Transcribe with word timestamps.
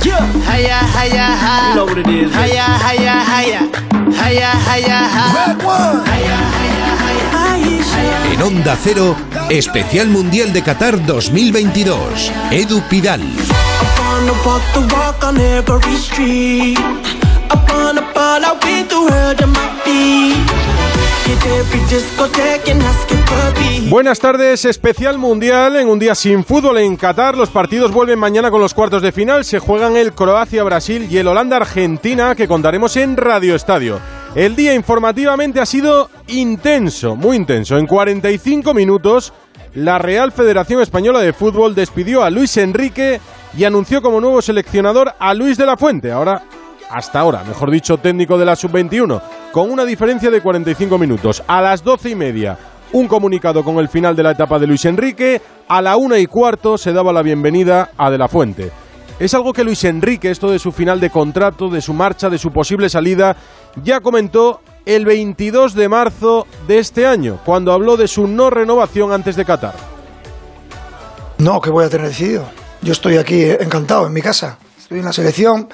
Hiya, 0.00 0.80
hiya, 0.96 1.26
hi. 1.36 1.68
You 1.68 1.74
know 1.76 1.84
what 1.84 1.98
it 1.98 2.08
is. 2.08 2.32
Hiya, 2.32 2.66
hiya, 2.80 3.20
hiya. 3.20 3.62
Hiya, 4.08 4.50
hiya, 4.56 5.00
hi. 5.04 5.28
En 8.32 8.40
Onda 8.42 8.76
Cero, 8.82 9.14
Especial 9.50 10.08
Mundial 10.08 10.52
de 10.54 10.62
Qatar 10.62 11.04
2022. 11.04 12.32
Edu 12.50 12.80
Pidal. 12.88 13.20
Buenas 23.88 24.18
tardes, 24.18 24.64
especial 24.64 25.18
mundial 25.18 25.76
en 25.76 25.88
un 25.88 25.98
día 25.98 26.14
sin 26.14 26.44
fútbol 26.44 26.78
en 26.78 26.96
Qatar. 26.96 27.36
Los 27.36 27.50
partidos 27.50 27.92
vuelven 27.92 28.18
mañana 28.18 28.50
con 28.50 28.60
los 28.60 28.74
cuartos 28.74 29.02
de 29.02 29.12
final. 29.12 29.44
Se 29.44 29.58
juegan 29.58 29.96
el 29.96 30.12
Croacia-Brasil 30.12 31.06
y 31.10 31.18
el 31.18 31.28
Holanda-Argentina 31.28 32.34
que 32.34 32.48
contaremos 32.48 32.96
en 32.96 33.16
Radio 33.16 33.54
Estadio. 33.54 34.00
El 34.34 34.56
día 34.56 34.74
informativamente 34.74 35.60
ha 35.60 35.66
sido 35.66 36.10
intenso, 36.28 37.16
muy 37.16 37.36
intenso. 37.36 37.78
En 37.78 37.86
45 37.86 38.74
minutos, 38.74 39.32
la 39.74 39.98
Real 39.98 40.32
Federación 40.32 40.82
Española 40.82 41.20
de 41.20 41.32
Fútbol 41.32 41.74
despidió 41.74 42.22
a 42.22 42.30
Luis 42.30 42.56
Enrique 42.56 43.20
y 43.56 43.64
anunció 43.64 44.02
como 44.02 44.20
nuevo 44.20 44.42
seleccionador 44.42 45.14
a 45.18 45.34
Luis 45.34 45.56
de 45.58 45.66
la 45.66 45.76
Fuente. 45.76 46.12
Ahora, 46.12 46.42
hasta 46.90 47.20
ahora, 47.20 47.44
mejor 47.44 47.70
dicho, 47.70 47.98
técnico 47.98 48.36
de 48.36 48.44
la 48.44 48.56
Sub-21, 48.56 49.20
con 49.52 49.70
una 49.70 49.84
diferencia 49.84 50.30
de 50.30 50.40
45 50.40 50.98
minutos. 50.98 51.42
A 51.46 51.60
las 51.60 51.84
12 51.84 52.10
y 52.10 52.14
media, 52.14 52.58
un 52.92 53.06
comunicado 53.06 53.64
con 53.64 53.78
el 53.78 53.88
final 53.88 54.16
de 54.16 54.22
la 54.22 54.32
etapa 54.32 54.58
de 54.58 54.66
Luis 54.66 54.84
Enrique. 54.84 55.40
A 55.68 55.80
la 55.80 55.96
una 55.96 56.18
y 56.18 56.26
cuarto 56.26 56.76
se 56.76 56.92
daba 56.92 57.12
la 57.12 57.22
bienvenida 57.22 57.90
a 57.96 58.10
De 58.10 58.18
la 58.18 58.28
Fuente. 58.28 58.72
Es 59.20 59.34
algo 59.34 59.52
que 59.52 59.64
Luis 59.64 59.84
Enrique, 59.84 60.30
esto 60.30 60.50
de 60.50 60.58
su 60.58 60.72
final 60.72 60.98
de 60.98 61.10
contrato, 61.10 61.68
de 61.68 61.82
su 61.82 61.92
marcha, 61.92 62.30
de 62.30 62.38
su 62.38 62.50
posible 62.50 62.88
salida, 62.88 63.36
ya 63.82 64.00
comentó 64.00 64.60
el 64.86 65.04
22 65.04 65.74
de 65.74 65.88
marzo 65.88 66.46
de 66.66 66.78
este 66.78 67.06
año, 67.06 67.38
cuando 67.44 67.72
habló 67.72 67.96
de 67.96 68.08
su 68.08 68.26
no 68.26 68.48
renovación 68.48 69.12
antes 69.12 69.36
de 69.36 69.44
Qatar. 69.44 69.74
No, 71.38 71.60
que 71.60 71.70
voy 71.70 71.84
a 71.84 71.90
tener 71.90 72.08
decidido. 72.08 72.48
Yo 72.82 72.92
estoy 72.92 73.18
aquí 73.18 73.42
encantado 73.44 74.06
en 74.06 74.12
mi 74.12 74.22
casa. 74.22 74.58
Estoy 74.78 74.98
en 75.00 75.04
la 75.04 75.12
selección. 75.12 75.68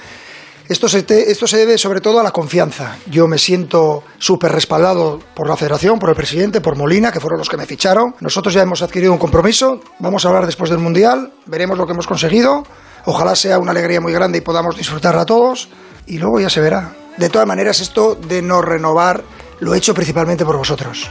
Esto 0.69 0.89
se, 0.89 1.03
te- 1.05 1.31
esto 1.31 1.47
se 1.47 1.59
debe 1.59 1.79
sobre 1.79 2.01
todo 2.01 2.19
a 2.19 2.23
la 2.25 2.33
confianza. 2.33 2.97
Yo 3.07 3.29
me 3.29 3.39
siento 3.39 4.03
súper 4.19 4.51
respaldado 4.53 5.21
por 5.35 5.49
la 5.49 5.57
federación, 5.57 5.99
por 6.01 6.09
el 6.11 6.17
presidente, 6.17 6.61
por 6.61 6.75
Molina, 6.77 7.13
que 7.13 7.21
fueron 7.21 7.39
los 7.39 7.49
que 7.49 7.57
me 7.57 7.67
ficharon. 7.67 8.17
Nosotros 8.21 8.53
ya 8.53 8.63
hemos 8.63 8.83
adquirido 8.83 9.13
un 9.13 9.19
compromiso. 9.19 9.81
Vamos 10.01 10.25
a 10.25 10.29
hablar 10.29 10.45
después 10.47 10.69
del 10.71 10.81
Mundial. 10.81 11.33
Veremos 11.47 11.79
lo 11.79 11.87
que 11.87 11.93
hemos 11.93 12.09
conseguido. 12.09 12.65
Ojalá 13.05 13.37
sea 13.37 13.59
una 13.61 13.71
alegría 13.71 14.01
muy 14.01 14.13
grande 14.13 14.39
y 14.39 14.41
podamos 14.41 14.77
disfrutarla 14.77 15.25
todos. 15.25 15.69
Y 16.07 16.19
luego 16.19 16.41
ya 16.41 16.51
se 16.51 16.61
verá. 16.61 16.95
De 17.17 17.31
todas 17.31 17.47
maneras, 17.47 17.81
esto 17.81 18.17
de 18.17 18.43
no 18.43 18.61
renovar 18.61 19.23
lo 19.61 19.73
he 19.73 19.79
hecho 19.79 19.95
principalmente 19.95 20.45
por 20.45 20.57
vosotros. 20.57 21.09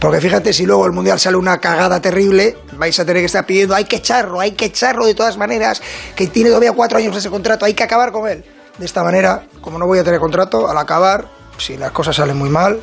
Porque 0.00 0.20
fíjate, 0.20 0.52
si 0.52 0.66
luego 0.66 0.84
el 0.86 0.92
Mundial 0.92 1.18
sale 1.18 1.36
una 1.38 1.58
cagada 1.58 2.00
terrible, 2.00 2.58
vais 2.76 3.00
a 3.00 3.04
tener 3.06 3.22
que 3.22 3.26
estar 3.26 3.46
pidiendo, 3.46 3.74
hay 3.74 3.84
que 3.86 3.96
echarlo, 3.96 4.38
hay 4.38 4.52
que 4.52 4.66
echarlo 4.66 5.06
de 5.06 5.14
todas 5.14 5.36
maneras, 5.38 5.82
que 6.14 6.26
tiene 6.28 6.50
todavía 6.50 6.72
cuatro 6.72 6.98
años 6.98 7.16
ese 7.16 7.30
contrato, 7.30 7.64
hay 7.64 7.74
que 7.74 7.82
acabar 7.82 8.12
con 8.12 8.28
él. 8.28 8.44
De 8.78 8.86
esta 8.86 9.02
manera, 9.02 9.42
como 9.60 9.78
no 9.78 9.86
voy 9.86 9.98
a 9.98 10.04
tener 10.04 10.20
contrato, 10.20 10.68
al 10.68 10.78
acabar, 10.78 11.26
si 11.58 11.76
las 11.76 11.90
cosas 11.90 12.16
salen 12.16 12.36
muy 12.36 12.48
mal, 12.48 12.80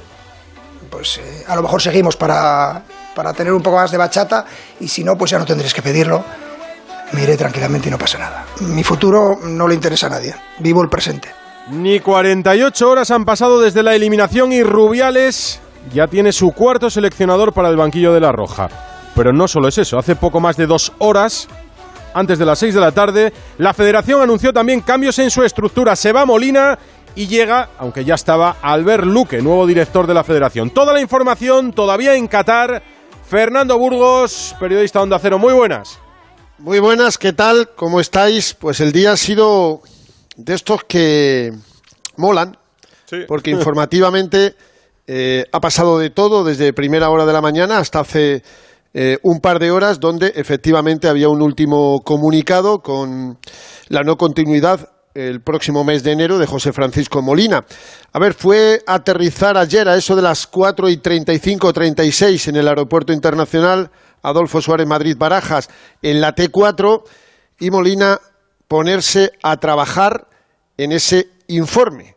pues 0.90 1.18
eh, 1.18 1.46
a 1.48 1.56
lo 1.56 1.62
mejor 1.62 1.82
seguimos 1.82 2.16
para, 2.18 2.84
para 3.16 3.34
tener 3.34 3.54
un 3.54 3.64
poco 3.64 3.78
más 3.78 3.92
de 3.92 3.98
bachata 3.98 4.46
y 4.80 4.88
si 4.88 5.04
no, 5.04 5.18
pues 5.18 5.32
ya 5.32 5.40
no 5.40 5.46
tendréis 5.46 5.74
que 5.74 5.82
pedirlo. 5.82 6.24
Me 7.14 7.24
iré 7.24 7.38
tranquilamente 7.38 7.88
y 7.88 7.92
no 7.92 7.98
pasa 7.98 8.18
nada. 8.18 8.46
Mi 8.62 8.84
futuro 8.84 9.40
no 9.44 9.68
le 9.68 9.76
interesa 9.76 10.08
a 10.08 10.10
nadie. 10.10 10.36
Vivo 10.60 10.82
el 10.82 10.90
presente. 10.90 11.30
Ni 11.70 12.00
48 12.00 12.90
horas 12.90 13.10
han 13.12 13.26
pasado 13.26 13.60
desde 13.62 13.82
la 13.82 13.96
eliminación 13.96 14.52
y 14.52 14.64
Rubiales 14.64 15.60
ya 15.94 16.08
tiene 16.08 16.32
su 16.32 16.52
cuarto 16.52 16.90
seleccionador 16.90 17.54
para 17.54 17.70
el 17.70 17.78
banquillo 17.78 18.14
de 18.14 18.20
la 18.20 18.32
Roja. 18.32 18.70
Pero 19.16 19.32
no 19.32 19.48
solo 19.48 19.70
es 19.70 19.78
eso, 19.78 19.98
hace 19.98 20.16
poco 20.16 20.40
más 20.40 20.58
de 20.58 20.68
dos 20.68 20.92
horas, 20.98 21.48
antes 22.16 22.40
de 22.40 22.46
las 22.46 22.58
6 22.60 22.74
de 22.74 22.80
la 22.80 22.94
tarde, 22.94 23.34
la 23.58 23.74
federación 23.74 24.22
anunció 24.22 24.54
también 24.54 24.80
cambios 24.80 25.20
en 25.20 25.30
su 25.30 25.44
estructura. 25.44 25.98
Se 25.98 26.14
va 26.14 26.26
Molina 26.26 26.80
y 27.14 27.28
llega, 27.28 27.72
aunque 27.78 28.06
ya 28.06 28.16
estaba, 28.16 28.56
Albert 28.62 29.04
Luque, 29.04 29.42
nuevo 29.42 29.68
director 29.68 30.08
de 30.08 30.14
la 30.14 30.24
federación. 30.24 30.70
Toda 30.70 30.94
la 30.94 31.02
información 31.02 31.74
todavía 31.74 32.16
en 32.16 32.28
Qatar. 32.28 32.82
Fernando 33.28 33.78
Burgos, 33.78 34.56
periodista 34.60 35.02
Onda 35.02 35.20
Cero, 35.20 35.40
muy 35.40 35.54
buenas. 35.54 36.00
Muy 36.58 36.80
buenas, 36.80 37.18
¿qué 37.18 37.34
tal? 37.34 37.72
¿Cómo 37.76 38.00
estáis? 38.00 38.54
Pues 38.54 38.80
el 38.80 38.94
día 38.94 39.12
ha 39.12 39.18
sido 39.18 39.82
de 40.38 40.54
estos 40.54 40.86
que 40.86 41.52
molan, 42.16 42.56
porque 43.28 43.52
informativamente 43.52 44.56
eh, 45.06 45.44
ha 45.52 45.60
pasado 45.60 46.00
de 46.00 46.12
todo 46.12 46.46
desde 46.46 46.72
primera 46.72 47.10
hora 47.10 47.26
de 47.26 47.34
la 47.34 47.42
mañana 47.42 47.80
hasta 47.80 48.00
hace 48.00 48.42
eh, 48.98 49.18
un 49.24 49.42
par 49.42 49.60
de 49.60 49.72
horas, 49.72 50.00
donde 50.00 50.32
efectivamente 50.38 51.10
había 51.10 51.28
un 51.28 51.42
último 51.42 52.00
comunicado 52.06 52.80
con 52.80 53.38
la 53.90 54.04
no 54.04 54.16
continuidad 54.16 54.90
el 55.14 55.42
próximo 55.42 55.84
mes 55.84 56.02
de 56.02 56.14
enero 56.14 56.38
de 56.38 56.46
José 56.46 56.72
Francisco 56.72 57.22
Molina. 57.22 57.66
A 58.14 58.20
ver, 58.20 58.34
fue 58.34 58.82
aterrizar 58.88 59.58
ayer 59.58 59.90
a 59.90 59.98
eso 59.98 60.16
de 60.16 60.22
las 60.22 60.48
4 60.48 60.88
y 60.88 60.96
35 60.96 61.74
36 61.74 62.48
en 62.48 62.56
el 62.56 62.70
aeropuerto 62.70 63.12
internacional 63.12 63.92
Adolfo 64.22 64.62
Suárez 64.62 64.88
Madrid 64.88 65.18
Barajas 65.20 65.70
en 66.02 66.22
la 66.22 66.34
T4 66.34 67.04
y 67.60 67.72
Molina 67.72 68.22
ponerse 68.70 69.34
a 69.44 69.58
trabajar 69.58 70.30
en 70.78 70.94
ese 70.94 71.28
informe 71.48 72.16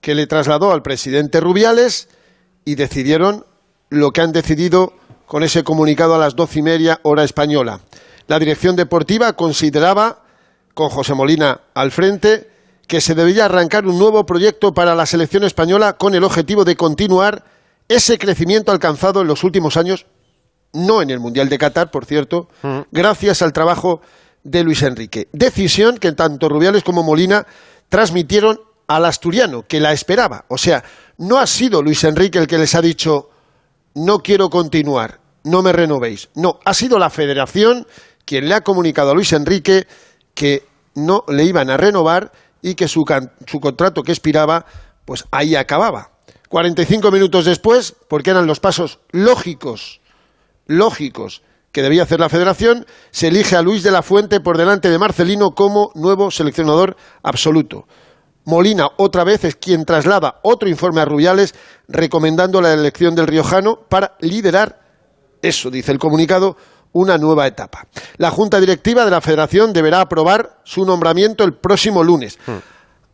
que 0.00 0.14
le 0.14 0.26
trasladó 0.26 0.72
al 0.72 0.80
presidente 0.80 1.40
Rubiales 1.40 2.08
y 2.64 2.76
decidieron 2.76 3.44
lo 3.90 4.12
que 4.12 4.22
han 4.22 4.32
decidido 4.32 4.94
con 5.26 5.42
ese 5.42 5.64
comunicado 5.64 6.14
a 6.14 6.18
las 6.18 6.36
doce 6.36 6.60
y 6.60 6.62
media 6.62 7.00
hora 7.02 7.24
española. 7.24 7.80
La 8.26 8.38
dirección 8.38 8.76
deportiva 8.76 9.34
consideraba, 9.34 10.22
con 10.74 10.88
José 10.88 11.14
Molina 11.14 11.60
al 11.74 11.90
frente, 11.90 12.50
que 12.86 13.00
se 13.00 13.14
debía 13.14 13.46
arrancar 13.46 13.86
un 13.86 13.98
nuevo 13.98 14.26
proyecto 14.26 14.74
para 14.74 14.94
la 14.94 15.06
selección 15.06 15.44
española 15.44 15.94
con 15.94 16.14
el 16.14 16.24
objetivo 16.24 16.64
de 16.64 16.76
continuar 16.76 17.44
ese 17.88 18.18
crecimiento 18.18 18.72
alcanzado 18.72 19.20
en 19.20 19.28
los 19.28 19.44
últimos 19.44 19.76
años, 19.76 20.06
no 20.72 21.02
en 21.02 21.10
el 21.10 21.20
Mundial 21.20 21.48
de 21.48 21.58
Qatar, 21.58 21.90
por 21.90 22.04
cierto, 22.04 22.48
gracias 22.90 23.42
al 23.42 23.52
trabajo 23.52 24.00
de 24.42 24.64
Luis 24.64 24.82
Enrique. 24.82 25.28
Decisión 25.32 25.98
que 25.98 26.12
tanto 26.12 26.48
Rubiales 26.48 26.82
como 26.82 27.02
Molina 27.02 27.46
transmitieron 27.88 28.60
al 28.86 29.04
asturiano, 29.04 29.64
que 29.66 29.80
la 29.80 29.92
esperaba. 29.92 30.44
O 30.48 30.58
sea, 30.58 30.84
no 31.16 31.38
ha 31.38 31.46
sido 31.46 31.82
Luis 31.82 32.04
Enrique 32.04 32.38
el 32.38 32.46
que 32.46 32.58
les 32.58 32.74
ha 32.74 32.82
dicho 32.82 33.30
no 33.94 34.18
quiero 34.18 34.50
continuar, 34.50 35.20
no 35.44 35.62
me 35.62 35.72
renovéis. 35.72 36.28
No, 36.34 36.58
ha 36.64 36.74
sido 36.74 36.98
la 36.98 37.10
federación 37.10 37.86
quien 38.24 38.48
le 38.48 38.54
ha 38.54 38.62
comunicado 38.62 39.10
a 39.10 39.14
Luis 39.14 39.32
Enrique 39.32 39.86
que 40.34 40.66
no 40.94 41.24
le 41.28 41.44
iban 41.44 41.70
a 41.70 41.76
renovar 41.76 42.32
y 42.62 42.74
que 42.74 42.88
su, 42.88 43.04
su 43.46 43.60
contrato 43.60 44.02
que 44.02 44.12
expiraba, 44.12 44.64
pues 45.04 45.24
ahí 45.30 45.54
acababa. 45.54 46.10
45 46.48 47.10
minutos 47.10 47.44
después, 47.44 47.94
porque 48.08 48.30
eran 48.30 48.46
los 48.46 48.60
pasos 48.60 49.00
lógicos, 49.10 50.00
lógicos 50.66 51.42
que 51.72 51.82
debía 51.82 52.04
hacer 52.04 52.20
la 52.20 52.28
federación, 52.28 52.86
se 53.10 53.28
elige 53.28 53.56
a 53.56 53.62
Luis 53.62 53.82
de 53.82 53.90
la 53.90 54.02
Fuente 54.02 54.40
por 54.40 54.56
delante 54.56 54.88
de 54.88 54.98
Marcelino 54.98 55.50
como 55.50 55.90
nuevo 55.94 56.30
seleccionador 56.30 56.96
absoluto. 57.22 57.86
Molina 58.44 58.90
otra 58.96 59.24
vez 59.24 59.44
es 59.44 59.56
quien 59.56 59.84
traslada 59.84 60.40
otro 60.42 60.68
informe 60.68 61.00
a 61.00 61.04
Rubiales 61.04 61.54
recomendando 61.88 62.60
la 62.60 62.72
elección 62.72 63.14
del 63.14 63.26
riojano 63.26 63.80
para 63.88 64.16
liderar, 64.20 64.80
eso 65.42 65.70
dice 65.70 65.92
el 65.92 65.98
comunicado, 65.98 66.56
una 66.92 67.18
nueva 67.18 67.46
etapa. 67.46 67.86
La 68.18 68.30
Junta 68.30 68.60
Directiva 68.60 69.04
de 69.04 69.10
la 69.10 69.20
Federación 69.20 69.72
deberá 69.72 70.00
aprobar 70.00 70.60
su 70.64 70.84
nombramiento 70.84 71.44
el 71.44 71.54
próximo 71.54 72.02
lunes. 72.02 72.38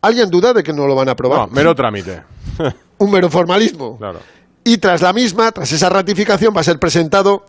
¿Alguien 0.01 0.29
duda 0.29 0.53
de 0.53 0.63
que 0.63 0.73
no 0.73 0.87
lo 0.87 0.95
van 0.95 1.09
a 1.09 1.13
aprobar? 1.13 1.39
No, 1.39 1.47
mero 1.47 1.75
trámite. 1.75 2.23
Un 2.97 3.11
mero 3.11 3.29
formalismo. 3.29 3.97
Claro. 3.97 4.19
Y 4.63 4.77
tras 4.77 5.01
la 5.01 5.13
misma, 5.13 5.51
tras 5.51 5.71
esa 5.71 5.89
ratificación, 5.89 6.53
va 6.55 6.61
a 6.61 6.63
ser 6.63 6.77
presentado 6.77 7.45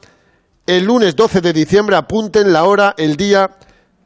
el 0.67 0.85
lunes 0.85 1.15
12 1.15 1.41
de 1.43 1.53
diciembre. 1.53 1.97
Apunten 1.97 2.53
la 2.53 2.65
hora, 2.65 2.95
el 2.97 3.17
día, 3.17 3.51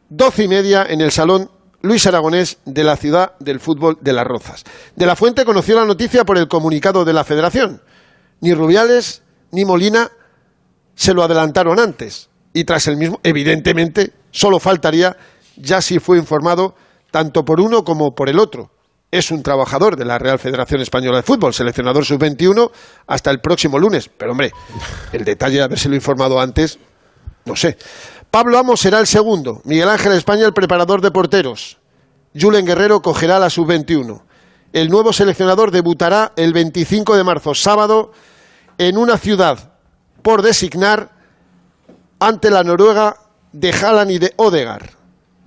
doce 0.09 0.45
y 0.45 0.49
media 0.49 0.85
en 0.89 1.01
el 1.01 1.13
Salón 1.13 1.51
Luis 1.87 2.07
Aragonés 2.07 2.59
de 2.65 2.85
la 2.85 2.97
ciudad 2.97 3.33
del 3.39 3.61
fútbol 3.61 3.99
de 4.01 4.13
Las 4.13 4.27
Rozas. 4.27 4.65
De 4.95 5.07
la 5.07 5.17
Fuente 5.17 5.45
conoció 5.45 5.77
la 5.77 5.87
noticia 5.87 6.25
por 6.25 6.37
el 6.37 6.49
comunicado 6.49 7.05
de 7.05 7.13
la 7.13 7.25
Federación. 7.25 7.81
Ni 8.41 8.53
Rubiales 8.53 9.23
ni 9.53 9.65
Molina 9.65 10.11
se 10.95 11.15
lo 11.15 11.23
adelantaron 11.23 11.79
antes. 11.79 12.29
Y 12.53 12.65
tras 12.65 12.89
el 12.89 12.97
mismo, 12.97 13.21
evidentemente, 13.23 14.13
solo 14.31 14.59
faltaría, 14.59 15.17
ya 15.57 15.81
si 15.81 15.99
fue 15.99 16.19
informado 16.19 16.75
tanto 17.11 17.45
por 17.45 17.61
uno 17.61 17.85
como 17.85 18.15
por 18.15 18.29
el 18.29 18.39
otro. 18.39 18.71
Es 19.11 19.31
un 19.31 19.43
trabajador 19.43 19.97
de 19.97 20.05
la 20.05 20.19
Real 20.19 20.39
Federación 20.39 20.81
Española 20.81 21.19
de 21.19 21.23
Fútbol, 21.23 21.55
seleccionador 21.55 22.05
sub-21, 22.05 22.71
hasta 23.07 23.31
el 23.31 23.41
próximo 23.41 23.79
lunes. 23.79 24.11
Pero 24.17 24.33
hombre, 24.33 24.53
el 25.13 25.25
detalle 25.25 25.59
de 25.59 25.63
habérselo 25.63 25.95
informado 25.95 26.41
antes, 26.41 26.79
no 27.45 27.55
sé. 27.55 27.79
Pablo 28.37 28.59
Amos 28.59 28.81
será 28.81 29.01
el 29.01 29.07
segundo, 29.07 29.63
Miguel 29.65 29.89
Ángel 29.89 30.13
España 30.13 30.45
el 30.45 30.53
preparador 30.53 31.01
de 31.01 31.11
porteros, 31.11 31.79
Julen 32.39 32.67
Guerrero 32.67 33.01
cogerá 33.01 33.39
la 33.39 33.49
sub-21. 33.49 34.21
El 34.75 34.91
nuevo 34.91 35.15
seleccionador 35.15 35.71
debutará 35.71 36.35
el 36.37 36.53
25 36.53 37.17
de 37.17 37.25
marzo, 37.25 37.55
sábado, 37.55 38.13
en 38.77 38.99
una 38.99 39.17
ciudad 39.17 39.73
por 40.21 40.43
designar 40.43 41.13
ante 42.19 42.51
la 42.51 42.63
Noruega 42.63 43.17
de 43.53 43.73
Haaland 43.73 44.11
y 44.11 44.19
de 44.19 44.35
Odegaard. 44.37 44.91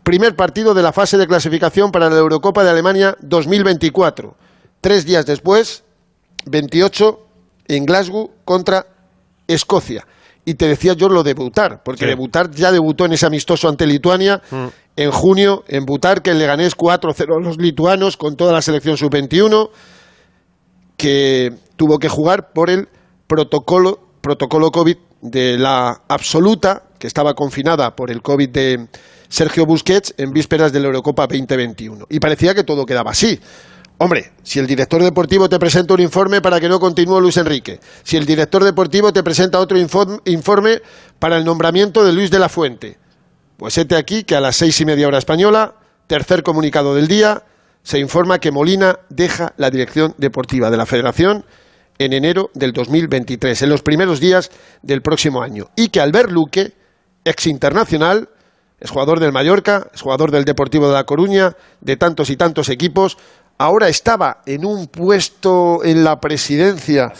Primer 0.02 0.36
partido 0.36 0.74
de 0.74 0.82
la 0.82 0.92
fase 0.92 1.20
de 1.20 1.28
clasificación 1.28 1.92
para 1.92 2.10
la 2.10 2.18
Eurocopa 2.18 2.64
de 2.64 2.72
Alemania 2.72 3.16
2024. 3.22 4.36
Tres 4.82 5.06
días 5.06 5.28
después, 5.28 5.84
28, 6.48 7.20
en 7.68 7.86
Glasgow 7.86 8.32
contra 8.46 8.88
Escocia. 9.48 10.08
Y 10.46 10.56
te 10.56 10.68
decía 10.68 10.94
yo 10.94 11.10
lo 11.10 11.24
debutar, 11.24 11.84
porque 11.84 12.06
debutar 12.06 12.50
ya 12.52 12.72
debutó 12.72 13.06
en 13.06 13.14
ese 13.14 13.26
amistoso 13.26 13.70
ante 13.70 13.86
Lituania 13.86 14.42
mm. 14.50 14.68
en 14.96 15.12
junio, 15.12 15.64
en 15.68 15.86
Butar, 15.86 16.22
que 16.22 16.34
le 16.34 16.46
ganés 16.46 16.76
4-0 16.76 17.38
a 17.38 17.40
los 17.40 17.58
lituanos 17.58 18.18
con 18.18 18.36
toda 18.36 18.54
la 18.54 18.62
selección 18.62 18.98
sub-21, 18.98 19.70
que 20.98 21.54
tuvo 21.76 22.00
que 22.00 22.10
jugar 22.10 22.52
por 22.52 22.70
el 22.70 22.90
protocolo, 23.28 24.00
protocolo 24.22 24.72
COVID 24.72 24.98
de 25.22 25.58
la 25.58 26.02
absoluta, 26.08 26.84
que 26.98 27.08
estaba 27.08 27.34
confinada 27.34 27.96
por 27.96 28.10
el 28.12 28.22
COVID 28.22 28.50
de 28.50 28.88
Sergio 29.30 29.66
Busquets 29.66 30.16
en 30.18 30.32
vísperas 30.32 30.74
de 30.74 30.80
la 30.80 30.88
Eurocopa 30.88 31.28
2021. 31.28 32.08
Y 32.10 32.20
parecía 32.20 32.56
que 32.56 32.64
todo 32.64 32.86
quedaba 32.86 33.12
así. 33.12 33.40
Hombre, 34.02 34.32
si 34.44 34.60
el 34.60 34.66
director 34.66 35.04
deportivo 35.04 35.50
te 35.50 35.60
presenta 35.60 35.94
un 35.94 36.00
informe 36.00 36.40
para 36.42 36.62
que 36.62 36.70
no 36.70 36.80
continúe 36.80 37.20
Luis 37.20 37.36
Enrique, 37.36 37.82
si 38.04 38.16
el 38.16 38.26
director 38.26 38.64
deportivo 38.64 39.12
te 39.12 39.24
presenta 39.24 39.60
otro 39.60 39.78
informe 39.78 40.82
para 41.20 41.36
el 41.36 41.44
nombramiento 41.44 42.06
de 42.06 42.14
Luis 42.14 42.32
de 42.32 42.40
la 42.40 42.48
Fuente, 42.48 42.98
pues 43.58 43.78
este 43.78 43.98
aquí 43.98 44.24
que 44.24 44.36
a 44.36 44.40
las 44.40 44.56
seis 44.56 44.80
y 44.80 44.86
media 44.86 45.06
hora 45.06 45.18
española, 45.18 45.76
tercer 46.08 46.44
comunicado 46.44 46.96
del 46.96 47.10
día, 47.10 47.44
se 47.84 48.00
informa 48.00 48.40
que 48.40 48.54
Molina 48.54 49.00
deja 49.10 49.54
la 49.58 49.70
dirección 49.70 50.16
deportiva 50.18 50.70
de 50.70 50.78
la 50.78 50.86
Federación 50.86 51.44
en 51.98 52.14
enero 52.14 52.52
del 52.54 52.72
2023, 52.72 53.64
en 53.64 53.70
los 53.70 53.82
primeros 53.82 54.22
días 54.22 54.50
del 54.82 55.02
próximo 55.02 55.42
año, 55.42 55.72
y 55.76 55.90
que 55.90 56.00
Albert 56.00 56.32
Luque, 56.32 56.72
ex 57.26 57.48
internacional, 57.48 58.30
es 58.80 58.92
jugador 58.92 59.20
del 59.20 59.34
Mallorca, 59.34 59.88
es 59.94 60.02
jugador 60.02 60.32
del 60.32 60.46
Deportivo 60.46 60.88
de 60.88 60.94
La 60.94 61.04
Coruña, 61.04 61.58
de 61.82 61.98
tantos 61.98 62.30
y 62.30 62.38
tantos 62.38 62.70
equipos, 62.70 63.18
ahora 63.60 63.90
estaba 63.90 64.42
en 64.46 64.66
un 64.66 64.88
puesto 64.88 65.84
en 65.84 66.04
la 66.04 66.20
presidencia. 66.20 67.12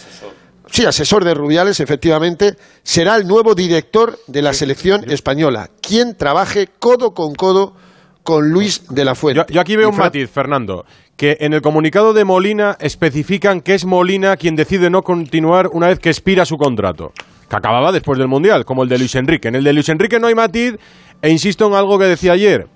Sí, 0.72 0.86
asesor 0.86 1.24
de 1.24 1.34
Rubiales, 1.34 1.80
efectivamente, 1.80 2.56
será 2.84 3.16
el 3.16 3.28
nuevo 3.28 3.54
director 3.54 4.18
de 4.28 4.42
la 4.42 4.54
selección 4.54 5.10
española, 5.12 5.70
quien 5.82 6.16
trabaje 6.16 6.70
codo 6.80 7.14
con 7.14 7.36
codo 7.36 7.76
con 8.24 8.52
Luis 8.52 8.84
de 8.90 9.06
la 9.06 9.16
Fuente. 9.16 9.44
Yo, 9.52 9.60
aquí 9.60 9.76
veo 9.76 9.90
un 9.90 9.98
matiz, 9.98 10.30
Fernando, 10.30 10.86
que 11.18 11.38
en 11.40 11.54
el 11.54 11.62
comunicado 11.62 12.14
de 12.14 12.24
Molina 12.24 12.78
especifican 12.80 13.62
que 13.62 13.74
es 13.74 13.86
Molina 13.86 14.38
quien 14.38 14.56
decide 14.56 14.90
no 14.90 15.02
continuar 15.02 15.70
una 15.74 15.88
vez 15.88 16.00
que 16.00 16.10
expira 16.10 16.46
su 16.46 16.58
contrato, 16.58 17.14
que 17.50 17.56
acababa 17.56 17.92
después 17.92 18.20
del 18.20 18.28
Mundial, 18.28 18.64
como 18.64 18.84
el 18.84 18.90
de 18.90 19.00
Luis 19.00 19.16
Enrique. 19.16 19.48
En 19.48 19.56
el 19.56 19.64
de 19.64 19.74
Luis 19.74 19.90
Enrique 19.90 20.20
no 20.20 20.28
hay 20.28 20.36
matiz, 20.36 20.76
e 21.22 21.30
insisto 21.30 21.68
en 21.68 21.74
algo 21.74 21.98
que 21.98 22.06
decía 22.06 22.34
ayer, 22.34 22.68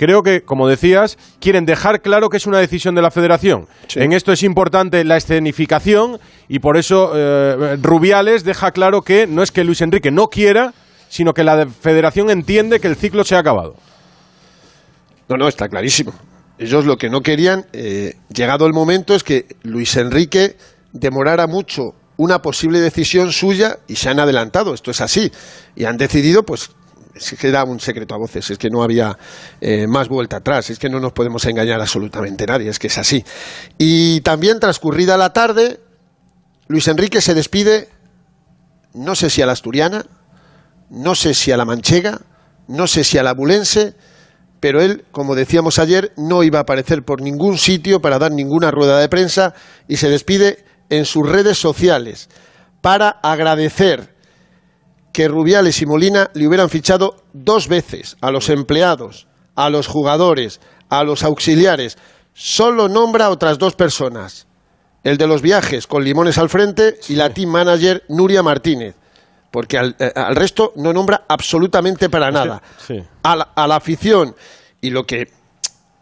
creo 0.00 0.22
que, 0.22 0.40
como 0.40 0.66
decías, 0.66 1.18
quieren 1.40 1.66
dejar 1.66 2.00
claro 2.00 2.30
que 2.30 2.38
es 2.38 2.46
una 2.46 2.58
decisión 2.58 2.94
de 2.94 3.02
la 3.02 3.10
federación. 3.10 3.68
En 3.96 4.14
esto 4.14 4.32
es 4.32 4.42
importante 4.42 5.04
la 5.04 5.18
escenificación 5.18 6.18
y 6.48 6.60
por 6.60 6.78
eso 6.78 7.12
eh, 7.14 7.76
Rubiales 7.82 8.42
deja 8.42 8.70
claro 8.70 9.02
que 9.02 9.26
no 9.26 9.42
es 9.42 9.52
que 9.52 9.62
Luis 9.62 9.82
Enrique 9.82 10.10
no 10.10 10.28
quiera, 10.28 10.72
sino 11.10 11.34
que 11.34 11.44
la 11.44 11.66
federación 11.66 12.30
entiende 12.30 12.80
que 12.80 12.88
el 12.88 12.96
ciclo 12.96 13.24
se 13.24 13.34
ha 13.34 13.40
acabado. 13.40 13.76
No, 15.28 15.36
no, 15.36 15.48
está 15.48 15.68
clarísimo. 15.68 16.14
Ellos 16.58 16.86
lo 16.86 16.96
que 16.96 17.10
no 17.10 17.20
querían, 17.20 17.66
eh, 17.74 18.14
llegado 18.34 18.64
el 18.64 18.72
momento, 18.72 19.14
es 19.14 19.22
que 19.22 19.54
Luis 19.64 19.94
Enrique 19.96 20.56
demorara 20.92 21.46
mucho 21.46 21.94
una 22.16 22.40
posible 22.40 22.80
decisión 22.80 23.32
suya 23.32 23.80
y 23.86 23.96
se 23.96 24.08
han 24.08 24.18
adelantado. 24.18 24.72
Esto 24.72 24.92
es 24.92 25.02
así. 25.02 25.30
Y 25.76 25.84
han 25.84 25.98
decidido, 25.98 26.42
pues, 26.42 26.70
es 27.14 27.36
que 27.38 27.52
un 27.66 27.80
secreto 27.80 28.14
a 28.14 28.18
voces, 28.18 28.50
es 28.50 28.58
que 28.58 28.70
no 28.70 28.82
había 28.82 29.16
eh, 29.60 29.86
más 29.86 30.08
vuelta 30.08 30.36
atrás, 30.36 30.70
es 30.70 30.78
que 30.78 30.88
no 30.88 31.00
nos 31.00 31.12
podemos 31.12 31.44
engañar 31.44 31.80
absolutamente 31.80 32.46
nadie, 32.46 32.68
es 32.68 32.78
que 32.78 32.86
es 32.86 32.98
así. 32.98 33.24
Y 33.78 34.20
también 34.20 34.60
transcurrida 34.60 35.16
la 35.16 35.32
tarde, 35.32 35.80
Luis 36.68 36.88
Enrique 36.88 37.20
se 37.20 37.34
despide, 37.34 37.88
no 38.94 39.14
sé 39.14 39.30
si 39.30 39.42
a 39.42 39.46
la 39.46 39.52
asturiana, 39.52 40.04
no 40.90 41.14
sé 41.14 41.34
si 41.34 41.52
a 41.52 41.56
la 41.56 41.64
manchega, 41.64 42.20
no 42.68 42.86
sé 42.86 43.04
si 43.04 43.18
a 43.18 43.22
la 43.22 43.34
bulense, 43.34 43.94
pero 44.60 44.80
él, 44.80 45.04
como 45.10 45.34
decíamos 45.34 45.78
ayer, 45.78 46.12
no 46.16 46.42
iba 46.42 46.58
a 46.58 46.62
aparecer 46.62 47.02
por 47.02 47.22
ningún 47.22 47.58
sitio 47.58 48.00
para 48.00 48.18
dar 48.18 48.32
ninguna 48.32 48.70
rueda 48.70 48.98
de 49.00 49.08
prensa 49.08 49.54
y 49.88 49.96
se 49.96 50.08
despide 50.08 50.64
en 50.90 51.06
sus 51.06 51.28
redes 51.28 51.58
sociales 51.58 52.28
para 52.80 53.08
agradecer 53.08 54.14
que 55.12 55.28
Rubiales 55.28 55.80
y 55.82 55.86
Molina 55.86 56.30
le 56.34 56.46
hubieran 56.46 56.68
fichado 56.68 57.16
dos 57.32 57.68
veces 57.68 58.16
a 58.20 58.30
los 58.30 58.48
empleados, 58.48 59.26
a 59.54 59.70
los 59.70 59.86
jugadores, 59.86 60.60
a 60.88 61.04
los 61.04 61.22
auxiliares. 61.22 61.98
Solo 62.32 62.88
nombra 62.88 63.30
otras 63.30 63.58
dos 63.58 63.74
personas. 63.74 64.46
El 65.02 65.16
de 65.16 65.26
los 65.26 65.42
viajes 65.42 65.86
con 65.86 66.04
Limones 66.04 66.38
al 66.38 66.48
frente 66.48 66.96
y 67.08 67.14
la 67.14 67.30
team 67.30 67.50
manager 67.50 68.04
Nuria 68.08 68.42
Martínez. 68.42 68.94
Porque 69.50 69.78
al, 69.78 69.96
eh, 69.98 70.12
resto 70.34 70.72
no 70.76 70.92
nombra 70.92 71.24
absolutamente 71.28 72.08
para 72.08 72.30
nada. 72.30 72.62
A, 73.22 73.36
la, 73.66 73.76
afición. 73.76 74.34
Y 74.80 74.90
lo 74.90 75.04
que. 75.04 75.28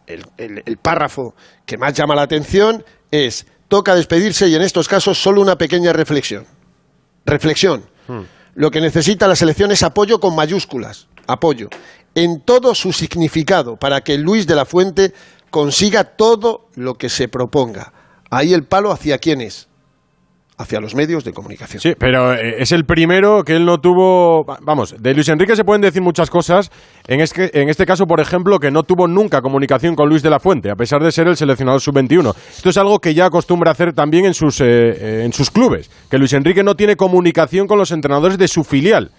El, 0.05 0.77
párrafo 0.81 1.35
que 1.65 1.77
más 1.77 1.93
llama 1.93 2.13
la 2.13 2.23
atención 2.23 2.83
es: 3.09 3.47
toca 3.67 3.95
despedirse 3.95 4.47
y 4.47 4.55
en 4.55 4.61
estos 4.61 4.87
casos 4.87 5.17
solo 5.17 5.41
una 5.41 5.55
pequeña 5.55 5.93
reflexión. 5.93 6.45
Reflexión. 7.25 7.85
Hmm. 8.07 8.23
Lo 8.59 8.71
que 8.71 8.81
necesita 8.81 9.25
la 9.25 9.37
selección 9.37 9.71
es 9.71 9.83
apoyo 9.83 10.19
con 10.19 10.35
mayúsculas, 10.35 11.07
apoyo, 11.27 11.69
en 12.13 12.41
todo 12.41 12.75
su 12.75 12.91
significado, 12.91 13.77
para 13.77 14.01
que 14.01 14.17
Luis 14.17 14.47
de 14.47 14.55
la 14.55 14.65
Fuente 14.65 15.13
consiga 15.49 16.03
todo 16.03 16.67
lo 16.75 16.95
que 16.95 17.07
se 17.07 17.29
proponga. 17.29 17.93
Ahí 18.29 18.53
el 18.53 18.65
palo 18.65 18.91
hacia 18.91 19.17
quién 19.17 19.39
es 19.39 19.68
hacia 20.59 20.81
los 20.81 20.93
medios 20.93 21.23
de 21.23 21.31
comunicación. 21.31 21.81
Sí, 21.81 21.93
pero 21.97 22.33
eh, 22.33 22.57
es 22.59 22.73
el 22.73 22.85
primero 22.85 23.43
que 23.43 23.55
él 23.55 23.65
no 23.65 23.79
tuvo. 23.79 24.45
Vamos, 24.61 24.93
de 24.99 25.13
Luis 25.13 25.29
Enrique 25.29 25.55
se 25.55 25.63
pueden 25.63 25.81
decir 25.81 26.01
muchas 26.01 26.29
cosas. 26.29 26.69
En, 27.07 27.21
en 27.21 27.69
este 27.69 27.85
caso, 27.85 28.05
por 28.05 28.19
ejemplo, 28.19 28.59
que 28.59 28.69
no 28.69 28.83
tuvo 28.83 29.07
nunca 29.07 29.41
comunicación 29.41 29.95
con 29.95 30.09
Luis 30.09 30.21
de 30.21 30.29
la 30.29 30.39
Fuente, 30.39 30.69
a 30.69 30.75
pesar 30.75 31.01
de 31.01 31.13
ser 31.13 31.27
el 31.27 31.37
seleccionador 31.37 31.79
sub-21. 31.79 32.35
Esto 32.57 32.69
es 32.69 32.77
algo 32.77 32.99
que 32.99 33.13
ya 33.13 33.25
acostumbra 33.25 33.71
hacer 33.71 33.93
también 33.93 34.25
en 34.25 34.33
sus, 34.33 34.59
eh, 34.59 34.65
eh, 34.67 35.21
en 35.23 35.31
sus 35.31 35.49
clubes, 35.49 35.89
que 36.11 36.17
Luis 36.17 36.33
Enrique 36.33 36.61
no 36.61 36.75
tiene 36.75 36.97
comunicación 36.97 37.65
con 37.65 37.79
los 37.79 37.91
entrenadores 37.91 38.37
de 38.37 38.49
su 38.49 38.65
filial. 38.65 39.11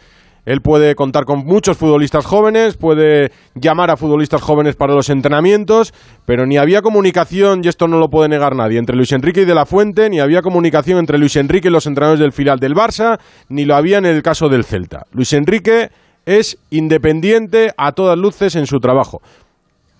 Él 0.45 0.61
puede 0.63 0.95
contar 0.95 1.25
con 1.25 1.45
muchos 1.45 1.77
futbolistas 1.77 2.25
jóvenes, 2.25 2.77
puede 2.77 3.33
llamar 3.55 3.91
a 3.91 3.97
futbolistas 3.97 4.43
jóvenes 4.43 4.77
para 4.77 4.95
los 4.95 5.11
entrenamientos, 5.11 5.93
pero 6.25 6.47
ni 6.47 6.57
había 6.57 6.83
comunicación, 6.83 7.63
y 7.65 7.69
esto 7.69 7.89
no 7.89 7.99
lo 7.99 8.11
puede 8.11 8.29
negar 8.29 8.55
nadie, 8.57 8.79
entre 8.79 8.97
Luis 8.97 9.13
Enrique 9.13 9.43
y 9.43 9.45
De 9.45 9.55
La 9.55 9.67
Fuente, 9.67 10.11
ni 10.11 10.21
había 10.21 10.43
comunicación 10.43 10.99
entre 10.99 11.19
Luis 11.19 11.37
Enrique 11.37 11.69
y 11.69 11.71
los 11.71 11.87
entrenadores 11.87 12.21
del 12.21 12.33
filial 12.33 12.59
del 12.59 12.75
Barça, 12.75 13.19
ni 13.49 13.65
lo 13.65 13.75
había 13.75 13.99
en 13.99 14.07
el 14.07 14.23
caso 14.23 14.49
del 14.49 14.65
Celta. 14.65 15.07
Luis 15.13 15.33
Enrique 15.33 15.91
es 16.27 16.59
independiente 16.71 17.73
a 17.77 17.93
todas 17.93 18.19
luces 18.19 18.55
en 18.55 18.67
su 18.67 18.81
trabajo 18.81 19.23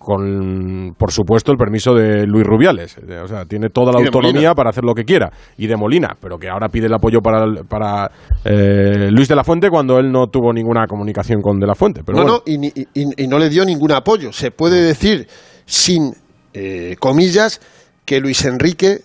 con, 0.03 0.95
por 0.97 1.11
supuesto, 1.11 1.51
el 1.51 1.57
permiso 1.57 1.93
de 1.93 2.25
Luis 2.25 2.45
Rubiales. 2.45 2.97
O 3.23 3.27
sea, 3.27 3.45
tiene 3.45 3.69
toda 3.69 3.91
la 3.91 3.99
autonomía 3.99 4.53
para 4.53 4.71
hacer 4.71 4.83
lo 4.83 4.93
que 4.93 5.03
quiera. 5.03 5.31
Y 5.57 5.67
de 5.67 5.75
Molina, 5.75 6.17
pero 6.19 6.37
que 6.37 6.49
ahora 6.49 6.69
pide 6.69 6.87
el 6.87 6.93
apoyo 6.93 7.21
para, 7.21 7.45
para 7.63 8.11
eh, 8.43 9.09
Luis 9.11 9.27
de 9.27 9.35
la 9.35 9.43
Fuente 9.43 9.69
cuando 9.69 9.99
él 9.99 10.11
no 10.11 10.27
tuvo 10.27 10.51
ninguna 10.51 10.87
comunicación 10.87 11.41
con 11.41 11.59
de 11.59 11.67
la 11.67 11.75
Fuente. 11.75 12.01
Pero 12.03 12.17
no, 12.17 12.25
no, 12.25 12.41
y, 12.45 13.27
no 13.27 13.37
le 13.37 13.49
dio 13.49 13.63
ningún 13.63 13.91
apoyo. 13.91 14.31
Se 14.33 14.51
puede 14.51 14.81
decir, 14.81 15.27
sin 15.65 16.13
eh, 16.53 16.95
comillas, 16.99 17.61
que 18.05 18.19
Luis 18.19 18.43
Enrique 18.45 19.01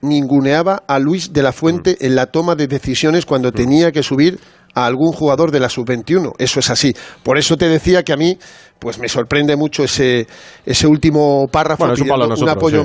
ninguneaba 0.00 0.82
a 0.86 0.98
Luis 0.98 1.32
de 1.32 1.42
la 1.42 1.52
Fuente 1.52 1.92
mm. 2.00 2.04
en 2.04 2.14
la 2.16 2.26
toma 2.26 2.54
de 2.54 2.66
decisiones 2.66 3.26
cuando 3.26 3.50
mm. 3.50 3.52
tenía 3.52 3.92
que 3.92 4.02
subir 4.02 4.38
a 4.76 4.84
algún 4.84 5.10
jugador 5.10 5.50
de 5.50 5.58
la 5.58 5.70
sub-21. 5.70 6.34
Eso 6.38 6.60
es 6.60 6.70
así. 6.70 6.94
Por 7.22 7.38
eso 7.38 7.56
te 7.56 7.66
decía 7.66 8.02
que 8.02 8.12
a 8.12 8.16
mí 8.16 8.38
pues 8.78 8.98
me 8.98 9.08
sorprende 9.08 9.56
mucho 9.56 9.82
ese, 9.82 10.26
ese 10.66 10.86
último 10.86 11.46
párrafo 11.50 11.86
bueno, 11.86 12.34
un 12.36 12.48
apoyo. 12.48 12.84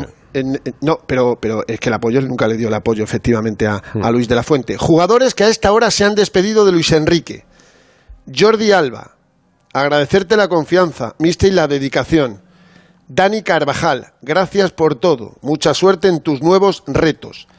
no, 0.79 0.99
pero, 1.05 1.35
pero 1.39 1.63
es 1.67 1.81
que 1.81 1.89
el 1.89 1.95
apoyo 1.95 2.21
nunca 2.21 2.47
le 2.47 2.55
dio 2.55 2.69
el 2.69 2.73
apoyo 2.73 3.03
efectivamente 3.03 3.67
a, 3.67 3.75
a 3.75 4.09
mm. 4.09 4.13
Luis 4.13 4.29
de 4.29 4.35
la 4.35 4.43
Fuente. 4.43 4.77
Jugadores 4.77 5.35
que 5.35 5.43
a 5.43 5.49
esta 5.49 5.73
hora 5.73 5.91
se 5.91 6.05
han 6.05 6.15
despedido 6.15 6.65
de 6.65 6.71
Luis 6.71 6.93
Enrique. 6.93 7.43
Jordi 8.33 8.71
Alba, 8.71 9.17
agradecerte 9.73 10.37
la 10.37 10.47
confianza, 10.47 11.15
miste 11.19 11.49
y 11.49 11.51
la 11.51 11.67
dedicación. 11.67 12.41
Dani 13.09 13.41
Carvajal, 13.41 14.13
gracias 14.21 14.71
por 14.71 14.95
todo. 14.95 15.33
Mucha 15.41 15.73
suerte 15.73 16.07
en 16.07 16.21
tus 16.21 16.41
nuevos 16.41 16.83
retos. 16.87 17.49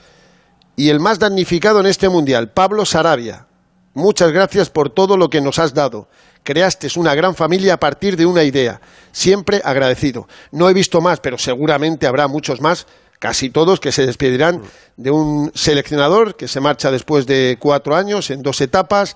Y 0.75 0.89
el 0.89 1.01
más 1.01 1.19
damnificado 1.19 1.81
en 1.81 1.87
este 1.87 2.09
mundial, 2.09 2.51
Pablo 2.55 2.87
Sarabia, 2.87 3.47
Muchas 3.95 4.33
gracias 4.33 4.71
por 4.71 4.91
todo 4.91 5.17
lo 5.17 5.29
que 5.29 5.41
nos 5.41 5.59
has 5.59 5.75
dado. 5.75 6.09
Creaste 6.45 6.89
una 6.97 7.15
gran 7.15 7.35
familia 7.35 7.75
a 7.75 7.81
partir 7.81 8.17
de 8.17 8.27
una 8.27 8.43
idea. 8.43 8.81
Siempre 9.13 9.61
agradecido. 9.65 10.27
No 10.51 10.69
he 10.69 10.75
visto 10.75 11.01
más, 11.01 11.21
pero 11.21 11.39
seguramente 11.39 12.07
habrá 12.07 12.27
muchos 12.27 12.61
más 12.61 12.87
casi 13.19 13.51
todos 13.51 13.79
que 13.79 13.93
se 13.93 14.05
despedirán 14.05 14.63
de 14.97 15.13
un 15.13 15.53
seleccionador 15.55 16.35
que 16.35 16.49
se 16.49 16.59
marcha 16.59 16.91
después 16.91 17.25
de 17.25 17.57
cuatro 17.61 17.95
años 17.95 18.31
en 18.31 18.43
dos 18.43 18.61
etapas. 18.61 19.15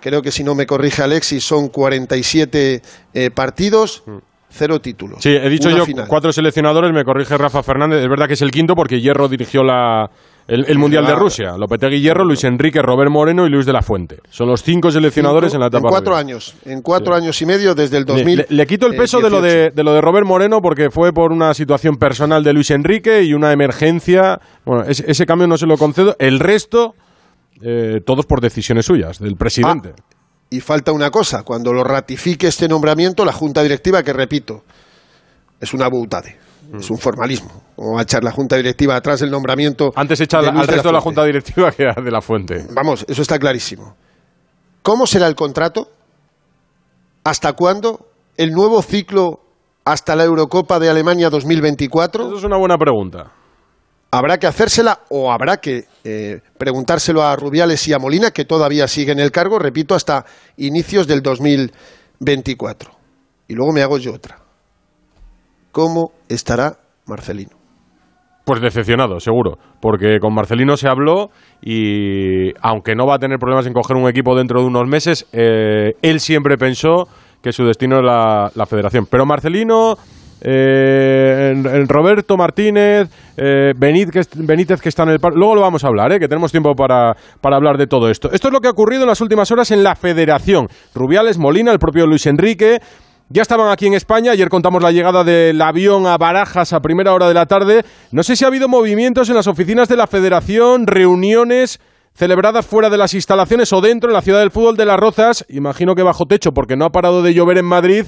Creo 0.00 0.22
que 0.22 0.32
si 0.32 0.42
no 0.42 0.56
me 0.56 0.66
corrige 0.66 1.02
Alexis 1.02 1.44
son 1.44 1.68
47 1.68 2.82
eh, 3.14 3.30
partidos. 3.30 4.02
Cero 4.50 4.80
títulos. 4.80 5.18
Sí, 5.20 5.30
he 5.30 5.48
dicho 5.48 5.68
yo 5.70 5.84
cuatro 6.06 6.32
seleccionadores, 6.32 6.92
me 6.92 7.04
corrige 7.04 7.36
Rafa 7.36 7.62
Fernández. 7.62 8.02
Es 8.02 8.08
verdad 8.08 8.26
que 8.26 8.34
es 8.34 8.42
el 8.42 8.50
quinto 8.50 8.74
porque 8.74 9.00
Hierro 9.00 9.28
dirigió 9.28 9.64
la, 9.64 10.10
el, 10.46 10.78
Mundial 10.78 11.06
de 11.06 11.14
Rusia. 11.14 11.56
Lopetegui 11.56 12.00
Hierro, 12.00 12.24
Luis 12.24 12.44
Enrique, 12.44 12.82
Robert 12.82 13.10
Moreno 13.10 13.46
y 13.46 13.50
Luis 13.50 13.64
de 13.64 13.72
la 13.72 13.82
Fuente. 13.82 14.20
Son 14.30 14.48
los 14.48 14.62
cinco 14.62 14.90
seleccionadores 14.90 15.54
en 15.54 15.60
la 15.60 15.68
etapa. 15.68 15.88
En 15.88 15.90
cuatro 15.90 16.16
años, 16.16 16.54
en 16.64 16.82
cuatro 16.82 17.14
años 17.14 17.40
y 17.40 17.46
medio 17.46 17.74
desde 17.74 17.96
el 17.96 18.04
2000. 18.04 18.46
Le, 18.48 18.66
quito 18.66 18.86
el 18.86 18.96
peso 18.96 19.20
de 19.20 19.30
lo 19.30 19.40
de, 19.40 19.70
de, 19.70 19.82
lo 19.82 19.94
de 19.94 20.00
Robert 20.00 20.26
Moreno 20.26 20.60
porque 20.60 20.90
fue 20.90 21.12
por 21.12 21.32
una 21.32 21.54
situación 21.54 21.96
personal 21.96 22.44
de 22.44 22.52
Luis 22.52 22.70
Enrique 22.70 23.22
y 23.22 23.32
una 23.32 23.52
emergencia. 23.52 24.38
Bueno, 24.64 24.84
ese, 24.84 25.26
cambio 25.26 25.46
no 25.46 25.56
se 25.56 25.66
lo 25.66 25.78
concedo. 25.78 26.14
El 26.18 26.40
resto, 26.40 26.94
eh, 27.62 28.00
todos 28.04 28.26
por 28.26 28.40
decisiones 28.40 28.86
suyas, 28.86 29.18
del 29.18 29.36
presidente. 29.36 29.94
Ah, 29.98 30.02
y 30.50 30.60
falta 30.60 30.92
una 30.92 31.10
cosa, 31.10 31.42
cuando 31.42 31.72
lo 31.72 31.82
ratifique 31.82 32.46
este 32.46 32.68
nombramiento, 32.68 33.24
la 33.24 33.32
Junta 33.32 33.62
Directiva, 33.62 34.02
que 34.02 34.12
repito, 34.12 34.62
es 35.58 35.72
una 35.72 35.88
boutade 35.88 36.43
es 36.72 36.90
un 36.90 36.98
formalismo. 36.98 37.50
O 37.76 37.98
a 37.98 38.02
echar 38.02 38.22
la 38.22 38.30
junta 38.30 38.56
directiva 38.56 38.96
atrás 38.96 39.20
del 39.20 39.30
nombramiento. 39.30 39.92
Antes 39.96 40.20
echar 40.20 40.44
al 40.44 40.66
resto 40.66 40.88
de 40.88 40.92
la 40.92 41.00
junta 41.00 41.24
directiva 41.24 41.70
que 41.72 41.84
de 41.84 42.10
la 42.10 42.20
fuente. 42.20 42.66
Vamos, 42.72 43.04
eso 43.08 43.22
está 43.22 43.38
clarísimo. 43.38 43.96
¿Cómo 44.82 45.06
será 45.06 45.26
el 45.26 45.34
contrato? 45.34 45.88
¿Hasta 47.24 47.54
cuándo? 47.54 48.08
¿El 48.36 48.52
nuevo 48.52 48.82
ciclo 48.82 49.40
hasta 49.84 50.14
la 50.14 50.24
Eurocopa 50.24 50.78
de 50.78 50.90
Alemania 50.90 51.30
2024? 51.30 52.26
Eso 52.26 52.36
es 52.38 52.44
una 52.44 52.58
buena 52.58 52.76
pregunta. 52.76 53.32
Habrá 54.10 54.38
que 54.38 54.46
hacérsela 54.46 55.00
o 55.08 55.32
habrá 55.32 55.56
que 55.56 55.86
eh, 56.04 56.40
preguntárselo 56.58 57.22
a 57.22 57.34
Rubiales 57.34 57.88
y 57.88 57.92
a 57.92 57.98
Molina, 57.98 58.30
que 58.30 58.44
todavía 58.44 58.86
siguen 58.86 59.18
el 59.18 59.32
cargo, 59.32 59.58
repito, 59.58 59.94
hasta 59.94 60.24
inicios 60.56 61.06
del 61.06 61.20
2024. 61.22 62.90
Y 63.48 63.54
luego 63.54 63.72
me 63.72 63.82
hago 63.82 63.98
yo 63.98 64.14
otra. 64.14 64.43
¿Cómo 65.74 66.12
estará 66.28 66.76
Marcelino? 67.04 67.50
Pues 68.44 68.60
decepcionado, 68.60 69.18
seguro, 69.18 69.58
porque 69.80 70.20
con 70.20 70.32
Marcelino 70.32 70.76
se 70.76 70.86
habló 70.86 71.30
y 71.60 72.52
aunque 72.60 72.94
no 72.94 73.08
va 73.08 73.16
a 73.16 73.18
tener 73.18 73.38
problemas 73.40 73.66
en 73.66 73.72
coger 73.72 73.96
un 73.96 74.08
equipo 74.08 74.36
dentro 74.36 74.60
de 74.60 74.68
unos 74.68 74.86
meses, 74.86 75.26
eh, 75.32 75.94
él 76.00 76.20
siempre 76.20 76.56
pensó 76.56 77.08
que 77.42 77.50
su 77.50 77.64
destino 77.64 77.98
era 77.98 78.52
la, 78.54 78.66
federación. 78.66 79.06
Pero 79.10 79.26
Marcelino, 79.26 79.96
eh, 80.40 81.54
Roberto 81.88 82.36
Martínez, 82.36 83.10
eh, 83.36 83.72
Benítez, 83.76 84.80
que 84.80 84.88
está 84.90 85.02
en 85.02 85.08
el 85.08 85.18
Luego 85.34 85.56
lo 85.56 85.60
vamos 85.60 85.82
a 85.82 85.88
hablar, 85.88 86.16
que 86.20 86.28
tenemos 86.28 86.52
tiempo 86.52 86.76
para, 86.76 87.16
para, 87.40 87.56
hablar 87.56 87.78
de 87.78 87.88
todo 87.88 88.08
esto. 88.10 88.30
Esto 88.30 88.46
es 88.46 88.54
lo 88.54 88.60
que 88.60 88.68
ha 88.68 88.70
ocurrido 88.70 89.02
en 89.02 89.08
las 89.08 89.20
últimas 89.20 89.50
horas 89.50 89.72
en 89.72 89.82
la 89.82 89.96
federación. 89.96 90.68
Rubiales, 90.94 91.36
Molina, 91.36 91.72
el 91.72 91.80
propio 91.80 92.06
Luis 92.06 92.26
Enrique, 92.26 92.78
ya 93.28 93.42
estaban 93.42 93.70
aquí 93.70 93.86
en 93.86 93.94
España, 93.94 94.32
ayer 94.32 94.48
contamos 94.48 94.82
la 94.82 94.92
llegada 94.92 95.24
del 95.24 95.60
avión 95.60 96.06
a 96.06 96.18
Barajas 96.18 96.72
a 96.72 96.82
primera 96.82 97.12
hora 97.14 97.26
de 97.26 97.34
la 97.34 97.46
tarde. 97.46 97.84
No 98.10 98.22
sé 98.22 98.36
si 98.36 98.44
ha 98.44 98.48
habido 98.48 98.68
movimientos 98.68 99.28
en 99.28 99.34
las 99.34 99.46
oficinas 99.46 99.88
de 99.88 99.96
la 99.96 100.06
Federación, 100.06 100.86
reuniones 100.86 101.80
celebradas 102.14 102.64
fuera 102.64 102.90
de 102.90 102.98
las 102.98 103.12
instalaciones 103.14 103.72
o 103.72 103.80
dentro 103.80 104.08
en 104.08 104.14
la 104.14 104.22
ciudad 104.22 104.38
del 104.38 104.52
fútbol 104.52 104.76
de 104.76 104.84
Las 104.84 105.00
Rozas, 105.00 105.44
imagino 105.48 105.96
que 105.96 106.04
bajo 106.04 106.26
techo 106.26 106.54
porque 106.54 106.76
no 106.76 106.84
ha 106.84 106.92
parado 106.92 107.22
de 107.22 107.34
llover 107.34 107.58
en 107.58 107.64
Madrid 107.64 108.06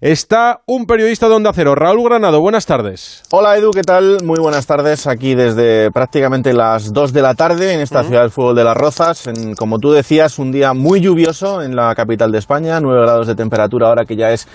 está 0.00 0.60
un 0.66 0.86
periodista 0.86 1.28
de 1.28 1.34
Onda 1.34 1.52
Cero, 1.54 1.74
Raúl 1.74 2.04
Granado. 2.04 2.40
Buenas 2.40 2.66
tardes. 2.66 3.22
Hola 3.30 3.56
Edu, 3.56 3.70
¿qué 3.70 3.82
tal? 3.82 4.18
Muy 4.24 4.38
buenas 4.38 4.66
tardes. 4.66 5.06
Aquí 5.06 5.34
desde 5.34 5.90
prácticamente 5.90 6.52
las 6.52 6.92
2 6.92 7.12
de 7.12 7.22
la 7.22 7.34
tarde 7.34 7.72
en 7.72 7.80
esta 7.80 8.04
ciudad 8.04 8.22
del 8.22 8.30
fútbol 8.30 8.56
de 8.56 8.64
Las 8.64 8.76
Rozas. 8.76 9.26
En, 9.26 9.54
como 9.54 9.78
tú 9.78 9.92
decías, 9.92 10.38
un 10.38 10.52
día 10.52 10.74
muy 10.74 11.00
lluvioso 11.00 11.62
en 11.62 11.76
la 11.76 11.94
capital 11.94 12.32
de 12.32 12.38
España, 12.38 12.80
9 12.80 13.02
grados 13.02 13.26
de 13.26 13.34
temperatura 13.34 13.88
ahora 13.88 14.04
que 14.04 14.16
ya 14.16 14.32
es 14.32 14.46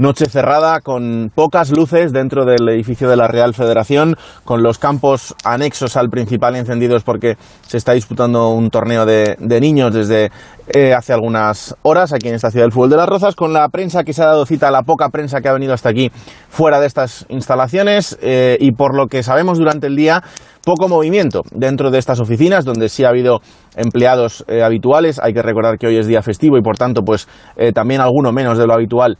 Noche 0.00 0.30
cerrada 0.30 0.80
con 0.80 1.30
pocas 1.34 1.70
luces 1.72 2.10
dentro 2.10 2.46
del 2.46 2.66
edificio 2.70 3.06
de 3.06 3.16
la 3.18 3.28
Real 3.28 3.52
Federación, 3.52 4.16
con 4.46 4.62
los 4.62 4.78
campos 4.78 5.34
anexos 5.44 5.94
al 5.98 6.08
principal 6.08 6.56
encendidos 6.56 7.02
porque 7.04 7.36
se 7.66 7.76
está 7.76 7.92
disputando 7.92 8.48
un 8.48 8.70
torneo 8.70 9.04
de, 9.04 9.36
niños 9.60 9.92
desde 9.92 10.30
eh, 10.68 10.94
hace 10.94 11.12
algunas 11.12 11.76
horas 11.82 12.14
aquí 12.14 12.28
en 12.28 12.34
esta 12.34 12.50
ciudad 12.50 12.64
del 12.64 12.72
fútbol 12.72 12.88
de 12.88 12.96
las 12.96 13.10
Rozas, 13.10 13.36
con 13.36 13.52
la 13.52 13.68
prensa 13.68 14.02
que 14.02 14.14
se 14.14 14.22
ha 14.22 14.26
dado 14.28 14.46
cita, 14.46 14.70
la 14.70 14.84
poca 14.84 15.10
prensa 15.10 15.42
que 15.42 15.50
ha 15.50 15.52
venido 15.52 15.74
hasta 15.74 15.90
aquí 15.90 16.10
fuera 16.48 16.80
de 16.80 16.86
estas 16.86 17.26
instalaciones 17.28 18.18
eh, 18.22 18.56
y 18.58 18.72
por 18.72 18.96
lo 18.96 19.06
que 19.06 19.22
sabemos 19.22 19.58
durante 19.58 19.86
el 19.86 19.96
día 19.96 20.22
poco 20.64 20.88
movimiento 20.88 21.42
dentro 21.52 21.90
de 21.90 21.98
estas 21.98 22.20
oficinas 22.20 22.64
donde 22.64 22.88
sí 22.88 23.04
ha 23.04 23.10
habido 23.10 23.40
empleados 23.76 24.46
eh, 24.48 24.62
habituales. 24.62 25.20
Hay 25.22 25.34
que 25.34 25.42
recordar 25.42 25.76
que 25.76 25.88
hoy 25.88 25.98
es 25.98 26.06
día 26.06 26.22
festivo 26.22 26.56
y 26.56 26.62
por 26.62 26.78
tanto 26.78 27.02
pues 27.02 27.28
también 27.74 28.00
alguno 28.00 28.32
menos 28.32 28.56
de 28.56 28.66
lo 28.66 28.72
habitual 28.72 29.18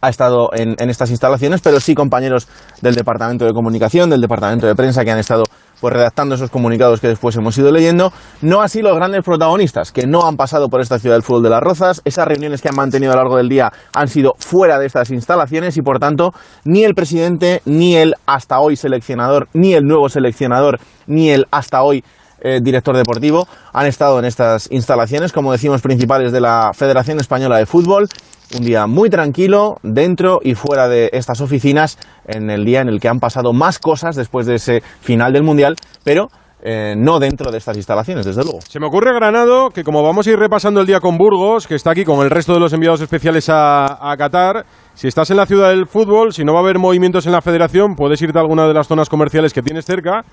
ha 0.00 0.08
estado 0.08 0.50
en, 0.52 0.76
estas 0.88 1.10
instalaciones, 1.10 1.60
pero 1.60 1.80
sí 1.80 1.94
compañeros 1.94 2.48
del 2.82 2.94
Departamento 2.94 3.44
de 3.44 3.52
Comunicación, 3.52 4.10
del 4.10 4.20
Departamento 4.20 4.66
de 4.66 4.74
Prensa, 4.74 5.04
que 5.04 5.10
han 5.10 5.18
estado 5.18 5.44
pues 5.80 5.94
redactando 5.94 6.34
esos 6.34 6.50
comunicados 6.50 7.00
que 7.00 7.06
después 7.06 7.36
hemos 7.36 7.56
ido 7.56 7.70
leyendo, 7.70 8.12
no 8.42 8.62
así 8.62 8.82
los 8.82 8.96
grandes 8.96 9.22
protagonistas 9.24 9.92
que 9.92 10.06
no 10.06 10.26
han 10.26 10.36
pasado 10.36 10.68
por 10.68 10.80
esta 10.80 10.98
ciudad 10.98 11.14
del 11.14 11.22
fútbol 11.22 11.44
de 11.44 11.50
las 11.50 11.62
Rozas, 11.62 12.02
esas 12.04 12.26
reuniones 12.26 12.60
que 12.62 12.68
han 12.68 12.74
mantenido 12.74 13.12
a 13.12 13.16
lo 13.16 13.22
largo 13.22 13.36
del 13.36 13.48
día 13.48 13.70
han 13.94 14.08
sido 14.08 14.34
fuera 14.38 14.78
de 14.78 14.86
estas 14.86 15.10
instalaciones 15.10 15.76
y 15.76 15.82
por 15.82 16.00
tanto 16.00 16.32
ni 16.64 16.82
el 16.82 16.94
presidente, 16.94 17.62
ni 17.64 17.96
el 17.96 18.14
hasta 18.26 18.58
hoy 18.58 18.74
seleccionador, 18.74 19.48
ni 19.52 19.74
el 19.74 19.84
nuevo 19.84 20.08
seleccionador, 20.08 20.80
ni 21.06 21.30
el 21.30 21.46
hasta 21.52 21.82
hoy 21.82 22.02
eh, 22.40 22.60
director 22.62 22.96
deportivo 22.96 23.48
han 23.72 23.86
estado 23.86 24.18
en 24.20 24.24
estas 24.24 24.70
instalaciones, 24.70 25.32
como 25.32 25.50
decimos, 25.50 25.82
principales 25.82 26.30
de 26.30 26.40
la 26.40 26.70
Federación 26.72 27.18
Española 27.18 27.58
de 27.58 27.66
Fútbol 27.66 28.08
un 28.56 28.64
día 28.64 28.86
muy 28.86 29.10
tranquilo 29.10 29.76
dentro 29.82 30.40
y 30.42 30.54
fuera 30.54 30.88
de 30.88 31.10
estas 31.12 31.40
oficinas 31.40 31.98
en 32.26 32.50
el 32.50 32.64
día 32.64 32.80
en 32.80 32.88
el 32.88 33.00
que 33.00 33.08
han 33.08 33.20
pasado 33.20 33.52
más 33.52 33.78
cosas 33.78 34.16
después 34.16 34.46
de 34.46 34.56
ese 34.56 34.82
final 35.00 35.32
del 35.32 35.42
Mundial, 35.42 35.76
pero 36.04 36.28
eh, 36.60 36.94
no 36.96 37.20
dentro 37.20 37.52
de 37.52 37.58
estas 37.58 37.76
instalaciones, 37.76 38.26
desde 38.26 38.42
luego. 38.42 38.60
Se 38.62 38.80
me 38.80 38.86
ocurre, 38.86 39.14
Granado, 39.14 39.70
que 39.70 39.84
como 39.84 40.02
vamos 40.02 40.26
a 40.26 40.30
ir 40.30 40.38
repasando 40.38 40.80
el 40.80 40.86
día 40.86 41.00
con 41.00 41.16
Burgos, 41.16 41.66
que 41.66 41.76
está 41.76 41.92
aquí 41.92 42.04
con 42.04 42.20
el 42.24 42.30
resto 42.30 42.52
de 42.52 42.60
los 42.60 42.72
enviados 42.72 43.00
especiales 43.00 43.48
a, 43.48 44.10
a 44.10 44.16
Qatar, 44.16 44.64
si 44.94 45.06
estás 45.06 45.30
en 45.30 45.36
la 45.36 45.46
ciudad 45.46 45.68
del 45.68 45.86
fútbol, 45.86 46.32
si 46.32 46.44
no 46.44 46.52
va 46.52 46.60
a 46.60 46.62
haber 46.62 46.78
movimientos 46.78 47.26
en 47.26 47.32
la 47.32 47.42
federación, 47.42 47.94
puedes 47.94 48.20
irte 48.22 48.38
a 48.38 48.42
alguna 48.42 48.66
de 48.66 48.74
las 48.74 48.88
zonas 48.88 49.08
comerciales 49.08 49.52
que 49.52 49.62
tienes 49.62 49.84
cerca 49.84 50.24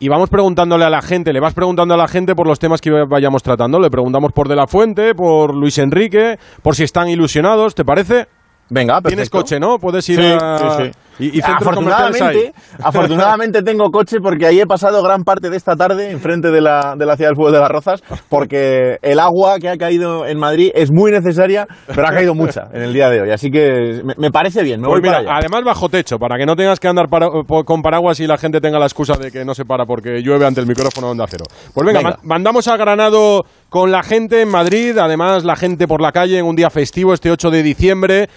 y 0.00 0.08
vamos 0.08 0.30
preguntándole 0.30 0.84
a 0.86 0.90
la 0.90 1.02
gente, 1.02 1.32
le 1.32 1.40
vas 1.40 1.52
preguntando 1.52 1.92
a 1.92 1.96
la 1.96 2.08
gente 2.08 2.34
por 2.34 2.46
los 2.46 2.58
temas 2.58 2.80
que 2.80 2.90
vayamos 2.90 3.42
tratando. 3.42 3.78
Le 3.78 3.90
preguntamos 3.90 4.32
por 4.32 4.48
De 4.48 4.56
La 4.56 4.66
Fuente, 4.66 5.14
por 5.14 5.54
Luis 5.54 5.76
Enrique, 5.76 6.38
por 6.62 6.74
si 6.74 6.84
están 6.84 7.08
ilusionados, 7.08 7.74
¿te 7.74 7.84
parece? 7.84 8.26
Venga, 8.70 8.94
perfecto. 8.94 9.08
Tienes 9.08 9.30
coche, 9.30 9.60
¿no? 9.60 9.78
Puedes 9.78 10.08
ir 10.08 10.20
a... 10.20 10.58
Sí, 10.58 10.84
sí. 10.84 10.90
Y, 11.20 11.40
afortunadamente, 11.42 12.52
afortunadamente 12.82 13.62
tengo 13.62 13.90
coche 13.90 14.16
porque 14.22 14.46
ahí 14.46 14.60
he 14.60 14.66
pasado 14.66 15.02
gran 15.02 15.22
parte 15.22 15.50
de 15.50 15.56
esta 15.56 15.76
tarde 15.76 16.10
enfrente 16.10 16.50
de 16.50 16.60
la, 16.60 16.94
de 16.96 17.06
la 17.06 17.16
ciudad 17.16 17.30
del 17.30 17.36
fútbol 17.36 17.52
de 17.52 17.60
las 17.60 17.70
Rozas 17.70 18.02
porque 18.28 18.98
el 19.02 19.20
agua 19.20 19.58
que 19.58 19.68
ha 19.68 19.76
caído 19.76 20.26
en 20.26 20.38
Madrid 20.38 20.70
es 20.74 20.90
muy 20.90 21.10
necesaria, 21.12 21.66
pero 21.86 22.06
ha 22.06 22.10
caído 22.10 22.34
mucha 22.34 22.68
en 22.72 22.82
el 22.82 22.92
día 22.92 23.10
de 23.10 23.20
hoy. 23.22 23.30
Así 23.30 23.50
que 23.50 24.02
me, 24.16 24.30
parece 24.30 24.62
bien, 24.62 24.80
me 24.80 24.88
voy 24.88 25.00
pues 25.00 25.12
Además 25.12 25.62
bajo 25.64 25.88
techo, 25.88 26.18
para 26.18 26.38
que 26.38 26.46
no 26.46 26.56
tengas 26.56 26.80
que 26.80 26.88
andar 26.88 27.06
con 27.08 27.82
paraguas 27.82 28.20
y 28.20 28.26
la 28.26 28.38
gente 28.38 28.60
tenga 28.60 28.78
la 28.78 28.86
excusa 28.86 29.14
de 29.14 29.30
que 29.30 29.44
no 29.44 29.54
se 29.54 29.64
para 29.64 29.84
porque 29.84 30.22
llueve 30.22 30.46
ante 30.46 30.60
el 30.60 30.66
micrófono 30.66 31.08
de 31.08 31.12
Onda 31.12 31.26
Cero. 31.28 31.44
Pues 31.74 31.86
venga, 31.86 32.18
mandamos 32.22 32.68
a 32.68 32.76
Granado 32.76 33.44
con 33.68 33.90
la 33.90 34.02
gente 34.02 34.42
en 34.42 34.48
Madrid, 34.48 34.96
además 34.98 35.44
la 35.44 35.56
gente 35.56 35.86
por 35.86 36.00
la 36.00 36.12
calle 36.12 36.38
en 36.38 36.46
un 36.46 36.56
día 36.56 36.70
festivo 36.70 37.14
este 37.14 37.30
8 37.30 37.50
de 37.50 37.62
diciembre 37.62 38.28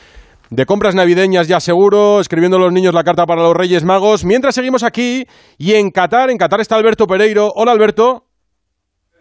de 0.55 0.67
compras 0.67 0.93
navideñas 0.93 1.47
ya 1.47 1.59
seguro, 1.59 2.19
escribiendo 2.19 2.57
a 2.57 2.59
los 2.59 2.71
niños 2.71 2.93
la 2.93 3.03
carta 3.03 3.25
para 3.25 3.41
los 3.41 3.55
Reyes 3.55 3.83
Magos. 3.83 4.23
Mientras 4.23 4.53
seguimos 4.53 4.83
aquí 4.83 5.25
y 5.57 5.73
en 5.73 5.89
Qatar, 5.89 6.29
en 6.29 6.37
Qatar 6.37 6.61
está 6.61 6.75
Alberto 6.75 7.07
Pereiro. 7.07 7.51
Hola 7.55 7.71
Alberto. 7.71 8.27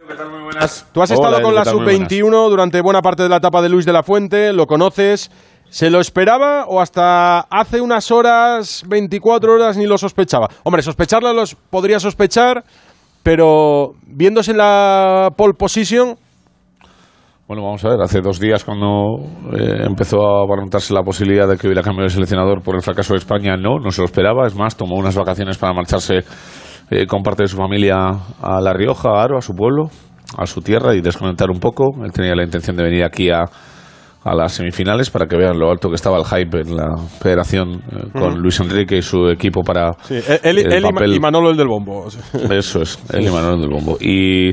¿Qué 0.06 0.14
tal? 0.14 0.30
Muy 0.30 0.42
buenas. 0.42 0.86
Tú 0.92 1.00
has 1.00 1.10
estado 1.10 1.40
con 1.40 1.54
la 1.54 1.64
sub-21 1.64 2.50
durante 2.50 2.82
buena 2.82 3.00
parte 3.00 3.22
de 3.22 3.30
la 3.30 3.36
etapa 3.36 3.62
de 3.62 3.70
Luis 3.70 3.86
de 3.86 3.94
la 3.94 4.02
Fuente, 4.02 4.52
lo 4.52 4.66
conoces. 4.66 5.30
¿Se 5.70 5.88
lo 5.88 6.00
esperaba 6.00 6.66
o 6.66 6.82
hasta 6.82 7.40
hace 7.40 7.80
unas 7.80 8.10
horas, 8.10 8.84
24 8.86 9.54
horas, 9.54 9.78
ni 9.78 9.86
lo 9.86 9.96
sospechaba? 9.96 10.50
Hombre, 10.64 10.82
sospecharlo 10.82 11.32
los 11.32 11.54
podría 11.54 11.98
sospechar, 11.98 12.62
pero 13.22 13.94
viéndose 14.02 14.50
en 14.50 14.58
la 14.58 15.32
pole 15.34 15.54
position, 15.54 16.18
bueno, 17.52 17.66
vamos 17.66 17.84
a 17.84 17.90
ver, 17.90 18.00
hace 18.00 18.22
dos 18.22 18.40
días 18.40 18.64
cuando 18.64 19.16
eh, 19.54 19.84
empezó 19.86 20.16
a 20.26 20.46
barrontarse 20.46 20.94
la 20.94 21.02
posibilidad 21.02 21.46
de 21.46 21.58
que 21.58 21.66
hubiera 21.66 21.82
cambio 21.82 22.04
de 22.04 22.08
seleccionador 22.08 22.62
por 22.62 22.76
el 22.76 22.80
fracaso 22.80 23.12
de 23.12 23.18
España, 23.18 23.58
no, 23.58 23.78
no 23.78 23.90
se 23.90 24.00
lo 24.00 24.06
esperaba, 24.06 24.46
es 24.46 24.54
más, 24.54 24.74
tomó 24.74 24.96
unas 24.96 25.14
vacaciones 25.14 25.58
para 25.58 25.74
marcharse 25.74 26.20
eh, 26.90 27.06
con 27.06 27.22
parte 27.22 27.42
de 27.42 27.48
su 27.48 27.58
familia 27.58 27.96
a 28.40 28.58
La 28.62 28.72
Rioja, 28.72 29.10
a 29.10 29.22
Aro, 29.24 29.36
a 29.36 29.42
su 29.42 29.52
pueblo, 29.52 29.90
a 30.38 30.46
su 30.46 30.62
tierra 30.62 30.94
y 30.94 31.02
desconectar 31.02 31.50
un 31.50 31.60
poco. 31.60 31.90
Él 32.02 32.10
tenía 32.10 32.34
la 32.34 32.42
intención 32.42 32.74
de 32.74 32.84
venir 32.84 33.04
aquí 33.04 33.28
a, 33.28 33.42
a 34.24 34.34
las 34.34 34.52
semifinales 34.52 35.10
para 35.10 35.26
que 35.26 35.36
vean 35.36 35.58
lo 35.58 35.70
alto 35.70 35.90
que 35.90 35.96
estaba 35.96 36.16
el 36.16 36.24
hype 36.24 36.58
en 36.60 36.74
la 36.74 36.96
federación 37.20 37.82
eh, 37.92 38.18
con 38.18 38.38
Luis 38.40 38.60
Enrique 38.60 38.96
y 38.96 39.02
su 39.02 39.28
equipo 39.28 39.62
para 39.62 39.92
Sí, 40.04 40.14
él, 40.14 40.40
él- 40.42 40.58
el 40.58 40.72
él 40.72 40.82
papel- 40.84 41.14
y 41.14 41.20
Manolo 41.20 41.50
el 41.50 41.56
del 41.58 41.68
bombo. 41.68 42.06
Eso 42.50 42.80
es, 42.80 42.98
él 43.12 43.26
y 43.26 43.30
Manuel 43.30 43.60
del 43.60 43.68
Bombo. 43.70 43.98
Y 44.00 44.52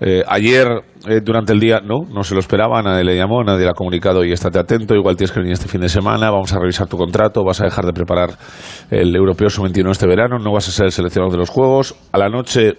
eh, 0.00 0.22
ayer, 0.28 0.66
eh, 1.08 1.20
durante 1.22 1.52
el 1.52 1.60
día, 1.60 1.80
no, 1.80 2.00
no 2.12 2.22
se 2.22 2.34
lo 2.34 2.40
esperaba, 2.40 2.82
nadie 2.82 3.04
le 3.04 3.16
llamó, 3.16 3.42
nadie 3.42 3.64
le 3.64 3.70
ha 3.70 3.74
comunicado 3.74 4.24
y 4.24 4.32
estate 4.32 4.58
atento, 4.58 4.94
igual 4.94 5.16
tienes 5.16 5.32
que 5.32 5.40
venir 5.40 5.54
este 5.54 5.68
fin 5.68 5.80
de 5.80 5.88
semana, 5.88 6.30
vamos 6.30 6.52
a 6.52 6.58
revisar 6.58 6.86
tu 6.86 6.96
contrato, 6.98 7.42
vas 7.44 7.60
a 7.60 7.64
dejar 7.64 7.84
de 7.86 7.92
preparar 7.92 8.30
el 8.90 9.14
Europeo 9.16 9.48
Sub-21 9.48 9.90
este 9.90 10.06
verano, 10.06 10.38
no 10.38 10.52
vas 10.52 10.68
a 10.68 10.72
ser 10.72 10.86
el 10.86 10.92
seleccionador 10.92 11.32
de 11.32 11.38
los 11.38 11.50
Juegos. 11.50 11.94
A 12.12 12.18
la 12.18 12.28
noche, 12.28 12.74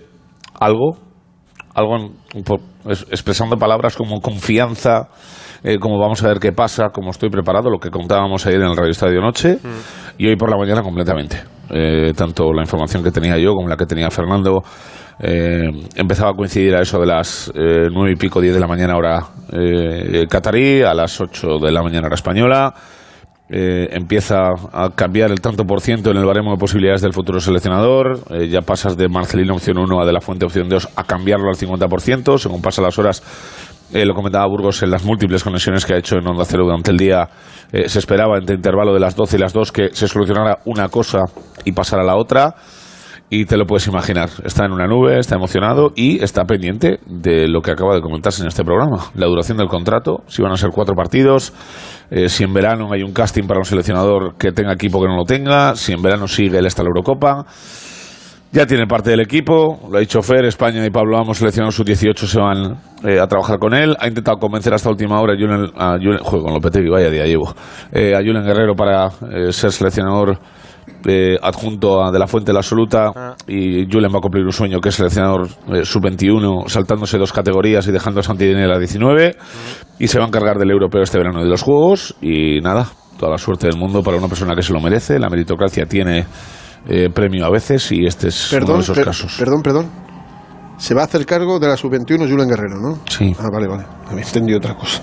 algo, 0.60 0.98
algo 1.74 1.98
en- 1.98 2.14
es- 2.92 3.06
expresando 3.10 3.58
palabras 3.58 3.96
como 3.96 4.20
confianza, 4.22 5.10
eh, 5.64 5.80
como 5.80 6.00
vamos 6.00 6.24
a 6.24 6.28
ver 6.28 6.40
qué 6.40 6.52
pasa, 6.52 6.90
como 6.94 7.10
estoy 7.10 7.30
preparado, 7.30 7.70
lo 7.72 7.80
que 7.80 7.90
contábamos 7.90 8.46
ayer 8.46 8.62
en 8.62 8.68
el 8.70 8.78
Radio 8.78 8.92
Estadio 8.92 9.22
Noche, 9.22 9.58
y 10.20 10.28
hoy 10.28 10.36
por 10.36 10.52
la 10.52 10.58
mañana 10.58 10.84
completamente. 10.84 11.42
Eh, 11.70 12.14
tanto 12.16 12.54
la 12.54 12.62
información 12.62 13.04
que 13.04 13.12
tenía 13.12 13.38
yo 13.38 13.52
como 13.54 13.68
la 13.68 13.76
que 13.76 13.86
tenía 13.86 14.10
Fernando 14.10 14.64
eh, 15.20 15.70
empezaba 15.96 16.32
a 16.32 16.34
coincidir 16.34 16.76
a 16.76 16.82
eso 16.82 17.00
de 17.00 17.08
las 17.08 17.52
eh, 17.56 17.90
nueve 17.92 18.12
y 18.12 18.16
pico, 18.16 18.40
diez 18.40 18.54
de 18.54 18.60
la 18.60 18.68
mañana 18.68 18.96
hora 18.96 19.26
eh, 19.52 20.28
catarí, 20.30 20.84
a 20.84 20.94
las 20.94 21.20
ocho 21.20 21.58
de 21.60 21.72
la 21.72 21.82
mañana 21.82 22.08
hora 22.08 22.16
española. 22.16 22.74
Eh, 23.50 23.88
empieza 23.92 24.50
a 24.74 24.90
cambiar 24.94 25.32
el 25.32 25.40
tanto 25.40 25.64
por 25.64 25.80
ciento 25.80 26.12
en 26.12 26.18
el 26.18 26.26
baremo 26.26 26.52
de 26.52 26.58
posibilidades 26.58 27.02
del 27.02 27.14
futuro 27.14 27.40
seleccionador. 27.40 28.20
Ya 28.48 28.62
pasas 28.62 28.98
de 28.98 29.08
Marcelino 29.08 29.56
opción 29.56 29.78
1 29.78 30.02
a 30.02 30.06
de 30.06 30.12
la 30.12 30.22
Fuente 30.22 30.46
opción 30.46 30.68
2 30.70 30.90
a 30.96 31.04
cambiarlo 31.06 31.48
al 31.50 31.56
50%. 31.56 32.38
Según 32.38 32.62
pasan 32.62 32.84
las 32.84 33.00
horas, 33.00 33.24
lo 33.94 34.14
comentaba 34.14 34.46
Burgos 34.48 34.84
en 34.84 34.92
las 34.92 35.06
múltiples 35.06 35.46
conexiones 35.46 35.86
que 35.86 35.94
ha 35.94 35.98
hecho 35.98 36.18
en 36.18 36.28
Onda 36.28 36.44
Cero 36.46 36.66
durante 36.66 36.92
el 36.92 36.98
día. 36.98 37.30
se 37.72 38.00
esperaba 38.00 38.38
entre 38.38 38.58
intervalo 38.58 38.94
de 38.94 39.00
las 39.00 39.16
12 39.16 39.38
y 39.38 39.40
las 39.40 39.54
2 39.54 39.72
que 39.72 39.90
se 39.94 40.10
solucionara 40.10 40.60
una 40.66 40.90
cosa 40.90 41.20
y 41.64 41.72
pasara 41.72 42.04
la 42.04 42.18
otra. 42.18 42.54
Y 43.30 43.44
te 43.44 43.58
lo 43.58 43.66
puedes 43.66 43.86
imaginar, 43.88 44.30
está 44.46 44.64
en 44.64 44.72
una 44.72 44.88
nube, 44.88 45.20
está 45.20 45.36
emocionado 45.36 45.92
y 45.96 46.24
está 46.24 46.46
pendiente 46.46 47.00
de 47.06 47.50
lo 47.50 47.60
que 47.62 47.72
acaba 47.72 47.94
de 47.94 48.00
comentarse 48.02 48.42
en 48.42 48.48
este 48.48 48.64
programa. 48.64 49.00
La 49.16 49.26
duración 49.26 49.58
del 49.58 49.68
contrato, 49.68 50.24
si 50.28 50.42
van 50.42 50.54
a 50.54 50.56
ser 50.58 50.70
cuatro 50.74 50.96
partidos, 50.96 51.52
eh, 52.10 52.30
si 52.30 52.46
en 52.46 52.54
verano 52.54 52.88
hay 52.94 53.04
un 53.04 53.12
casting 53.12 53.44
para 53.44 53.60
un 53.60 53.66
seleccionador 53.66 54.36
que 54.38 54.54
tenga 54.54 54.72
equipo 54.72 55.02
que 55.02 55.08
no 55.10 55.18
lo 55.18 55.26
tenga, 55.26 55.76
si 55.76 55.92
en 55.92 56.02
verano 56.02 56.26
sigue 56.30 56.58
él 56.58 56.66
está 56.68 56.84
la 56.84 56.88
Eurocopa. 56.88 57.46
Ya 58.54 58.66
tiene 58.66 58.88
parte 58.88 59.10
del 59.10 59.20
equipo, 59.20 59.78
lo 59.92 59.98
ha 59.98 60.00
dicho 60.00 60.22
Fer, 60.22 60.46
España 60.46 60.86
y 60.86 60.90
Pablo 60.90 61.18
Amos, 61.18 61.38
seleccionados 61.38 61.76
sub-18, 61.76 62.16
se 62.16 62.40
van 62.40 62.78
eh, 63.04 63.20
a 63.20 63.28
trabajar 63.28 63.60
con 63.60 63.74
él. 63.74 63.94
Ha 64.00 64.08
intentado 64.08 64.38
convencer 64.38 64.74
hasta 64.74 64.90
última 64.90 65.20
hora 65.20 65.34
a 65.34 65.36
Julen, 65.36 65.66
a 65.76 65.98
Julen- 65.98 66.22
joder, 66.24 66.44
con 66.46 66.54
Lopetegui, 66.54 66.88
vaya 66.90 67.10
día 67.10 67.26
llevo, 67.26 67.54
eh, 67.92 68.16
a 68.16 68.20
Julen 68.20 68.46
Guerrero 68.46 68.74
para 68.74 69.08
eh, 69.34 69.52
ser 69.52 69.74
seleccionador 69.74 70.40
eh, 71.08 71.38
adjunto 71.42 72.04
a 72.04 72.12
de 72.12 72.20
la 72.20 72.28
Fuente 72.28 72.48
de 72.50 72.54
la 72.54 72.60
Absoluta 72.60 73.36
y 73.48 73.86
Julen 73.92 74.12
va 74.14 74.18
a 74.18 74.22
cumplir 74.22 74.44
un 74.46 74.52
sueño 74.52 74.80
que 74.80 74.90
es 74.90 74.96
seleccionador 74.96 75.48
eh, 75.74 75.84
sub-21, 75.86 76.68
saltándose 76.68 77.18
dos 77.18 77.32
categorías 77.34 77.88
y 77.88 77.92
dejando 77.92 78.20
a 78.20 78.24
Santidene 78.24 78.64
a 78.64 78.68
la 78.68 78.78
19 78.80 79.36
y 80.00 80.08
se 80.08 80.20
va 80.20 80.26
a 80.26 80.28
encargar 80.28 80.58
del 80.58 80.72
europeo 80.72 81.02
este 81.02 81.18
verano 81.18 81.42
de 81.44 81.50
los 81.50 81.62
Juegos 81.64 82.16
y 82.22 82.60
nada, 82.62 82.88
toda 83.20 83.32
la 83.32 83.38
suerte 83.38 83.68
del 83.68 83.78
mundo 83.78 84.04
para 84.04 84.18
una 84.18 84.28
persona 84.28 84.54
que 84.56 84.62
se 84.62 84.74
lo 84.74 84.80
merece. 84.80 85.20
La 85.20 85.30
meritocracia 85.30 85.86
tiene 85.86 86.26
eh, 86.88 87.10
premio 87.14 87.46
a 87.46 87.50
veces 87.50 87.92
y 87.92 88.06
este 88.06 88.28
es 88.30 88.52
uno 88.54 88.74
de 88.76 88.80
esos 88.80 88.96
per- 88.98 89.06
casos. 89.06 89.36
perdón, 89.40 89.62
perdón. 89.64 89.86
Se 90.78 90.94
va 90.94 91.02
a 91.02 91.06
hacer 91.06 91.26
cargo 91.26 91.60
de 91.60 91.68
la 91.68 91.76
sub-21 91.76 92.30
Julen 92.30 92.48
Guerrero, 92.48 92.76
¿no? 92.80 93.00
Sí. 93.10 93.36
Ah, 93.40 93.48
vale, 93.52 93.68
vale. 93.68 93.84
Había 94.12 94.24
entendido 94.24 94.60
otra 94.60 94.76
cosa. 94.76 95.02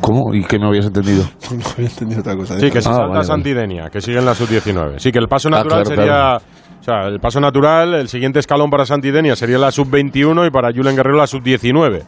¿Cómo? 0.00 0.34
¿Y 0.34 0.44
qué 0.44 0.58
me 0.58 0.66
habías 0.66 0.86
entendido? 0.86 1.24
No 1.50 1.64
había 1.76 1.88
entendido 1.88 2.20
otra 2.20 2.36
cosa. 2.36 2.58
Sí, 2.58 2.70
que 2.70 2.80
se 2.80 2.88
Ah, 2.88 2.92
salta 2.92 3.00
vale, 3.02 3.12
vale. 3.14 3.24
Santidenia, 3.24 3.90
que 3.90 4.00
sigue 4.00 4.18
en 4.18 4.24
la 4.24 4.34
sub-19. 4.34 4.98
Sí, 4.98 5.10
que 5.12 5.18
el 5.18 5.28
paso 5.28 5.48
Ah, 5.48 5.52
natural 5.58 5.82
claro, 5.84 5.96
sería... 6.02 6.12
claro. 6.12 6.38
O 6.80 6.82
sea, 6.84 7.08
el 7.08 7.20
paso 7.20 7.40
natural, 7.40 7.94
el 7.94 8.08
siguiente 8.08 8.38
escalón 8.38 8.70
para 8.70 8.86
Santidenia 8.86 9.36
sería 9.36 9.58
la 9.58 9.70
sub-21 9.70 10.46
y 10.46 10.50
para 10.50 10.72
Julen 10.72 10.96
Guerrero 10.96 11.16
la 11.18 11.26
sub-19. 11.26 12.02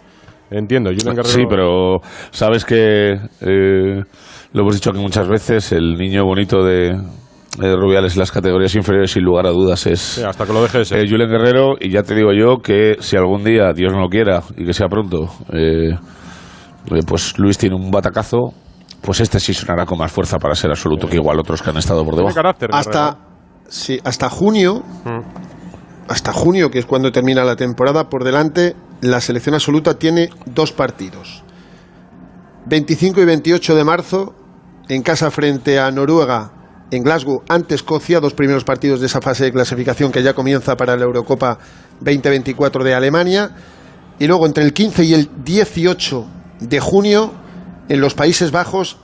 Entiendo, 0.51 0.91
Julen 0.91 1.17
Guerrero... 1.17 1.25
Sí, 1.29 1.43
pero 1.49 1.99
sabes 2.31 2.65
que 2.65 3.13
eh, 3.15 4.03
lo 4.53 4.61
hemos 4.63 4.75
dicho 4.75 4.91
aquí 4.91 4.99
muchas 5.01 5.29
veces, 5.29 5.73
el 5.73 5.95
niño 5.99 6.25
bonito 6.25 6.63
de, 6.65 6.97
de 7.59 7.77
Rubiales 7.77 8.15
en 8.15 8.21
las 8.21 8.33
categorías 8.33 8.75
inferiores, 8.75 9.11
sin 9.11 9.23
lugar 9.25 9.47
a 9.47 9.51
dudas, 9.51 9.87
es 9.87 10.01
Sí, 10.01 10.23
hasta 10.23 10.47
que 10.47 10.53
lo 10.53 10.63
deje 10.63 10.79
de 10.79 10.85
ser. 10.87 10.99
eh, 11.05 11.09
Julen 11.11 11.29
Guerrero. 11.29 11.75
Y 11.79 11.91
ya 11.91 12.03
te 12.03 12.15
digo 12.15 12.33
yo 12.33 12.59
que 12.63 12.97
si 13.01 13.17
algún 13.17 13.45
día, 13.45 13.73
Dios 13.75 13.93
no 13.93 14.01
lo 14.01 14.09
quiera, 14.09 14.41
y 14.57 14.65
que 14.65 14.73
sea 14.73 14.89
pronto, 14.89 15.29
eh, 15.53 15.91
pues 17.07 17.39
Luis 17.39 17.59
tiene 17.59 17.77
un 17.77 17.91
batacazo, 17.91 18.53
pues 19.01 19.21
este 19.21 19.41
sí 19.41 19.55
sonará 19.55 19.87
con 19.87 19.99
más 19.99 20.13
fuerza 20.13 20.39
para 20.39 20.55
ser 20.55 20.71
absoluto 20.71 21.09
que 21.09 21.17
igual 21.17 21.39
otros 21.39 21.63
que 21.63 21.71
han 21.71 21.77
estado 21.77 22.05
por 22.05 22.17
debajo. 22.17 22.35
carácter. 22.35 22.71
hasta 22.73 23.19
sí, 23.69 23.99
hasta 24.05 24.29
junio 24.29 24.83
hasta 26.09 26.33
junio 26.33 26.71
que 26.71 26.81
es 26.81 26.87
cuando 26.87 27.13
termina 27.13 27.45
la 27.45 27.57
temporada 27.57 28.09
por 28.09 28.25
delante 28.25 28.75
la 29.01 29.21
selección 29.21 29.55
absoluta 29.55 29.95
tiene 29.95 30.29
dos 30.45 30.73
partidos 30.73 31.43
25 32.67 33.21
y 33.21 33.25
28 33.25 33.75
de 33.77 33.85
marzo 33.85 34.35
en 34.89 35.03
casa 35.03 35.31
frente 35.31 35.79
a 35.79 35.91
Noruega 35.91 36.53
en 36.91 37.05
Glasgow 37.05 37.43
ante 37.49 37.77
Escocia 37.77 38.21
dos 38.21 38.35
primeros 38.35 38.65
partidos 38.65 39.01
de 39.01 39.07
esa 39.07 39.21
fase 39.21 39.45
de 39.45 39.53
clasificación 39.53 40.11
que 40.11 40.23
ya 40.23 40.35
comienza 40.35 40.77
para 40.77 40.97
la 40.97 41.05
Eurocopa 41.05 41.59
2024 42.01 42.85
de 42.85 42.95
Alemania 42.95 43.51
y 44.19 44.27
luego 44.27 44.47
entre 44.47 44.65
el 44.65 44.73
15 44.73 45.05
y 45.05 45.15
el 45.15 45.31
18 45.45 46.40
de 46.61 46.81
junio 46.81 47.33
en 47.89 48.01
los 48.01 48.15
Países 48.15 48.51
Bajos 48.51 48.97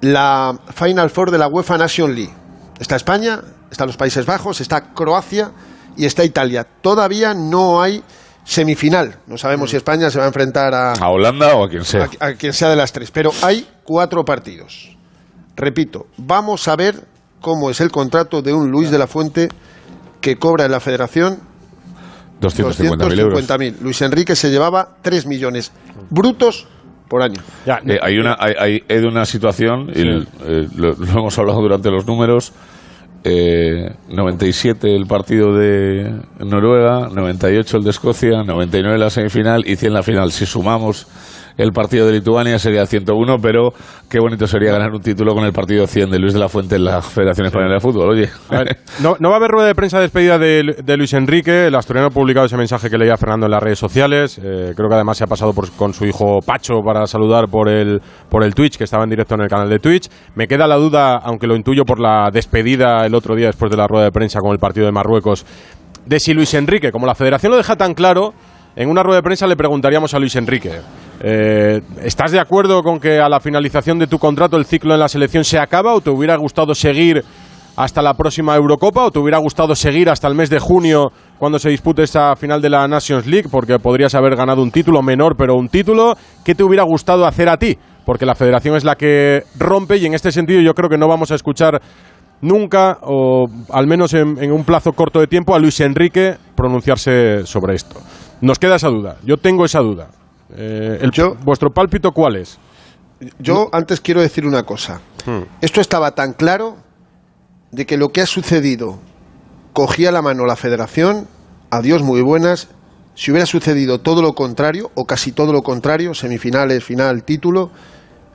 la 0.00 0.58
Final 0.74 1.10
Four 1.10 1.30
de 1.30 1.38
la 1.38 1.48
UEFA 1.48 1.78
Nation 1.78 2.14
League. 2.14 2.32
Está 2.78 2.96
España, 2.96 3.40
están 3.70 3.86
los 3.86 3.96
Países 3.96 4.26
Bajos, 4.26 4.60
está 4.60 4.92
Croacia 4.92 5.52
y 5.96 6.04
está 6.04 6.24
Italia. 6.24 6.66
Todavía 6.82 7.32
no 7.34 7.80
hay 7.80 8.02
semifinal. 8.44 9.16
No 9.26 9.38
sabemos 9.38 9.70
si 9.70 9.76
España 9.76 10.10
se 10.10 10.18
va 10.18 10.24
a 10.24 10.28
enfrentar 10.28 10.74
a, 10.74 10.92
A 10.92 11.08
Holanda 11.08 11.54
o 11.56 11.64
a 11.64 11.68
quien 11.70 11.84
sea. 11.84 12.08
a- 12.20 12.26
a 12.26 12.34
quien 12.34 12.52
sea 12.52 12.68
de 12.68 12.76
las 12.76 12.92
tres, 12.92 13.10
pero 13.10 13.30
hay 13.42 13.66
cuatro 13.84 14.24
partidos. 14.24 14.94
Repito, 15.56 16.06
vamos 16.18 16.68
a 16.68 16.76
ver 16.76 17.06
cómo 17.40 17.70
es 17.70 17.80
el 17.80 17.90
contrato 17.90 18.42
de 18.42 18.52
un 18.52 18.70
Luis 18.70 18.90
de 18.90 18.98
la 18.98 19.06
Fuente 19.06 19.48
que 20.20 20.36
cobra 20.36 20.64
en 20.66 20.72
la 20.72 20.80
federación 20.80 21.38
250.000 22.40 23.18
euros. 23.20 23.46
250.000. 23.48 23.76
Luis 23.80 24.02
Enrique 24.02 24.36
se 24.36 24.50
llevaba 24.50 24.96
3 25.02 25.26
millones 25.26 25.72
brutos 26.10 26.66
por 27.08 27.22
año. 27.22 27.40
Ya, 27.66 27.80
Eh, 27.86 27.98
hay 28.02 28.18
una 28.18 28.36
hay, 28.38 28.54
hay- 28.58 28.82
hay 28.88 29.00
de 29.00 29.06
una 29.06 29.24
situación 29.24 29.90
y 29.94 30.00
el- 30.00 30.28
eh, 30.46 30.68
lo, 30.76 30.94
lo 30.94 31.06
hemos 31.12 31.38
hablado 31.38 31.60
durante 31.60 31.90
los 31.90 32.06
números 32.06 32.52
eh, 33.26 33.94
97 34.10 34.94
el 34.94 35.06
partido 35.06 35.54
de 35.56 36.12
Noruega 36.40 37.08
98 37.10 37.78
el 37.78 37.84
de 37.84 37.90
Escocia 37.90 38.42
99 38.42 38.98
la 38.98 39.08
semifinal 39.10 39.64
y 39.66 39.76
100 39.76 39.92
la 39.94 40.02
final 40.02 40.30
si 40.30 40.44
sumamos 40.44 41.06
el 41.56 41.72
partido 41.72 42.06
de 42.06 42.12
Lituania 42.14 42.58
sería 42.58 42.84
101 42.86 43.36
pero 43.40 43.72
qué 44.08 44.18
bonito 44.20 44.46
sería 44.46 44.72
ganar 44.72 44.92
un 44.92 45.00
título 45.00 45.34
con 45.34 45.44
el 45.44 45.52
partido 45.52 45.86
100 45.86 46.10
de 46.10 46.18
Luis 46.18 46.32
de 46.34 46.40
la 46.40 46.48
Fuente 46.48 46.76
en 46.76 46.84
la 46.84 47.00
Federación 47.00 47.46
Española 47.46 47.74
de 47.74 47.80
Fútbol 47.80 48.10
oye 48.10 48.28
no, 49.00 49.16
va 49.28 49.34
a 49.34 49.36
haber 49.38 49.50
rueda 49.50 49.66
de 49.68 49.74
prensa 49.74 49.98
de 49.98 50.02
despedida 50.04 50.38
de, 50.38 50.76
de 50.84 50.96
Luis 50.96 51.12
Enrique. 51.12 51.66
El 51.66 51.74
asturiano 51.74 52.08
ha 52.08 52.10
publicado 52.10 52.46
ese 52.46 52.56
mensaje 52.56 52.88
que 52.90 52.96
leía 52.98 53.16
Fernando 53.16 53.46
en 53.46 53.52
las 53.52 53.62
redes 53.62 53.78
sociales. 53.78 54.38
Eh, 54.42 54.72
creo 54.76 54.88
que 54.88 54.94
además 54.94 55.18
se 55.18 55.24
ha 55.24 55.26
pasado 55.26 55.52
por- 55.52 55.70
con 55.72 55.92
su 55.92 56.06
hijo 56.06 56.38
Pacho 56.44 56.74
para 56.84 57.06
saludar 57.06 57.48
por 57.48 57.68
el, 57.68 58.00
por 58.28 58.44
el 58.44 58.54
Twitch, 58.54 58.76
que 58.76 58.84
estaba 58.84 59.04
en 59.04 59.10
directo 59.10 59.34
en 59.34 59.42
el 59.42 59.48
canal 59.48 59.68
de 59.68 59.78
Twitch. 59.78 60.08
Me 60.34 60.46
queda 60.46 60.66
la 60.66 60.76
duda, 60.76 61.16
aunque 61.16 61.46
lo 61.46 61.56
intuyo 61.56 61.84
por 61.84 62.00
la 62.00 62.30
despedida 62.32 63.04
el 63.06 63.14
otro 63.14 63.34
día 63.34 63.46
después 63.46 63.70
de 63.70 63.76
la 63.76 63.86
rueda 63.86 64.04
de 64.04 64.12
prensa 64.12 64.40
con 64.40 64.52
el 64.52 64.58
partido 64.58 64.86
de 64.86 64.92
Marruecos, 64.92 65.44
de 66.06 66.20
si 66.20 66.32
Luis 66.34 66.54
Enrique, 66.54 66.92
como 66.92 67.06
la 67.06 67.14
federación 67.14 67.50
lo 67.52 67.56
deja 67.58 67.76
tan 67.76 67.94
claro, 67.94 68.32
en 68.76 68.88
una 68.88 69.02
rueda 69.02 69.18
de 69.18 69.22
prensa 69.24 69.46
le 69.46 69.56
preguntaríamos 69.56 70.14
a 70.14 70.18
Luis 70.18 70.36
Enrique. 70.36 70.70
Eh, 71.26 71.80
¿Estás 72.02 72.32
de 72.32 72.38
acuerdo 72.38 72.82
con 72.82 73.00
que 73.00 73.18
a 73.18 73.30
la 73.30 73.40
finalización 73.40 73.98
de 73.98 74.06
tu 74.06 74.18
contrato 74.18 74.58
el 74.58 74.66
ciclo 74.66 74.92
en 74.92 75.00
la 75.00 75.08
selección 75.08 75.42
se 75.42 75.58
acaba 75.58 75.94
o 75.94 76.02
te 76.02 76.10
hubiera 76.10 76.36
gustado 76.36 76.74
seguir 76.74 77.24
hasta 77.76 78.02
la 78.02 78.12
próxima 78.12 78.54
Eurocopa 78.54 79.06
o 79.06 79.10
te 79.10 79.20
hubiera 79.20 79.38
gustado 79.38 79.74
seguir 79.74 80.10
hasta 80.10 80.28
el 80.28 80.34
mes 80.34 80.50
de 80.50 80.58
junio 80.58 81.12
cuando 81.38 81.58
se 81.58 81.70
dispute 81.70 82.02
esa 82.02 82.36
final 82.36 82.60
de 82.60 82.68
la 82.68 82.86
Nations 82.86 83.26
League 83.26 83.48
porque 83.50 83.78
podrías 83.78 84.14
haber 84.14 84.36
ganado 84.36 84.62
un 84.62 84.70
título 84.70 85.00
menor 85.00 85.34
pero 85.34 85.54
un 85.54 85.70
título. 85.70 86.14
¿qué 86.44 86.54
te 86.54 86.62
hubiera 86.62 86.82
gustado 86.82 87.24
hacer 87.24 87.48
a 87.48 87.56
ti? 87.56 87.78
porque 88.04 88.26
la 88.26 88.34
federación 88.34 88.76
es 88.76 88.84
la 88.84 88.96
que 88.96 89.44
rompe 89.58 89.96
y 89.96 90.04
en 90.04 90.12
este 90.12 90.30
sentido 90.30 90.60
yo 90.60 90.74
creo 90.74 90.90
que 90.90 90.98
no 90.98 91.08
vamos 91.08 91.30
a 91.30 91.36
escuchar 91.36 91.80
nunca 92.42 92.98
o 93.00 93.46
al 93.70 93.86
menos 93.86 94.12
en, 94.12 94.36
en 94.44 94.52
un 94.52 94.64
plazo 94.64 94.92
corto 94.92 95.20
de 95.20 95.26
tiempo 95.26 95.54
a 95.54 95.58
Luis 95.58 95.80
Enrique 95.80 96.36
pronunciarse 96.54 97.46
sobre 97.46 97.76
esto. 97.76 97.98
Nos 98.42 98.58
queda 98.58 98.76
esa 98.76 98.88
duda. 98.88 99.16
Yo 99.24 99.38
tengo 99.38 99.64
esa 99.64 99.80
duda 99.80 100.08
Eh, 100.56 100.98
el- 101.00 101.10
Yo- 101.10 101.34
¿vuestro 101.44 101.70
pálpito 101.70 102.12
cuál 102.12 102.36
es? 102.36 102.58
Yo 103.38 103.68
antes 103.72 104.00
quiero 104.00 104.20
decir 104.20 104.46
una 104.46 104.64
cosa. 104.64 105.00
Esto 105.60 105.80
estaba 105.80 106.10
tan 106.10 106.32
claro 106.34 106.76
de 107.70 107.86
que 107.86 107.96
lo 107.96 108.10
que 108.10 108.20
ha 108.20 108.26
sucedido 108.26 108.98
cogía 109.72 110.12
la 110.12 110.20
mano 110.20 110.44
la 110.44 110.56
federación, 110.56 111.26
adiós 111.70 112.02
muy 112.02 112.20
buenas, 112.20 112.68
si 113.14 113.30
hubiera 113.30 113.46
sucedido 113.46 114.00
todo 114.00 114.20
lo 114.20 114.34
contrario, 114.34 114.90
o 114.94 115.06
casi 115.06 115.32
todo 115.32 115.52
lo 115.52 115.62
contrario, 115.62 116.12
semifinales, 116.14 116.84
final, 116.84 117.24
título, 117.24 117.70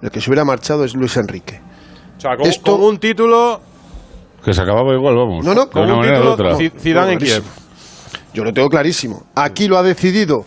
el 0.01 0.09
que 0.09 0.19
se 0.21 0.29
hubiera 0.29 0.45
marchado 0.45 0.83
es 0.83 0.95
Luis 0.95 1.15
Enrique. 1.17 1.61
O 2.17 2.21
sea, 2.21 2.35
con, 2.37 2.47
Esto- 2.47 2.71
con 2.77 2.83
un 2.85 2.97
título, 2.97 3.61
Que 4.43 4.53
se 4.53 4.61
acababa 4.61 4.93
igual, 4.93 5.15
vamos. 5.15 5.45
No, 5.45 5.53
no, 5.53 5.69
con 5.69 5.89
un 5.91 6.01
título, 6.01 6.33
otra. 6.33 6.55
Zidane 6.55 7.13
en 7.13 7.19
Kiev. 7.19 7.43
Yo 8.33 8.43
lo 8.43 8.53
tengo 8.53 8.69
clarísimo. 8.69 9.25
Aquí 9.35 9.67
lo 9.67 9.77
ha 9.77 9.83
decidido 9.83 10.45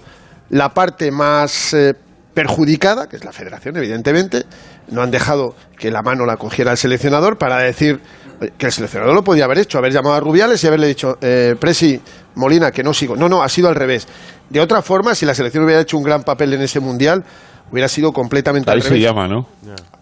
la 0.53 0.69
parte 0.69 1.11
más 1.11 1.73
eh, 1.73 1.95
perjudicada, 2.35 3.09
que 3.09 3.17
es 3.17 3.25
la 3.25 3.33
federación, 3.33 3.77
evidentemente. 3.77 4.45
No 4.89 5.03
han 5.03 5.11
dejado 5.11 5.55
que 5.79 5.91
la 5.91 6.03
mano 6.03 6.27
la 6.27 6.37
cogiera 6.37 6.71
el 6.73 6.77
seleccionador 6.77 7.39
para 7.39 7.59
decir 7.59 8.01
oye, 8.41 8.53
que 8.59 8.67
el 8.67 8.73
seleccionador 8.73 9.15
lo 9.15 9.25
podía 9.25 9.47
haber 9.47 9.59
hecho, 9.59 9.79
haber 9.79 9.93
llamado 9.93 10.15
a 10.15 10.21
Rubiales 10.21 10.63
y 10.63 10.67
haberle 10.67 10.89
dicho, 10.89 11.17
eh, 11.23 11.57
Presi, 11.59 11.99
Molina, 12.35 12.71
que 12.71 12.83
no 12.83 12.93
sigo. 12.93 13.17
No, 13.17 13.31
no, 13.31 13.43
ha 13.43 13.49
sido 13.49 13.69
al 13.69 13.75
revés. 13.75 14.07
De 14.51 14.61
otra 14.61 14.83
forma, 14.83 15.15
si 15.15 15.25
la 15.25 15.35
selección 15.35 15.65
hubiera 15.65 15.81
hecho 15.81 15.97
un 15.97 16.05
gran 16.05 16.23
papel 16.23 16.53
en 16.53 16.61
ese 16.61 16.81
mundial, 16.81 17.25
hubiera 17.71 17.89
sido 17.89 18.13
completamente 18.13 18.71
Ahí 18.71 18.77
al 18.77 18.83
se 18.83 18.91
revés. 18.91 19.05
llama, 19.05 19.27
¿no? 19.27 19.47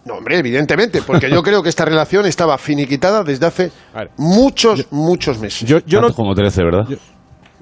No, 0.03 0.15
hombre, 0.15 0.37
evidentemente, 0.37 1.01
porque 1.01 1.29
yo 1.29 1.41
creo 1.43 1.63
que 1.63 1.69
esta 1.69 1.85
relación 1.85 2.25
estaba 2.25 2.57
finiquitada 2.57 3.23
desde 3.23 3.45
hace 3.45 3.71
muchos, 4.17 4.87
muchos 4.91 5.39
meses. 5.39 5.67
Yo, 5.69 5.79
yo 5.85 6.01
no, 6.01 6.13
como 6.13 6.35
13, 6.35 6.61
¿verdad? 6.63 6.97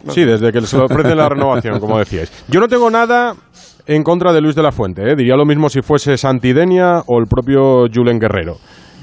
Sí, 0.08 0.24
desde 0.24 0.52
que 0.52 0.62
se 0.62 0.78
le 0.78 0.84
ofrece 0.86 1.14
la 1.16 1.28
renovación, 1.30 1.80
como 1.80 2.00
decíais. 2.00 2.32
Yo 2.48 2.60
no 2.60 2.68
tengo 2.68 2.90
nada 2.90 3.34
en 3.86 4.04
contra 4.04 4.32
de 4.34 4.42
Luis 4.42 4.56
de 4.56 4.64
la 4.64 4.72
Fuente. 4.72 5.02
¿eh? 5.04 5.16
Diría 5.16 5.36
lo 5.36 5.46
mismo 5.46 5.70
si 5.70 5.82
fuese 5.82 6.18
Santidenia 6.18 7.02
o 7.08 7.20
el 7.20 7.26
propio 7.28 7.86
Julen 7.94 8.20
Guerrero. 8.20 8.56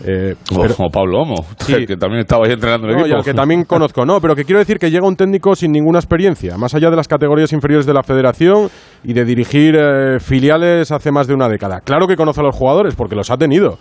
Eh, 0.05 0.35
Como, 0.47 0.61
pero- 0.63 0.75
como 0.75 0.91
Pablo 0.91 1.21
Homo, 1.23 1.45
Sí. 1.59 1.87
que 1.87 1.97
también 1.97 2.21
estaba 2.21 2.45
ahí 2.47 2.53
entrenando 2.53 2.87
el 2.87 2.93
No, 2.95 2.99
y 3.01 3.03
equipo. 3.05 3.17
al 3.17 3.25
que 3.25 3.33
también 3.33 3.65
conozco, 3.65 4.05
no, 4.05 4.21
pero 4.21 4.37
que 4.37 4.45
quiero 4.45 4.59
decir 4.59 4.79
que 4.79 4.91
llega 4.91 5.07
un 5.09 5.17
técnico 5.17 5.55
sin 5.57 5.73
ninguna 5.73 5.99
experiencia, 5.99 6.59
más 6.59 6.75
allá 6.75 6.91
de 6.91 6.97
las 6.97 7.09
categorías 7.09 7.51
inferiores 7.55 7.87
de 7.87 7.95
la 7.95 8.03
federación 8.03 8.69
y 9.05 9.15
de 9.15 9.25
dirigir 9.25 9.75
eh, 9.75 10.21
filiales 10.21 10.93
hace 10.93 11.11
más 11.11 11.27
de 11.27 11.33
una 11.35 11.49
década. 11.49 11.81
Claro 11.81 12.07
que 12.07 12.15
conoce 12.15 12.41
a 12.41 12.45
los 12.45 12.55
jugadores, 12.55 12.95
porque 12.95 13.17
los 13.17 13.31
ha 13.31 13.39
tenido. 13.39 13.79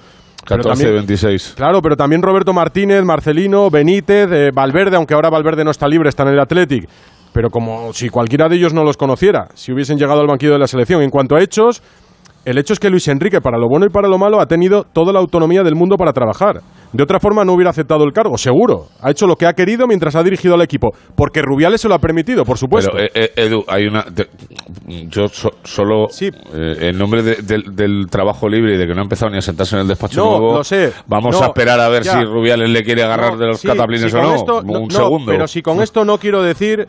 Pero 0.47 0.63
14, 0.63 0.83
también- 0.83 0.95
26. 0.97 1.53
Claro, 1.55 1.81
pero 1.81 1.95
también 1.97 2.21
Roberto 2.21 2.53
Martínez, 2.53 3.03
Marcelino, 3.03 3.69
Benítez, 3.69 4.29
eh, 4.31 4.51
Valverde, 4.53 4.95
aunque 4.95 5.13
ahora 5.13 5.29
Valverde 5.29 5.63
no 5.63 5.71
está 5.71 5.87
libre, 5.87 6.09
está 6.09 6.23
en 6.23 6.29
el 6.29 6.39
Athletic. 6.39 6.87
Pero 7.33 7.49
como 7.49 7.91
si 7.93 8.09
cualquiera 8.09 8.47
de 8.47 8.55
ellos 8.55 8.73
no 8.73 8.83
los 8.83 8.95
conociera, 8.95 9.47
si 9.55 9.73
hubiesen 9.73 9.97
llegado 9.97 10.21
al 10.21 10.27
banquillo 10.27 10.53
de 10.53 10.59
la 10.59 10.67
selección. 10.67 11.01
En 11.01 11.09
cuanto 11.09 11.35
a 11.35 11.41
hechos, 11.41 11.81
el 12.45 12.57
hecho 12.57 12.73
es 12.73 12.79
que 12.79 12.89
Luis 12.89 13.07
Enrique, 13.09 13.41
para 13.41 13.57
lo 13.57 13.67
bueno 13.67 13.85
y 13.85 13.89
para 13.89 14.07
lo 14.07 14.17
malo, 14.17 14.39
ha 14.39 14.45
tenido 14.45 14.83
toda 14.83 15.11
la 15.11 15.19
autonomía 15.19 15.63
del 15.63 15.75
mundo 15.75 15.97
para 15.97 16.13
trabajar. 16.13 16.61
De 16.95 17.03
otra 17.03 17.19
forma, 17.19 17.43
no 17.43 17.53
hubiera 17.53 17.71
aceptado 17.71 18.03
el 18.05 18.13
cargo, 18.13 18.37
seguro. 18.37 18.87
Ha 19.01 19.11
hecho 19.11 19.27
lo 19.27 19.35
que 19.35 19.45
ha 19.45 19.53
querido 19.53 19.85
mientras 19.87 20.15
ha 20.15 20.23
dirigido 20.23 20.55
al 20.55 20.61
equipo. 20.61 20.91
Porque 21.15 21.41
Rubiales 21.41 21.81
se 21.81 21.89
lo 21.89 21.95
ha 21.95 21.99
permitido, 21.99 22.45
por 22.45 22.57
supuesto. 22.57 22.91
Pero, 22.93 23.05
eh, 23.05 23.11
eh, 23.13 23.31
Edu, 23.35 23.63
hay 23.67 23.85
una. 23.87 24.05
yo 25.09 25.27
so- 25.27 25.51
solo. 25.63 26.07
Sí. 26.09 26.27
eh, 26.53 26.89
en 26.89 26.97
nombre 26.97 27.21
de- 27.23 27.35
del, 27.41 27.75
del 27.75 28.07
trabajo 28.09 28.47
libre 28.47 28.75
y 28.75 28.77
de 28.77 28.87
que 28.87 28.93
no 28.93 29.01
ha 29.01 29.03
empezado 29.03 29.31
ni 29.31 29.37
a 29.37 29.41
sentarse 29.41 29.75
en 29.75 29.81
el 29.81 29.87
despacho 29.87 30.23
No, 30.23 30.29
nuevo. 30.39 30.57
lo 30.57 30.63
sé. 30.63 30.93
Vamos 31.07 31.35
No, 31.35 31.43
a 31.43 31.47
esperar 31.47 31.79
a 31.79 31.89
ver 31.89 32.03
ya. 32.03 32.13
si 32.19 32.23
Rubiales 32.25 32.69
le 32.69 32.83
quiere 32.83 33.03
agarrar 33.03 33.33
No, 33.33 33.37
de 33.39 33.47
los 33.47 33.59
sí, 33.59 33.67
cataplines 33.67 34.11
si 34.11 34.17
o 34.17 34.21
no. 34.21 34.35
esto- 34.35 34.61
un 34.63 34.87
no, 34.87 34.89
segundo. 34.89 35.31
Pero 35.31 35.47
si 35.47 35.61
con 35.61 35.79
esto 35.83 36.05
no 36.05 36.17
quiero 36.17 36.41
decir 36.43 36.87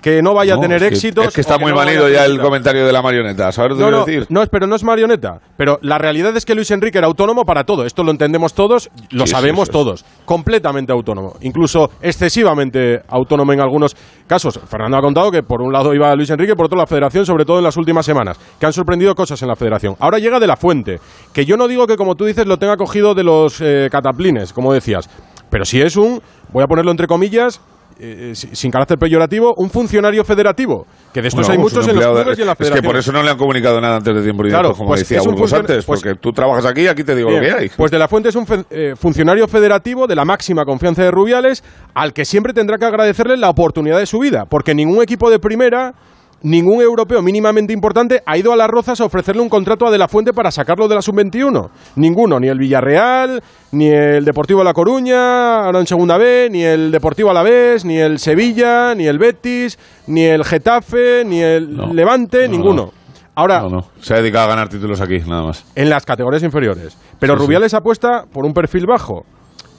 que 0.00 0.22
no 0.22 0.34
vaya 0.34 0.54
No, 0.54 0.60
a 0.60 0.62
tener 0.62 0.82
es 0.82 0.88
que- 0.88 0.94
éxitos. 0.94 1.26
Es 1.28 1.34
que 1.34 1.40
está 1.40 1.58
muy 1.58 1.72
no 1.72 2.08
ya 2.08 2.24
el 2.24 2.40
comentario 2.40 2.86
de 2.86 2.92
la 2.92 3.02
marioneta. 3.02 3.50
¿Sabes 3.52 3.72
lo 3.72 3.76
que 3.76 3.82
No, 3.82 3.90
no, 3.90 4.04
decir? 4.04 4.26
no, 4.28 4.44
pero 4.46 4.66
no 4.66 4.76
es 4.76 4.84
marioneta. 4.84 5.40
Pero 5.56 5.78
la 5.82 5.98
realidad 5.98 6.36
es 6.36 6.44
que 6.44 6.54
Luis 6.54 6.70
Enrique 6.70 6.98
era 6.98 7.06
autónomo 7.06 7.44
para 7.44 7.64
todo. 7.64 7.84
Esto 7.84 8.04
lo 8.04 8.10
entendemos 8.10 8.54
todos, 8.54 8.90
lo 9.10 9.26
sí, 9.26 9.32
sabemos 9.32 9.66
sí, 9.68 9.72
sí. 9.72 9.72
todos. 9.72 10.04
Completamente 10.24 10.92
autónomo. 10.92 11.34
Incluso 11.40 11.90
excesivamente 12.00 13.00
autónomo 13.08 13.52
en 13.52 13.60
algunos 13.60 13.96
casos. 14.26 14.60
Fernando 14.68 14.96
ha 14.98 15.00
contado 15.00 15.30
que 15.30 15.42
por 15.42 15.62
un 15.62 15.72
lado 15.72 15.94
iba 15.94 16.14
Luis 16.14 16.30
Enrique, 16.30 16.54
por 16.54 16.66
otro 16.66 16.78
la 16.78 16.86
federación, 16.86 17.24
sobre 17.26 17.44
todo 17.44 17.58
en 17.58 17.64
las 17.64 17.76
últimas 17.76 18.04
semanas, 18.06 18.38
que 18.60 18.66
han 18.66 18.72
sorprendido 18.72 19.14
cosas 19.14 19.40
en 19.42 19.48
la 19.48 19.56
federación. 19.56 19.96
Ahora 19.98 20.18
llega 20.18 20.38
de 20.38 20.46
la 20.46 20.56
fuente, 20.56 21.00
que 21.32 21.44
yo 21.44 21.56
no 21.56 21.66
digo 21.68 21.86
que, 21.86 21.96
como 21.96 22.14
tú 22.14 22.24
dices, 22.24 22.46
lo 22.46 22.58
tenga 22.58 22.76
cogido 22.76 23.14
de 23.14 23.24
los 23.24 23.60
eh, 23.60 23.88
cataplines, 23.90 24.52
como 24.52 24.72
decías. 24.72 25.08
Pero 25.50 25.64
si 25.64 25.80
es 25.80 25.96
un, 25.96 26.20
voy 26.52 26.62
a 26.62 26.66
ponerlo 26.66 26.90
entre 26.90 27.06
comillas, 27.06 27.60
eh, 28.00 28.32
si- 28.34 28.48
sin 28.54 28.70
carácter 28.70 28.98
peyorativo, 28.98 29.54
un 29.56 29.70
funcionario 29.70 30.24
federativo. 30.24 30.86
Que 31.12 31.22
de 31.22 31.28
estos 31.28 31.46
Bueno, 31.46 31.52
hay 31.52 31.58
muchos 31.58 31.88
en 31.88 31.96
los 31.96 32.04
de- 32.04 32.22
clubes 32.22 32.38
y 32.38 32.40
en 32.42 32.46
la 32.46 32.52
Es 32.52 32.58
que 32.58 32.64
federación. 32.64 32.84
por 32.92 32.96
eso 32.98 33.12
no 33.12 33.22
le 33.22 33.30
han 33.30 33.38
comunicado 33.38 33.80
nada 33.80 33.96
antes 33.96 34.14
de 34.14 34.22
tiempo 34.22 34.46
y 34.46 34.50
Claro, 34.50 34.72
como 34.74 34.88
pues 34.88 35.00
decía 35.00 35.20
Burgos 35.22 35.52
antes. 35.52 35.84
pues- 35.84 36.00
porque 36.02 36.18
tú 36.18 36.32
trabajas 36.32 36.64
aquí 36.66 36.82
y 36.82 36.86
aquí 36.88 37.02
te 37.04 37.14
digo 37.14 37.30
Bien, 37.30 37.42
lo 37.42 37.48
que 37.48 37.54
hay. 37.64 37.70
Pues 37.76 37.90
de 37.90 37.98
la 37.98 38.08
Fuente 38.08 38.28
es 38.28 38.34
un 38.36 38.46
fe- 38.46 38.64
eh, 38.70 38.94
funcionario 38.96 39.48
federativo 39.48 40.06
de 40.06 40.14
la 40.14 40.24
máxima 40.24 40.64
confianza 40.64 41.02
de 41.02 41.10
Rubiales, 41.10 41.64
al 41.94 42.12
que 42.12 42.24
siempre 42.24 42.52
tendrá 42.52 42.78
que 42.78 42.84
agradecerle 42.84 43.36
la 43.36 43.50
oportunidad 43.50 43.98
de 43.98 44.06
su 44.06 44.18
vida, 44.18 44.44
porque 44.48 44.74
ningún 44.74 45.02
equipo 45.02 45.30
de 45.30 45.38
primera, 45.38 45.94
ningún 46.42 46.80
europeo 46.82 47.20
mínimamente 47.22 47.72
importante 47.72 48.22
ha 48.24 48.36
ido 48.38 48.52
a 48.52 48.56
las 48.56 48.68
Rozas 48.68 49.00
a 49.00 49.04
ofrecerle 49.04 49.42
un 49.42 49.48
contrato 49.48 49.86
a 49.86 49.90
De 49.90 49.98
la 49.98 50.08
Fuente 50.08 50.32
para 50.32 50.50
sacarlo 50.50 50.88
de 50.88 50.94
la 50.94 51.02
sub-21. 51.02 51.68
Ninguno, 51.96 52.38
ni 52.40 52.48
el 52.48 52.58
Villarreal, 52.58 53.42
ni 53.72 53.88
el 53.88 54.24
Deportivo 54.24 54.60
de 54.60 54.64
La 54.66 54.72
Coruña, 54.74 55.64
ahora 55.64 55.80
en 55.80 55.86
Segunda 55.86 56.16
B, 56.18 56.48
ni 56.50 56.62
el 56.62 56.90
Deportivo 56.92 57.30
Alavés, 57.30 57.84
ni 57.84 57.96
el 57.98 58.18
Sevilla, 58.18 58.94
ni 58.94 59.06
el 59.06 59.18
Betis, 59.18 59.78
ni 60.06 60.24
el 60.24 60.44
Getafe, 60.44 61.24
ni 61.24 61.40
el 61.40 61.76
No. 61.76 61.92
Levante, 61.92 62.46
No, 62.46 62.52
ninguno. 62.52 62.82
no. 62.86 62.92
Ahora. 63.34 63.62
Se 64.00 64.14
ha 64.14 64.16
dedicado 64.16 64.46
a 64.46 64.48
ganar 64.48 64.68
títulos 64.68 65.00
aquí, 65.00 65.18
nada 65.20 65.42
más. 65.44 65.64
en 65.76 65.88
las 65.90 66.04
categorías 66.04 66.42
inferiores. 66.42 66.96
Pero 67.20 67.34
Sí, 67.34 67.38
sí. 67.40 67.46
Rubiales 67.46 67.74
apuesta 67.74 68.24
por 68.32 68.44
un 68.44 68.52
perfil 68.52 68.86
bajo, 68.86 69.22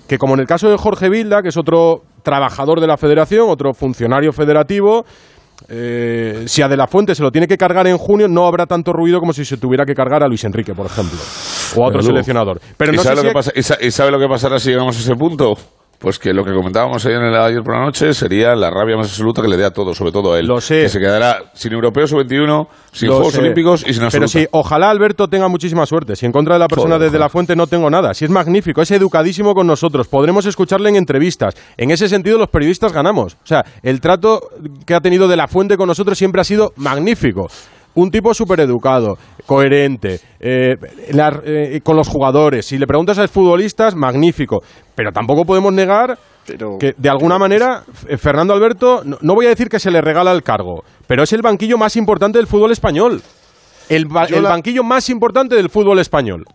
que 0.07 0.17
como 0.17 0.33
en 0.35 0.39
el 0.39 0.47
caso 0.47 0.69
de 0.69 0.77
Jorge 0.77 1.09
Vilda, 1.09 1.41
que 1.41 1.49
es 1.49 1.57
otro 1.57 2.03
trabajador 2.23 2.79
de 2.79 2.87
la 2.87 2.95
federación, 2.97 3.49
otro 3.49 3.73
funcionario 3.73 4.31
federativo, 4.31 5.03
eh, 5.67 6.43
si 6.47 6.61
a 6.61 6.67
De 6.67 6.77
La 6.77 6.87
Fuente 6.87 7.13
se 7.15 7.23
lo 7.23 7.31
tiene 7.31 7.47
que 7.47 7.57
cargar 7.57 7.87
en 7.87 7.97
junio, 7.97 8.27
no 8.27 8.45
habrá 8.47 8.65
tanto 8.65 8.93
ruido 8.93 9.19
como 9.19 9.33
si 9.33 9.43
se 9.45 9.57
tuviera 9.57 9.85
que 9.85 9.93
cargar 9.93 10.23
a 10.23 10.27
Luis 10.27 10.43
Enrique, 10.45 10.73
por 10.73 10.85
ejemplo, 10.85 11.17
o 11.75 11.83
a 11.83 11.87
otro 11.87 11.99
Pero, 11.99 12.03
seleccionador. 12.03 12.59
Pero 12.77 12.93
¿Y, 12.93 12.95
no 12.95 13.01
sé 13.01 13.07
sabe 13.09 13.15
lo 13.17 13.21
si 13.23 13.27
que 13.27 13.33
pasa, 13.33 13.51
y, 13.55 13.61
sa- 13.63 13.77
y 13.81 13.91
sabe 13.91 14.11
lo 14.11 14.19
que 14.19 14.27
pasará 14.27 14.59
si 14.59 14.69
llegamos 14.69 14.95
a 14.95 14.99
ese 14.99 15.15
punto? 15.15 15.55
Pues 15.99 16.17
que 16.17 16.33
lo 16.33 16.45
que 16.45 16.53
comentábamos 16.53 17.05
ayer, 17.05 17.17
en 17.19 17.25
el, 17.27 17.35
ayer 17.35 17.61
por 17.61 17.75
la 17.75 17.83
noche 17.83 18.13
sería 18.13 18.55
la 18.55 18.69
rabia 18.71 18.95
más 18.95 19.07
absoluta 19.07 19.41
que 19.41 19.49
le 19.49 19.57
dé 19.57 19.65
a 19.65 19.71
todo, 19.71 19.93
sobre 19.93 20.13
todo 20.13 20.33
a 20.33 20.39
él. 20.39 20.45
Lo 20.47 20.61
sé. 20.61 20.83
Que 20.83 20.89
se 20.89 20.97
quedará 20.97 21.51
sin 21.53 21.73
europeos 21.73 22.09
sub-21, 22.09 22.67
sin 22.93 23.09
Lo 23.09 23.15
Juegos 23.15 23.33
sé. 23.33 23.41
Olímpicos 23.41 23.81
y 23.81 23.93
sin 23.93 23.95
Pero 23.95 24.05
absoluta. 24.05 24.27
sí, 24.29 24.47
ojalá 24.51 24.89
Alberto 24.89 25.27
tenga 25.27 25.49
muchísima 25.49 25.85
suerte. 25.85 26.15
Si 26.15 26.25
en 26.25 26.31
contra 26.31 26.55
de 26.55 26.59
la 26.59 26.67
persona 26.69 26.95
Joder, 26.95 27.11
de 27.11 27.17
De 27.17 27.19
La. 27.19 27.27
Fuente 27.27 27.53
no 27.53 27.67
tengo 27.67 27.89
nada. 27.89 28.13
Si 28.13 28.23
es 28.23 28.31
magnífico, 28.31 28.81
es 28.81 28.91
educadísimo 28.91 29.53
con 29.53 29.67
nosotros. 29.67 30.07
Podremos 30.07 30.45
escucharle 30.45 30.87
en 30.87 30.95
entrevistas. 30.95 31.55
En 31.75 31.91
ese 31.91 32.07
sentido, 32.07 32.37
los 32.37 32.47
periodistas 32.47 32.93
ganamos. 32.93 33.33
O 33.33 33.45
sea, 33.45 33.65
el 33.83 33.99
trato 33.99 34.39
que 34.85 34.93
ha 34.93 35.01
tenido 35.01 35.27
De 35.27 35.35
La 35.35 35.49
Fuente 35.49 35.75
con 35.75 35.87
nosotros 35.87 36.17
siempre 36.17 36.39
ha 36.39 36.45
sido 36.45 36.71
magnífico. 36.77 37.47
Un 37.95 38.11
tipo 38.11 38.33
súper 38.33 38.59
educado, 38.61 39.17
coherente, 39.45 40.19
eh, 40.39 40.75
la- 41.11 41.41
eh, 41.43 41.81
con 41.83 41.95
los 41.97 42.07
jugadores. 42.07 42.65
Si 42.65 42.77
le 42.77 42.85
preguntas 42.87 43.17
a 43.17 43.23
los 43.23 43.31
futbolistas, 43.31 43.95
magnífico. 43.95 44.59
Pero 44.95 45.11
tampoco 45.11 45.43
podemos 45.45 45.73
negar 45.73 46.17
Pero- 46.45 46.77
que 46.79 46.93
de 46.97 47.09
alguna 47.09 47.37
manera 47.37 47.83
Fernando 48.17 48.53
Alberto, 48.53 49.01
no, 49.03 49.17
no 49.21 49.33
voy 49.35 49.47
a 49.47 49.49
decir 49.49 49.69
que 49.69 49.79
se 49.79 49.91
le 49.91 50.01
regala 50.01 50.31
el 50.31 50.43
cargo, 50.43 50.83
pero 51.07 51.23
es 51.23 51.33
el 51.33 51.41
banquillo 51.41 51.77
más 51.77 51.95
importante 51.95 52.37
del 52.37 52.47
fútbol 52.47 52.71
español. 52.71 53.21
El, 53.89 54.07
la- 54.43 54.49
banquillo 54.49 54.83
más 54.83 55.09
importante 55.09 55.55
del 55.55 55.69
fútbol 55.69 55.99
español. 55.99 56.45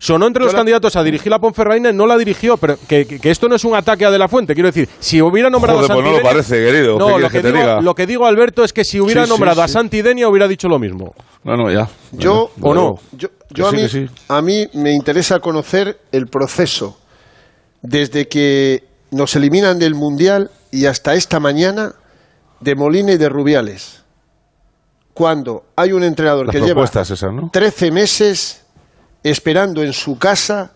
Sonó 0.00 0.26
entre 0.28 0.44
los 0.44 0.52
la- 0.52 0.58
candidatos 0.60 0.94
a 0.96 1.02
dirigir 1.02 1.30
la 1.30 1.38
Ponferraina, 1.40 1.90
no 1.92 2.06
la 2.06 2.16
dirigió, 2.16 2.56
pero 2.56 2.76
que, 2.88 3.18
esto 3.24 3.48
no 3.48 3.56
es 3.56 3.64
un 3.64 3.74
ataque 3.74 4.04
a 4.04 4.10
De 4.10 4.18
La 4.18 4.28
Fuente. 4.28 4.54
Quiero 4.54 4.68
decir, 4.68 4.88
si 5.00 5.20
hubiera 5.20 5.50
nombrado 5.50 5.78
Joder, 5.78 5.90
a 5.90 5.94
pues 5.94 6.04
no 6.04 6.10
lo 6.12 6.18
Santidenia- 6.18 6.30
parece, 6.30 6.54
querido. 6.64 6.98
¿Qué 6.98 7.04
No, 7.04 7.18
lo 7.18 7.28
que, 7.28 7.32
que 7.38 7.42
te 7.42 7.48
digo, 7.48 7.58
diga? 7.60 7.80
lo 7.80 7.94
que 7.94 8.06
digo, 8.06 8.26
Alberto, 8.26 8.62
es 8.64 8.72
que 8.72 8.84
si 8.84 9.00
hubiera 9.00 9.22
Sí, 9.22 9.26
sí, 9.26 9.30
nombrado 9.32 9.62
a. 9.62 9.68
Santidenia 9.68 10.28
hubiera 10.28 10.46
dicho 10.46 10.68
lo 10.68 10.78
mismo. 10.78 11.14
No, 11.44 11.56
no, 11.56 11.70
ya. 11.72 11.88
Yo, 12.12 12.50
¿O 12.60 12.74
no? 12.74 12.94
Yo, 13.12 13.66
a, 13.66 13.72
mí, 13.72 13.82
que 13.82 13.88
sí. 13.88 14.06
a 14.28 14.40
mí 14.42 14.68
me 14.74 14.92
interesa 14.92 15.40
conocer 15.40 15.98
el 16.12 16.26
proceso 16.26 16.98
desde 17.82 18.28
que 18.28 18.84
nos 19.10 19.34
eliminan 19.36 19.78
del 19.78 19.94
Mundial 19.94 20.50
y 20.70 20.86
hasta 20.86 21.14
esta 21.14 21.40
mañana 21.40 21.94
de 22.60 22.74
Molina 22.74 23.12
y 23.12 23.16
de 23.16 23.28
Rubiales. 23.28 24.02
Cuando 25.14 25.64
hay 25.74 25.92
un 25.92 26.04
entrenador 26.04 26.46
Las 26.46 26.54
que 26.54 26.60
lleva 26.62 26.84
esas, 26.84 27.22
¿no? 27.32 27.50
13 27.52 27.90
meses 27.90 28.64
esperando 29.22 29.82
en 29.82 29.92
su 29.92 30.18
casa 30.18 30.72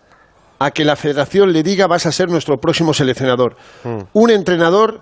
a 0.59 0.71
que 0.71 0.85
la 0.85 0.95
federación 0.95 1.51
le 1.51 1.63
diga 1.63 1.87
vas 1.87 2.05
a 2.05 2.11
ser 2.11 2.29
nuestro 2.29 2.59
próximo 2.59 2.93
seleccionador. 2.93 3.55
Hmm. 3.83 3.99
Un 4.13 4.29
entrenador 4.31 5.01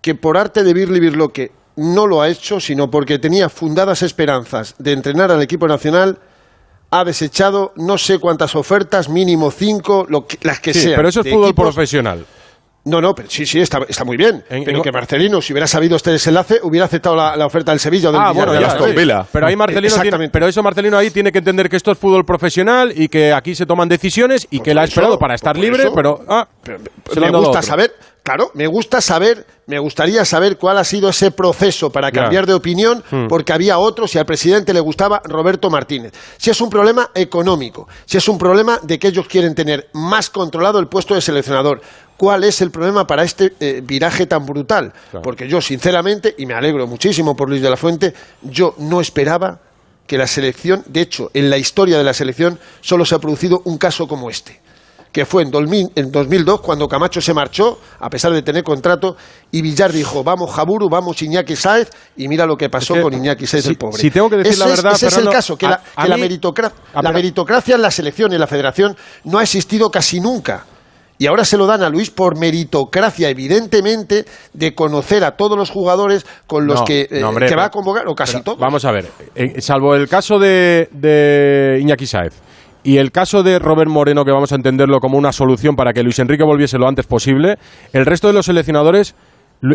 que 0.00 0.14
por 0.14 0.36
arte 0.36 0.62
de 0.62 0.72
Birli 0.72 1.00
Birloque 1.00 1.52
no 1.76 2.06
lo 2.06 2.22
ha 2.22 2.28
hecho, 2.28 2.58
sino 2.60 2.90
porque 2.90 3.18
tenía 3.18 3.48
fundadas 3.48 4.02
esperanzas 4.02 4.74
de 4.78 4.92
entrenar 4.92 5.30
al 5.30 5.42
equipo 5.42 5.66
nacional, 5.68 6.18
ha 6.90 7.04
desechado 7.04 7.72
no 7.76 7.98
sé 7.98 8.18
cuántas 8.18 8.54
ofertas, 8.54 9.08
mínimo 9.08 9.50
cinco, 9.50 10.06
lo 10.08 10.26
que- 10.26 10.38
las 10.42 10.60
que 10.60 10.72
Sí, 10.72 10.82
sean. 10.82 10.94
pero 10.96 11.08
eso 11.08 11.20
es 11.20 11.28
fútbol 11.28 11.50
equipos- 11.50 11.64
profesional. 11.74 12.24
No, 12.86 13.00
no, 13.00 13.14
pero 13.14 13.28
sí, 13.28 13.44
sí, 13.44 13.60
está, 13.60 13.80
está 13.88 14.04
muy 14.04 14.16
bien. 14.16 14.44
En- 14.48 14.64
pero 14.64 14.78
en- 14.78 14.82
que 14.82 14.92
Marcelino, 14.92 15.42
si 15.42 15.52
hubiera 15.52 15.66
sabido 15.66 15.96
este 15.96 16.12
desenlace, 16.12 16.60
hubiera 16.62 16.86
aceptado 16.86 17.16
la, 17.16 17.36
la 17.36 17.44
oferta 17.46 17.72
del 17.72 17.80
Sevilla 17.80 18.08
o 18.10 18.12
del 18.12 18.20
Ah, 18.20 18.32
bueno, 18.32 18.54
ya. 18.58 18.74
Villa. 18.94 19.26
Pero 19.32 19.46
ahí 19.48 19.56
Marcelino 19.56 19.80
tiene- 19.80 19.86
Exactamente. 19.88 20.32
pero 20.32 20.46
eso 20.46 20.62
Marcelino 20.62 20.96
ahí 20.96 21.10
tiene 21.10 21.32
que 21.32 21.38
entender 21.38 21.68
que 21.68 21.76
esto 21.76 21.90
es 21.90 21.98
fútbol 21.98 22.24
profesional 22.24 22.92
y 22.94 23.08
que 23.08 23.32
aquí 23.32 23.54
se 23.56 23.66
toman 23.66 23.88
decisiones 23.88 24.46
y 24.50 24.60
que 24.60 24.70
él 24.70 24.78
ha 24.78 24.84
esperado 24.84 25.18
para 25.18 25.34
estar 25.34 25.56
libre, 25.56 25.82
eso. 25.84 25.92
pero 25.94 26.20
ah, 26.28 26.46
Pero 26.62 26.78
se 27.12 27.18
lo 27.20 27.26
me 27.26 27.32
gusta 27.38 27.48
otro. 27.58 27.62
saber 27.62 27.92
Claro, 28.22 28.50
me 28.54 28.66
gusta 28.66 29.00
saber, 29.00 29.46
me 29.68 29.78
gustaría 29.78 30.24
saber 30.24 30.56
cuál 30.58 30.78
ha 30.78 30.82
sido 30.82 31.08
ese 31.10 31.30
proceso 31.30 31.90
para 31.90 32.08
Ya. 32.10 32.22
cambiar 32.22 32.44
de 32.44 32.54
opinión, 32.54 33.04
Hmm. 33.08 33.28
porque 33.28 33.52
había 33.52 33.78
otros 33.78 34.12
y 34.16 34.18
al 34.18 34.26
presidente 34.26 34.74
le 34.74 34.80
gustaba 34.80 35.22
Roberto 35.24 35.70
Martínez. 35.70 36.12
Si 36.36 36.50
es 36.50 36.60
un 36.60 36.68
problema 36.68 37.08
económico, 37.14 37.86
si 38.04 38.16
es 38.16 38.28
un 38.28 38.36
problema 38.36 38.80
de 38.82 38.98
que 38.98 39.06
ellos 39.06 39.28
quieren 39.28 39.54
tener 39.54 39.86
más 39.92 40.28
controlado 40.28 40.80
el 40.80 40.88
puesto 40.88 41.14
de 41.14 41.20
seleccionador, 41.20 41.80
¿cuál 42.16 42.44
es 42.44 42.60
el 42.60 42.70
problema 42.70 43.06
para 43.06 43.22
este 43.24 43.52
eh, 43.60 43.82
viraje 43.84 44.26
tan 44.26 44.44
brutal? 44.44 44.92
Porque 45.22 45.48
yo, 45.48 45.60
sinceramente, 45.60 46.34
y 46.38 46.46
me 46.46 46.54
alegro 46.54 46.86
muchísimo 46.86 47.34
por 47.34 47.48
Luis 47.48 47.62
de 47.62 47.70
la 47.70 47.76
Fuente, 47.76 48.14
yo 48.42 48.74
no 48.78 49.00
esperaba 49.00 49.60
que 50.06 50.16
la 50.16 50.26
selección, 50.26 50.82
de 50.86 51.00
hecho, 51.00 51.30
en 51.34 51.50
la 51.50 51.58
historia 51.58 51.98
de 51.98 52.04
la 52.04 52.14
selección 52.14 52.58
solo 52.80 53.04
se 53.04 53.14
ha 53.14 53.18
producido 53.18 53.60
un 53.64 53.76
caso 53.78 54.06
como 54.06 54.30
este 54.30 54.60
que 55.12 55.24
fue 55.24 55.44
en 55.44 55.50
2000 55.50 55.92
en 55.94 56.12
2002 56.12 56.60
cuando 56.60 56.86
Camacho 56.88 57.22
se 57.22 57.32
marchó, 57.32 57.78
a 58.00 58.10
pesar 58.10 58.32
de 58.34 58.42
tener 58.42 58.62
contrato, 58.62 59.16
y 59.50 59.62
Villar 59.62 59.90
dijo, 59.90 60.22
vamos 60.22 60.52
Jaburu, 60.54 60.90
vamos 60.90 61.22
Iñaki 61.22 61.56
Sáez, 61.56 61.88
y 62.18 62.28
mira 62.28 62.44
lo 62.44 62.54
que 62.54 62.68
pasó 62.68 62.92
Es 62.92 62.98
que, 62.98 63.02
con 63.02 63.14
Iñaki 63.14 63.46
Sáez, 63.46 63.64
si- 63.64 63.70
el 63.70 63.78
pobre. 63.78 63.96
si 63.98 64.10
tengo 64.10 64.28
que 64.28 64.36
decir 64.36 64.52
ese 64.52 64.58
la 64.60 64.66
es- 64.66 64.70
verdad, 64.76 64.92
ese 64.94 65.06
es 65.06 65.16
el 65.16 65.30
caso, 65.30 65.56
que, 65.56 65.64
a- 65.64 65.70
la, 65.70 65.82
a 66.92 67.02
la 67.02 67.12
meritocracia 67.12 67.76
en 67.76 67.80
la 67.82 67.90
selección 67.90 68.30
y 68.32 68.34
en 68.34 68.40
la 68.42 68.46
federación 68.46 68.94
no 69.24 69.38
ha 69.38 69.42
existido 69.42 69.90
casi 69.90 70.20
nunca. 70.20 70.66
Y 71.18 71.26
ahora 71.26 71.44
se 71.44 71.56
lo 71.56 71.66
dan 71.66 71.82
a 71.82 71.88
Luis 71.88 72.10
por 72.10 72.38
meritocracia, 72.38 73.30
evidentemente, 73.30 74.24
de 74.52 74.74
conocer 74.74 75.24
a 75.24 75.36
todos 75.36 75.56
los 75.56 75.70
jugadores 75.70 76.26
con 76.46 76.66
los 76.66 76.80
No, 76.80 76.84
que, 76.84 77.08
eh, 77.10 77.20
no, 77.20 77.30
hombre, 77.30 77.46
que 77.48 77.56
va 77.56 77.66
a 77.66 77.70
convocar, 77.70 78.06
o 78.06 78.14
casi 78.14 78.42
todos. 78.42 78.58
Vamos 78.58 78.84
a 78.84 78.92
ver, 78.92 79.06
eh, 79.34 79.60
salvo 79.60 79.94
el 79.94 80.08
caso 80.08 80.38
de, 80.38 80.88
de 80.92 81.78
Iñaki 81.80 82.06
Saez 82.06 82.34
y 82.82 82.98
el 82.98 83.10
caso 83.10 83.42
de 83.42 83.58
Robert 83.58 83.90
Moreno, 83.90 84.24
que 84.24 84.30
vamos 84.30 84.52
a 84.52 84.56
entenderlo 84.56 85.00
como 85.00 85.16
una 85.18 85.32
solución 85.32 85.74
para 85.74 85.92
que 85.92 86.02
Luis 86.02 86.18
Enrique 86.18 86.44
volviese 86.44 86.78
lo 86.78 86.86
antes 86.86 87.06
posible, 87.06 87.56
el 87.92 88.04
resto 88.06 88.28
de 88.28 88.34
los 88.34 88.46
seleccionadores, 88.46 89.14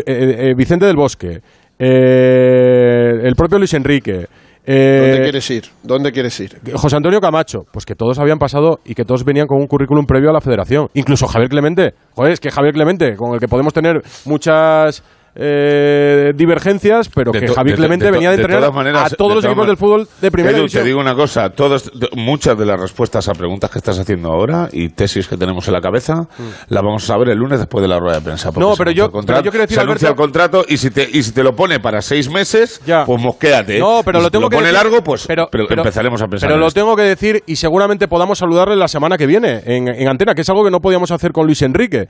eh, 0.06 0.54
Vicente 0.56 0.86
del 0.86 0.96
Bosque, 0.96 1.40
el 1.78 3.34
propio 3.34 3.58
Luis 3.58 3.74
Enrique, 3.74 4.28
eh, 4.64 5.00
¿Dónde 5.00 5.22
quieres 5.22 5.50
ir? 5.50 5.64
¿Dónde 5.82 6.12
quieres 6.12 6.40
ir? 6.40 6.60
José 6.74 6.96
Antonio 6.96 7.20
Camacho, 7.20 7.60
pues 7.72 7.84
que 7.84 7.94
todos 7.94 8.18
habían 8.18 8.38
pasado 8.38 8.80
y 8.84 8.94
que 8.94 9.04
todos 9.04 9.24
venían 9.24 9.46
con 9.46 9.60
un 9.60 9.66
currículum 9.66 10.06
previo 10.06 10.30
a 10.30 10.32
la 10.32 10.40
federación. 10.40 10.88
Incluso 10.94 11.26
Javier 11.26 11.50
Clemente. 11.50 11.94
Joder, 12.14 12.32
es 12.32 12.40
que 12.40 12.50
Javier 12.50 12.74
Clemente, 12.74 13.16
con 13.16 13.34
el 13.34 13.40
que 13.40 13.48
podemos 13.48 13.72
tener 13.72 14.02
muchas 14.24 15.02
eh, 15.34 16.32
divergencias, 16.34 17.08
pero 17.08 17.32
De 17.32 17.40
que 17.40 17.46
de- 17.46 17.52
de- 17.54 17.74
Clemente 17.74 18.04
de 18.04 18.10
to- 18.10 18.14
venía 18.14 18.30
de 18.30 18.36
de 18.36 18.42
entrenar 18.42 18.60
todas 18.62 18.74
maneras, 18.74 19.12
a 19.12 19.16
todos 19.16 19.30
de 19.30 19.34
los 19.36 19.42
todas 19.42 19.52
equipos 19.52 19.66
del 19.66 19.76
fútbol 19.76 20.08
de 20.20 20.30
primera 20.30 20.50
Edu, 20.52 20.58
división. 20.60 20.82
te 20.82 20.86
digo 20.88 21.00
una 21.00 21.14
cosa, 21.14 21.50
todos, 21.50 21.90
de- 21.98 22.08
muchas 22.16 22.58
de 22.58 22.66
las 22.66 22.78
respuestas 22.80 23.28
a 23.28 23.32
preguntas 23.32 23.70
que 23.70 23.78
estás 23.78 23.98
haciendo 23.98 24.28
ahora 24.30 24.68
y 24.72 24.90
tesis 24.90 25.26
que 25.28 25.36
tenemos 25.36 25.66
en 25.68 25.72
la 25.74 25.80
cabeza, 25.80 26.26
las 26.68 26.82
vamos 26.82 27.04
a 27.04 27.06
saber 27.06 27.30
el 27.30 27.38
lunes 27.38 27.58
después 27.58 27.82
de 27.82 27.88
la 27.88 27.98
rueda 27.98 28.16
de 28.16 28.22
prensa. 28.22 28.50
Mm. 28.50 28.58
No, 28.60 28.74
pero 28.76 28.90
yo- 28.90 29.10
contrato, 29.10 29.38
pero 29.38 29.44
yo 29.46 29.50
quiero 29.50 29.62
decir, 29.62 29.74
se 29.76 29.80
anuncia 29.82 30.08
Alberto- 30.08 30.22
el 30.22 30.26
contrato 30.26 30.64
y 30.68 30.76
si, 30.76 30.90
te, 30.90 31.08
y 31.10 31.22
si 31.22 31.32
te 31.32 31.42
lo 31.42 31.54
pone 31.56 31.80
para 31.80 32.02
seis 32.02 32.28
meses, 32.30 32.80
pues 33.06 33.22
mosquéate. 33.22 33.78
No, 33.78 34.02
pero 34.04 34.18
Y 34.18 34.22
lo 34.22 34.26
si 34.26 34.30
te 34.32 34.38
tengo 34.38 34.48
que 34.50 34.56
pone 34.56 34.68
decir- 34.68 34.82
largo, 34.82 35.02
pues 35.02 35.26
pero- 35.26 35.48
empezaremos 35.52 36.20
a 36.22 36.26
pensar 36.28 36.48
Pero 36.48 36.60
lo 36.60 36.68
esto. 36.68 36.80
tengo 36.80 36.94
que 36.96 37.02
decir 37.02 37.42
y 37.46 37.56
seguramente 37.56 38.06
podamos 38.08 38.38
saludarle 38.38 38.76
la 38.76 38.88
semana 38.88 39.16
que 39.16 39.26
viene 39.26 39.62
en, 39.64 39.88
en 39.88 40.08
Antena, 40.08 40.34
que 40.34 40.42
es 40.42 40.48
algo 40.50 40.64
que 40.64 40.70
no 40.70 40.80
podíamos 40.80 41.10
hacer 41.10 41.32
con 41.32 41.46
Luis 41.46 41.62
Enrique. 41.62 42.08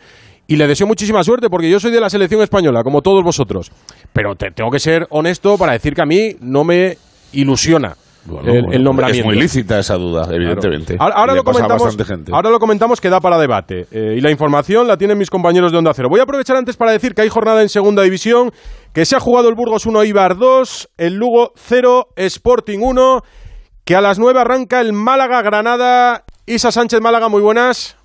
Y 0.52 0.56
le 0.56 0.66
deseo 0.66 0.86
muchísima 0.86 1.24
suerte 1.24 1.48
porque 1.48 1.70
yo 1.70 1.80
soy 1.80 1.90
de 1.92 1.98
la 1.98 2.10
selección 2.10 2.42
española, 2.42 2.82
como 2.84 3.00
todos 3.00 3.24
vosotros. 3.24 3.72
Pero 4.12 4.34
te, 4.34 4.50
tengo 4.50 4.70
que 4.70 4.80
ser 4.80 5.06
honesto 5.08 5.56
para 5.56 5.72
decir 5.72 5.94
que 5.94 6.02
a 6.02 6.04
mí 6.04 6.36
no 6.42 6.62
me 6.62 6.98
ilusiona 7.32 7.96
Bueno, 8.26 8.70
el, 8.70 8.84
nombramiento. 8.84 9.30
Es 9.30 9.34
muy 9.34 9.42
lícita 9.42 9.78
esa 9.78 9.94
duda, 9.94 10.28
evidentemente. 10.30 10.96
Ahora, 10.98 11.34
lo 11.34 11.42
comentamos, 11.42 11.96
ahora 12.30 12.50
lo 12.50 12.58
comentamos 12.58 13.00
que 13.00 13.08
da 13.08 13.18
para 13.18 13.38
debate. 13.38 13.86
eh, 13.92 14.16
y 14.18 14.20
la 14.20 14.30
información 14.30 14.86
la 14.86 14.98
tienen 14.98 15.16
mis 15.16 15.30
compañeros 15.30 15.72
de 15.72 15.78
Onda 15.78 15.94
Cero. 15.94 16.10
Voy 16.10 16.20
a 16.20 16.24
aprovechar 16.24 16.58
antes 16.58 16.76
para 16.76 16.92
decir 16.92 17.14
que 17.14 17.22
hay 17.22 17.30
jornada 17.30 17.62
en 17.62 17.70
Segunda 17.70 18.02
División, 18.02 18.50
que 18.92 19.06
se 19.06 19.16
ha 19.16 19.20
jugado 19.20 19.48
el 19.48 19.54
Burgos 19.54 19.86
1, 19.86 20.04
Ibar 20.04 20.36
2, 20.36 20.90
el 20.98 21.14
Lugo 21.14 21.52
0, 21.56 22.08
Sporting 22.14 22.80
1, 22.82 23.22
que 23.86 23.96
a 23.96 24.02
las 24.02 24.18
9 24.18 24.38
arranca 24.38 24.82
el 24.82 24.92
Málaga-Granada. 24.92 26.24
Isa 26.44 26.70
Sánchez 26.70 27.00
Málaga, 27.00 27.30
muy 27.30 27.40
buenas. 27.40 27.96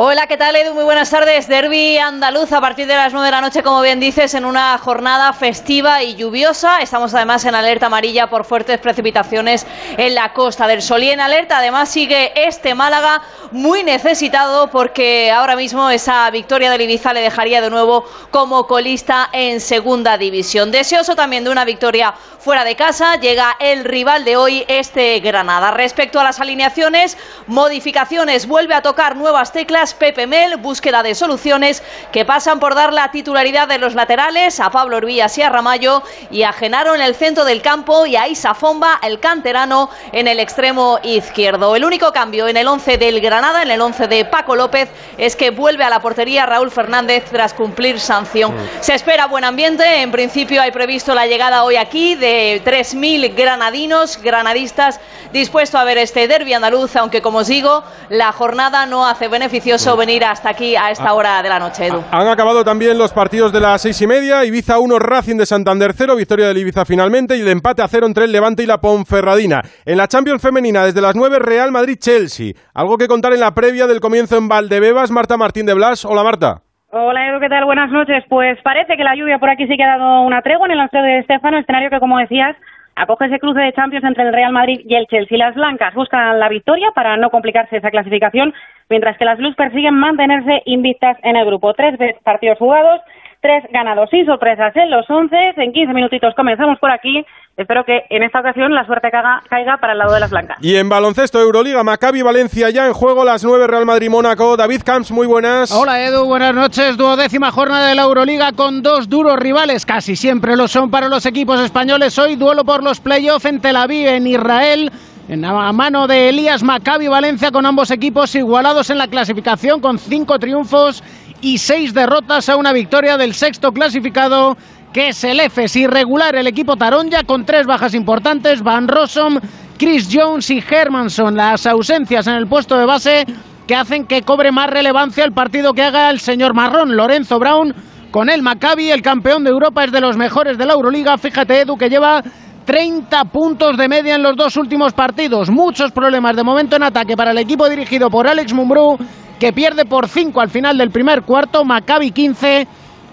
Hola, 0.00 0.28
¿qué 0.28 0.36
tal 0.36 0.54
Edu? 0.54 0.74
Muy 0.74 0.84
buenas 0.84 1.10
tardes. 1.10 1.48
Derby 1.48 1.98
andaluz 1.98 2.52
a 2.52 2.60
partir 2.60 2.86
de 2.86 2.94
las 2.94 3.12
9 3.12 3.26
de 3.26 3.32
la 3.32 3.40
noche, 3.40 3.64
como 3.64 3.82
bien 3.82 3.98
dices, 3.98 4.32
en 4.34 4.44
una 4.44 4.78
jornada 4.78 5.32
festiva 5.32 6.04
y 6.04 6.14
lluviosa. 6.14 6.78
Estamos 6.78 7.12
además 7.14 7.44
en 7.46 7.56
alerta 7.56 7.86
amarilla 7.86 8.30
por 8.30 8.44
fuertes 8.44 8.78
precipitaciones 8.78 9.66
en 9.96 10.14
la 10.14 10.32
Costa 10.34 10.68
del 10.68 10.82
Sol. 10.82 11.02
Y 11.02 11.10
en 11.10 11.18
alerta 11.18 11.58
además 11.58 11.88
sigue 11.88 12.30
este 12.46 12.76
Málaga 12.76 13.22
muy 13.50 13.82
necesitado 13.82 14.70
porque 14.70 15.32
ahora 15.32 15.56
mismo 15.56 15.90
esa 15.90 16.30
victoria 16.30 16.70
del 16.70 16.82
Ibiza 16.82 17.12
le 17.12 17.20
dejaría 17.20 17.60
de 17.60 17.68
nuevo 17.68 18.04
como 18.30 18.68
colista 18.68 19.28
en 19.32 19.60
segunda 19.60 20.16
división. 20.16 20.70
Deseoso 20.70 21.16
también 21.16 21.42
de 21.42 21.50
una 21.50 21.64
victoria 21.64 22.14
fuera 22.38 22.62
de 22.62 22.76
casa, 22.76 23.16
llega 23.16 23.56
el 23.58 23.84
rival 23.84 24.24
de 24.24 24.36
hoy, 24.36 24.64
este 24.68 25.18
Granada. 25.18 25.72
Respecto 25.72 26.20
a 26.20 26.24
las 26.24 26.38
alineaciones, 26.38 27.18
modificaciones, 27.48 28.46
vuelve 28.46 28.74
a 28.74 28.82
tocar 28.82 29.16
nuevas 29.16 29.52
teclas 29.52 29.87
Pepe 29.94 30.26
Mel, 30.26 30.56
búsqueda 30.56 31.02
de 31.02 31.14
soluciones 31.14 31.82
que 32.12 32.24
pasan 32.24 32.60
por 32.60 32.74
dar 32.74 32.92
la 32.92 33.10
titularidad 33.10 33.68
de 33.68 33.78
los 33.78 33.94
laterales 33.94 34.60
a 34.60 34.70
Pablo 34.70 34.96
Orbías 34.96 35.36
y 35.38 35.42
a 35.42 35.48
Ramallo 35.48 36.02
y 36.30 36.42
a 36.42 36.52
Genaro 36.52 36.94
en 36.94 37.00
el 37.00 37.14
centro 37.14 37.44
del 37.44 37.62
campo 37.62 38.06
y 38.06 38.16
a 38.16 38.28
Isa 38.28 38.54
Fomba, 38.54 38.98
el 39.02 39.20
canterano, 39.20 39.90
en 40.12 40.28
el 40.28 40.40
extremo 40.40 40.98
izquierdo. 41.02 41.76
El 41.76 41.84
único 41.84 42.12
cambio 42.12 42.48
en 42.48 42.56
el 42.56 42.66
11 42.66 42.98
del 42.98 43.20
Granada, 43.20 43.62
en 43.62 43.70
el 43.70 43.80
11 43.80 44.08
de 44.08 44.24
Paco 44.24 44.56
López, 44.56 44.88
es 45.16 45.36
que 45.36 45.50
vuelve 45.50 45.84
a 45.84 45.90
la 45.90 46.00
portería 46.00 46.46
Raúl 46.46 46.70
Fernández 46.70 47.24
tras 47.30 47.54
cumplir 47.54 48.00
sanción. 48.00 48.54
Se 48.80 48.94
espera 48.94 49.26
buen 49.26 49.44
ambiente, 49.44 50.02
en 50.02 50.10
principio 50.10 50.60
hay 50.60 50.70
previsto 50.70 51.14
la 51.14 51.26
llegada 51.26 51.64
hoy 51.64 51.76
aquí 51.76 52.14
de 52.14 52.62
3.000 52.64 53.34
granadinos, 53.34 54.20
granadistas, 54.22 55.00
dispuestos 55.32 55.80
a 55.80 55.84
ver 55.84 55.98
este 55.98 56.26
derbi 56.26 56.54
andaluz, 56.54 56.96
aunque 56.96 57.22
como 57.22 57.38
os 57.38 57.46
digo, 57.46 57.84
la 58.08 58.32
jornada 58.32 58.86
no 58.86 59.06
hace 59.06 59.28
beneficioso 59.28 59.77
venir 59.96 60.24
hasta 60.24 60.50
aquí 60.50 60.76
a 60.76 60.90
esta 60.90 61.12
hora 61.14 61.42
de 61.42 61.48
la 61.48 61.58
noche, 61.58 61.86
Edu. 61.86 62.02
Han 62.10 62.26
acabado 62.28 62.64
también 62.64 62.98
los 62.98 63.12
partidos 63.12 63.52
de 63.52 63.60
las 63.60 63.80
seis 63.80 64.00
y 64.02 64.06
media. 64.06 64.44
Ibiza 64.44 64.78
1, 64.78 64.98
Racing 64.98 65.36
de 65.36 65.46
Santander 65.46 65.92
0, 65.94 66.16
victoria 66.16 66.48
del 66.48 66.58
Ibiza 66.58 66.84
finalmente 66.84 67.36
y 67.36 67.40
el 67.40 67.48
empate 67.48 67.82
a 67.82 67.88
cero 67.88 68.06
entre 68.06 68.24
el 68.24 68.32
Levante 68.32 68.62
y 68.62 68.66
la 68.66 68.78
Ponferradina. 68.78 69.62
En 69.86 69.96
la 69.96 70.08
Champions 70.08 70.42
Femenina, 70.42 70.84
desde 70.84 71.00
las 71.00 71.14
9, 71.14 71.38
Real 71.38 71.70
Madrid-Chelsea. 71.70 72.52
Algo 72.74 72.98
que 72.98 73.06
contar 73.06 73.32
en 73.32 73.40
la 73.40 73.52
previa 73.52 73.86
del 73.86 74.00
comienzo 74.00 74.36
en 74.36 74.48
Valdebebas. 74.48 75.10
Marta 75.10 75.36
Martín 75.36 75.66
de 75.66 75.74
Blas. 75.74 76.04
Hola, 76.04 76.22
Marta. 76.22 76.62
Hola 76.90 77.28
Edu, 77.28 77.40
¿qué 77.40 77.48
tal? 77.48 77.64
Buenas 77.64 77.90
noches. 77.90 78.24
Pues 78.28 78.58
parece 78.64 78.96
que 78.96 79.04
la 79.04 79.14
lluvia 79.14 79.38
por 79.38 79.50
aquí 79.50 79.66
sí 79.66 79.76
que 79.76 79.84
ha 79.84 79.98
dado 79.98 80.22
una 80.22 80.42
tregua 80.42 80.66
en 80.66 80.72
el 80.72 80.78
lanzeo 80.78 81.02
de 81.02 81.18
Estefano, 81.18 81.58
escenario 81.58 81.90
que, 81.90 82.00
como 82.00 82.18
decías, 82.18 82.56
acoge 82.98 83.26
ese 83.26 83.38
cruce 83.38 83.60
de 83.60 83.72
Champions 83.72 84.04
entre 84.04 84.24
el 84.24 84.32
Real 84.32 84.52
Madrid 84.52 84.80
y 84.84 84.94
el 84.94 85.06
Chelsea. 85.06 85.38
Las 85.38 85.54
blancas 85.54 85.94
buscan 85.94 86.38
la 86.38 86.48
victoria 86.48 86.90
para 86.94 87.16
no 87.16 87.30
complicarse 87.30 87.76
esa 87.76 87.90
clasificación, 87.90 88.52
mientras 88.90 89.16
que 89.16 89.24
las 89.24 89.38
Blues 89.38 89.54
persiguen 89.56 89.94
mantenerse 89.94 90.62
invictas 90.66 91.16
en 91.22 91.36
el 91.36 91.46
grupo. 91.46 91.74
Tres 91.74 91.96
partidos 92.24 92.58
jugados, 92.58 93.00
tres 93.40 93.64
ganados 93.70 94.10
sin 94.10 94.26
sorpresas 94.26 94.74
en 94.76 94.90
los 94.90 95.08
once. 95.08 95.54
En 95.56 95.72
15 95.72 95.92
minutitos 95.92 96.34
comenzamos 96.34 96.78
por 96.78 96.90
aquí. 96.90 97.24
Espero 97.58 97.82
que 97.84 98.02
en 98.08 98.22
esta 98.22 98.38
ocasión 98.38 98.72
la 98.72 98.86
suerte 98.86 99.10
caiga, 99.10 99.42
caiga 99.50 99.78
para 99.78 99.92
el 99.92 99.98
lado 99.98 100.14
de 100.14 100.20
las 100.20 100.30
blancas. 100.30 100.58
Y 100.60 100.76
en 100.76 100.88
baloncesto 100.88 101.40
Euroliga, 101.40 101.82
Maccabi 101.82 102.22
Valencia 102.22 102.70
ya 102.70 102.86
en 102.86 102.92
juego, 102.92 103.24
las 103.24 103.42
9 103.42 103.66
Real 103.66 103.84
Madrid-Mónaco. 103.84 104.56
David 104.56 104.82
Camps, 104.84 105.10
muy 105.10 105.26
buenas. 105.26 105.72
Hola 105.72 106.00
Edu, 106.04 106.24
buenas 106.24 106.54
noches. 106.54 106.96
Duodécima 106.96 107.50
jornada 107.50 107.88
de 107.88 107.96
la 107.96 108.02
Euroliga 108.02 108.52
con 108.52 108.80
dos 108.80 109.08
duros 109.08 109.36
rivales, 109.40 109.84
casi 109.84 110.14
siempre 110.14 110.56
lo 110.56 110.68
son 110.68 110.88
para 110.92 111.08
los 111.08 111.26
equipos 111.26 111.58
españoles. 111.60 112.16
Hoy 112.20 112.36
duelo 112.36 112.64
por 112.64 112.84
los 112.84 113.00
playoffs 113.00 113.46
en 113.46 113.60
Tel 113.60 113.74
Aviv, 113.74 114.06
en 114.06 114.28
Israel. 114.28 114.92
En 115.28 115.44
a 115.44 115.72
mano 115.72 116.06
de 116.06 116.28
Elías 116.28 116.62
Maccabi 116.62 117.08
Valencia 117.08 117.50
con 117.50 117.66
ambos 117.66 117.90
equipos 117.90 118.36
igualados 118.36 118.88
en 118.90 118.98
la 118.98 119.08
clasificación 119.08 119.80
con 119.80 119.98
cinco 119.98 120.38
triunfos 120.38 121.02
y 121.40 121.58
seis 121.58 121.92
derrotas 121.92 122.48
a 122.48 122.56
una 122.56 122.72
victoria 122.72 123.16
del 123.16 123.34
sexto 123.34 123.72
clasificado 123.72 124.56
que 124.92 125.08
es 125.08 125.24
el 125.24 125.40
EFES 125.40 125.76
irregular 125.76 126.34
el 126.36 126.46
equipo 126.46 126.76
Taronja 126.76 127.24
con 127.24 127.44
tres 127.44 127.66
bajas 127.66 127.94
importantes 127.94 128.62
Van 128.62 128.88
Rossum, 128.88 129.38
Chris 129.78 130.08
Jones 130.12 130.50
y 130.50 130.62
Hermanson 130.68 131.36
las 131.36 131.66
ausencias 131.66 132.26
en 132.26 132.34
el 132.34 132.46
puesto 132.46 132.76
de 132.76 132.86
base 132.86 133.26
que 133.66 133.74
hacen 133.74 134.06
que 134.06 134.22
cobre 134.22 134.50
más 134.52 134.70
relevancia 134.70 135.24
el 135.24 135.32
partido 135.32 135.72
que 135.72 135.82
haga 135.82 136.10
el 136.10 136.20
señor 136.20 136.54
Marrón 136.54 136.96
Lorenzo 136.96 137.38
Brown 137.38 137.74
con 138.10 138.30
el 138.30 138.42
Maccabi 138.42 138.90
el 138.90 139.02
campeón 139.02 139.44
de 139.44 139.50
Europa 139.50 139.84
es 139.84 139.92
de 139.92 140.00
los 140.00 140.16
mejores 140.16 140.56
de 140.56 140.66
la 140.66 140.74
Euroliga 140.74 141.18
fíjate 141.18 141.60
Edu 141.60 141.76
que 141.76 141.90
lleva 141.90 142.22
30 142.68 143.24
puntos 143.32 143.78
de 143.78 143.88
media 143.88 144.16
en 144.16 144.22
los 144.22 144.36
dos 144.36 144.54
últimos 144.58 144.92
partidos. 144.92 145.48
Muchos 145.48 145.90
problemas 145.90 146.36
de 146.36 146.44
momento 146.44 146.76
en 146.76 146.82
ataque 146.82 147.16
para 147.16 147.30
el 147.30 147.38
equipo 147.38 147.66
dirigido 147.66 148.10
por 148.10 148.28
Alex 148.28 148.52
Mumbrú, 148.52 148.98
que 149.40 149.54
pierde 149.54 149.86
por 149.86 150.06
5 150.06 150.38
al 150.38 150.50
final 150.50 150.76
del 150.76 150.90
primer 150.90 151.22
cuarto. 151.22 151.64
Maccabi 151.64 152.10
15, 152.10 152.68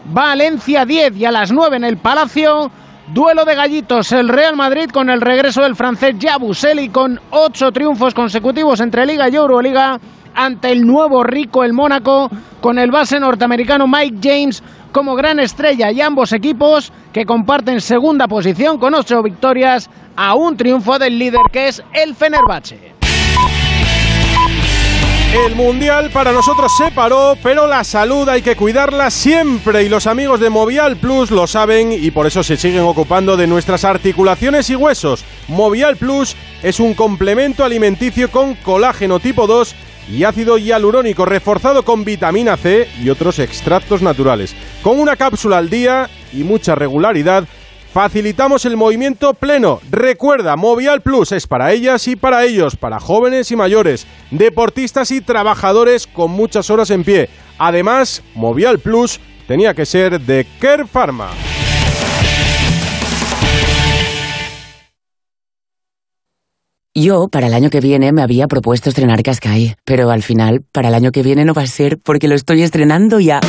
Valencia 0.05 0.85
10 0.85 1.17
y 1.17 1.25
a 1.25 1.31
las 1.31 1.51
9 1.51 1.77
en 1.77 1.83
el 1.83 1.97
Palacio. 1.97 2.69
Duelo 3.13 3.45
de 3.45 3.55
gallitos, 3.55 4.11
el 4.11 4.29
Real 4.29 4.55
Madrid 4.55 4.89
con 4.91 5.09
el 5.09 5.21
regreso 5.21 5.61
del 5.61 5.75
francés 5.75 6.15
Yabuseli 6.17 6.89
con 6.89 7.19
8 7.29 7.71
triunfos 7.71 8.13
consecutivos 8.13 8.79
entre 8.79 9.05
Liga 9.05 9.29
y 9.29 9.35
Euroliga. 9.35 9.99
ante 10.37 10.71
el 10.71 10.85
nuevo 10.85 11.23
rico, 11.23 11.63
el 11.63 11.71
Mónaco, 11.71 12.29
con 12.59 12.77
el 12.77 12.91
base 12.91 13.19
norteamericano 13.19 13.87
Mike 13.87 14.17
James 14.21 14.61
como 14.91 15.15
gran 15.15 15.39
estrella 15.39 15.91
y 15.91 16.01
ambos 16.01 16.33
equipos 16.33 16.91
que 17.13 17.25
comparten 17.25 17.79
segunda 17.79 18.27
posición 18.27 18.77
con 18.77 18.95
ocho 18.95 19.23
victorias 19.23 19.89
a 20.17 20.35
un 20.35 20.57
triunfo 20.57 20.99
del 20.99 21.17
líder 21.17 21.41
que 21.53 21.67
es 21.69 21.83
el 21.93 22.15
Fenerbahce. 22.15 22.94
El 25.35 25.53
Mundial 25.53 26.11
para 26.11 26.31
nosotros 26.31 26.71
se 26.77 26.91
paró, 26.91 27.37
pero 27.43 27.67
la 27.67 27.83
salud 27.83 28.27
hay 28.29 28.41
que 28.41 28.55
cuidarla 28.55 29.11
siempre 29.11 29.83
y 29.83 29.89
los 29.89 30.07
amigos 30.07 30.39
de 30.39 30.49
Movial 30.49 30.95
Plus 30.95 31.29
lo 31.29 31.45
saben 31.45 31.91
y 31.91 32.09
por 32.11 32.25
eso 32.25 32.41
se 32.41 32.55
siguen 32.55 32.83
ocupando 32.83 33.35
de 33.35 33.45
nuestras 33.45 33.83
articulaciones 33.83 34.69
y 34.69 34.77
huesos. 34.77 35.25
Movial 35.49 35.97
Plus 35.97 36.37
es 36.63 36.79
un 36.79 36.93
complemento 36.93 37.65
alimenticio 37.65 38.31
con 38.31 38.55
colágeno 38.55 39.19
tipo 39.19 39.45
2 39.45 39.75
y 40.09 40.23
ácido 40.23 40.57
hialurónico 40.57 41.25
reforzado 41.25 41.83
con 41.83 42.05
vitamina 42.05 42.55
C 42.55 42.87
y 43.03 43.09
otros 43.09 43.39
extractos 43.39 44.01
naturales. 44.01 44.55
Con 44.81 45.01
una 45.01 45.17
cápsula 45.17 45.57
al 45.57 45.69
día 45.69 46.09
y 46.31 46.45
mucha 46.45 46.75
regularidad, 46.75 47.45
Facilitamos 47.95 48.65
el 48.65 48.75
movimiento 48.75 49.33
pleno. 49.35 49.79
Recuerda, 49.89 50.57
Movial 50.57 51.01
Plus 51.01 51.31
es 51.31 51.47
para 51.47 51.71
ellas 51.71 52.09
y 52.09 52.17
para 52.17 52.43
ellos, 52.43 52.75
para 52.75 52.99
jóvenes 52.99 53.51
y 53.51 53.55
mayores, 53.55 54.05
deportistas 54.31 55.11
y 55.11 55.21
trabajadores 55.21 56.05
con 56.05 56.29
muchas 56.29 56.69
horas 56.69 56.89
en 56.89 57.05
pie. 57.05 57.29
Además, 57.57 58.21
Movial 58.35 58.79
Plus 58.79 59.21
tenía 59.47 59.73
que 59.73 59.85
ser 59.85 60.19
de 60.19 60.45
Care 60.59 60.85
Pharma. 60.85 61.29
Yo, 66.93 67.29
para 67.31 67.47
el 67.47 67.53
año 67.53 67.69
que 67.69 67.79
viene, 67.79 68.11
me 68.11 68.21
había 68.21 68.47
propuesto 68.47 68.89
estrenar 68.89 69.23
Cascai, 69.23 69.77
pero 69.85 70.09
al 70.09 70.21
final, 70.21 70.65
para 70.73 70.89
el 70.89 70.95
año 70.95 71.13
que 71.13 71.23
viene 71.23 71.45
no 71.45 71.53
va 71.53 71.61
a 71.61 71.67
ser 71.67 71.97
porque 72.03 72.27
lo 72.27 72.35
estoy 72.35 72.61
estrenando 72.61 73.21
ya. 73.21 73.39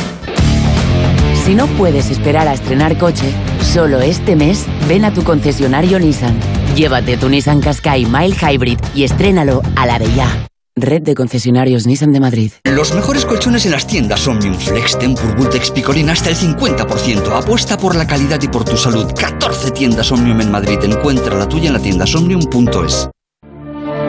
Si 1.47 1.55
no 1.55 1.65
puedes 1.77 2.09
esperar 2.09 2.49
a 2.49 2.53
estrenar 2.53 2.97
coche, 2.97 3.31
solo 3.61 4.01
este 4.01 4.35
mes 4.35 4.65
ven 4.89 5.05
a 5.05 5.13
tu 5.13 5.23
concesionario 5.23 5.97
Nissan. 5.97 6.37
Llévate 6.75 7.15
tu 7.15 7.29
Nissan 7.29 7.61
Qashqai 7.61 8.05
Mile 8.05 8.35
Hybrid 8.35 8.77
y 8.93 9.05
estrénalo 9.05 9.61
a 9.77 9.85
la 9.85 9.97
de 9.97 10.13
ya. 10.13 10.27
Red 10.75 11.03
de 11.03 11.15
concesionarios 11.15 11.87
Nissan 11.87 12.11
de 12.11 12.19
Madrid. 12.19 12.51
Los 12.65 12.93
mejores 12.93 13.23
colchones 13.23 13.65
en 13.65 13.71
las 13.71 13.87
tiendas 13.87 14.27
Omnium 14.27 14.55
Flex, 14.55 14.99
Tempur, 14.99 15.37
Vultex, 15.37 15.71
Picolín 15.71 16.09
hasta 16.09 16.31
el 16.31 16.35
50%. 16.35 17.31
Apuesta 17.31 17.77
por 17.77 17.95
la 17.95 18.05
calidad 18.05 18.41
y 18.41 18.49
por 18.49 18.65
tu 18.65 18.75
salud. 18.75 19.09
14 19.17 19.71
tiendas 19.71 20.11
Omnium 20.11 20.41
en 20.41 20.51
Madrid. 20.51 20.79
Encuentra 20.83 21.37
la 21.37 21.47
tuya 21.47 21.67
en 21.67 21.73
la 21.75 21.79
tienda. 21.79 22.03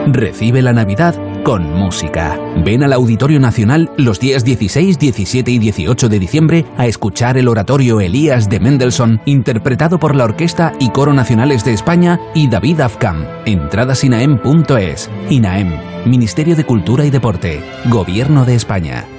Recibe 0.07 0.61
la 0.61 0.73
Navidad 0.73 1.15
con 1.43 1.73
música. 1.73 2.39
Ven 2.63 2.83
al 2.83 2.93
Auditorio 2.93 3.39
Nacional 3.39 3.91
los 3.97 4.19
días 4.19 4.43
16, 4.43 4.97
17 4.97 5.51
y 5.51 5.59
18 5.59 6.09
de 6.09 6.19
diciembre 6.19 6.65
a 6.77 6.87
escuchar 6.87 7.37
el 7.37 7.47
oratorio 7.47 7.99
Elías 7.99 8.49
de 8.49 8.59
Mendelssohn, 8.59 9.21
interpretado 9.25 9.99
por 9.99 10.15
la 10.15 10.25
Orquesta 10.25 10.73
y 10.79 10.89
Coro 10.89 11.13
Nacionales 11.13 11.63
de 11.63 11.73
España 11.73 12.19
y 12.33 12.47
David 12.47 12.81
Afkam. 12.81 13.25
Entradas 13.45 14.03
INAEM.es. 14.03 15.09
INAEM, 15.29 15.73
Ministerio 16.05 16.55
de 16.55 16.65
Cultura 16.65 17.05
y 17.05 17.09
Deporte, 17.09 17.61
Gobierno 17.85 18.45
de 18.45 18.55
España. 18.55 19.18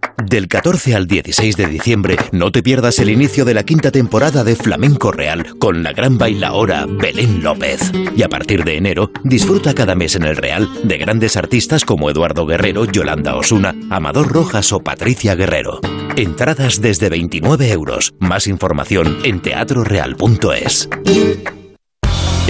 Del 0.25 0.47
14 0.47 0.95
al 0.95 1.07
16 1.07 1.57
de 1.57 1.67
diciembre 1.67 2.15
no 2.31 2.51
te 2.51 2.63
pierdas 2.63 2.99
el 2.99 3.09
inicio 3.09 3.45
de 3.45 3.53
la 3.53 3.63
quinta 3.63 3.91
temporada 3.91 4.43
de 4.43 4.55
Flamenco 4.55 5.11
Real 5.11 5.57
con 5.59 5.83
la 5.83 5.93
gran 5.93 6.17
bailaora 6.17 6.85
Belén 6.85 7.43
López. 7.43 7.91
Y 8.15 8.23
a 8.23 8.29
partir 8.29 8.63
de 8.63 8.77
enero 8.77 9.11
disfruta 9.23 9.73
cada 9.73 9.95
mes 9.95 10.15
en 10.15 10.23
el 10.23 10.37
Real 10.37 10.69
de 10.83 10.97
grandes 10.97 11.37
artistas 11.37 11.85
como 11.85 12.09
Eduardo 12.09 12.45
Guerrero, 12.45 12.85
Yolanda 12.85 13.35
Osuna, 13.35 13.75
Amador 13.89 14.31
Rojas 14.31 14.71
o 14.73 14.79
Patricia 14.79 15.35
Guerrero. 15.35 15.79
Entradas 16.15 16.81
desde 16.81 17.09
29 17.09 17.71
euros. 17.71 18.13
Más 18.19 18.47
información 18.47 19.17
en 19.23 19.41
teatroreal.es. 19.41 20.89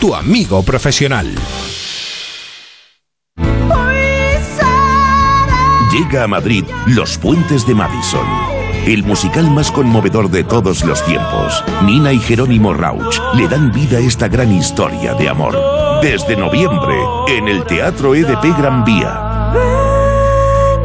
tu 0.00 0.14
amigo 0.14 0.62
profesional. 0.62 1.34
Llega 5.92 6.24
a 6.24 6.26
Madrid 6.26 6.64
Los 6.86 7.18
Puentes 7.18 7.66
de 7.66 7.74
Madison. 7.74 8.26
El 8.86 9.04
musical 9.04 9.50
más 9.50 9.70
conmovedor 9.70 10.30
de 10.30 10.42
todos 10.42 10.84
los 10.84 11.04
tiempos. 11.04 11.62
Nina 11.84 12.14
y 12.14 12.18
Jerónimo 12.18 12.72
Rauch 12.72 13.20
le 13.34 13.46
dan 13.46 13.70
vida 13.72 13.98
a 13.98 14.00
esta 14.00 14.26
gran 14.26 14.50
historia 14.52 15.12
de 15.12 15.28
amor. 15.28 15.54
Desde 16.00 16.34
noviembre, 16.34 16.94
en 17.28 17.46
el 17.46 17.64
Teatro 17.66 18.14
EDP 18.14 18.56
Gran 18.56 18.86
Vía. 18.86 19.29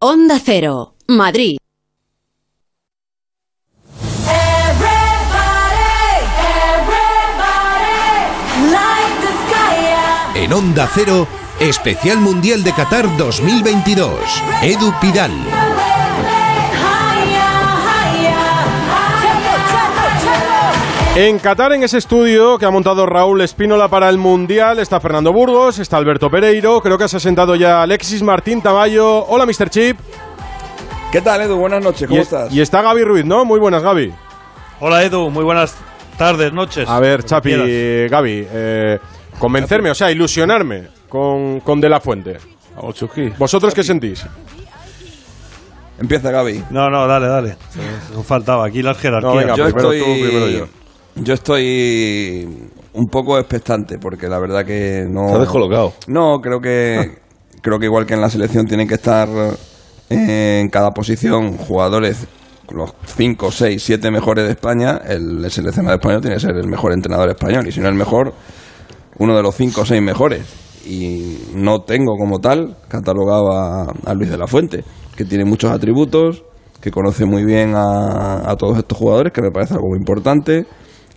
Onda 0.00 0.38
Cero, 0.38 0.94
Madrid. 1.08 1.56
En 10.36 10.52
Onda 10.52 10.88
Cero, 10.94 11.26
Especial 11.58 12.18
Mundial 12.18 12.62
de 12.62 12.72
Qatar 12.72 13.16
2022. 13.16 14.14
Edu 14.62 14.94
Pidal. 15.00 15.32
En 21.20 21.40
Qatar, 21.40 21.72
en 21.72 21.82
ese 21.82 21.98
estudio 21.98 22.58
que 22.58 22.64
ha 22.64 22.70
montado 22.70 23.04
Raúl 23.04 23.40
Espínola 23.40 23.88
para 23.88 24.08
el 24.08 24.18
Mundial, 24.18 24.78
está 24.78 25.00
Fernando 25.00 25.32
Burgos, 25.32 25.80
está 25.80 25.96
Alberto 25.96 26.30
Pereiro, 26.30 26.80
creo 26.80 26.96
que 26.96 27.08
se 27.08 27.16
ha 27.16 27.20
sentado 27.20 27.56
ya 27.56 27.82
Alexis 27.82 28.22
Martín 28.22 28.62
Taballo. 28.62 29.26
Hola, 29.26 29.44
Mr. 29.44 29.68
Chip. 29.68 29.98
¿Qué 31.10 31.20
tal, 31.20 31.40
Edu? 31.40 31.56
Buenas 31.56 31.82
noches, 31.82 32.06
¿cómo 32.06 32.20
y, 32.20 32.22
estás? 32.22 32.52
Y 32.52 32.60
está 32.60 32.82
Gaby 32.82 33.02
Ruiz, 33.02 33.24
¿no? 33.24 33.44
Muy 33.44 33.58
buenas, 33.58 33.82
Gaby. 33.82 34.14
Hola, 34.78 35.02
Edu, 35.02 35.28
muy 35.28 35.42
buenas 35.42 35.74
tardes, 36.16 36.52
noches. 36.52 36.88
A 36.88 37.00
ver, 37.00 37.24
Chapi, 37.24 38.06
Gaby, 38.08 38.46
eh, 38.52 38.98
convencerme, 39.40 39.90
o 39.90 39.96
sea, 39.96 40.12
ilusionarme 40.12 40.86
con, 41.08 41.58
con 41.62 41.80
De 41.80 41.88
La 41.88 41.98
Fuente. 41.98 42.36
¿Vosotros 43.36 43.74
qué 43.74 43.82
sentís? 43.82 44.24
Empieza 45.98 46.30
Gaby. 46.30 46.66
No, 46.70 46.88
no, 46.90 47.08
dale, 47.08 47.26
dale. 47.26 47.56
Nos 48.14 48.24
faltaba 48.24 48.64
aquí 48.64 48.82
las 48.82 48.96
jerarquías. 48.98 49.34
No, 49.34 49.36
venga, 49.36 49.56
yo 49.56 49.64
primero 49.64 49.92
estoy, 49.92 49.98
tú, 49.98 50.28
primero 50.28 50.48
yo. 50.48 50.77
Yo 51.22 51.34
estoy 51.34 52.48
un 52.94 53.06
poco 53.06 53.38
expectante 53.38 53.98
porque 53.98 54.28
la 54.28 54.38
verdad 54.38 54.64
que 54.64 55.06
no. 55.08 55.26
Está 55.26 55.40
descolocado. 55.40 55.92
No, 56.06 56.40
creo 56.40 56.60
que 56.60 57.18
creo 57.62 57.78
que 57.78 57.86
igual 57.86 58.06
que 58.06 58.14
en 58.14 58.20
la 58.20 58.30
selección 58.30 58.66
tienen 58.66 58.88
que 58.88 58.94
estar 58.94 59.28
en 60.10 60.68
cada 60.68 60.90
posición 60.90 61.56
jugadores 61.56 62.26
los 62.70 62.92
5, 63.16 63.50
6, 63.50 63.82
7 63.82 64.10
mejores 64.10 64.44
de 64.44 64.50
España, 64.50 65.00
el, 65.06 65.44
el 65.44 65.50
seleccionador 65.50 66.00
español 66.00 66.20
tiene 66.20 66.36
que 66.36 66.40
ser 66.40 66.56
el 66.56 66.68
mejor 66.68 66.92
entrenador 66.92 67.28
español. 67.30 67.66
Y 67.66 67.72
si 67.72 67.80
no 67.80 67.88
el 67.88 67.94
mejor, 67.94 68.34
uno 69.18 69.36
de 69.36 69.42
los 69.42 69.54
5 69.54 69.80
o 69.80 69.84
6 69.84 70.02
mejores. 70.02 70.42
Y 70.86 71.38
no 71.54 71.80
tengo 71.80 72.16
como 72.16 72.38
tal 72.38 72.76
catalogado 72.88 73.52
a, 73.52 73.92
a 74.04 74.14
Luis 74.14 74.30
de 74.30 74.38
la 74.38 74.46
Fuente, 74.46 74.84
que 75.16 75.24
tiene 75.24 75.44
muchos 75.44 75.70
atributos, 75.70 76.44
que 76.80 76.90
conoce 76.90 77.24
muy 77.24 77.44
bien 77.44 77.74
a, 77.74 78.50
a 78.50 78.56
todos 78.56 78.78
estos 78.78 78.96
jugadores, 78.96 79.32
que 79.32 79.42
me 79.42 79.50
parece 79.50 79.74
algo 79.74 79.88
muy 79.88 79.98
importante, 79.98 80.66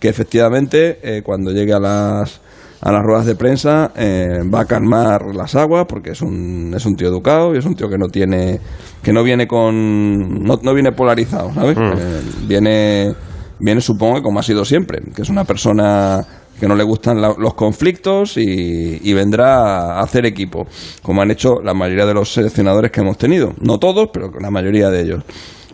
que 0.02 0.08
efectivamente 0.08 0.98
eh, 1.02 1.22
cuando 1.22 1.52
llegue 1.52 1.72
a 1.72 1.78
las 1.78 2.40
a 2.80 2.90
las 2.90 3.02
ruedas 3.04 3.26
de 3.26 3.36
prensa 3.36 3.92
eh, 3.96 4.40
va 4.52 4.62
a 4.62 4.64
calmar 4.64 5.32
las 5.36 5.54
aguas 5.54 5.86
porque 5.88 6.10
es 6.10 6.20
un, 6.20 6.74
es 6.76 6.84
un 6.84 6.96
tío 6.96 7.06
educado 7.06 7.54
y 7.54 7.58
es 7.58 7.64
un 7.64 7.76
tío 7.76 7.88
que 7.88 7.96
no 7.96 8.08
tiene 8.08 8.58
que 9.00 9.12
no 9.12 9.22
viene 9.22 9.46
con 9.46 10.42
no, 10.42 10.58
no 10.60 10.74
viene 10.74 10.90
polarizado 10.90 11.54
¿sabes? 11.54 11.76
Mm. 11.78 11.92
Eh, 11.96 12.20
viene 12.48 13.12
viene 13.60 13.80
supongo 13.80 14.16
que 14.16 14.22
como 14.22 14.40
ha 14.40 14.42
sido 14.42 14.64
siempre 14.64 14.98
que 15.14 15.22
es 15.22 15.28
una 15.30 15.44
persona 15.44 16.26
que 16.58 16.66
no 16.66 16.74
le 16.74 16.82
gustan 16.82 17.20
la- 17.20 17.36
los 17.38 17.54
conflictos 17.54 18.36
y, 18.36 18.98
y 19.00 19.12
vendrá 19.14 19.98
a 19.98 20.00
hacer 20.00 20.26
equipo 20.26 20.66
como 21.04 21.22
han 21.22 21.30
hecho 21.30 21.62
la 21.62 21.74
mayoría 21.74 22.06
de 22.06 22.14
los 22.14 22.32
seleccionadores 22.32 22.90
que 22.90 23.00
hemos 23.02 23.16
tenido 23.16 23.52
no 23.60 23.78
todos 23.78 24.08
pero 24.12 24.28
la 24.40 24.50
mayoría 24.50 24.90
de 24.90 25.02
ellos 25.02 25.22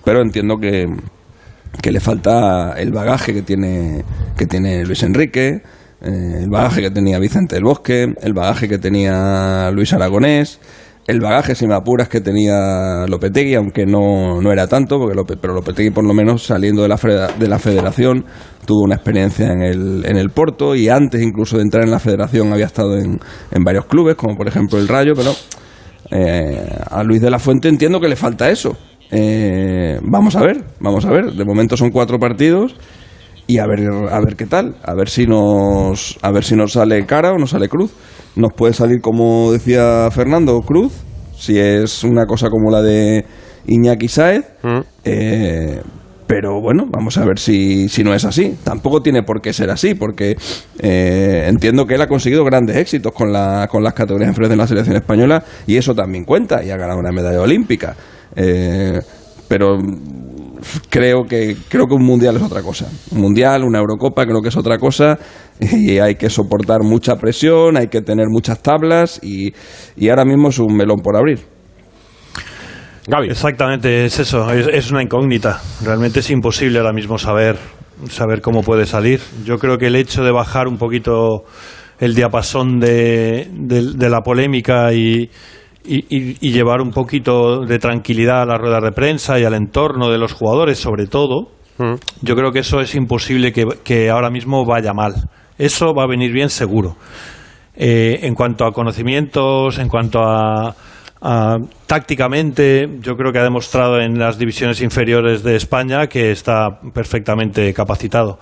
pero 0.04 0.20
entiendo 0.20 0.56
que 0.60 0.84
que 1.82 1.92
le 1.92 2.00
falta 2.00 2.74
el 2.76 2.92
bagaje 2.92 3.32
que 3.34 3.42
tiene 3.42 4.04
que 4.36 4.46
tiene 4.46 4.84
Luis 4.84 5.02
Enrique, 5.02 5.62
eh, 6.02 6.40
el 6.42 6.50
bagaje 6.50 6.80
que 6.82 6.90
tenía 6.90 7.18
Vicente 7.18 7.54
del 7.56 7.64
Bosque, 7.64 8.14
el 8.22 8.32
bagaje 8.32 8.68
que 8.68 8.78
tenía 8.78 9.70
Luis 9.72 9.92
Aragonés, 9.92 10.60
el 11.06 11.20
bagaje, 11.20 11.54
si 11.54 11.66
me 11.66 11.74
apuras, 11.74 12.08
que 12.08 12.20
tenía 12.20 13.06
Lopetegui, 13.08 13.54
aunque 13.54 13.86
no, 13.86 14.42
no 14.42 14.52
era 14.52 14.66
tanto, 14.66 14.98
porque 14.98 15.16
Lope- 15.16 15.38
pero 15.40 15.54
Lopetegui 15.54 15.90
por 15.90 16.04
lo 16.04 16.12
menos 16.12 16.44
saliendo 16.44 16.82
de 16.82 16.88
la, 16.88 16.96
de 17.38 17.48
la 17.48 17.58
federación 17.58 18.26
tuvo 18.66 18.82
una 18.84 18.96
experiencia 18.96 19.50
en 19.50 19.62
el, 19.62 20.04
en 20.04 20.18
el 20.18 20.28
Porto 20.30 20.74
y 20.74 20.90
antes 20.90 21.22
incluso 21.22 21.56
de 21.56 21.62
entrar 21.62 21.84
en 21.84 21.90
la 21.90 21.98
federación 21.98 22.52
había 22.52 22.66
estado 22.66 22.98
en, 22.98 23.18
en 23.50 23.64
varios 23.64 23.86
clubes, 23.86 24.16
como 24.16 24.36
por 24.36 24.46
ejemplo 24.48 24.78
el 24.78 24.86
Rayo, 24.88 25.14
pero 25.16 25.32
eh, 26.10 26.78
a 26.90 27.02
Luis 27.02 27.20
de 27.22 27.30
la 27.30 27.38
Fuente 27.38 27.68
entiendo 27.68 28.00
que 28.00 28.08
le 28.08 28.16
falta 28.16 28.50
eso. 28.50 28.76
Eh, 29.10 29.98
vamos 30.02 30.36
a 30.36 30.42
ver, 30.42 30.64
vamos 30.80 31.04
a 31.04 31.10
ver. 31.10 31.32
De 31.32 31.44
momento 31.44 31.76
son 31.76 31.90
cuatro 31.90 32.18
partidos 32.18 32.76
y 33.46 33.58
a 33.58 33.66
ver 33.66 33.80
a 34.10 34.20
ver 34.20 34.36
qué 34.36 34.46
tal, 34.46 34.76
a 34.82 34.94
ver 34.94 35.08
si 35.08 35.26
nos 35.26 36.18
a 36.22 36.30
ver 36.30 36.44
si 36.44 36.54
nos 36.54 36.72
sale 36.72 37.04
cara 37.06 37.32
o 37.32 37.38
nos 37.38 37.50
sale 37.50 37.68
cruz. 37.68 37.92
Nos 38.36 38.52
puede 38.52 38.74
salir 38.74 39.00
como 39.00 39.52
decía 39.52 40.08
Fernando 40.10 40.60
Cruz, 40.60 40.92
si 41.36 41.58
es 41.58 42.04
una 42.04 42.26
cosa 42.26 42.50
como 42.50 42.70
la 42.70 42.82
de 42.82 43.24
Iñaki 43.66 44.08
Saez. 44.08 44.44
eh, 45.04 45.80
pero 46.28 46.60
bueno, 46.60 46.84
vamos 46.86 47.16
a 47.16 47.24
ver 47.24 47.38
si, 47.38 47.88
si 47.88 48.04
no 48.04 48.12
es 48.12 48.26
así. 48.26 48.54
Tampoco 48.62 49.00
tiene 49.00 49.22
por 49.22 49.40
qué 49.40 49.54
ser 49.54 49.70
así, 49.70 49.94
porque 49.94 50.36
eh, 50.78 51.46
entiendo 51.48 51.86
que 51.86 51.94
él 51.94 52.02
ha 52.02 52.06
conseguido 52.06 52.44
grandes 52.44 52.76
éxitos 52.76 53.12
con, 53.12 53.32
la, 53.32 53.66
con 53.70 53.82
las 53.82 53.94
categorías 53.94 54.28
inferiores 54.28 54.50
de 54.50 54.56
la 54.56 54.66
selección 54.66 54.96
española 54.96 55.42
y 55.66 55.78
eso 55.78 55.94
también 55.94 56.26
cuenta 56.26 56.62
y 56.62 56.70
ha 56.70 56.76
ganado 56.76 57.00
una 57.00 57.12
medalla 57.12 57.40
olímpica. 57.40 57.96
Eh, 58.40 59.00
pero 59.48 59.78
creo 60.90 61.24
que 61.24 61.56
creo 61.68 61.86
que 61.86 61.94
un 61.94 62.04
mundial 62.04 62.36
es 62.36 62.42
otra 62.42 62.62
cosa. 62.62 62.88
Un 63.10 63.20
mundial, 63.20 63.64
una 63.64 63.78
Eurocopa, 63.78 64.24
creo 64.24 64.40
que 64.42 64.48
es 64.48 64.56
otra 64.56 64.78
cosa 64.78 65.18
y 65.60 65.98
hay 65.98 66.14
que 66.14 66.30
soportar 66.30 66.82
mucha 66.82 67.16
presión, 67.16 67.76
hay 67.76 67.88
que 67.88 68.00
tener 68.02 68.26
muchas 68.28 68.62
tablas 68.62 69.20
y, 69.22 69.52
y 69.96 70.08
ahora 70.08 70.24
mismo 70.24 70.48
es 70.50 70.58
un 70.58 70.76
melón 70.76 71.00
por 71.02 71.16
abrir. 71.16 71.40
Exactamente, 73.30 74.04
es 74.04 74.18
eso, 74.20 74.50
es, 74.52 74.68
es 74.68 74.90
una 74.90 75.02
incógnita. 75.02 75.60
Realmente 75.82 76.20
es 76.20 76.30
imposible 76.30 76.78
ahora 76.78 76.92
mismo 76.92 77.16
saber, 77.16 77.56
saber 78.10 78.42
cómo 78.42 78.62
puede 78.62 78.84
salir. 78.84 79.20
Yo 79.44 79.56
creo 79.58 79.78
que 79.78 79.86
el 79.86 79.96
hecho 79.96 80.22
de 80.22 80.30
bajar 80.30 80.68
un 80.68 80.76
poquito 80.76 81.44
el 82.00 82.14
diapasón 82.14 82.78
de, 82.78 83.48
de- 83.52 83.92
de 83.96 84.10
la 84.10 84.20
polémica 84.20 84.92
y, 84.92 85.30
y- 85.88 86.04
y- 86.08 86.36
y 86.40 86.52
llevar 86.52 86.80
un 86.80 86.90
poquito 86.90 87.64
de 87.64 87.78
tranquilidad 87.78 88.42
a 88.42 88.46
las 88.46 88.58
ruedas 88.60 88.82
de 88.82 88.92
prensa 88.92 89.38
y 89.40 89.44
al 89.44 89.54
entorno 89.54 90.10
de 90.10 90.18
los 90.18 90.32
jugadores, 90.32 90.78
sobre 90.78 91.06
todo, 91.06 91.50
yo 92.22 92.34
creo 92.34 92.50
que 92.52 92.58
eso 92.60 92.80
es 92.80 92.94
imposible 92.96 93.52
que, 93.52 93.64
que 93.84 94.10
ahora 94.10 94.30
mismo 94.30 94.64
vaya 94.64 94.92
mal. 94.92 95.14
Eso 95.58 95.94
va 95.94 96.04
a 96.04 96.06
venir 96.08 96.32
bien 96.32 96.50
seguro. 96.50 96.96
Eh, 97.76 98.20
en 98.22 98.34
cuanto 98.34 98.64
a 98.66 98.72
conocimientos, 98.72 99.78
en 99.78 99.88
cuanto 99.88 100.20
a, 100.24 100.74
a- 101.22 101.56
tácticamente, 101.86 102.88
yo 103.00 103.16
creo 103.16 103.32
que 103.32 103.38
ha 103.38 103.42
demostrado 103.44 104.00
en 104.00 104.18
las 104.18 104.38
divisiones 104.38 104.80
inferiores 104.82 105.42
de 105.44 105.54
España 105.56 106.06
que 106.08 106.30
está 106.32 106.80
perfectamente 106.92 107.72
capacitado. 107.74 108.38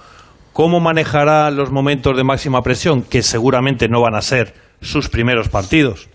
¿Cómo 0.53 0.81
manejará 0.81 1.51
los 1.51 1.71
momentos 1.71 2.17
de 2.17 2.25
máxima 2.25 2.63
presión? 2.63 3.03
Que 3.03 3.23
seguramente 3.23 3.89
no 3.89 4.01
van 4.01 4.15
a 4.15 4.23
ser 4.23 4.55
sus 4.81 5.09
primeros 5.11 5.49
partidos. 5.51 6.09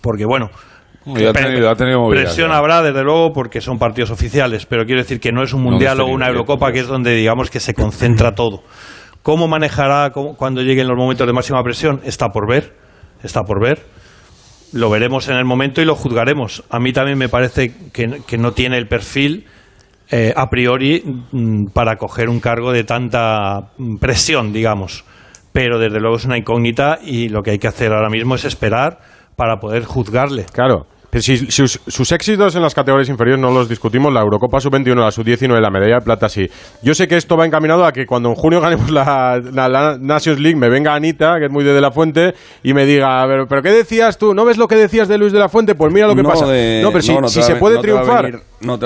Porque, 0.00 0.24
bueno, 0.24 0.50
Y 1.06 1.24
ha 1.24 1.32
pre- 1.32 1.44
tenido- 1.44 1.70
ha 1.70 1.74
tenido 1.76 2.00
movidas, 2.00 2.24
presión 2.24 2.52
habrá, 2.52 2.82
desde 2.82 3.02
luego, 3.02 3.32
porque 3.32 3.60
son 3.60 3.78
partidos 3.78 4.10
oficiales. 4.10 4.66
Pero 4.66 4.84
quiero 4.86 5.02
decir 5.02 5.20
que 5.20 5.32
no 5.32 5.42
es 5.42 5.52
un 5.52 5.62
mundial 5.62 5.98
no 5.98 6.04
o 6.04 6.08
una 6.08 6.28
Eurocopa, 6.28 6.72
que 6.72 6.80
es 6.80 6.86
donde, 6.86 7.14
digamos, 7.14 7.50
que 7.50 7.60
se 7.60 7.74
concentra 7.74 8.32
todo. 8.34 8.62
¿Cómo 9.22 9.48
manejará 9.48 10.10
cómo- 10.12 10.36
cuando 10.36 10.62
lleguen 10.62 10.86
los 10.88 10.96
momentos 10.96 11.26
de 11.26 11.32
máxima 11.32 11.62
presión? 11.62 12.00
Está 12.04 12.28
por 12.28 12.48
ver, 12.48 12.74
está 13.22 13.42
por 13.42 13.60
ver. 13.60 13.82
Lo 14.72 14.90
veremos 14.90 15.28
en 15.28 15.36
el 15.36 15.44
momento 15.44 15.80
y 15.80 15.84
lo 15.84 15.94
juzgaremos. 15.94 16.64
A 16.68 16.80
mí 16.80 16.92
también 16.92 17.16
me 17.16 17.28
parece 17.28 17.72
que, 17.92 18.22
que 18.26 18.38
no 18.38 18.52
tiene 18.52 18.76
el 18.76 18.88
perfil 18.88 19.46
eh, 20.10 20.32
a 20.36 20.50
priori 20.50 21.02
mm, 21.32 21.66
para 21.72 21.96
coger 21.96 22.28
un 22.28 22.40
cargo 22.40 22.72
de 22.72 22.82
tanta 22.84 23.70
mm, 23.78 23.96
presión, 23.98 24.52
digamos. 24.52 25.04
Pero 25.52 25.78
desde 25.78 26.00
luego 26.00 26.16
es 26.16 26.24
una 26.24 26.36
incógnita 26.36 26.98
y 27.02 27.28
lo 27.28 27.42
que 27.42 27.52
hay 27.52 27.58
que 27.58 27.68
hacer 27.68 27.92
ahora 27.92 28.08
mismo 28.10 28.34
es 28.34 28.44
esperar 28.44 28.98
para 29.36 29.60
poder 29.60 29.84
juzgarle. 29.84 30.44
Claro. 30.52 30.86
Si, 31.20 31.50
sus, 31.50 31.80
sus 31.86 32.12
éxitos 32.12 32.56
en 32.56 32.62
las 32.62 32.74
categorías 32.74 33.08
inferiores 33.08 33.40
no 33.40 33.50
los 33.50 33.68
discutimos, 33.68 34.12
la 34.12 34.20
Eurocopa 34.20 34.60
Sub-21, 34.60 34.94
la 34.96 35.10
Sub-19, 35.10 35.60
la 35.60 35.70
medalla 35.70 35.96
de 35.96 36.00
plata 36.00 36.28
sí. 36.28 36.46
Yo 36.82 36.94
sé 36.94 37.06
que 37.06 37.16
esto 37.16 37.36
va 37.36 37.46
encaminado 37.46 37.84
a 37.84 37.92
que 37.92 38.04
cuando 38.06 38.28
en 38.30 38.34
junio 38.34 38.60
ganemos 38.60 38.90
la, 38.90 39.40
la- 39.52 39.68
la 39.68 39.96
Nations 39.98 40.40
League 40.40 40.56
me 40.58 40.68
venga 40.68 40.94
Anita, 40.94 41.34
que 41.38 41.46
es 41.46 41.50
muy 41.52 41.62
de 41.64 41.72
De 41.72 41.80
La 41.80 41.90
Fuente, 41.92 42.34
y 42.62 42.74
me 42.74 42.84
diga, 42.86 43.22
a 43.22 43.26
ver, 43.26 43.46
¿pero 43.48 43.62
qué 43.62 43.70
decías 43.70 44.18
tú? 44.18 44.34
¿No 44.34 44.44
ves 44.44 44.56
lo 44.58 44.66
que 44.68 44.76
decías 44.76 45.08
de 45.08 45.18
Luis 45.18 45.32
De 45.32 45.38
La 45.38 45.48
Fuente? 45.48 45.74
Pues 45.74 45.92
mira 45.92 46.06
lo 46.06 46.14
que 46.14 46.22
No, 46.22 46.28
pasa. 46.28 46.46
de- 46.46 46.80
no, 46.82 46.90
pero 46.90 47.02
si, 47.02 47.14
no, 47.14 47.28
se 47.28 47.56
puede 47.56 47.78
triunfar, 47.78 48.40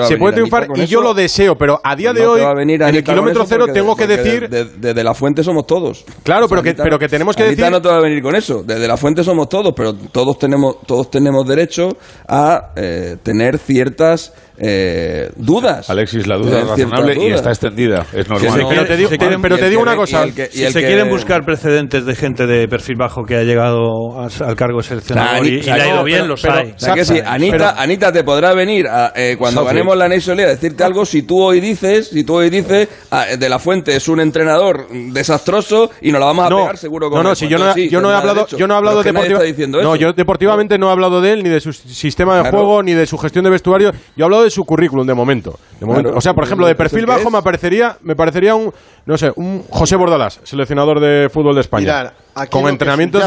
se 0.07 0.17
puede 0.17 0.33
triunfar 0.33 0.67
y 0.75 0.85
yo 0.85 1.01
lo 1.01 1.13
deseo, 1.13 1.55
pero 1.55 1.79
a 1.83 1.95
día 1.95 2.13
de 2.13 2.25
hoy, 2.27 2.41
en 2.41 2.69
el 2.81 3.03
kilómetro 3.03 3.45
cero 3.47 3.65
tengo 3.73 3.95
que 3.95 4.07
decir... 4.07 4.49
de- 4.49 4.65
de- 4.65 4.89
Desde 4.89 5.03
la 5.03 5.13
fuente 5.13 5.43
somos 5.43 5.65
todos. 5.67 6.03
Claro, 6.23 6.47
pero 6.47 6.61
que- 6.63 6.73
pero 6.73 6.97
que 6.99 7.07
tenemos 7.07 7.35
que 7.35 7.43
Anita 7.43 7.63
decir- 7.63 7.71
no 7.71 7.81
te 7.81 7.87
va 7.89 7.97
a 7.97 8.01
venir 8.01 8.21
con 8.21 8.35
eso. 8.35 8.63
Desde 8.63 8.87
la 8.87 8.97
fuente 8.97 9.23
somos 9.23 9.47
todos, 9.49 9.73
pero 9.75 9.93
todos 9.93 10.37
tenemos, 10.39 10.77
todos 10.85 11.09
tenemos 11.11 11.45
derecho 11.47 11.89
a 12.27 12.71
eh, 12.75 13.17
tener 13.23 13.57
ciertas 13.57 14.33
eh, 14.59 15.29
dudas. 15.35 15.89
Alexis, 15.89 16.27
la 16.27 16.37
duda 16.37 16.49
Tener 16.49 16.63
es 16.63 16.69
razonable 16.69 17.17
y 17.27 17.31
está 17.31 17.49
extendida. 17.49 18.05
Es 18.13 18.27
normal. 18.29 18.65
pero 18.69 18.85
te 18.85 18.97
digo, 18.97 19.09
quieren- 19.11 19.41
pero 19.41 19.57
te 19.57 19.77
una 19.77 19.95
cosa, 19.95 20.25
y 20.25 20.29
el 20.29 20.35
que- 20.35 20.49
y 20.51 20.57
si 20.57 20.63
el 20.65 20.73
se 20.73 20.79
que- 20.81 20.87
quieren 20.87 21.09
buscar 21.09 21.43
precedentes 21.45 22.05
de 22.05 22.15
gente 22.15 22.45
de 22.45 22.67
perfil 22.67 22.95
bajo 22.97 23.23
que 23.23 23.37
ha 23.37 23.43
llegado 23.43 24.19
a- 24.19 24.27
al 24.45 24.55
cargo 24.55 24.77
de 24.79 24.83
seleccionador 24.83 25.45
y, 25.45 25.49
y 25.59 25.61
le 25.61 25.71
ha 25.71 25.87
ido 25.87 26.03
bien, 26.03 26.27
los 26.27 26.43
hay. 26.45 26.71
O 26.71 26.79
sea 26.79 26.93
que 26.93 27.05
sí, 27.05 27.19
Anita, 27.25 27.75
Anita 27.81 28.11
te 28.11 28.23
podrá 28.23 28.53
venir 28.53 28.87
a, 28.87 29.13
eh, 29.15 29.35
cuando 29.37 29.63
ganemos 29.63 29.95
la 29.95 30.09
Nation 30.09 30.35
League 30.35 30.51
a 30.51 30.55
decirte 30.55 30.83
algo 30.83 31.05
si 31.05 31.21
tú 31.23 31.41
hoy 31.41 31.59
dices, 31.61 32.09
si 32.09 32.23
tú 32.23 32.35
hoy 32.35 32.49
dices 32.49 32.87
ah, 33.11 33.25
de 33.37 33.49
la 33.49 33.59
Fuente 33.59 33.95
es 33.95 34.07
un 34.07 34.19
entrenador 34.19 34.87
desastroso 34.89 35.91
y 36.01 36.11
nos 36.11 36.19
la 36.19 36.25
vamos 36.27 36.45
a 36.45 36.49
No, 36.49 36.57
pegar 36.57 36.77
seguro 36.77 37.09
con 37.09 37.23
no, 37.23 37.29
no, 37.29 37.35
si 37.35 37.47
yo 37.47 37.57
no, 37.57 37.65
Entonces, 37.65 37.83
sí, 37.85 37.89
yo 37.89 38.01
no 38.01 38.09
he 38.09 38.13
tendrá 38.15 38.31
hablado, 38.31 38.47
yo 38.57 38.67
no 38.67 38.73
he 38.73 38.77
hablado 38.77 39.03
Pero 39.03 39.13
deportiva- 39.21 39.83
no, 39.83 39.95
yo 39.95 40.13
deportivamente 40.13 40.77
no 40.77 40.89
he 40.89 40.91
hablado 40.91 41.21
de 41.21 41.33
él 41.33 41.43
ni 41.43 41.49
de 41.49 41.59
su 41.59 41.71
sistema 41.73 42.41
de 42.41 42.49
juego 42.49 42.83
ni 42.83 42.93
de 42.93 43.05
su 43.05 43.17
gestión 43.17 43.43
de 43.45 43.51
vestuario. 43.51 43.91
Yo 44.15 44.23
he 44.23 44.23
hablado 44.23 44.43
de 44.43 44.48
su 44.49 44.63
currículum 44.65 45.05
de 45.05 45.13
momento. 45.13 45.59
De 45.79 45.85
momento. 45.85 46.09
Claro, 46.09 46.17
o 46.17 46.21
sea, 46.21 46.33
por 46.33 46.43
ejemplo, 46.43 46.63
lo- 46.63 46.67
de 46.69 46.75
perfil 46.75 47.05
bajo 47.05 47.29
me 47.29 47.41
parecería, 47.41 47.97
me 48.01 48.15
parecería 48.15 48.55
un, 48.55 48.73
no 49.05 49.17
sé, 49.17 49.31
un 49.35 49.63
José 49.69 49.95
Bordalás, 49.95 50.39
seleccionador 50.43 50.99
de 50.99 51.29
fútbol 51.29 51.55
de 51.55 51.61
España, 51.61 51.83
Mirad, 51.85 52.13
aquí 52.35 52.49
con 52.51 52.67
entrenamientos 52.69 53.23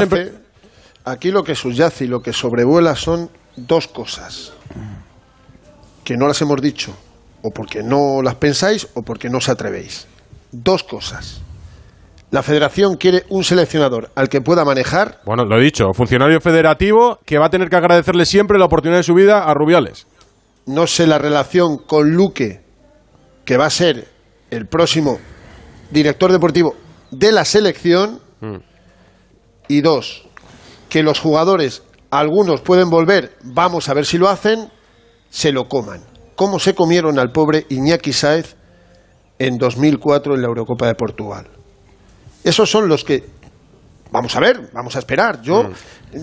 Aquí 1.04 1.32
lo 1.32 1.42
que 1.42 1.56
subyace 1.56 2.04
y 2.04 2.08
lo 2.08 2.22
que 2.22 2.32
sobrevuela 2.32 2.94
son 2.94 3.28
dos 3.56 3.88
cosas 3.88 4.52
que 6.04 6.16
no 6.16 6.26
las 6.28 6.40
hemos 6.42 6.60
dicho, 6.60 6.94
o 7.42 7.50
porque 7.50 7.82
no 7.82 8.22
las 8.22 8.36
pensáis 8.36 8.88
o 8.94 9.02
porque 9.02 9.28
no 9.28 9.38
os 9.38 9.48
atrevéis. 9.48 10.06
Dos 10.52 10.82
cosas. 10.84 11.40
La 12.30 12.42
federación 12.42 12.96
quiere 12.96 13.24
un 13.28 13.44
seleccionador 13.44 14.10
al 14.14 14.28
que 14.28 14.40
pueda 14.40 14.64
manejar 14.64 15.20
Bueno, 15.24 15.44
lo 15.44 15.58
he 15.58 15.62
dicho, 15.62 15.92
funcionario 15.92 16.40
federativo 16.40 17.18
que 17.26 17.36
va 17.38 17.46
a 17.46 17.50
tener 17.50 17.68
que 17.68 17.76
agradecerle 17.76 18.24
siempre 18.24 18.58
la 18.58 18.64
oportunidad 18.64 18.98
de 19.00 19.04
su 19.04 19.12
vida 19.14 19.44
a 19.44 19.52
Rubiales 19.54 20.06
no 20.66 20.86
sé 20.86 21.06
la 21.06 21.18
relación 21.18 21.78
con 21.78 22.10
Luque, 22.10 22.62
que 23.44 23.56
va 23.56 23.66
a 23.66 23.70
ser 23.70 24.08
el 24.50 24.66
próximo 24.66 25.18
director 25.90 26.30
deportivo 26.32 26.74
de 27.10 27.32
la 27.32 27.44
selección. 27.44 28.20
Mm. 28.40 28.56
Y 29.68 29.80
dos, 29.80 30.26
que 30.88 31.02
los 31.02 31.20
jugadores, 31.20 31.82
algunos 32.10 32.60
pueden 32.60 32.90
volver, 32.90 33.36
vamos 33.42 33.88
a 33.88 33.94
ver 33.94 34.04
si 34.04 34.18
lo 34.18 34.28
hacen, 34.28 34.70
se 35.30 35.52
lo 35.52 35.68
coman. 35.68 36.02
¿Cómo 36.36 36.58
se 36.58 36.74
comieron 36.74 37.18
al 37.18 37.30
pobre 37.30 37.66
Iñaki 37.68 38.12
Saez 38.12 38.56
en 39.38 39.58
2004 39.58 40.34
en 40.34 40.42
la 40.42 40.48
Eurocopa 40.48 40.86
de 40.86 40.94
Portugal? 40.94 41.48
Esos 42.44 42.70
son 42.70 42.88
los 42.88 43.04
que... 43.04 43.24
Vamos 44.10 44.36
a 44.36 44.40
ver, 44.40 44.70
vamos 44.74 44.94
a 44.96 44.98
esperar. 44.98 45.40
Yo. 45.40 45.64
Mm. 45.64 45.72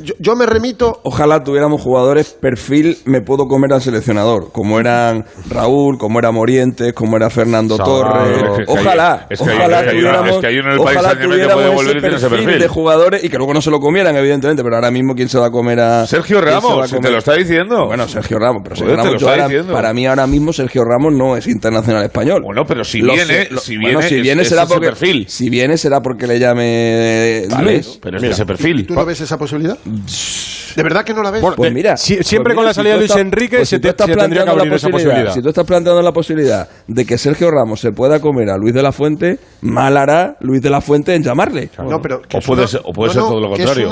Yo, 0.04 0.14
yo, 0.20 0.36
me 0.36 0.46
remito. 0.46 1.00
Ojalá 1.04 1.44
tuviéramos 1.44 1.82
jugadores 1.82 2.38
perfil 2.40 2.98
me 3.06 3.22
puedo 3.22 3.48
comer 3.48 3.74
al 3.74 3.82
seleccionador, 3.82 4.52
como 4.52 4.80
eran 4.80 5.26
Raúl, 5.50 5.98
como 5.98 6.20
era 6.20 6.32
Morientes, 6.32 6.94
como 6.94 7.18
era 7.18 7.30
Fernando 7.30 7.78
Torres. 7.78 8.68
Ojalá, 8.68 9.28
ojalá 9.38 9.90
tuviéramos 9.90 11.86
ese 11.86 11.96
perfil, 11.96 12.14
ese 12.14 12.30
perfil 12.30 12.60
de 12.60 12.68
jugadores 12.68 13.24
y 13.24 13.30
que 13.30 13.38
luego 13.38 13.54
no 13.54 13.62
se 13.62 13.72
lo 13.72 13.80
comieran, 13.80 14.16
evidentemente. 14.16 14.64
Pero 14.64 14.76
ahora 14.76 14.92
mismo 14.92 15.16
quién 15.16 15.30
se 15.30 15.40
va 15.40 15.48
a 15.48 15.52
comer 15.52 15.80
a 15.80 16.06
Sergio 16.06 16.40
Ramos. 16.42 16.90
Se 16.90 17.00
te 17.00 17.10
lo 17.10 17.18
está 17.18 17.34
diciendo. 17.34 17.88
Bueno, 17.88 18.08
Sergio 18.08 18.38
Ramos, 18.38 18.62
pero 18.64 18.76
Sergio 18.76 18.96
Ramos, 18.96 19.20
yo 19.20 19.30
ahora, 19.30 19.48
para 19.72 19.94
mí 19.94 20.06
ahora 20.06 20.28
mismo 20.28 20.54
Sergio 20.54 20.84
Ramos 20.84 21.14
no 21.14 21.36
es 21.36 21.48
internacional 21.48 22.04
español. 22.04 22.42
Bueno, 22.44 22.64
pero 22.68 22.84
si 22.84 23.02
lo 23.02 23.14
viene, 23.14 23.48
lo, 23.50 23.60
si 23.60 23.78
viene, 23.78 23.96
bueno, 23.96 24.08
si 24.08 24.22
viene 24.22 24.42
es, 24.44 24.50
será 24.50 24.64
es 24.64 24.70
porque 24.70 24.88
perfil. 24.88 25.26
si 25.28 25.50
viene 25.50 25.78
será 25.78 26.02
porque 26.02 26.28
le 26.28 26.40
llame 26.40 27.46
vale, 27.50 27.74
Luis. 27.74 28.00
Pero 28.02 28.18
es 28.18 28.22
Mira, 28.22 28.34
ese 28.36 28.46
perfil. 28.46 28.86
¿Tú 28.86 28.94
no 28.94 29.06
ves 29.06 29.22
esa 29.22 29.38
posibilidad? 29.38 29.79
¿De 29.86 30.84
verdad 30.84 31.04
que 31.04 31.14
no 31.14 31.24
la 31.24 31.32
ves? 31.32 31.42
Bueno, 31.42 31.56
pues 31.56 31.74
mira, 31.74 31.96
pues 31.96 32.28
siempre 32.28 32.56
con 32.56 32.66
la 32.66 32.74
salida 32.74 32.94
de 32.94 33.00
Luis 33.00 33.16
Enrique 33.16 33.66
si 33.66 33.76
estás 33.76 34.08
la 34.08 34.70
posibilidad, 34.90 35.34
tú 35.42 35.50
estás 35.50 35.66
planteando 35.66 36.02
la 36.02 36.12
posibilidad 36.12 36.68
de 36.88 37.06
que 37.06 37.18
Sergio 37.18 37.52
Ramos 37.52 37.80
se 37.80 37.92
pueda 37.92 38.20
comer 38.20 38.50
a 38.50 38.58
Luis 38.58 38.74
de 38.74 38.84
la 38.84 38.92
Fuente, 38.92 39.40
mal 39.62 39.98
hará 39.98 40.38
Luis 40.42 40.62
de 40.62 40.70
la 40.70 40.82
Fuente 40.82 41.16
en 41.16 41.24
llamarle. 41.24 41.70
No, 41.78 42.00
pero 42.02 42.22
o 42.34 42.40
puede, 42.40 42.68
ser, 42.68 42.82
o 42.84 43.08
ser, 43.08 43.22
todo 43.22 43.40
lo 43.40 43.50
contrario 43.50 43.90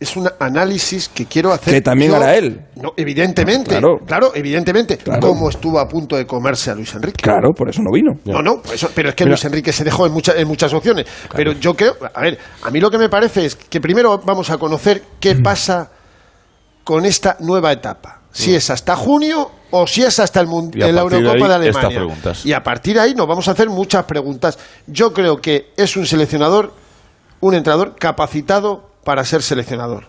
es 0.00 0.16
un 0.16 0.28
análisis 0.38 1.08
que 1.08 1.26
quiero 1.26 1.52
hacer. 1.52 1.74
Que 1.74 1.80
también 1.80 2.12
yo. 2.12 2.16
hará 2.16 2.36
él. 2.36 2.60
No, 2.76 2.92
evidentemente. 2.96 3.70
Claro, 3.70 3.98
claro 4.06 4.32
evidentemente. 4.34 4.96
Claro. 4.96 5.48
Estuvo 5.48 5.80
a 5.80 5.88
punto 5.88 6.16
de 6.16 6.24
comerse 6.24 6.70
a 6.70 6.74
Luis 6.74 6.94
Enrique. 6.94 7.20
Claro, 7.22 7.52
por 7.52 7.68
eso 7.68 7.82
no 7.82 7.90
vino. 7.92 8.12
No, 8.24 8.40
no, 8.40 8.62
eso, 8.72 8.90
pero 8.94 9.08
es 9.08 9.14
que 9.14 9.24
Luis 9.24 9.44
Enrique 9.44 9.72
se 9.72 9.82
dejó 9.82 10.06
en, 10.06 10.12
muchas 10.12 10.36
en 10.36 10.46
muchas 10.46 10.72
opciones. 10.72 11.06
Pero 11.34 11.52
yo 11.52 11.74
creo, 11.74 11.96
a 12.14 12.20
ver, 12.20 12.38
a 12.62 12.70
mí 12.70 12.80
lo 12.80 12.90
que 12.90 12.98
me 12.98 13.08
parece 13.08 13.46
es 13.46 13.56
que 13.56 13.80
primero 13.80 14.20
vamos 14.24 14.50
a 14.50 14.58
conocer 14.58 15.02
qué 15.18 15.34
mm. 15.34 15.42
pasa 15.42 15.90
con 16.84 17.04
esta 17.04 17.36
nueva 17.40 17.72
etapa. 17.72 18.22
Si 18.30 18.54
es 18.54 18.70
hasta 18.70 18.94
junio 18.94 19.50
o 19.70 19.86
si 19.86 20.02
es 20.02 20.20
hasta 20.20 20.40
el 20.40 20.46
de 20.70 20.92
la 20.92 21.00
Eurocopa 21.00 21.58
de, 21.58 21.70
de 21.70 21.70
Alemania. 21.70 22.06
Y 22.44 22.52
a 22.52 22.62
partir 22.62 22.94
de 22.94 23.00
ahí 23.00 23.14
nos 23.14 23.26
vamos 23.26 23.48
a 23.48 23.50
hacer 23.50 23.68
muchas 23.68 24.04
preguntas. 24.04 24.58
Yo 24.86 25.12
creo 25.12 25.38
que 25.38 25.72
es 25.76 25.96
un 25.96 26.06
seleccionador, 26.06 26.72
un 27.40 27.54
entrenador 27.54 27.96
capacitado 27.96 28.87
para 29.04 29.24
ser 29.24 29.42
seleccionador. 29.42 30.06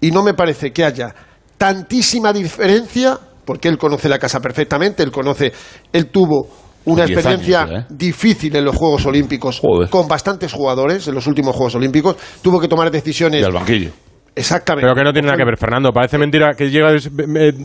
Y 0.00 0.10
no 0.10 0.22
me 0.22 0.34
parece 0.34 0.72
que 0.72 0.84
haya 0.84 1.14
tantísima 1.58 2.32
diferencia, 2.32 3.18
porque 3.44 3.68
él 3.68 3.78
conoce 3.78 4.08
la 4.08 4.18
casa 4.18 4.40
perfectamente, 4.40 5.02
él 5.02 5.10
conoce, 5.10 5.52
él 5.92 6.06
tuvo 6.10 6.48
una 6.86 7.04
experiencia 7.04 7.66
¿eh? 7.70 7.86
difícil 7.88 8.54
en 8.56 8.64
los 8.64 8.76
Juegos 8.76 9.06
Olímpicos 9.06 9.62
con 9.88 10.06
bastantes 10.06 10.52
jugadores 10.52 11.08
en 11.08 11.14
los 11.14 11.26
últimos 11.26 11.56
Juegos 11.56 11.74
Olímpicos, 11.76 12.16
tuvo 12.42 12.60
que 12.60 12.68
tomar 12.68 12.90
decisiones. 12.90 13.40
Y 13.40 13.44
al 13.44 13.52
banquillo 13.52 13.92
Exactamente. 14.36 14.84
Pero 14.84 14.96
que 14.96 15.04
no 15.04 15.12
tiene 15.12 15.26
nada 15.26 15.38
que 15.38 15.44
ver, 15.44 15.56
Fernando. 15.56 15.92
Parece 15.92 16.18
mentira 16.18 16.54
que 16.54 16.70
lleva 16.70 16.90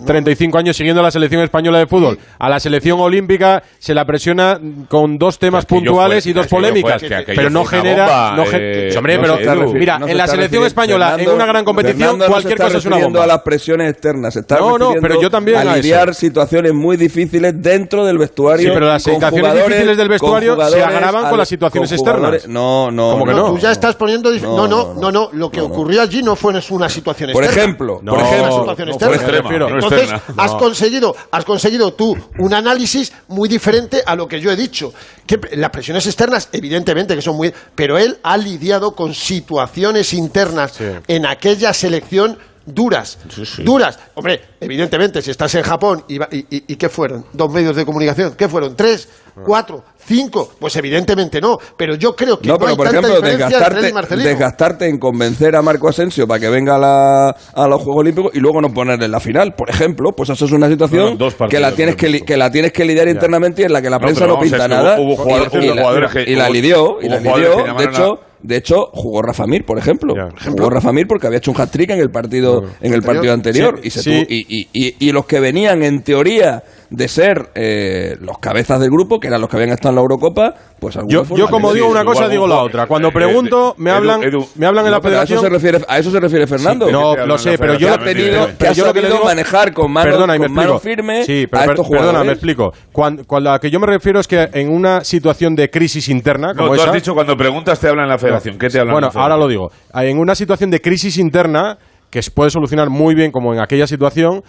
35 0.06 0.58
años 0.58 0.78
siguiendo 0.78 1.02
a 1.02 1.04
la 1.04 1.12
selección 1.12 1.42
española 1.42 1.80
de 1.80 1.88
fútbol. 1.88 2.20
A 2.38 2.50
la 2.50 2.60
selección 2.60 3.00
olímpica 3.00 3.64
se 3.80 3.94
la 3.96 4.06
presiona 4.06 4.60
con 4.88 5.18
dos 5.18 5.40
temas 5.40 5.66
puntuales 5.66 6.24
fue, 6.24 6.32
y 6.32 6.34
dos 6.34 6.48
polémicas. 6.48 7.02
Que 7.02 7.24
pero 7.36 7.50
no 7.50 7.66
genera. 7.66 8.06
Bomba, 8.06 8.36
no 8.36 8.44
eh, 8.54 8.94
hombre, 8.96 9.18
no 9.18 9.38
pero 9.38 9.74
mira, 9.74 10.00
no 10.00 10.08
en 10.08 10.18
la 10.18 10.28
selección 10.28 10.64
española, 10.66 11.10
Fernando, 11.10 11.32
en 11.32 11.36
una 11.36 11.46
gran 11.46 11.66
competición, 11.66 12.20
cualquier 12.20 12.58
cosa 12.58 12.78
es 12.78 12.86
una 12.86 12.98
bomba. 12.98 13.24
a 13.24 13.28
las 13.28 13.42
presiones 13.42 13.92
externas. 13.92 14.34
Se 14.34 14.42
está 14.42 14.60
no, 14.60 14.78
no, 14.78 14.94
pero 15.02 15.20
yo 15.20 15.30
también. 15.30 15.58
A 15.58 15.74
aliviar 15.74 16.14
situaciones 16.14 16.74
muy 16.74 16.98
difíciles 16.98 17.54
dentro 17.62 18.06
del 18.06 18.18
vestuario. 18.18 18.68
Sí, 18.68 18.72
pero 18.74 18.88
las 18.88 19.02
situaciones 19.02 19.54
difíciles 19.56 19.98
del 19.98 20.10
vestuario 20.10 20.70
se 20.70 20.84
agravan 20.84 21.30
con 21.30 21.38
las 21.40 21.50
situaciones 21.50 21.92
externas. 21.92 22.48
No, 22.48 22.92
no. 22.92 23.12
Como 23.12 23.26
que 23.26 23.34
no. 23.34 23.54
Tú 23.54 23.58
ya 23.58 23.72
estás 23.72 23.96
poniendo. 23.96 24.32
No, 24.32 24.68
no, 24.68 24.94
no, 24.94 25.12
no. 25.12 25.30
Lo 25.34 25.50
que 25.50 25.62
ocurrió 25.62 26.02
allí 26.02 26.22
no 26.22 26.36
fue 26.36 26.52
en 26.52 26.59
es 26.60 26.72
una 26.72 26.88
situación 26.88 27.32
por. 27.32 27.44
Ejemplo, 27.44 28.00
no, 28.02 28.14
por 28.14 28.22
ejemplo, 28.22 28.66
no, 28.66 28.72
externa. 28.72 28.98
Por 29.08 29.16
extrema, 29.16 29.68
Entonces, 29.68 30.10
has 30.38 30.52
conseguido, 30.56 31.16
has 31.32 31.46
conseguido 31.46 31.94
tú 31.94 32.16
un 32.38 32.54
análisis 32.54 33.12
muy 33.28 33.50
diferente 33.50 34.02
a 34.06 34.16
lo 34.16 34.28
que 34.28 34.40
yo 34.40 34.52
he 34.52 34.56
dicho. 34.56 34.94
Que 35.26 35.40
las 35.54 35.70
presiones 35.70 36.06
externas, 36.06 36.50
evidentemente, 36.52 37.16
que 37.16 37.22
son 37.22 37.36
muy, 37.36 37.54
pero 37.76 37.98
él 37.98 38.18
ha 38.24 38.38
lidiado 38.38 38.96
con 38.96 39.14
situaciones 39.14 40.14
internas 40.14 40.80
en 41.08 41.26
aquella 41.26 41.74
selección 41.74 42.38
duras, 42.74 43.18
duras. 43.64 44.00
Hombre, 44.16 44.42
evidentemente, 44.60 45.22
si 45.22 45.32
estás 45.32 45.54
en 45.56 45.64
Japón 45.64 46.04
y, 46.08 46.16
y, 46.16 46.46
y, 46.50 46.76
¿qué 46.76 46.90
fueron? 46.90 47.26
¿Dos 47.34 47.52
medios 47.52 47.76
de 47.76 47.86
comunicación? 47.86 48.36
¿Qué 48.36 48.48
fueron? 48.48 48.76
¿Tres? 48.76 49.08
¿Cuatro? 49.46 49.84
¿Cinco? 49.98 50.52
Pues 50.60 50.76
evidentemente 50.76 51.40
no, 51.40 51.58
pero 51.78 51.96
yo 51.96 52.16
creo 52.16 52.40
que 52.40 52.48
no, 52.48 52.58
pero 52.58 52.76
por 52.76 52.88
ejemplo, 52.88 53.22
desgastarte, 53.22 53.92
desgastarte 54.18 54.88
en 54.88 54.98
convencer 54.98 55.56
a 55.56 55.62
Marco 55.62 55.88
Asensio 55.88 56.28
para 56.28 56.40
que 56.40 56.50
venga 56.50 56.76
a, 56.76 56.80
la, 56.80 57.36
a 57.54 57.68
los 57.68 57.82
Juegos 57.82 58.02
Olímpicos 58.02 58.32
y 58.34 58.40
luego 58.40 58.62
no 58.62 58.74
ponerle 58.74 59.06
en 59.06 59.12
la 59.12 59.20
final, 59.20 59.54
por 59.54 59.70
ejemplo, 59.70 60.12
pues 60.12 60.30
eso 60.30 60.46
es 60.46 60.52
una 60.52 60.68
situación 60.68 61.18
que, 61.50 61.60
la 61.60 61.72
tienes 61.74 61.96
que, 61.96 62.22
que 62.22 62.38
la 62.38 62.52
tienes 62.52 62.72
que 62.72 62.86
lidiar 62.86 63.08
internamente 63.08 63.62
y 63.62 63.66
en 63.66 63.74
la 63.74 63.82
que 63.82 63.90
la 63.90 64.00
prensa 64.00 64.26
no 64.26 64.40
pinta 64.40 64.68
nada 64.68 64.98
y 65.00 66.36
la 66.36 66.50
lidió, 66.50 66.98
y 67.02 67.10
la 67.10 67.20
lidió, 67.20 67.76
de 67.78 67.84
hecho... 67.86 68.20
De 68.42 68.58
hecho, 68.58 68.90
jugó 68.94 69.22
Rafa 69.22 69.46
Mir, 69.46 69.66
por 69.66 69.78
ejemplo. 69.78 70.14
Jugó. 70.46 70.70
Rafa 70.70 70.92
Mir 70.92 71.08
porque 71.08 71.28
había 71.28 71.38
hecho 71.40 71.52
un 71.52 71.60
hat-trick 71.60 71.90
en 71.90 72.00
el 72.00 72.10
partido, 72.10 72.64
en 72.82 72.94
el 72.94 73.02
partido 73.02 73.34
anterior. 73.34 73.80
Y, 73.84 73.90
se 73.90 74.04
tuvo, 74.04 74.26
y, 74.28 75.12
los 75.12 75.26
que 75.26 75.40
venían, 75.40 75.84
en 75.84 76.04
teoría, 76.04 76.64
de 76.90 77.08
ser 77.08 77.50
eh, 77.56 78.16
los 78.22 78.40
cabezas 78.40 78.80
del 78.80 78.90
grupo, 78.90 79.20
que 79.20 79.28
eran 79.28 79.42
los 79.42 79.50
que 79.50 79.58
habían 79.58 79.72
estado 79.72 79.90
en 79.90 79.96
la 79.96 80.02
Eurocopa, 80.02 80.54
pues 80.80 80.98
Yo, 81.08 81.24
yo 81.36 81.48
como 81.48 81.74
digo 81.74 81.88
una 81.88 82.06
cosa, 82.06 82.28
digo 82.28 82.48
la 82.48 82.64
otra. 82.64 82.88
Cuando 82.88 83.10
eh, 83.10 83.14
pregunto, 83.14 83.76
me 83.78 83.92
hablan, 83.92 84.22
me 84.56 84.66
hablan 84.66 84.86
en 84.86 84.92
la 84.92 85.02
federación... 85.02 85.40
A 85.88 85.98
eso 85.98 86.12
se 86.12 86.20
refiere, 86.20 86.48
Fernando. 86.48 86.90
No, 86.92 87.16
lo 87.26 87.38
sé, 87.38 87.58
pero 87.58 87.76
yo... 87.76 87.90
Lo 87.90 88.00
que 88.00 88.14
tenido, 88.14 88.94
que 88.94 89.26
manejar 89.26 89.74
con 89.74 89.92
mano, 89.92 90.12
perdona, 90.12 90.38
con 90.38 90.52
mano 90.52 90.80
firme 90.80 91.24
sí, 91.24 91.48
pero, 91.50 91.64
a 91.64 91.66
estos. 91.66 91.90
Perdona, 91.90 92.24
me 92.24 92.32
explico. 92.32 92.72
Cuando, 92.92 93.26
cuando, 93.26 93.50
a 93.50 93.54
la 93.54 93.60
que 93.60 93.70
yo 93.70 93.80
me 93.80 93.88
refiero 93.88 94.20
es 94.20 94.28
que 94.28 94.50
en 94.54 94.72
una 94.72 95.04
situación 95.04 95.56
de 95.56 95.70
crisis 95.70 96.10
interna 96.10 96.54
como 96.54 96.70
no, 96.70 96.76
tú 96.76 96.82
has 96.82 96.94
dicho 96.94 97.14
cuando 97.14 97.36
preguntas 97.36 97.80
te 97.80 97.88
hablan 97.88 98.06
en 98.06 98.10
la 98.10 98.18
federación. 98.18 98.29
¿Qué 98.60 98.70
te 98.70 98.80
hablan 98.80 98.94
Bueno, 98.94 99.10
ahora 99.14 99.38
lo 99.38 99.48
digo. 99.48 99.72
En 99.94 100.18
una 100.18 100.36
situación 100.36 100.70
de 100.70 100.82
crisis 100.82 101.18
interna, 101.18 101.78
que 102.10 102.22
se 102.22 102.32
puede 102.32 102.50
solucionar 102.50 102.90
muy 102.90 103.16
bien 103.16 103.32
como 103.32 103.54
en 103.54 103.60
aquella 103.60 103.88
situación, 103.88 104.42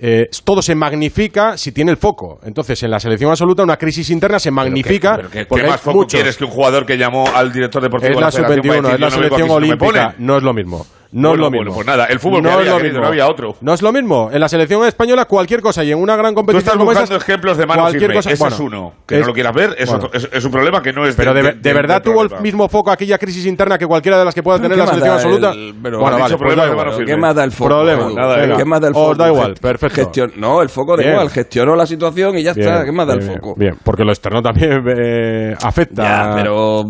eh, 0.00 0.28
todo 0.44 0.62
se 0.62 0.74
magnifica 0.74 1.56
si 1.56 1.72
tiene 1.72 1.90
el 1.90 1.96
foco. 1.96 2.38
Entonces, 2.44 2.82
en 2.82 2.90
la 2.90 3.00
selección 3.00 3.30
absoluta, 3.30 3.62
una 3.62 3.76
crisis 3.76 4.10
interna 4.10 4.38
se 4.38 4.50
magnifica. 4.50 5.16
¿Pero 5.16 5.30
qué, 5.30 5.66
más 5.66 5.80
foco 5.80 6.06
quieres 6.06 6.36
que 6.36 6.44
un 6.44 6.50
jugador 6.50 6.86
que 6.86 6.96
llamó 6.96 7.26
al 7.34 7.52
director 7.52 7.82
deportivo? 7.82 8.12
Es 8.12 8.20
la, 8.20 8.26
la 8.26 8.30
sub-21, 8.30 8.94
es 8.94 9.00
la 9.00 9.10
selección 9.10 9.50
olímpica, 9.50 10.14
no 10.18 10.36
es 10.36 10.42
lo 10.42 10.54
mismo. 10.54 10.86
No 11.10 11.30
bueno, 11.30 11.46
es 11.46 11.52
lo 11.52 11.58
mismo. 11.58 11.74
Pues 11.74 11.86
nada, 11.86 12.04
el 12.06 12.18
fútbol 12.20 12.42
no 12.42 12.60
es 12.60 12.66
lo 12.66 12.80
mismo. 12.80 13.00
no 13.00 13.06
había 13.06 13.26
otro. 13.28 13.56
No 13.60 13.72
es 13.72 13.82
lo 13.82 13.92
mismo. 13.92 14.30
En 14.32 14.40
la 14.40 14.48
selección 14.48 14.84
española 14.86 15.24
cualquier 15.24 15.62
cosa 15.62 15.82
y 15.82 15.90
en 15.90 15.98
una 15.98 16.16
gran 16.16 16.34
competición 16.34 16.64
Tú 16.64 16.68
estás 16.68 16.78
como 16.78 16.90
buscando 16.90 17.16
ejemplos 17.16 17.56
de 17.56 17.66
mano 17.66 17.82
cualquier 17.82 18.02
firme. 18.02 18.14
Cosa, 18.16 18.30
Eso 18.30 18.44
bueno, 18.44 18.56
es 18.56 18.60
uno. 18.60 18.92
Que 19.06 19.18
no 19.20 19.26
lo 19.26 19.32
quieras 19.32 19.54
ver 19.54 19.74
es, 19.78 20.28
es, 20.32 20.44
un 20.44 20.50
problema 20.50 20.82
que 20.82 20.92
no 20.92 21.06
es 21.06 21.14
Pero 21.16 21.32
de, 21.32 21.72
verdad 21.72 22.02
tuvo 22.02 22.22
el 22.22 22.30
mismo 22.40 22.68
foco 22.68 22.90
aquella 22.90 23.18
crisis 23.18 23.46
interna 23.46 23.78
que 23.78 23.86
cualquiera 23.86 24.18
de 24.18 24.24
las 24.24 24.34
que 24.34 24.42
pueda 24.42 24.60
tener 24.60 24.76
la 24.76 24.86
selección 24.86 25.14
absoluta. 25.14 25.54
Bueno, 25.80 26.00
vale, 26.00 26.36
pues 26.36 27.06
¿Qué 27.06 27.16
más 27.16 27.34
da 27.34 27.44
el 27.44 27.52
foco? 27.52 27.68
Problema. 27.68 28.56
¿Qué 28.56 28.64
más 28.64 28.80
da 28.80 28.88
el 28.88 28.94
foco? 28.94 29.10
Os 29.10 29.18
da 29.18 29.28
igual, 29.28 29.54
pues 29.60 29.78
perfecto. 29.78 30.26
no, 30.36 30.62
el 30.62 30.68
foco 30.68 30.96
da 30.96 31.04
igual. 31.04 31.30
Gestionó 31.30 31.74
la 31.74 31.86
situación 31.86 32.36
y 32.38 32.42
ya 32.42 32.50
está. 32.52 32.84
¿Qué 32.84 32.92
más 32.92 33.06
da 33.06 33.14
el 33.14 33.22
foco? 33.22 33.54
Bien, 33.56 33.76
porque 33.82 34.04
lo 34.04 34.10
externo 34.10 34.42
también 34.42 34.84
eh, 34.86 35.56
afecta. 35.62 36.02
Ya, 36.02 36.34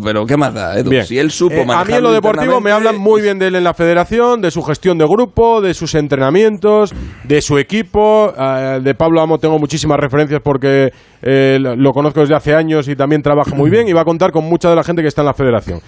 pero 0.03 0.25
¿qué 0.25 0.37
más 0.37 0.53
da? 0.53 0.75
Si 1.05 1.17
él 1.17 1.31
supo 1.31 1.55
eh, 1.55 1.65
A 1.69 1.85
mí 1.85 1.93
en 1.93 2.03
lo 2.03 2.11
deportivo 2.11 2.59
me 2.59 2.71
hablan 2.71 2.97
muy 2.97 3.21
bien 3.21 3.39
de 3.39 3.47
él 3.47 3.55
en 3.55 3.63
la 3.63 3.73
federación 3.73 4.08
de 4.09 4.49
su 4.49 4.63
gestión 4.63 4.97
de 4.97 5.05
grupo, 5.05 5.61
de 5.61 5.75
sus 5.75 5.93
entrenamientos, 5.93 6.91
de 7.23 7.41
su 7.41 7.59
equipo. 7.59 8.33
Eh, 8.35 8.79
de 8.81 8.95
Pablo 8.95 9.21
Amo 9.21 9.37
tengo 9.37 9.59
muchísimas 9.59 9.99
referencias 9.99 10.41
porque 10.43 10.89
eh, 11.21 11.59
lo 11.59 11.91
conozco 11.91 12.21
desde 12.21 12.33
hace 12.33 12.55
años 12.55 12.87
y 12.87 12.95
también 12.95 13.21
trabaja 13.21 13.53
muy 13.53 13.69
bien 13.69 13.87
y 13.87 13.93
va 13.93 14.01
a 14.01 14.05
contar 14.05 14.31
con 14.31 14.45
mucha 14.45 14.67
de 14.69 14.75
la 14.75 14.83
gente 14.83 15.03
que 15.03 15.07
está 15.07 15.21
en 15.21 15.27
la 15.27 15.33
federación. 15.35 15.79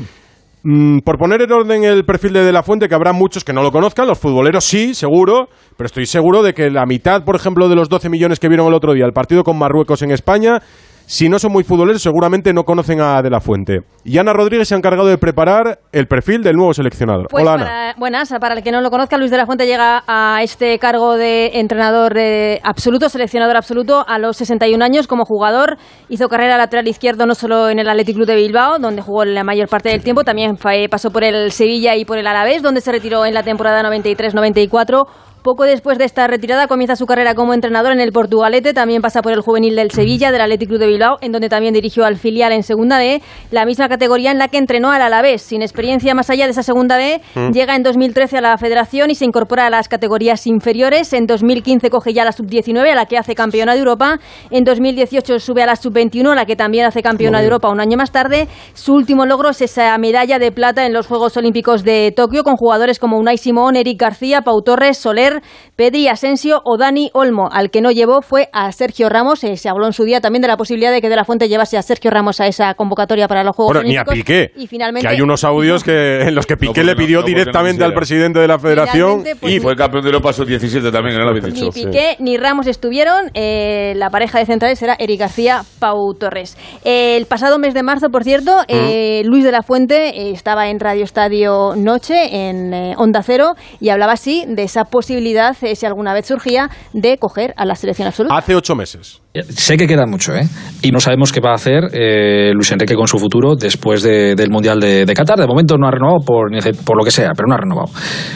Mm, 0.64 1.00
por 1.00 1.18
poner 1.18 1.42
en 1.42 1.52
orden 1.52 1.84
el 1.84 2.06
perfil 2.06 2.34
de 2.34 2.44
De 2.44 2.52
La 2.52 2.62
Fuente, 2.62 2.88
que 2.88 2.94
habrá 2.94 3.12
muchos 3.12 3.44
que 3.44 3.54
no 3.54 3.64
lo 3.64 3.72
conozcan, 3.72 4.08
los 4.08 4.20
futboleros 4.20 4.64
sí, 4.64 4.94
seguro, 4.94 5.50
pero 5.76 5.88
estoy 5.88 6.06
seguro 6.06 6.44
de 6.44 6.54
que 6.54 6.70
la 6.70 6.86
mitad, 6.86 7.24
por 7.26 7.36
ejemplo, 7.36 7.68
de 7.68 7.76
los 7.76 7.90
12 7.90 8.10
millones 8.10 8.40
que 8.40 8.48
vieron 8.48 8.68
el 8.68 8.76
otro 8.76 8.94
día 8.94 9.06
el 9.06 9.14
partido 9.14 9.44
con 9.44 9.58
Marruecos 9.58 10.04
en 10.04 10.12
España, 10.12 10.62
si 11.06 11.28
no 11.28 11.40
son 11.40 11.52
muy 11.52 11.64
futboleros, 11.64 12.02
seguramente 12.02 12.54
no 12.54 12.64
conocen 12.64 13.02
a 13.02 13.22
De 13.22 13.30
La 13.30 13.40
Fuente. 13.40 13.82
Y 14.04 14.18
Ana 14.18 14.34
Rodríguez 14.34 14.68
se 14.68 14.76
ha 14.76 14.78
encargado 14.78 15.08
de 15.08 15.18
preparar 15.18 15.80
el 15.92 16.08
perfil 16.08 16.42
del 16.42 16.56
nuevo 16.56 16.74
seleccionador. 16.74 17.28
Pues 17.30 17.44
Hola, 17.44 17.54
Ana. 17.54 17.96
Buenas, 17.98 18.34
para 18.40 18.56
el 18.56 18.64
que 18.64 18.72
no 18.72 18.82
lo 18.82 18.90
conozca, 18.90 19.18
Luis 19.18 19.30
De 19.30 19.38
La 19.38 19.46
Fuente 19.46 19.66
llega 19.66 20.04
a 20.08 20.42
este 20.42 20.80
cargo 20.80 21.18
de 21.18 21.60
entrenador 21.60 22.18
absoluto, 22.64 23.10
seleccionador 23.10 23.58
absoluto, 23.58 24.06
a 24.08 24.20
los 24.20 24.38
61 24.38 24.84
años 24.84 25.08
como 25.08 25.26
jugador. 25.26 25.78
Hizo 26.10 26.30
carrera 26.30 26.58
lateral 26.58 26.88
izquierdo 26.88 27.26
no 27.26 27.36
solo 27.36 27.70
en 27.70 27.80
el 27.80 27.90
Athletic 27.90 28.16
Club 28.16 28.28
de 28.28 28.36
Bilbao, 28.36 28.80
donde 28.80 29.02
jugó 29.02 29.26
la 29.26 29.44
mayor 29.44 29.68
parte 29.68 29.90
del 29.90 30.04
tiempo, 30.04 30.24
también 30.24 30.58
pasó 30.90 31.12
por 31.12 31.24
el 31.24 31.52
Sevilla 31.52 31.96
y 31.96 32.06
por 32.06 32.18
el 32.18 32.28
Alavés, 32.28 32.62
donde 32.62 32.82
se 32.82 32.92
retiró 32.92 33.26
en 33.26 33.34
la 33.34 33.44
temporada 33.44 33.84
93-94 33.84 35.06
poco 35.44 35.64
después 35.64 35.98
de 35.98 36.06
esta 36.06 36.28
retirada 36.28 36.68
comienza 36.68 36.96
su 36.96 37.08
carrera 37.08 37.34
como 37.34 37.56
entrenador 37.56 37.92
en 37.92 38.00
el 38.00 38.12
Portugalete, 38.12 38.74
también 38.76 39.02
pasa 39.02 39.24
por 39.24 39.32
el 39.34 39.42
juvenil 39.42 39.76
del 39.76 39.90
Sevilla, 39.90 40.32
del 40.32 40.42
Athletic 40.42 40.70
Club 40.70 40.80
de 40.80 40.86
Bilbao, 40.88 41.18
en 41.22 41.32
donde 41.32 41.50
también 41.50 41.74
dirigió 41.74 42.06
al 42.06 42.18
filial 42.18 42.52
en 42.52 42.62
Segunda 42.62 43.00
B, 43.00 43.22
la 43.50 43.66
misma 43.66 43.90
categoría 43.90 44.30
en 44.32 44.38
la 44.38 44.50
que 44.50 44.58
entrenó 44.58 44.92
al 44.92 45.02
Alavés. 45.02 45.42
Sin 45.42 45.64
experiencia 45.64 46.14
más 46.14 46.30
allá 46.30 46.46
de 46.46 46.52
esa 46.52 46.62
Segunda 46.62 46.98
B, 46.98 47.22
Mm. 47.36 47.52
llega 47.52 47.76
en 47.76 47.82
2013 47.82 48.38
a 48.38 48.42
la 48.42 48.58
Federación 48.58 49.10
y 49.10 49.16
se 49.16 49.26
incorpora 49.26 49.66
a 49.66 49.70
las 49.72 49.88
categorías 49.88 50.46
inferiores. 50.46 51.12
En 51.14 51.26
2015 51.26 51.90
coge 51.90 52.14
ya 52.14 52.24
la 52.24 52.34
Sub-19, 52.34 52.92
a 52.92 52.96
la 52.96 53.06
que 53.08 53.18
hace 53.18 53.34
campeona 53.34 53.74
de 53.74 53.80
Europa. 53.80 54.20
En 54.52 54.64
2018 54.64 55.40
sube 55.40 55.64
a 55.64 55.66
la 55.66 55.76
Sub-21, 55.76 56.32
a 56.32 56.36
la 56.36 56.46
que 56.46 56.56
también 56.56 56.86
hace 56.86 57.02
campeona 57.02 57.40
de 57.40 57.46
Europa 57.46 57.70
un 57.70 57.80
año 57.80 57.98
más 57.98 58.12
tarde. 58.12 58.48
Su 58.74 58.94
último 58.94 59.26
logro 59.26 59.50
es 59.50 59.62
esa 59.62 59.98
medalla 59.98 60.38
de 60.38 60.52
plata 60.52 60.86
en 60.86 60.94
los 60.94 61.08
Juegos 61.08 61.36
Olímpicos 61.38 61.84
de 61.84 62.14
Tokio 62.16 62.44
con 62.44 62.58
jugadores 62.58 63.00
como 63.00 63.18
Unai 63.18 63.38
Simón, 63.38 63.76
Eric 63.76 64.00
García, 64.00 64.42
Pau 64.42 64.62
Torres, 64.62 64.98
Soler, 64.98 65.31
Pedri 65.76 66.08
Asensio 66.08 66.62
o 66.66 66.78
Dani 66.78 67.10
Olmo. 67.14 67.50
Al 67.52 67.72
que 67.72 67.82
no 67.82 67.92
llevó 67.92 68.22
fue 68.22 68.50
a 68.54 68.72
Sergio 68.72 69.10
Ramos. 69.10 69.44
Eh, 69.44 69.58
se 69.58 69.70
habló 69.70 69.88
en 69.88 69.94
su 69.94 70.04
día 70.04 70.22
también 70.22 70.42
de 70.42 70.48
la 70.48 70.58
posibilidad 70.58 70.92
de 70.92 71.02
que 71.02 71.10
De 71.10 71.16
La 71.16 71.26
Fuente 71.26 71.48
llevase 71.48 71.78
a 71.78 71.82
Sergio 71.82 72.12
Ramos 72.12 72.40
a 72.42 72.48
esa 72.48 72.74
convocatoria 72.74 73.28
para 73.28 73.44
los 73.44 73.56
Juegos 73.56 73.76
Bueno, 73.76 73.88
ni 73.90 73.98
a. 73.98 74.04
Piqué. 74.04 74.52
Y 74.58 74.68
finalmente 74.68 75.08
Que 75.08 75.14
hay 75.16 75.22
unos 75.22 75.44
audios 75.44 75.84
que, 75.84 76.22
en 76.28 76.36
los 76.36 76.46
que 76.46 76.58
Piqué 76.58 76.84
le 76.84 76.96
pidió 76.96 77.20
no 77.20 77.24
porque 77.24 77.32
no 77.32 77.38
directamente 77.40 77.84
al 77.84 77.94
presidente 77.94 78.40
de 78.40 78.48
la 78.48 78.60
federación 78.60 79.24
pues, 79.40 79.54
y 79.54 79.60
fue 79.60 79.76
campeón 79.76 80.04
de 80.04 80.10
Europa 80.10 80.34
sub-17 80.34 80.92
también, 80.92 81.16
que 81.16 81.20
no 81.20 81.24
lo 81.24 81.30
habéis 81.30 81.46
dicho. 81.46 81.66
Ni 81.66 81.72
Piqué 81.72 82.16
ni 82.20 82.38
Ramos 82.38 82.68
estuvieron. 82.68 83.30
eh, 83.34 83.94
la 83.96 84.10
pareja 84.10 84.40
de 84.40 84.46
centrales 84.46 84.82
era 84.82 84.96
Eric 85.00 85.20
García, 85.20 85.64
Pau 85.80 86.14
Torres. 86.14 86.58
Eh, 86.84 87.16
el 87.18 87.26
pasado 87.26 87.60
mes 87.60 87.74
de 87.74 87.84
marzo, 87.84 88.10
por 88.10 88.24
cierto, 88.24 88.52
eh, 88.68 89.22
Luis 89.26 89.44
de 89.44 89.52
la 89.52 89.64
Fuente 89.64 90.32
estaba 90.32 90.70
en 90.70 90.80
Radio 90.80 91.04
Estadio 91.04 91.76
Noche, 91.76 92.50
en 92.50 92.74
eh, 92.74 92.94
Onda 92.98 93.24
Cero, 93.24 93.56
y 93.80 93.90
hablaba 93.90 94.14
así 94.14 94.46
de 94.48 94.64
esa 94.64 94.86
posibilidad, 94.86 95.21
eh, 95.28 95.76
si 95.76 95.86
alguna 95.86 96.14
vez 96.14 96.26
surgía, 96.26 96.70
de 96.94 97.18
coger 97.18 97.54
a 97.58 97.66
la 97.66 97.76
selección 97.76 98.08
absoluta. 98.08 98.36
hace 98.36 98.56
ocho 98.56 98.76
meses. 98.76 99.22
Sé 99.50 99.78
que 99.78 99.88
queda 99.88 100.06
mucho, 100.06 100.36
¿eh? 100.36 100.44
Y 100.82 100.92
no 100.92 101.00
sabemos 101.00 101.32
qué 101.32 101.40
va 101.40 101.52
a 101.52 101.56
hacer 101.56 101.84
eh, 101.94 102.52
Luis 102.54 102.72
Enrique 102.72 102.96
con 102.96 103.08
su 103.08 103.18
futuro 103.18 103.56
después 103.56 104.02
de- 104.04 104.36
del 104.36 104.50
Mundial 104.50 104.80
de, 104.80 105.06
de 105.06 105.14
Qatar. 105.14 105.40
De 105.40 105.48
momento 105.48 105.78
no 105.78 105.88
ha 105.88 105.92
renovado 105.92 106.20
por, 106.26 106.50
por 106.86 106.98
lo 106.98 107.04
que 107.06 107.12
sea, 107.12 107.32
pero 107.36 107.48
no 107.48 107.54
ha 107.56 107.58
renovado. 107.58 107.90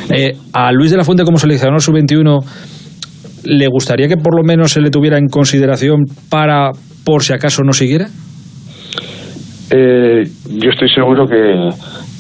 Eh, 0.10 0.38
a 0.54 0.72
Luis 0.72 0.92
de 0.92 0.98
la 0.98 1.04
Fuente 1.04 1.24
como 1.26 1.38
seleccionador 1.38 1.82
sub-21, 1.82 2.44
¿le 3.44 3.68
gustaría 3.68 4.08
que 4.08 4.18
por 4.18 4.36
lo 4.38 4.44
menos 4.44 4.72
se 4.72 4.80
le 4.82 4.90
tuviera 4.90 5.18
en 5.18 5.28
consideración 5.28 6.06
para, 6.30 6.72
por 7.04 7.24
si 7.24 7.34
acaso 7.34 7.62
no 7.64 7.74
siguiera? 7.74 8.08
Eh, 9.72 10.24
yo 10.48 10.70
estoy 10.70 10.90
seguro 10.94 11.26
que 11.28 11.70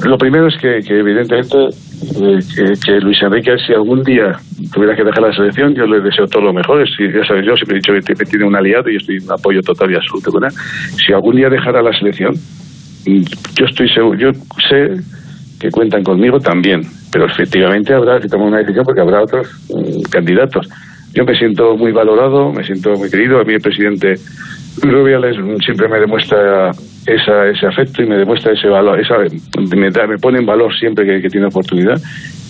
lo 0.08 0.18
primero 0.18 0.48
es 0.48 0.56
que, 0.60 0.80
que 0.86 1.00
evidentemente 1.00 1.58
eh, 1.58 1.70
que, 2.00 2.74
que 2.86 3.00
Luis 3.00 3.22
Enrique 3.22 3.56
si 3.66 3.74
algún 3.74 4.04
día 4.04 4.34
tuviera 4.74 4.96
que 4.96 5.04
dejar 5.04 5.24
la 5.24 5.34
selección 5.34 5.74
yo 5.74 5.86
le 5.86 6.02
deseo 6.02 6.28
todo 6.28 6.44
lo 6.44 6.54
mejor. 6.54 6.80
Decir, 6.80 7.14
ya 7.14 7.26
sabes 7.26 7.46
yo 7.46 7.56
siempre 7.56 7.78
he 7.78 7.80
dicho 7.80 7.94
que 8.16 8.26
tiene 8.26 8.46
un 8.46 8.56
aliado 8.56 8.90
y 8.90 8.98
estoy 8.98 9.18
en 9.18 9.32
apoyo 9.32 9.62
total 9.62 9.92
y 9.92 9.96
absoluto 9.96 10.32
con 10.32 10.44
él. 10.46 10.52
Si 10.52 11.14
algún 11.14 11.36
día 11.36 11.50
dejara 11.50 11.82
la 11.82 11.92
selección 11.98 12.34
mm, 12.34 13.24
yo 13.58 13.66
estoy 13.66 13.90
seguro 13.90 14.18
yo 14.18 14.32
sé 14.70 15.02
que 15.60 15.70
cuentan 15.72 16.04
conmigo 16.04 16.40
también 16.40 16.82
pero 17.12 17.28
efectivamente 17.28 17.94
habrá 17.94 18.20
que 18.20 18.28
tomar 18.28 18.48
una 18.48 18.58
decisión 18.60 18.84
porque 18.86 19.02
habrá 19.02 19.22
otros 19.22 19.48
mm, 19.70 20.02
candidatos. 20.10 20.68
Yo 21.14 21.24
me 21.24 21.38
siento 21.38 21.78
muy 21.78 21.92
valorado 21.92 22.52
me 22.52 22.64
siento 22.64 22.92
muy 22.94 23.10
querido. 23.10 23.40
A 23.40 23.44
mí 23.44 23.54
el 23.54 23.62
presidente 23.62 24.16
Rubiales 24.82 25.38
siempre 25.64 25.88
me 25.88 26.00
demuestra 26.00 26.72
esa, 27.08 27.48
ese 27.48 27.66
afecto 27.68 28.02
y 28.02 28.08
me 28.08 28.18
demuestra 28.18 28.54
ese 28.54 28.68
valor, 28.68 29.00
esa, 29.00 29.16
me, 29.76 29.92
da- 29.92 30.08
me 30.08 30.18
pone 30.18 30.40
en 30.40 30.46
valor 30.46 30.74
siempre 30.76 31.22
que, 31.22 31.30
tiene 31.30 31.48
oportunidad. 31.48 32.00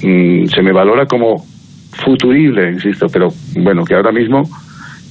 Mm, 0.02 0.46
se 0.48 0.62
me 0.62 0.72
valora 0.72 1.06
como 1.06 1.44
futurible, 1.94 2.72
insisto, 2.72 3.08
pero 3.12 3.30
bueno, 3.58 3.84
que 3.86 3.96
ahora 3.96 4.12
mismo 4.12 4.44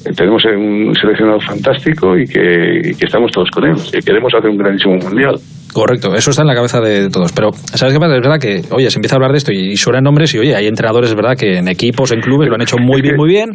eh, 0.05 0.12
tenemos 0.14 0.45
un 0.45 0.95
seleccionado 1.01 1.40
fantástico 1.40 2.16
y 2.18 2.26
que, 2.26 2.82
y 2.90 2.95
que 2.95 3.07
estamos 3.07 3.30
todos 3.32 3.51
con 3.51 3.64
él. 3.64 3.76
Que 3.92 4.01
queremos 4.01 4.32
hacer 4.34 4.51
un 4.51 4.59
grandísimo 4.59 4.97
mundial. 4.97 5.36
Correcto, 5.75 6.14
eso 6.14 6.31
está 6.31 6.43
en 6.43 6.49
la 6.49 6.55
cabeza 6.55 6.81
de 6.81 7.11
todos. 7.11 7.33
Pero, 7.33 7.51
¿sabes 7.53 7.93
qué 7.93 8.01
pasa? 8.01 8.14
Es 8.14 8.22
verdad 8.22 8.39
que, 8.41 8.62
oye, 8.72 8.89
se 8.91 8.99
empieza 8.99 9.16
a 9.16 9.18
hablar 9.18 9.33
de 9.33 9.39
esto 9.39 9.53
y, 9.53 9.72
y 9.72 9.77
suenan 9.77 10.05
nombres 10.05 10.33
y, 10.35 10.39
oye, 10.39 10.55
hay 10.55 10.66
entrenadores, 10.66 11.11
es 11.11 11.16
verdad, 11.16 11.37
que 11.37 11.59
en 11.59 11.68
equipos, 11.68 12.12
en 12.12 12.20
clubes 12.20 12.49
lo 12.49 12.55
han 12.55 12.62
hecho 12.62 12.77
muy 12.79 13.03
bien, 13.03 13.16
muy 13.16 13.29
bien. 13.29 13.51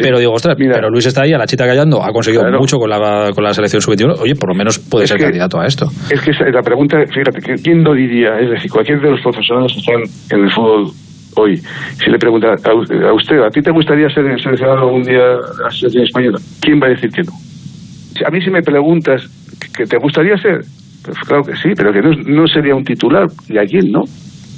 Pero 0.00 0.18
digo, 0.18 0.32
ostras, 0.32 0.56
pero 0.56 0.88
Luis 0.88 1.04
está 1.06 1.22
ahí, 1.22 1.32
a 1.32 1.38
la 1.38 1.46
chita 1.46 1.66
callando, 1.66 2.02
ha 2.02 2.12
conseguido 2.12 2.44
mucho 2.58 2.78
con 2.78 2.88
la, 2.88 3.32
con 3.34 3.44
la 3.44 3.52
selección 3.52 3.82
sub-21. 3.82 4.20
Oye, 4.20 4.34
por 4.36 4.48
lo 4.50 4.54
menos 4.54 4.78
puede 4.78 5.04
Es 5.04 5.10
ser 5.10 5.18
que- 5.18 5.24
candidato 5.24 5.58
a 5.60 5.66
esto. 5.66 5.86
Es 6.08 6.20
que 6.20 6.30
la 6.52 6.62
pregunta, 6.62 6.98
fíjate, 7.12 7.40
¿quién 7.62 7.82
lo 7.82 7.92
diría? 7.94 8.38
Es 8.38 8.48
decir, 8.50 8.70
cualquier 8.70 9.00
de 9.00 9.10
los 9.10 9.20
profesionales 9.20 9.72
que 9.72 9.80
están 9.80 10.38
en 10.38 10.44
el 10.46 10.50
fútbol 10.52 10.92
hoy, 11.36 11.56
si 11.56 12.10
le 12.10 12.18
pregunta 12.18 12.48
a, 12.48 13.12
usted, 13.12 13.36
¿a 13.44 13.50
ti 13.50 13.60
te 13.60 13.70
gustaría 13.72 14.08
ser 14.08 14.24
seleccionado 14.40 14.86
algún 14.86 15.02
día 15.02 15.18
a 15.20 15.64
la 15.64 15.70
selección 15.70 16.04
española? 16.04 16.38
¿Quién 16.60 16.80
va 16.80 16.86
a 16.86 16.90
decir 16.90 17.10
que 17.10 17.22
no? 17.22 17.32
A 18.26 18.30
mí 18.30 18.40
si 18.40 18.50
me 18.50 18.62
preguntas 18.62 19.22
que 19.76 19.84
te 19.84 19.98
gustaría 19.98 20.36
ser, 20.38 20.60
pues 21.06 21.18
claro 21.26 21.42
que 21.44 21.56
sí, 21.56 21.70
pero 21.76 21.92
que 21.92 22.00
no, 22.02 22.10
no 22.12 22.46
sería 22.46 22.74
un 22.74 22.84
titular. 22.84 23.26
¿Y 23.48 23.56
a 23.58 23.64
quién 23.64 23.90
no? 23.90 24.02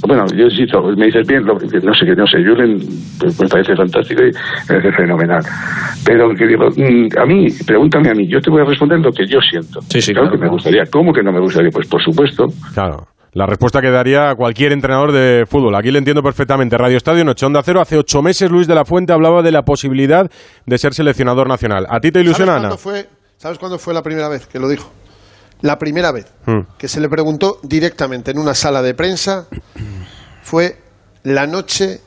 Bueno, 0.06 0.24
yo 0.28 0.44
insisto, 0.44 0.80
me 0.96 1.06
dices 1.06 1.26
bien, 1.26 1.44
lo- 1.44 1.54
no 1.54 1.94
sé, 1.94 2.06
que 2.06 2.14
no 2.14 2.24
sé, 2.26 2.38
Julen 2.44 2.78
pues, 3.18 3.40
me 3.40 3.48
parece 3.48 3.74
fantástico 3.74 4.22
y 4.22 4.26
me 4.26 4.32
parece 4.80 4.92
fenomenal. 4.92 5.42
Pero 6.04 6.28
que 6.36 6.46
digo, 6.46 6.68
mm, 6.68 7.18
a 7.20 7.26
mí, 7.26 7.46
pregúntame 7.66 8.10
a 8.10 8.14
mí, 8.14 8.28
yo 8.28 8.40
te 8.40 8.48
voy 8.50 8.62
a 8.62 8.64
responder 8.64 9.00
lo 9.00 9.10
que 9.10 9.26
yo 9.26 9.40
siento. 9.40 9.80
claro, 10.12 10.30
que 10.30 10.38
me 10.38 10.48
gustaría. 10.48 10.84
¿Cómo 10.90 11.12
que 11.12 11.22
no 11.22 11.32
me 11.32 11.40
gustaría? 11.40 11.70
Pues 11.70 11.88
por 11.88 12.00
supuesto. 12.02 12.46
Claro. 12.74 13.08
La 13.32 13.44
respuesta 13.46 13.80
que 13.82 13.90
daría 13.90 14.34
cualquier 14.36 14.72
entrenador 14.72 15.12
de 15.12 15.44
fútbol. 15.46 15.74
Aquí 15.74 15.90
le 15.90 15.98
entiendo 15.98 16.22
perfectamente. 16.22 16.78
Radio 16.78 16.96
Estadio 16.96 17.24
Noche 17.24 17.44
Onda 17.44 17.60
Cero. 17.62 17.80
Hace 17.80 17.96
ocho 17.98 18.22
meses 18.22 18.50
Luis 18.50 18.66
de 18.66 18.74
la 18.74 18.84
Fuente 18.84 19.12
hablaba 19.12 19.42
de 19.42 19.52
la 19.52 19.62
posibilidad 19.62 20.30
de 20.64 20.78
ser 20.78 20.94
seleccionador 20.94 21.46
nacional. 21.48 21.86
¿A 21.90 22.00
ti 22.00 22.10
te 22.10 22.20
ilusiona, 22.20 22.52
¿Sabes 22.52 22.60
Ana? 22.60 22.68
cuándo 22.68 22.78
fue, 22.78 23.06
¿Sabes 23.36 23.58
cuándo 23.58 23.78
fue 23.78 23.94
la 23.94 24.02
primera 24.02 24.28
vez 24.28 24.46
que 24.46 24.58
lo 24.58 24.68
dijo? 24.68 24.90
La 25.62 25.78
primera 25.78 26.12
vez 26.12 26.26
Hmm. 26.46 26.60
que 26.78 26.88
se 26.88 27.00
le 27.00 27.08
preguntó 27.08 27.58
directamente 27.62 28.30
en 28.30 28.38
una 28.38 28.54
sala 28.54 28.80
de 28.82 28.94
prensa 28.94 29.46
fue 30.42 30.78
la 31.24 31.46
noche 31.46 32.00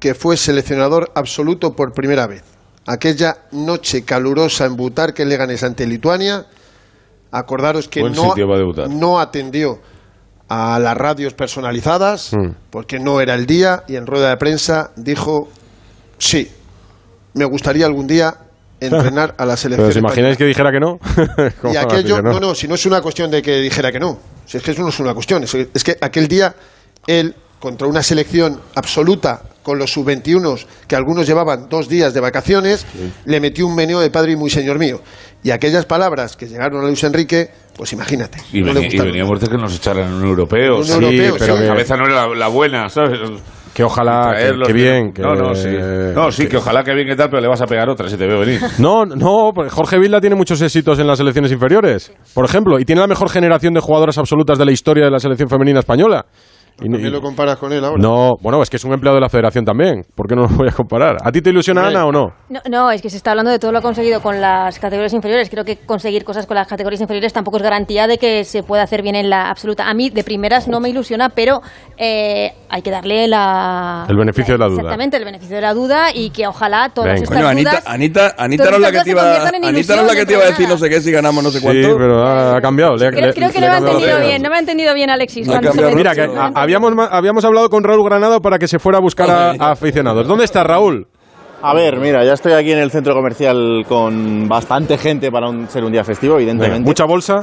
que 0.00 0.14
fue 0.14 0.36
seleccionador 0.36 1.10
absoluto 1.14 1.74
por 1.74 1.92
primera 1.92 2.26
vez. 2.26 2.42
Aquella 2.86 3.38
noche 3.52 4.04
calurosa 4.04 4.66
en 4.66 4.76
Butarque, 4.76 5.24
Leganés 5.24 5.62
ante 5.62 5.86
Lituania. 5.86 6.46
Acordaros 7.32 7.88
que 7.88 8.02
no, 8.88 9.18
atendió 9.20 9.80
a 10.48 10.78
las 10.78 10.96
radios 10.96 11.34
personalizadas 11.34 12.30
porque 12.70 12.98
no 13.00 13.20
era 13.20 13.34
el 13.34 13.46
día 13.46 13.82
y 13.88 13.96
en 13.96 14.06
rueda 14.06 14.30
de 14.30 14.36
prensa 14.36 14.92
dijo 14.96 15.48
sí, 16.18 16.48
me 17.34 17.44
gustaría 17.44 17.84
algún 17.84 18.06
día 18.06 18.36
entrenar 18.80 19.34
a 19.38 19.44
la 19.46 19.56
selección. 19.56 19.88
¿Pero 19.88 19.90
os 19.90 19.96
imagináis 19.96 20.32
española". 20.32 20.36
que 20.36 20.44
dijera 20.46 20.70
que 20.70 20.80
no? 20.80 20.98
¿Cómo 21.60 21.72
Y 21.72 21.76
va 21.76 21.82
a 21.82 21.84
aquello, 21.84 22.16
decir 22.16 22.16
que 22.16 22.22
no, 22.22 22.40
no, 22.40 22.54
si 22.54 22.68
no 22.68 22.74
es 22.74 22.86
una 22.86 23.00
cuestión 23.00 23.30
de 23.30 23.42
que 23.42 23.58
dijera 23.60 23.90
que 23.90 23.98
no. 24.00 24.18
Si 24.44 24.56
es 24.56 24.62
que 24.62 24.72
eso 24.72 24.82
no 24.82 24.88
es 24.88 25.00
una 25.00 25.14
cuestión. 25.14 25.42
Es, 25.44 25.54
es 25.54 25.84
que 25.84 25.96
aquel 26.00 26.28
día 26.28 26.54
él, 27.06 27.34
contra 27.58 27.86
una 27.86 28.02
selección 28.02 28.60
absoluta 28.74 29.42
con 29.62 29.80
los 29.80 29.92
sub-21 29.92 30.64
que 30.86 30.94
algunos 30.94 31.26
llevaban 31.26 31.68
dos 31.68 31.88
días 31.88 32.14
de 32.14 32.20
vacaciones, 32.20 32.86
le 33.24 33.40
metió 33.40 33.66
un 33.66 33.74
meneo 33.74 33.98
de 33.98 34.10
padre 34.10 34.32
y 34.32 34.36
muy 34.36 34.48
señor 34.48 34.78
mío. 34.78 35.00
Y 35.42 35.50
aquellas 35.50 35.84
palabras 35.86 36.36
que 36.36 36.46
llegaron 36.46 36.84
a 36.84 36.86
Luis 36.86 37.02
Enrique, 37.02 37.50
pues 37.76 37.92
imagínate. 37.92 38.38
Y, 38.52 38.62
no 38.62 38.72
venía, 38.72 38.88
y 38.92 38.98
veníamos 38.98 39.40
de 39.40 39.48
que 39.48 39.56
nos 39.56 39.74
echaran 39.74 40.12
un 40.12 40.24
europeo. 40.24 40.76
Un 40.76 40.84
Sí, 40.84 40.92
europeo, 40.92 41.36
pero 41.38 41.56
sí. 41.56 41.62
la 41.62 41.68
cabeza 41.68 41.96
no 41.96 42.04
era 42.06 42.28
la, 42.28 42.34
la 42.36 42.48
buena, 42.48 42.88
¿sabes? 42.88 43.18
Que 43.76 43.84
ojalá, 43.84 44.30
que, 44.30 44.36
Traerlos, 44.36 44.68
que 44.68 44.72
bien. 44.72 45.12
No, 45.18 45.34
no, 45.34 45.54
sí. 45.54 45.68
No, 46.14 46.32
sí, 46.32 46.48
que 46.48 46.56
ojalá 46.56 46.82
que 46.82 46.94
bien 46.94 47.06
que 47.06 47.14
tal, 47.14 47.28
pero 47.28 47.42
le 47.42 47.48
vas 47.48 47.60
a 47.60 47.66
pegar 47.66 47.90
otra 47.90 48.08
si 48.08 48.16
te 48.16 48.26
veo 48.26 48.40
venir. 48.40 48.58
No, 48.78 49.04
no, 49.04 49.52
porque 49.54 49.68
Jorge 49.68 49.98
Vilda 49.98 50.18
tiene 50.18 50.34
muchos 50.34 50.62
éxitos 50.62 50.98
en 50.98 51.06
las 51.06 51.18
selecciones 51.18 51.52
inferiores, 51.52 52.10
por 52.32 52.46
ejemplo, 52.46 52.78
y 52.80 52.86
tiene 52.86 53.02
la 53.02 53.06
mejor 53.06 53.28
generación 53.28 53.74
de 53.74 53.80
jugadoras 53.80 54.16
absolutas 54.16 54.56
de 54.56 54.64
la 54.64 54.72
historia 54.72 55.04
de 55.04 55.10
la 55.10 55.20
selección 55.20 55.50
femenina 55.50 55.80
española. 55.80 56.24
Y, 56.78 56.90
¿Por 56.90 57.00
qué 57.00 57.08
lo 57.08 57.22
comparas 57.22 57.56
con 57.56 57.72
él 57.72 57.82
ahora? 57.82 57.96
no, 58.02 58.34
bueno, 58.42 58.62
es 58.62 58.68
que 58.68 58.76
es 58.76 58.84
un 58.84 58.92
empleado 58.92 59.14
de 59.14 59.22
la 59.22 59.30
federación 59.30 59.64
también. 59.64 60.04
¿Por 60.14 60.28
qué 60.28 60.34
no 60.36 60.42
lo 60.42 60.48
voy 60.48 60.68
a 60.68 60.72
comparar? 60.72 61.16
¿A 61.24 61.32
ti 61.32 61.40
te 61.40 61.48
ilusiona 61.48 61.86
Ana 61.86 62.04
o 62.04 62.12
no? 62.12 62.34
No, 62.50 62.60
no, 62.68 62.90
es 62.90 63.00
que 63.00 63.08
se 63.08 63.16
está 63.16 63.30
hablando 63.30 63.50
de 63.50 63.58
todo 63.58 63.72
lo 63.72 63.80
conseguido 63.80 64.20
con 64.20 64.40
las 64.42 64.78
categorías 64.78 65.14
inferiores. 65.14 65.48
Creo 65.48 65.64
que 65.64 65.76
conseguir 65.78 66.22
cosas 66.24 66.46
con 66.46 66.54
las 66.54 66.66
categorías 66.68 67.00
inferiores 67.00 67.32
tampoco 67.32 67.56
es 67.56 67.62
garantía 67.62 68.06
de 68.06 68.18
que 68.18 68.44
se 68.44 68.62
pueda 68.62 68.82
hacer 68.82 69.00
bien 69.02 69.14
en 69.16 69.30
la 69.30 69.48
absoluta. 69.48 69.88
A 69.88 69.94
mí, 69.94 70.10
de 70.10 70.22
primeras, 70.22 70.68
no 70.68 70.78
me 70.80 70.90
ilusiona, 70.90 71.30
pero 71.30 71.62
eh, 71.96 72.52
hay 72.68 72.82
que 72.82 72.90
darle 72.90 73.26
la... 73.26 74.04
El 74.08 74.16
beneficio 74.18 74.54
de 74.54 74.58
la 74.58 74.66
duda. 74.66 74.76
Exactamente, 74.82 75.16
el 75.16 75.24
beneficio 75.24 75.56
de 75.56 75.62
la 75.62 75.72
duda 75.72 76.08
y 76.14 76.28
que 76.30 76.46
ojalá 76.46 76.90
todas 76.90 77.08
Venga. 77.14 77.22
estas 77.24 77.36
Coño, 77.38 77.48
Anita, 77.48 77.70
dudas... 77.70 77.84
Anita, 77.86 78.34
Anita 78.36 78.70
no 78.70 78.76
es 78.76 78.82
la 78.82 78.92
que 78.92 79.00
te 79.00 79.10
iba, 79.10 79.22
Anita 79.46 79.96
no 79.96 80.02
es 80.02 80.06
la 80.08 80.14
que 80.14 80.26
te 80.26 80.32
iba 80.34 80.42
a 80.42 80.46
decir 80.46 80.68
no 80.68 80.76
sé 80.76 80.90
qué 80.90 81.00
si 81.00 81.10
ganamos 81.10 81.42
no 81.42 81.50
sé 81.50 81.58
Sí, 81.60 81.64
cuánto. 81.64 81.96
pero 81.96 82.26
ha, 82.26 82.60
cambiado. 82.60 82.96
le 82.96 83.08
Creo, 83.10 83.26
le- 83.28 83.32
creo 83.34 83.50
que 83.50 83.60
le 83.60 83.66
no 83.68 83.72
ha 83.72 83.80
me 83.80 83.86
ha 83.86 83.90
entendido 83.90 84.20
bien, 84.20 84.42
no 84.42 84.50
me 84.50 84.56
ha 84.56 84.58
entendido 84.60 84.94
bien 84.94 85.08
Alexis. 85.10 85.48
Mira, 85.94 86.14
que 86.14 86.28
habíamos, 86.66 86.94
ma- 86.94 87.06
habíamos 87.06 87.44
hablado 87.44 87.70
con 87.70 87.82
Raúl 87.84 88.04
Granado 88.04 88.40
para 88.42 88.58
que 88.58 88.68
se 88.68 88.78
fuera 88.78 88.98
a 88.98 89.00
buscar 89.00 89.30
a, 89.30 89.50
a 89.58 89.70
aficionados. 89.72 90.26
¿Dónde 90.28 90.44
está 90.44 90.62
Raúl? 90.64 91.06
A 91.62 91.72
ver, 91.74 91.96
mira, 91.98 92.22
ya 92.24 92.34
estoy 92.34 92.52
aquí 92.52 92.70
en 92.72 92.78
el 92.78 92.90
centro 92.90 93.14
comercial 93.14 93.84
con 93.88 94.46
bastante 94.48 94.98
gente 94.98 95.32
para 95.32 95.48
un- 95.48 95.68
ser 95.68 95.84
un 95.84 95.92
día 95.92 96.04
festivo, 96.04 96.36
evidentemente. 96.36 96.80
¿Mucha 96.86 97.04
bolsa? 97.06 97.40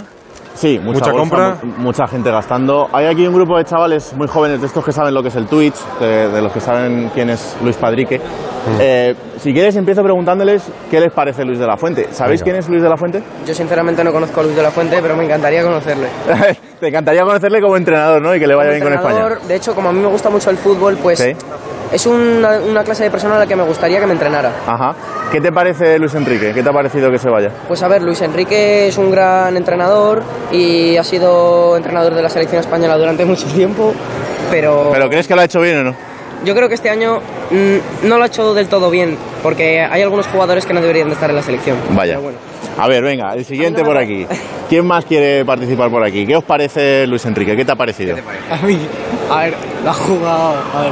Sí, 0.55 0.79
mucha, 0.79 0.99
mucha 0.99 1.11
bolsa, 1.11 1.19
compra. 1.19 1.57
mu- 1.63 1.83
mucha 1.83 2.07
gente 2.07 2.29
gastando. 2.31 2.87
Hay 2.93 3.05
aquí 3.07 3.25
un 3.25 3.33
grupo 3.33 3.57
de 3.57 3.65
chavales 3.65 4.13
muy 4.15 4.27
jóvenes, 4.27 4.61
de 4.61 4.67
estos 4.67 4.85
que 4.85 4.91
saben 4.91 5.13
lo 5.13 5.21
que 5.21 5.29
es 5.29 5.35
el 5.35 5.47
Twitch, 5.47 5.75
de, 5.99 6.29
de 6.29 6.41
los 6.41 6.51
que 6.51 6.59
saben 6.59 7.09
quién 7.13 7.29
es 7.31 7.55
Luis 7.63 7.75
Padrique. 7.75 8.17
Mm. 8.19 8.77
Eh, 8.79 9.15
si 9.39 9.51
quieres, 9.53 9.75
empiezo 9.75 10.03
preguntándoles 10.03 10.63
qué 10.89 10.99
les 10.99 11.11
parece 11.11 11.43
Luis 11.43 11.59
de 11.59 11.65
la 11.67 11.75
Fuente. 11.75 12.07
¿Sabéis 12.11 12.41
Venga. 12.41 12.43
quién 12.51 12.55
es 12.57 12.69
Luis 12.69 12.81
de 12.83 12.89
la 12.89 12.95
Fuente? 12.97 13.21
Yo 13.45 13.53
sinceramente 13.53 14.03
no 14.03 14.11
conozco 14.13 14.39
a 14.39 14.43
Luis 14.43 14.55
de 14.55 14.61
la 14.63 14.71
Fuente, 14.71 14.99
pero 15.01 15.15
me 15.17 15.25
encantaría 15.25 15.63
conocerle. 15.63 16.07
Te 16.79 16.87
encantaría 16.89 17.23
conocerle 17.23 17.59
como 17.61 17.75
entrenador, 17.75 18.21
¿no? 18.21 18.35
Y 18.35 18.39
que 18.39 18.47
le 18.47 18.55
vaya 18.55 18.71
bien 18.71 18.83
con 18.83 18.93
España. 18.93 19.17
Entrenador, 19.19 19.47
De 19.47 19.55
hecho, 19.55 19.73
como 19.73 19.89
a 19.89 19.91
mí 19.93 19.99
me 19.99 20.07
gusta 20.07 20.29
mucho 20.29 20.49
el 20.49 20.57
fútbol, 20.57 20.97
pues 21.01 21.19
Sí. 21.19 21.31
Es 21.93 22.05
una, 22.07 22.59
una 22.59 22.83
clase 22.83 23.03
de 23.03 23.11
persona 23.11 23.35
a 23.35 23.39
la 23.39 23.47
que 23.47 23.55
me 23.55 23.63
gustaría 23.63 23.99
que 23.99 24.05
me 24.07 24.13
entrenara. 24.13 24.51
Ajá. 24.65 24.95
¿Qué 25.31 25.39
te 25.39 25.51
parece 25.51 25.99
Luis 25.99 26.13
Enrique? 26.15 26.51
¿Qué 26.53 26.63
te 26.63 26.69
ha 26.69 26.73
parecido 26.73 27.11
que 27.11 27.19
se 27.19 27.29
vaya? 27.29 27.51
Pues 27.67 27.81
a 27.83 27.87
ver, 27.87 28.01
Luis 28.01 28.21
Enrique 28.21 28.87
es 28.87 28.97
un 28.97 29.11
gran 29.11 29.55
entrenador 29.55 30.23
y 30.51 30.97
ha 30.97 31.03
sido 31.03 31.77
entrenador 31.77 32.13
de 32.15 32.21
la 32.21 32.29
selección 32.29 32.59
española 32.61 32.97
durante 32.97 33.23
mucho 33.33 33.45
tiempo, 33.47 33.93
pero, 34.49 34.89
¿Pero 34.91 35.09
crees 35.09 35.27
que 35.27 35.35
lo 35.35 35.41
ha 35.41 35.45
hecho 35.45 35.61
bien 35.61 35.77
o 35.77 35.83
no? 35.83 36.13
yo 36.43 36.53
creo 36.53 36.67
que 36.67 36.75
este 36.75 36.89
año 36.89 37.21
mm, 37.51 38.07
no 38.07 38.17
lo 38.17 38.23
ha 38.23 38.27
hecho 38.27 38.53
del 38.53 38.67
todo 38.67 38.89
bien, 38.89 39.17
porque 39.41 39.79
hay 39.79 40.01
algunos 40.01 40.27
jugadores 40.27 40.65
que 40.65 40.73
no 40.73 40.81
deberían 40.81 41.07
de 41.07 41.13
estar 41.13 41.29
en 41.29 41.37
la 41.37 41.41
selección. 41.41 41.77
Vaya. 41.91 42.13
Pero 42.13 42.21
bueno. 42.21 42.37
A 42.77 42.87
ver, 42.87 43.03
venga, 43.03 43.33
el 43.33 43.45
siguiente 43.45 43.83
por 43.83 43.97
aquí. 43.97 44.25
¿Quién 44.67 44.85
más 44.85 45.05
quiere 45.05 45.45
participar 45.45 45.89
por 45.89 46.03
aquí? 46.03 46.25
¿Qué 46.25 46.35
os 46.35 46.43
parece 46.43 47.05
Luis 47.07 47.23
Enrique? 47.25 47.55
¿Qué 47.55 47.63
te 47.63 47.71
ha 47.71 47.75
parecido? 47.75 48.17
A 48.51 48.65
mí, 48.65 48.77
a 49.31 49.43
ver, 49.43 49.53
la 49.85 49.91
ha 49.91 49.93
jugado, 49.93 50.55
a 50.75 50.81
ver. 50.81 50.91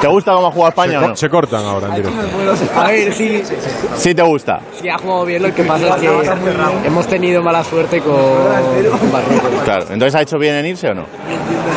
¿Te 0.00 0.06
gusta 0.06 0.32
cómo 0.32 0.46
ha 0.46 0.50
jugado 0.52 0.68
España 0.68 0.98
se, 1.00 1.04
o 1.04 1.08
no? 1.08 1.16
se 1.16 1.28
cortan 1.28 1.64
ahora 1.64 1.88
en 1.88 1.94
directo. 1.96 2.20
A 2.76 2.86
ver, 2.88 3.12
sí, 3.12 3.42
Sí 3.96 4.14
te 4.14 4.22
gusta. 4.22 4.60
sí 4.80 4.88
ha 4.88 4.96
jugado 4.98 5.24
bien, 5.24 5.42
lo 5.42 5.52
que 5.52 5.64
pasa 5.64 5.88
es 5.88 5.94
que 5.96 6.08
hemos 6.86 7.06
tenido 7.08 7.42
mala 7.42 7.64
suerte 7.64 8.00
con, 8.00 8.14
con. 8.14 9.64
Claro, 9.64 9.86
entonces 9.90 10.14
¿ha 10.14 10.22
hecho 10.22 10.38
bien 10.38 10.54
en 10.54 10.66
irse 10.66 10.88
o 10.88 10.94
no? 10.94 11.04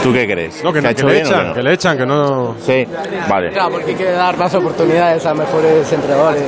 ¿Tú 0.04 0.14
qué 0.14 0.26
crees? 0.28 0.64
No, 0.64 0.72
que, 0.74 0.82
¿Se 0.82 0.88
ha 0.88 0.92
no, 0.92 0.98
que 0.98 1.04
le 1.04 1.12
bien 1.14 1.26
echan, 1.26 1.48
no? 1.48 1.54
que 1.54 1.64
le 1.64 1.74
echan, 1.74 1.98
que 1.98 2.06
no... 2.06 2.56
Sí, 2.66 2.88
vale. 3.30 3.52
Claro, 3.52 3.72
porque 3.72 3.92
hay 3.92 3.96
que 3.98 4.12
dar 4.12 4.38
más 4.38 4.54
oportunidades 4.56 5.26
a 5.26 5.34
mejores 5.34 5.92
entrenadores, 5.92 6.42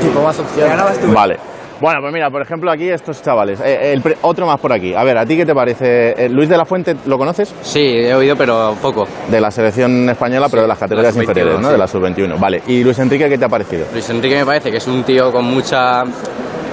tipo 0.00 0.22
más 0.22 0.38
opciones. 0.38 1.12
Vale. 1.12 1.51
Bueno, 1.82 2.00
pues 2.00 2.12
mira, 2.12 2.30
por 2.30 2.40
ejemplo, 2.40 2.70
aquí 2.70 2.88
estos 2.88 3.20
chavales. 3.22 3.58
Eh, 3.60 3.92
el 3.92 4.00
pre- 4.02 4.16
otro 4.22 4.46
más 4.46 4.60
por 4.60 4.72
aquí. 4.72 4.94
A 4.94 5.02
ver, 5.02 5.18
¿a 5.18 5.26
ti 5.26 5.36
qué 5.36 5.44
te 5.44 5.52
parece? 5.52 6.14
Eh, 6.26 6.28
Luis 6.28 6.48
de 6.48 6.56
la 6.56 6.64
Fuente, 6.64 6.94
¿lo 7.06 7.18
conoces? 7.18 7.52
Sí, 7.62 7.80
he 7.80 8.14
oído, 8.14 8.36
pero 8.36 8.76
poco. 8.80 9.04
De 9.28 9.40
la 9.40 9.50
selección 9.50 10.08
española, 10.08 10.46
pero 10.48 10.62
de 10.62 10.68
las 10.68 10.78
categorías 10.78 11.12
la 11.16 11.20
sub-21, 11.22 11.28
inferiores, 11.28 11.58
¿no? 11.60 11.66
sí. 11.66 11.72
De 11.72 11.78
la 11.78 11.88
sub-21. 11.88 12.38
Vale. 12.38 12.62
¿Y 12.68 12.84
Luis 12.84 13.00
Enrique 13.00 13.28
qué 13.28 13.36
te 13.36 13.44
ha 13.44 13.48
parecido? 13.48 13.84
Luis 13.92 14.08
Enrique 14.10 14.36
me 14.36 14.46
parece 14.46 14.70
que 14.70 14.76
es 14.76 14.86
un 14.86 15.02
tío 15.02 15.32
con 15.32 15.44
mucha 15.44 16.04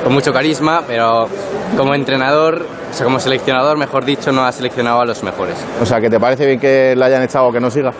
con 0.03 0.13
mucho 0.13 0.31
carisma, 0.31 0.83
pero 0.87 1.27
como 1.75 1.95
entrenador, 1.95 2.63
o 2.91 2.93
sea, 2.93 3.03
como 3.03 3.19
seleccionador, 3.19 3.77
mejor 3.79 4.05
dicho, 4.05 4.31
no 4.31 4.45
ha 4.45 4.51
seleccionado 4.51 5.01
a 5.01 5.05
los 5.05 5.23
mejores. 5.23 5.55
O 5.81 5.87
sea, 5.87 5.99
¿que 5.99 6.11
te 6.11 6.19
parece 6.19 6.45
bien 6.45 6.59
que 6.59 6.93
le 6.95 7.03
hayan 7.03 7.23
echado 7.23 7.47
o 7.47 7.51
que 7.51 7.59
no 7.59 7.71
siga? 7.71 7.91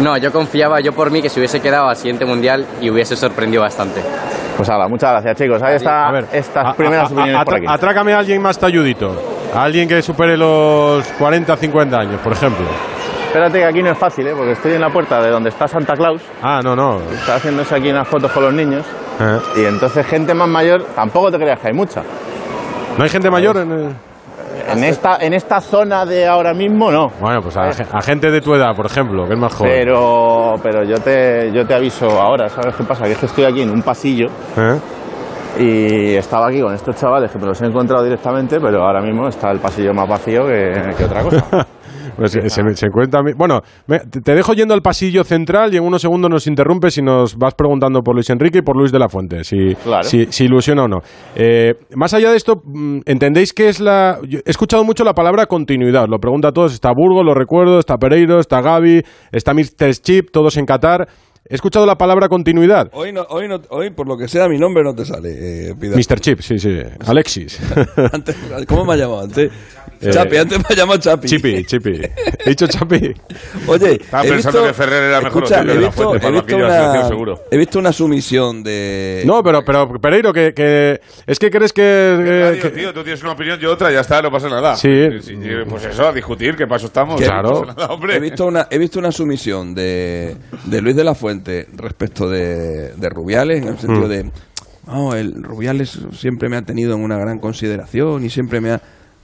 No, 0.00 0.16
yo 0.16 0.30
confiaba, 0.30 0.78
yo 0.80 0.92
por 0.92 1.10
mí, 1.10 1.20
que 1.20 1.28
se 1.28 1.40
hubiese 1.40 1.60
quedado 1.60 1.88
al 1.88 1.96
siguiente 1.96 2.24
mundial 2.24 2.64
y 2.80 2.88
hubiese 2.88 3.16
sorprendido 3.16 3.62
bastante. 3.64 4.00
Pues 4.56 4.68
nada, 4.68 4.88
muchas 4.88 5.10
gracias, 5.12 5.36
chicos. 5.36 5.62
Ahí 5.62 5.76
está 5.76 6.10
estas 6.32 6.74
primeras 6.76 7.10
A- 7.10 7.14
opiniones 7.14 7.44
por 7.44 7.54
aquí. 7.54 7.66
Atrácame 7.68 8.12
a 8.14 8.18
alguien 8.18 8.40
más 8.40 8.58
talludito. 8.58 9.12
A 9.54 9.64
alguien 9.64 9.88
que 9.88 10.00
supere 10.02 10.36
los 10.36 11.06
40, 11.18 11.56
50 11.56 11.98
años, 11.98 12.20
por 12.22 12.32
ejemplo. 12.32 12.66
Espérate 13.26 13.58
que 13.58 13.64
aquí 13.64 13.82
no 13.82 13.90
es 13.90 13.98
fácil, 13.98 14.26
¿eh? 14.26 14.34
Porque 14.34 14.52
estoy 14.52 14.72
en 14.72 14.80
la 14.80 14.88
puerta 14.90 15.20
de 15.20 15.30
donde 15.30 15.50
está 15.50 15.68
Santa 15.68 15.94
Claus. 15.94 16.22
Ah, 16.42 16.60
no, 16.64 16.74
no. 16.74 17.00
Está 17.12 17.34
haciéndose 17.36 17.74
aquí 17.74 17.90
unas 17.90 18.08
fotos 18.08 18.30
con 18.32 18.44
los 18.44 18.52
niños. 18.54 18.84
Eh. 19.20 19.38
Y 19.56 19.64
entonces 19.64 20.06
gente 20.06 20.32
más 20.32 20.48
mayor, 20.48 20.84
tampoco 20.94 21.30
te 21.30 21.36
creas 21.38 21.58
que 21.60 21.68
hay 21.68 21.74
mucha. 21.74 22.02
¿No 22.96 23.04
hay 23.04 23.10
gente 23.10 23.30
mayor 23.30 23.58
en 23.58 23.70
el- 23.72 23.94
En 24.72 24.84
esta, 24.84 25.18
en 25.20 25.32
esta 25.32 25.60
zona 25.60 26.04
de 26.04 26.26
ahora 26.26 26.52
mismo, 26.54 26.90
no. 26.90 27.08
Bueno, 27.20 27.40
pues 27.42 27.56
a, 27.56 27.68
a 27.68 28.02
gente 28.02 28.30
de 28.30 28.40
tu 28.40 28.54
edad, 28.54 28.74
por 28.74 28.86
ejemplo, 28.86 29.26
que 29.26 29.34
es 29.34 29.38
más 29.38 29.54
joven. 29.54 29.72
Pero, 29.72 30.54
pero 30.62 30.84
yo, 30.84 30.96
te, 30.98 31.52
yo 31.52 31.66
te 31.66 31.74
aviso 31.74 32.06
ahora, 32.20 32.48
¿sabes 32.48 32.74
qué 32.76 32.84
pasa? 32.84 33.04
Que 33.04 33.12
es 33.12 33.18
que 33.18 33.26
estoy 33.26 33.44
aquí 33.44 33.62
en 33.62 33.70
un 33.70 33.82
pasillo 33.82 34.26
¿Eh? 34.56 34.78
y 35.58 36.14
estaba 36.16 36.48
aquí 36.48 36.60
con 36.60 36.74
estos 36.74 36.96
chavales 36.96 37.30
que 37.30 37.38
me 37.38 37.46
los 37.46 37.60
he 37.62 37.66
encontrado 37.66 38.02
directamente, 38.04 38.58
pero 38.60 38.82
ahora 38.84 39.00
mismo 39.00 39.28
está 39.28 39.50
el 39.50 39.58
pasillo 39.58 39.94
más 39.94 40.08
vacío 40.08 40.46
que, 40.46 40.94
que 40.96 41.04
otra 41.04 41.22
cosa. 41.22 41.66
Pues 42.16 42.32
se, 42.32 42.48
se 42.48 42.86
encuentra 42.86 43.20
Bueno, 43.36 43.60
me- 43.86 43.98
te 44.00 44.34
dejo 44.34 44.54
yendo 44.54 44.74
al 44.74 44.82
pasillo 44.82 45.22
central 45.24 45.74
y 45.74 45.76
en 45.76 45.84
unos 45.84 46.02
segundos 46.02 46.30
nos 46.30 46.46
interrumpes 46.46 46.96
y 46.98 47.02
nos 47.02 47.36
vas 47.36 47.54
preguntando 47.54 48.00
por 48.00 48.14
Luis 48.14 48.30
Enrique 48.30 48.58
y 48.58 48.62
por 48.62 48.76
Luis 48.76 48.90
de 48.92 48.98
la 48.98 49.08
Fuente, 49.08 49.44
si, 49.44 49.74
Claro. 49.74 50.02
si, 50.04 50.26
si 50.30 50.44
ilusiona 50.44 50.84
o 50.84 50.88
no. 50.88 50.98
Eh, 51.34 51.74
más 51.94 52.14
allá 52.14 52.30
de 52.30 52.36
esto, 52.36 52.62
mm, 52.64 53.00
¿entendéis 53.04 53.52
qué 53.52 53.68
es 53.68 53.80
la...? 53.80 54.18
yo 54.26 54.38
he 54.44 54.50
escuchado 54.50 54.84
mucho 54.84 55.04
la 55.04 55.12
palabra 55.14 55.46
continuidad, 55.46 56.06
lo 56.08 56.18
pregunta 56.18 56.48
a 56.48 56.52
todos, 56.52 56.72
está 56.72 56.90
Burgo, 56.96 57.22
lo 57.22 57.34
recuerdo, 57.34 57.78
está 57.78 57.96
Pereiro, 57.98 58.40
está 58.40 58.60
Gaby, 58.60 59.02
está 59.32 59.52
Mr. 59.54 59.92
Chip, 60.00 60.30
todos 60.32 60.56
en 60.56 60.64
Qatar. 60.66 61.08
He 61.48 61.54
escuchado 61.54 61.86
la 61.86 61.96
palabra 61.96 62.28
continuidad. 62.28 62.88
Hoy, 62.92 63.12
no, 63.12 63.22
hoy, 63.28 63.46
no, 63.46 63.60
hoy, 63.68 63.90
por 63.90 64.08
lo 64.08 64.16
que 64.16 64.26
sea, 64.26 64.48
mi 64.48 64.58
nombre 64.58 64.82
no 64.82 64.94
te 64.94 65.04
sale. 65.04 65.68
Eh. 65.70 65.74
Mr. 65.76 66.18
Chip, 66.20 66.40
sí, 66.40 66.58
sí. 66.58 66.76
Alexis. 67.06 67.58
Antes, 68.12 68.36
¿Cómo 68.66 68.84
me 68.84 68.94
ha 68.94 68.96
llamado 68.96 69.20
antes? 69.22 69.50
Eh, 70.00 70.10
Chapi, 70.10 70.36
antes 70.36 70.58
me 70.58 70.64
ha 70.68 70.74
llamado 70.74 70.98
Chapi. 71.00 71.26
Chipi, 71.28 71.64
Chipi. 71.64 72.00
He 72.44 72.50
dicho 72.50 72.66
Chapi. 72.66 73.14
Oye, 73.68 73.92
Estaba 73.92 74.24
he 74.26 74.28
pensando 74.28 74.58
visto- 74.62 74.66
que 74.66 74.74
Ferrer 74.74 75.04
era 75.04 75.20
mejor 75.22 75.44
escucha, 75.44 75.62
he 75.62 75.64
De 75.66 75.74
La 75.74 75.80
visto, 75.86 76.14
he 76.16 76.30
visto 76.32 76.56
una, 76.56 77.08
seguro. 77.08 77.40
he 77.50 77.56
visto 77.56 77.78
una 77.78 77.92
sumisión 77.92 78.62
de... 78.62 79.22
No, 79.24 79.42
pero, 79.42 79.64
pero 79.64 79.88
Pereiro, 80.00 80.32
que, 80.34 80.52
que 80.52 81.00
es 81.26 81.38
que 81.38 81.50
crees 81.50 81.72
que, 81.72 81.82
que- 81.82 82.40
Radio, 82.42 82.62
que- 82.62 82.70
tío, 82.70 82.92
tú 82.92 83.02
tienes 83.04 83.22
una 83.22 83.32
opinión, 83.32 83.58
yo 83.58 83.72
otra, 83.72 83.90
ya 83.90 84.00
está, 84.00 84.20
no 84.20 84.30
pasa 84.30 84.48
nada. 84.50 84.76
Sí. 84.76 84.90
Pues 85.68 85.84
eso, 85.86 86.08
a 86.08 86.12
discutir, 86.12 86.56
que 86.56 86.66
paso 86.66 86.86
estamos. 86.86 87.18
Que- 87.20 87.28
No 87.28 87.42
pasa 87.62 87.74
nada, 87.74 87.86
hombre. 87.94 88.16
He 88.16 88.20
visto 88.20 88.44
una, 88.46 88.66
he 88.70 88.78
visto 88.78 88.98
una 88.98 89.12
sumisión 89.12 89.74
de, 89.74 90.36
de 90.64 90.82
Luis 90.82 90.94
de 90.96 91.04
la 91.04 91.14
Fuente 91.14 91.35
respecto 91.76 92.28
de, 92.28 92.92
de 92.96 93.08
Rubiales, 93.08 93.62
en 93.62 93.68
el 93.68 93.78
sentido 93.78 94.06
Mm. 94.06 94.10
de, 94.10 94.30
"Oh, 94.88 95.14
el 95.14 95.42
Rubiales 95.42 95.98
siempre 96.12 96.48
me 96.48 96.56
ha 96.56 96.62
tenido 96.62 96.94
en 96.94 97.02
una 97.02 97.16
gran 97.18 97.38
consideración 97.38 98.24
y 98.24 98.30
siempre 98.30 98.60
me 98.60 98.70
ha... 98.72 98.80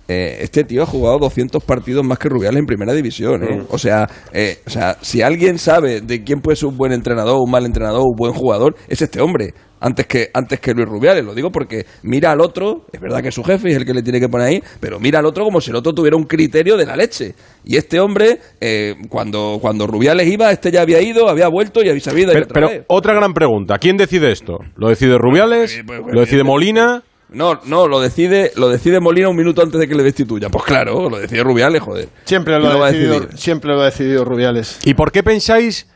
Eh, 0.08 0.38
este 0.40 0.64
tío 0.64 0.82
ha 0.82 0.86
jugado 0.86 1.20
200 1.20 1.62
partidos 1.62 2.04
más 2.04 2.18
que 2.18 2.28
Rubiales 2.28 2.58
en 2.58 2.66
primera 2.66 2.92
división. 2.92 3.44
¿eh? 3.44 3.56
Mm. 3.58 3.66
O, 3.70 3.78
sea, 3.78 4.08
eh, 4.32 4.58
o 4.66 4.70
sea, 4.70 4.96
si 5.00 5.22
alguien 5.22 5.58
sabe 5.58 6.00
de 6.00 6.24
quién 6.24 6.40
puede 6.40 6.56
ser 6.56 6.68
un 6.68 6.76
buen 6.76 6.92
entrenador, 6.92 7.38
un 7.40 7.50
mal 7.50 7.64
entrenador, 7.64 8.02
un 8.02 8.16
buen 8.16 8.32
jugador, 8.32 8.74
es 8.88 9.00
este 9.00 9.20
hombre. 9.20 9.54
Antes 9.84 10.06
que, 10.06 10.30
antes 10.32 10.60
que 10.60 10.72
Luis 10.74 10.88
Rubiales, 10.88 11.24
lo 11.24 11.34
digo 11.34 11.50
porque 11.50 11.84
mira 12.04 12.30
al 12.30 12.40
otro, 12.40 12.86
es 12.92 13.00
verdad 13.00 13.20
que 13.20 13.30
es 13.30 13.34
su 13.34 13.42
jefe 13.42 13.68
y 13.68 13.72
es 13.72 13.78
el 13.78 13.84
que 13.84 13.92
le 13.92 14.02
tiene 14.02 14.20
que 14.20 14.28
poner 14.28 14.46
ahí, 14.46 14.62
pero 14.78 15.00
mira 15.00 15.18
al 15.18 15.26
otro 15.26 15.44
como 15.44 15.60
si 15.60 15.70
el 15.70 15.76
otro 15.76 15.92
tuviera 15.92 16.16
un 16.16 16.22
criterio 16.22 16.76
de 16.76 16.86
la 16.86 16.94
leche. 16.94 17.34
Y 17.64 17.76
este 17.76 17.98
hombre, 17.98 18.38
eh, 18.60 18.94
cuando, 19.08 19.58
cuando 19.60 19.88
Rubiales 19.88 20.28
iba, 20.28 20.52
este 20.52 20.70
ya 20.70 20.82
había 20.82 21.02
ido, 21.02 21.28
había 21.28 21.48
vuelto 21.48 21.82
y 21.82 21.88
había 21.88 22.00
sabido. 22.00 22.32
Pero, 22.32 22.46
pero 22.46 22.68
otra 22.86 23.12
gran 23.12 23.34
pregunta, 23.34 23.76
¿quién 23.78 23.96
decide 23.96 24.30
esto? 24.30 24.58
¿Lo 24.76 24.88
decide 24.88 25.18
Rubiales? 25.18 25.82
¿Lo 25.84 26.20
decide 26.20 26.44
Molina? 26.44 27.02
No, 27.30 27.58
no, 27.64 27.88
lo 27.88 28.00
decide, 28.00 28.52
lo 28.54 28.68
decide 28.68 29.00
Molina 29.00 29.30
un 29.30 29.36
minuto 29.36 29.62
antes 29.62 29.80
de 29.80 29.88
que 29.88 29.96
le 29.96 30.04
destituya. 30.04 30.48
Pues 30.48 30.62
claro, 30.62 31.10
lo 31.10 31.18
decide 31.18 31.42
Rubiales, 31.42 31.82
joder. 31.82 32.08
Siempre 32.24 32.56
¿Quién 32.56 32.72
lo, 32.72 32.84
ha 32.84 32.92
decidido, 32.92 33.28
siempre 33.34 33.74
lo 33.74 33.80
ha 33.80 33.86
decidido 33.86 34.24
Rubiales. 34.24 34.78
¿Y 34.84 34.94
por 34.94 35.10
qué 35.10 35.24
pensáis 35.24 35.88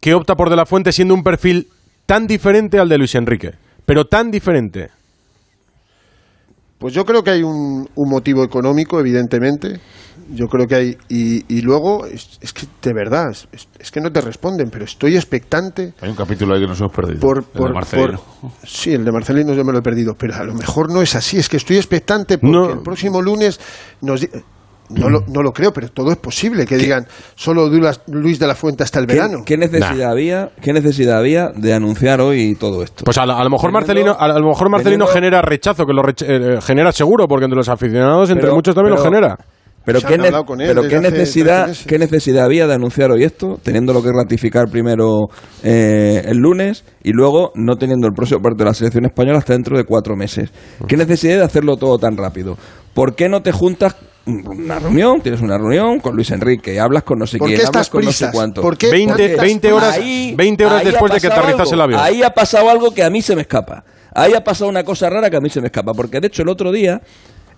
que 0.00 0.14
opta 0.14 0.36
por 0.36 0.48
De 0.48 0.54
La 0.54 0.64
Fuente 0.66 0.92
siendo 0.92 1.14
un 1.14 1.24
perfil 1.24 1.66
tan 2.12 2.26
diferente 2.26 2.78
al 2.78 2.88
de 2.90 2.98
Luis 2.98 3.14
Enrique? 3.14 3.52
Pero 3.86 4.04
tan 4.04 4.30
diferente. 4.30 4.90
Pues 6.78 6.92
yo 6.92 7.04
creo 7.06 7.22
que 7.22 7.30
hay 7.30 7.42
un, 7.42 7.88
un 7.94 8.10
motivo 8.10 8.44
económico, 8.44 9.00
evidentemente. 9.00 9.80
Yo 10.34 10.46
creo 10.46 10.66
que 10.66 10.74
hay. 10.74 10.96
Y, 11.08 11.42
y 11.56 11.62
luego, 11.62 12.04
es, 12.06 12.38
es 12.42 12.52
que 12.52 12.66
de 12.82 12.92
verdad, 12.92 13.30
es, 13.30 13.48
es 13.78 13.90
que 13.90 14.00
no 14.00 14.10
te 14.10 14.20
responden, 14.20 14.68
pero 14.70 14.84
estoy 14.84 15.16
expectante 15.16 15.94
Hay 16.02 16.10
un 16.10 16.16
capítulo 16.16 16.54
ahí 16.54 16.60
que 16.60 16.66
nos 16.66 16.78
hemos 16.80 16.92
perdido. 16.92 17.20
por. 17.20 17.38
el 17.38 17.44
de 17.44 17.50
por, 17.58 17.72
Marcelino. 17.72 18.20
por- 18.40 18.50
sí, 18.68 18.92
el 18.92 19.04
de 19.04 19.12
Marcelino 19.12 19.54
yo 19.54 19.64
me 19.64 19.72
lo 19.72 19.78
he 19.78 19.82
perdido, 19.82 20.14
pero 20.18 20.34
a 20.34 20.44
lo 20.44 20.54
mejor 20.54 20.92
no 20.92 21.00
es 21.00 21.14
así. 21.14 21.38
Es 21.38 21.48
que 21.48 21.56
estoy 21.56 21.76
expectante 21.76 22.36
porque 22.38 22.72
el 22.74 22.82
próximo 22.82 23.22
lunes 23.22 23.58
nos. 24.02 24.26
No 24.94 25.08
lo, 25.08 25.20
no 25.28 25.42
lo 25.42 25.52
creo, 25.52 25.72
pero 25.72 25.88
todo 25.88 26.10
es 26.12 26.18
posible 26.18 26.66
que 26.66 26.76
digan 26.76 27.06
solo 27.34 27.68
Luis 28.06 28.38
de 28.38 28.46
la 28.46 28.54
Fuente 28.54 28.82
hasta 28.82 28.98
el 29.00 29.06
¿Qué, 29.06 29.14
verano. 29.14 29.38
qué 29.44 29.56
necesidad 29.56 30.10
había, 30.10 30.50
¿Qué 30.60 30.72
necesidad 30.72 31.18
había 31.18 31.48
de 31.54 31.72
anunciar 31.72 32.20
hoy 32.20 32.54
todo 32.58 32.82
esto? 32.82 33.04
Pues 33.04 33.18
a, 33.18 33.26
la- 33.26 33.38
a 33.38 33.44
lo 33.44 33.50
mejor 33.50 33.70
Teniendo- 33.72 34.12
Marcelino, 34.12 34.16
a, 34.18 34.38
lo 34.40 34.48
mejor 34.48 34.70
Marcelino 34.70 35.04
teniendo- 35.06 35.06
genera 35.06 35.42
rechazo, 35.42 35.84
que 35.86 35.92
lo 35.92 36.02
recha- 36.02 36.26
eh, 36.28 36.60
genera 36.60 36.92
seguro, 36.92 37.26
porque 37.28 37.44
entre 37.44 37.56
los 37.56 37.68
aficionados, 37.68 38.28
entre 38.30 38.42
Pero- 38.44 38.54
muchos 38.54 38.74
también 38.74 38.96
lo 38.96 39.02
genera. 39.02 39.36
Pero, 39.84 40.00
¿qué, 40.00 40.16
ne- 40.16 40.30
pero 40.30 40.82
¿qué, 40.82 41.00
necesidad, 41.00 41.64
13 41.64 41.68
meses. 41.70 41.86
¿qué 41.88 41.98
necesidad 41.98 42.44
había 42.44 42.68
de 42.68 42.74
anunciar 42.74 43.10
hoy 43.10 43.24
esto, 43.24 43.58
teniendo 43.64 43.92
lo 43.92 44.00
que 44.00 44.10
ratificar 44.12 44.68
primero 44.70 45.22
eh, 45.64 46.22
el 46.24 46.36
lunes 46.38 46.84
y 47.02 47.10
luego 47.10 47.50
no 47.56 47.74
teniendo 47.74 48.06
el 48.06 48.12
próximo 48.14 48.40
parte 48.40 48.58
de 48.62 48.64
la 48.66 48.74
selección 48.74 49.06
española 49.06 49.38
hasta 49.38 49.54
dentro 49.54 49.76
de 49.76 49.82
cuatro 49.82 50.14
meses? 50.14 50.50
¿Qué 50.86 50.96
necesidad 50.96 51.38
de 51.38 51.42
hacerlo 51.44 51.76
todo 51.76 51.98
tan 51.98 52.16
rápido? 52.16 52.56
¿Por 52.94 53.14
qué 53.14 53.28
no 53.28 53.42
te 53.42 53.52
juntas 53.52 53.96
una 54.26 54.78
reunión, 54.78 55.20
tienes 55.20 55.40
una 55.40 55.58
reunión 55.58 55.98
con 55.98 56.14
Luis 56.14 56.30
Enrique, 56.30 56.78
hablas 56.78 57.02
con 57.02 57.18
no 57.18 57.26
sé 57.26 57.38
¿Por 57.38 57.48
quién, 57.48 57.66
hablas 57.66 57.90
con 57.90 58.04
no 58.04 58.12
sé 58.12 58.28
cuánto? 58.32 58.62
¿Por 58.62 58.76
qué 58.78 58.90
20 58.90 59.28
tantas 59.28 59.44
20 59.44 59.72
horas, 59.72 59.96
Ahí- 59.96 60.34
20 60.36 60.64
horas 60.66 60.84
después 60.84 61.12
de 61.12 61.20
que 61.20 61.26
algo. 61.26 61.72
el 61.72 61.80
avión. 61.80 62.00
Ahí 62.00 62.22
ha 62.22 62.30
pasado 62.30 62.70
algo 62.70 62.92
que 62.92 63.02
a 63.02 63.10
mí 63.10 63.20
se 63.22 63.34
me 63.34 63.42
escapa. 63.42 63.82
Ahí 64.14 64.34
ha 64.34 64.44
pasado 64.44 64.68
una 64.70 64.84
cosa 64.84 65.08
rara 65.08 65.30
que 65.30 65.36
a 65.36 65.40
mí 65.40 65.48
se 65.48 65.60
me 65.60 65.66
escapa. 65.66 65.92
Porque 65.92 66.20
de 66.20 66.26
hecho 66.26 66.42
el 66.42 66.50
otro 66.50 66.70
día 66.70 67.00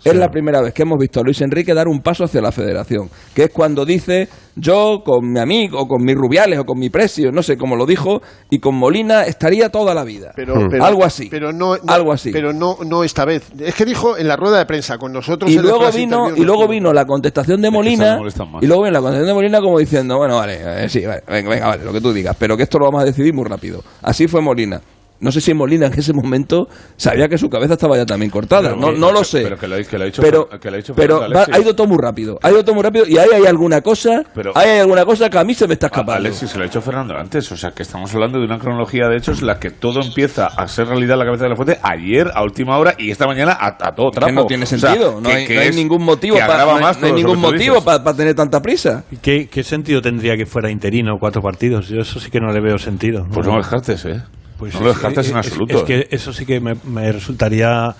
Es 0.04 0.14
la 0.16 0.28
primera 0.28 0.60
vez 0.60 0.72
que 0.74 0.82
hemos 0.82 0.98
visto 0.98 1.20
a 1.20 1.22
Luis 1.22 1.40
Enrique 1.40 1.72
dar 1.74 1.88
un 1.88 2.00
paso 2.00 2.24
hacia 2.24 2.40
la 2.40 2.52
federación, 2.52 3.08
que 3.34 3.44
es 3.44 3.50
cuando 3.50 3.84
dice 3.84 4.28
yo 4.56 5.02
con 5.04 5.32
mi 5.32 5.40
amigo, 5.40 5.80
o 5.80 5.88
con 5.88 6.04
mis 6.04 6.14
Rubiales, 6.14 6.58
o 6.60 6.64
con 6.64 6.78
mi 6.78 6.88
Precio, 6.88 7.32
no 7.32 7.42
sé 7.42 7.56
cómo 7.56 7.74
lo 7.74 7.86
dijo, 7.86 8.22
y 8.50 8.60
con 8.60 8.76
Molina 8.76 9.24
estaría 9.24 9.68
toda 9.70 9.94
la 9.94 10.04
vida. 10.04 10.32
Pero, 10.36 10.54
pero- 10.70 10.84
Algo 10.84 11.04
así. 11.04 11.28
Pero 11.28 11.52
no, 11.52 11.74
no- 11.76 11.92
Algo 11.92 12.12
así. 12.12 12.30
Pero 12.30 12.52
no, 12.52 12.76
no 12.86 13.02
esta 13.02 13.24
vez. 13.24 13.50
Es 13.58 13.74
que 13.74 13.84
dijo 13.84 14.16
en 14.16 14.28
la 14.28 14.36
rueda 14.36 14.58
de 14.58 14.66
prensa 14.66 14.96
con 14.98 15.12
nosotros. 15.12 15.50
y 15.50 15.58
luego 15.58 15.90
vino 15.90 16.28
y 16.36 16.44
luego 16.44 16.68
vino 16.68 16.92
la 16.92 17.04
contestación 17.04 17.60
de 17.62 17.70
Molina 17.70 18.18
y 18.60 18.66
luego 18.66 18.82
vino 18.84 18.92
la 18.92 19.00
contestación 19.00 19.26
de 19.26 19.34
Molina 19.34 19.60
como 19.60 19.78
diciendo 19.78 20.16
bueno 20.18 20.36
vale 20.36 20.84
eh, 20.84 20.88
sí 20.88 21.04
vale, 21.04 21.22
venga, 21.28 21.50
venga, 21.50 21.66
vale 21.68 21.84
lo 21.84 21.92
que 21.92 22.00
tú 22.00 22.12
digas 22.12 22.36
pero 22.38 22.56
que 22.56 22.62
esto 22.64 22.78
lo 22.78 22.86
vamos 22.86 23.02
a 23.02 23.04
decidir 23.04 23.32
muy 23.34 23.44
rápido 23.44 23.82
así 24.02 24.26
fue 24.28 24.40
Molina 24.40 24.80
no 25.20 25.32
sé 25.32 25.40
si 25.40 25.54
Molina 25.54 25.86
en 25.86 25.94
ese 25.94 26.12
momento 26.12 26.68
sabía 26.96 27.28
que 27.28 27.38
su 27.38 27.48
cabeza 27.48 27.74
estaba 27.74 27.96
ya 27.96 28.04
también 28.04 28.30
cortada 28.30 28.70
Pero 28.74 28.76
no, 28.80 28.92
no 28.92 29.12
lo 29.12 29.24
sé 29.24 29.42
Pero 29.42 29.56
que 29.58 29.68
lo, 29.68 29.76
que 29.76 29.96
lo 29.98 30.04
ha 30.04 30.06
dicho, 30.06 30.20
pero, 30.20 30.48
que 30.48 30.68
lo 30.70 30.74
ha 30.74 30.76
dicho 30.78 30.94
pero 30.94 31.14
Fernando 31.20 31.34
va- 31.36 31.42
Alexis. 31.44 31.54
ha 31.54 31.64
ido 31.64 31.74
todo 31.76 31.86
muy 31.86 31.98
rápido 31.98 32.38
ha 32.42 32.50
ido 32.50 32.62
todo 32.64 32.74
muy 32.74 32.82
rápido 32.82 33.06
y 33.06 33.16
ahí 33.16 33.28
hay 33.34 33.46
alguna 33.46 33.80
cosa 33.80 34.22
Pero- 34.34 34.52
ahí 34.56 34.68
hay 34.70 34.78
alguna 34.80 35.04
cosa 35.04 35.30
que 35.30 35.38
a 35.38 35.44
mí 35.44 35.54
se 35.54 35.66
me 35.66 35.74
está 35.74 35.86
A- 35.86 35.88
escapando 35.88 36.12
Alexis, 36.14 36.50
se 36.50 36.58
lo 36.58 36.64
ha 36.64 36.66
dicho 36.66 36.82
Fernando 36.82 37.16
antes, 37.16 37.50
o 37.52 37.56
sea 37.56 37.70
que 37.70 37.82
estamos 37.84 38.12
hablando 38.14 38.38
de 38.38 38.44
una 38.44 38.58
cronología 38.58 39.08
de 39.08 39.16
hechos 39.16 39.40
en 39.40 39.46
la 39.46 39.58
que 39.58 39.70
todo 39.70 40.00
empieza 40.02 40.46
a 40.46 40.68
ser 40.68 40.88
realidad 40.88 41.14
en 41.14 41.18
la 41.20 41.24
cabeza 41.26 41.44
de 41.44 41.50
la 41.50 41.56
fuente 41.56 41.78
ayer 41.82 42.30
a 42.34 42.42
última 42.42 42.76
hora 42.78 42.94
y 42.98 43.10
esta 43.10 43.26
mañana 43.26 43.52
a, 43.58 43.68
a 43.88 43.94
todo 43.94 44.10
trapo. 44.10 44.26
que 44.26 44.32
no 44.32 44.46
tiene 44.46 44.64
O 44.64 44.66
sea, 44.66 44.78
sentido 44.78 45.20
no 45.20 45.28
que- 45.28 45.34
hay, 45.34 45.46
que 45.46 45.54
no 45.54 45.60
hay 45.60 45.68
es- 45.68 45.76
ningún 45.76 46.02
motivo 46.02 46.36
para 46.38 46.64
no 46.66 46.86
hay- 46.86 46.96
no 47.00 47.14
ningún 47.14 47.38
motivo 47.40 47.82
para 47.82 48.14
tener 48.14 48.34
tanta 48.34 48.60
prisa 48.60 49.04
¿Qué, 49.22 49.48
¿Qué 49.48 49.62
sentido 49.62 50.02
tendría 50.02 50.36
que 50.36 50.44
fuera 50.44 50.70
interino 50.70 51.18
cuatro 51.18 51.40
partidos? 51.40 51.88
Yo 51.88 52.00
eso 52.00 52.18
sí 52.20 52.30
que 52.30 52.40
no 52.40 52.52
le 52.52 52.60
veo 52.60 52.78
sentido. 52.78 53.26
Pues 53.32 53.46
no 53.46 53.52
lo 53.52 53.58
descartes, 53.58 54.04
¿eh? 54.04 54.20
Pues 54.58 54.74
no 54.74 54.80
lo 54.80 54.90
es- 54.90 54.96
descartes 54.96 55.30
en 55.30 55.38
es- 55.38 55.46
absoluto. 55.46 55.78
Es 55.78 55.82
que 55.84 56.06
eso 56.10 56.32
sí 56.32 56.44
que 56.46 56.60
me, 56.60 56.74
me 56.84 57.10
resultaría 57.12 57.94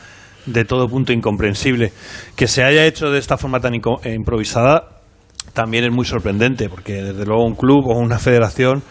de 0.47 0.65
todo 0.65 0.89
punto 0.89 1.13
incomprensible. 1.13 1.93
Que 2.37 2.47
se 2.47 2.63
haya 2.63 2.85
hecho 2.87 3.11
de 3.11 3.19
esta 3.19 3.37
forma 3.37 3.61
tan 3.61 3.75
eh, 3.75 3.81
improvisada 4.15 4.89
también 5.53 5.85
es 5.85 5.93
muy 5.93 6.05
sorprendente, 6.05 6.69
porque 6.69 6.95
desde 7.03 7.25
luego 7.27 7.45
un 7.45 7.55
club 7.55 7.87
o 7.87 7.99
una 7.99 8.19
federación 8.19 8.83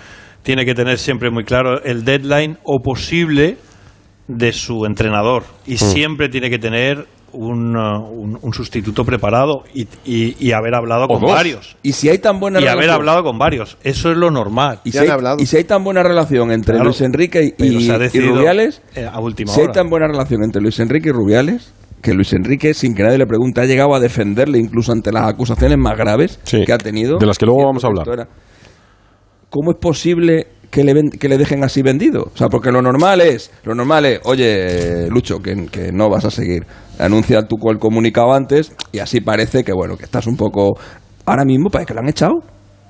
tiene 0.44 0.66
que 0.66 0.74
tener 0.76 0.98
siempre 0.98 1.30
muy 1.32 1.44
claro 1.46 1.82
el 1.84 2.04
deadline 2.06 2.58
o 2.64 2.80
posible 2.82 3.58
de 4.28 4.54
su 4.54 4.86
entrenador 4.86 5.44
y 5.66 5.74
Mm. 5.76 5.78
siempre 5.78 6.30
tiene 6.30 6.50
que 6.50 6.60
tener 6.60 7.08
un, 7.34 7.76
uh, 7.76 8.00
un- 8.10 8.40
un 8.42 8.54
sustituto 8.54 9.04
preparado 9.04 9.64
y, 9.74 9.88
y- 10.06 10.36
y 10.40 10.52
haber 10.52 10.76
hablado 10.76 11.08
con 11.08 11.20
dos. 11.22 11.32
varios. 11.32 11.76
y 11.84 11.92
si 11.94 12.10
hay 12.10 12.20
tan 12.20 12.40
buena 12.40 12.60
Y 12.62 12.68
haber 12.68 12.90
hablado 12.90 13.24
con 13.24 13.38
varios. 13.38 13.78
Eso 13.84 14.12
es 14.12 14.18
lo 14.18 14.32
normal. 14.32 14.80
Y 14.84 14.92
si, 14.92 15.00
hay, 15.00 15.10
y 15.40 15.46
si 15.46 15.58
hay 15.58 15.64
tan 15.64 15.84
buena 15.84 16.04
relación 16.04 16.52
entre 16.52 16.74
Claro. 16.76 16.86
Luis 16.86 17.02
Enrique 17.02 17.54
y, 17.58 18.22
Rubiales, 18.30 18.82
eh, 18.96 19.10
a 19.12 19.20
última 19.20 19.52
si 19.52 19.62
hay 19.62 19.68
tan 19.68 19.90
buena 19.90 20.08
relación 20.08 20.44
entre 20.44 20.62
Luis 20.62 20.80
Enrique 20.80 21.10
y 21.10 21.12
Rubiales, 21.12 21.74
que 22.02 22.14
Luis 22.14 22.34
Enrique, 22.34 22.74
sin 22.74 22.96
que 22.96 23.04
nadie 23.04 23.18
le 23.18 23.26
pregunte, 23.26 23.62
ha 23.62 23.66
llegado 23.66 23.96
a 23.96 24.00
defenderle 24.00 24.60
incluso 24.60 24.92
ante 24.92 25.12
las 25.12 25.28
acusaciones 25.28 25.78
más 25.78 25.98
graves 25.98 26.40
que 26.46 26.72
ha 26.74 26.78
tenido. 26.78 27.18
de 27.18 27.26
las 27.26 27.38
que 27.38 27.46
luego 27.46 27.66
vamos 27.66 27.84
a 27.84 27.88
hablar. 27.88 28.28
¿Cómo 29.50 29.72
es 29.72 29.78
posible 29.78 30.48
que 30.74 30.84
le, 30.84 30.94
ven- 30.96 31.12
que 31.12 31.30
le 31.30 31.38
dejen 31.38 31.64
así 31.64 31.84
vendido? 31.84 32.24
O 32.34 32.36
sea, 32.38 32.48
porque 32.50 32.72
lo 32.72 32.82
normal 32.82 33.22
es, 33.22 33.52
lo 33.64 33.76
normal 33.76 34.06
es, 34.06 34.20
oye, 34.24 35.08
Lucho, 35.10 35.38
que, 35.38 35.68
que 35.72 35.92
no 35.92 36.10
vas 36.10 36.26
a 36.26 36.32
seguir. 36.32 36.66
Anuncia 36.98 37.44
tú 37.44 37.58
el 37.70 37.78
comunicado 37.78 38.34
antes 38.34 38.74
y 38.92 38.98
así 38.98 39.22
parece 39.22 39.64
que, 39.64 39.72
bueno, 39.72 39.96
que 39.98 40.06
estás 40.06 40.26
un 40.26 40.36
poco... 40.36 40.74
Ahora 41.26 41.46
mismo 41.46 41.70
parece 41.70 41.88
que 41.90 41.94
lo 41.94 42.00
han 42.00 42.10
echado. 42.10 42.34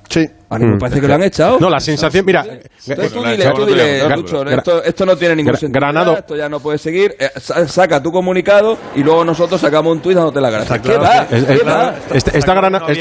Sí. 0.09 0.27
Ahora 0.49 0.65
mismo 0.65 0.79
parece 0.79 1.01
que 1.01 1.07
lo 1.07 1.15
han 1.15 1.23
echado. 1.23 1.57
No, 1.59 1.67
la 1.69 1.79
sensación, 1.79 2.23
mira. 2.25 2.45
Entonces 2.85 3.11
tú 3.13 3.23
dile, 3.23 3.51
tú 3.55 3.65
dile, 3.65 4.09
Lucho, 4.15 4.43
esto, 4.47 4.83
esto 4.83 5.05
no 5.05 5.17
tiene 5.17 5.35
ningún 5.37 5.57
sentido. 5.57 5.79
Granado. 5.79 6.15
Esto 6.17 6.35
ya 6.35 6.47
no 6.47 6.59
puede 6.59 6.77
seguir. 6.77 7.15
Eh, 7.17 7.31
sa- 7.37 7.67
saca 7.67 8.03
tu 8.03 8.11
comunicado 8.11 8.77
y 8.95 9.01
luego 9.03 9.25
nosotros 9.25 9.59
sacamos 9.59 9.93
un 9.93 10.01
tuit 10.01 10.15
dándote 10.15 10.39
la 10.41 10.51
gracia. 10.51 10.79
¿Qué 10.79 10.95
va? 10.97 11.25
Es- 11.31 11.43
¿Qué 11.45 11.53
es- 11.53 11.67
va? 11.67 11.95
está, 12.13 12.37
está 12.37 12.53
grana- 12.53 12.83
es- 12.87 12.99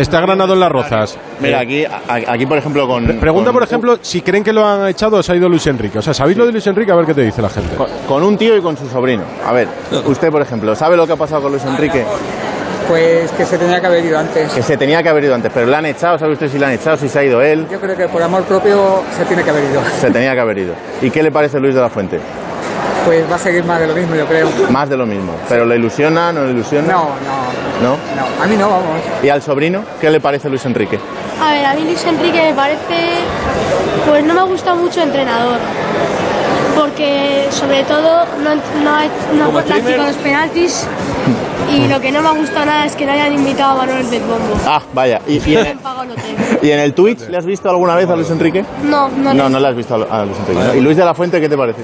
está 0.00 0.20
granado 0.22 0.54
en 0.54 0.60
las 0.60 0.72
rozas. 0.72 1.18
Mira, 1.40 1.60
aquí, 1.60 1.84
a- 1.84 2.00
aquí 2.08 2.46
por 2.46 2.56
ejemplo, 2.56 2.86
con. 2.88 3.06
Pregunta, 3.20 3.52
por 3.52 3.62
ejemplo, 3.62 3.98
si 4.00 4.22
creen 4.22 4.42
que 4.42 4.54
lo 4.54 4.66
han 4.66 4.88
echado 4.88 5.18
o 5.18 5.22
se 5.22 5.32
ha 5.32 5.36
ido 5.36 5.50
Luis 5.50 5.66
Enrique. 5.66 5.98
O 5.98 6.02
sea, 6.02 6.14
¿sabéis 6.14 6.38
lo 6.38 6.46
de 6.46 6.52
Luis 6.52 6.66
Enrique? 6.66 6.90
A 6.92 6.94
ver 6.96 7.04
qué 7.04 7.12
te 7.14 7.22
dice 7.22 7.42
la 7.42 7.50
gente. 7.50 7.76
Con 8.08 8.22
un 8.22 8.38
tío 8.38 8.56
y 8.56 8.62
con 8.62 8.74
su 8.74 8.88
sobrino. 8.88 9.24
A 9.44 9.52
ver, 9.52 9.68
usted, 10.06 10.30
por 10.30 10.40
ejemplo, 10.40 10.74
¿sabe 10.74 10.96
lo 10.96 11.06
que 11.06 11.12
ha 11.12 11.16
pasado 11.16 11.42
con 11.42 11.52
Luis 11.52 11.64
Enrique? 11.64 12.04
Pues 12.88 13.30
que 13.32 13.44
se 13.44 13.58
tenía 13.58 13.80
que 13.80 13.86
haber 13.86 14.04
ido 14.04 14.18
antes. 14.18 14.52
Que 14.52 14.62
se 14.62 14.76
tenía 14.76 15.02
que 15.02 15.08
haber 15.08 15.24
ido 15.24 15.34
antes, 15.34 15.50
pero 15.52 15.66
le 15.66 15.76
han 15.76 15.86
echado, 15.86 16.18
¿sabe 16.18 16.32
usted 16.32 16.48
si 16.50 16.58
le 16.58 16.66
han 16.66 16.72
echado, 16.72 16.96
si 16.96 17.08
se 17.08 17.18
ha 17.18 17.24
ido 17.24 17.42
él? 17.42 17.66
Yo 17.70 17.80
creo 17.80 17.96
que 17.96 18.08
por 18.08 18.22
amor 18.22 18.44
propio 18.44 19.02
se 19.16 19.24
tiene 19.24 19.42
que 19.42 19.50
haber 19.50 19.64
ido. 19.64 19.80
Se 20.00 20.10
tenía 20.10 20.34
que 20.34 20.40
haber 20.40 20.58
ido. 20.58 20.74
¿Y 21.02 21.10
qué 21.10 21.22
le 21.22 21.30
parece 21.32 21.58
Luis 21.58 21.74
de 21.74 21.80
la 21.80 21.88
Fuente? 21.88 22.20
Pues 23.04 23.28
va 23.30 23.36
a 23.36 23.38
seguir 23.38 23.64
más 23.64 23.78
de 23.80 23.86
lo 23.86 23.94
mismo, 23.94 24.14
yo 24.16 24.26
creo. 24.26 24.48
Más 24.70 24.88
de 24.88 24.96
lo 24.96 25.06
mismo. 25.06 25.32
¿Pero 25.48 25.64
le 25.64 25.76
ilusiona, 25.76 26.32
no 26.32 26.44
le 26.44 26.50
ilusiona? 26.52 26.92
No, 26.92 27.04
no, 27.04 27.82
¿No? 27.82 27.96
no. 28.16 28.42
A 28.42 28.46
mí 28.46 28.56
no, 28.56 28.68
vamos. 28.68 29.00
¿Y 29.22 29.28
al 29.28 29.42
sobrino 29.42 29.84
qué 30.00 30.10
le 30.10 30.20
parece 30.20 30.48
Luis 30.48 30.64
Enrique? 30.64 30.98
A 31.40 31.52
ver, 31.52 31.64
a 31.66 31.74
mí 31.74 31.84
Luis 31.84 32.04
Enrique 32.04 32.40
me 32.42 32.54
parece, 32.54 33.18
pues 34.08 34.24
no 34.24 34.34
me 34.34 34.42
gusta 34.42 34.74
mucho 34.74 35.02
entrenador, 35.02 35.58
porque 36.96 37.44
sobre 37.50 37.82
todo 37.84 38.24
no, 38.42 38.54
no, 38.82 38.90
ha- 38.90 39.04
no 39.36 39.46
¿Como 39.46 39.58
ha 39.58 39.62
practicado 39.62 39.80
streamer? 39.82 39.98
los 40.08 40.16
penaltis 40.16 40.86
y 41.76 41.88
lo 41.88 42.00
que 42.00 42.10
no 42.10 42.22
me 42.22 42.38
gusta 42.38 42.64
nada 42.64 42.86
es 42.86 42.96
que 42.96 43.04
no 43.04 43.12
hayan 43.12 43.34
invitado 43.34 43.72
a 43.72 43.84
Manuel 43.86 44.08
del 44.08 44.22
Bombo. 44.22 44.54
Ah, 44.66 44.80
vaya. 44.94 45.20
¿Y, 45.26 45.32
y, 45.46 45.56
en, 45.56 45.66
el 45.66 45.78
y 46.62 46.70
en 46.70 46.78
el 46.80 46.94
Twitch 46.94 47.28
le 47.28 47.36
has 47.36 47.44
visto 47.44 47.68
alguna 47.68 47.94
vez 47.96 48.08
a 48.08 48.16
Luis 48.16 48.30
Enrique? 48.30 48.64
No, 48.84 49.08
no, 49.10 49.34
No, 49.34 49.48
no 49.50 49.60
le 49.60 49.68
has 49.68 49.76
visto 49.76 49.94
a 50.10 50.20
a 50.22 50.24
Luis 50.24 50.38
Enrique. 50.38 50.64
¿no? 50.68 50.74
¿Y 50.74 50.80
Luis 50.80 50.96
de 50.96 51.04
la 51.04 51.12
Fuente 51.12 51.38
qué 51.38 51.48
te 51.50 51.56
parece? 51.58 51.82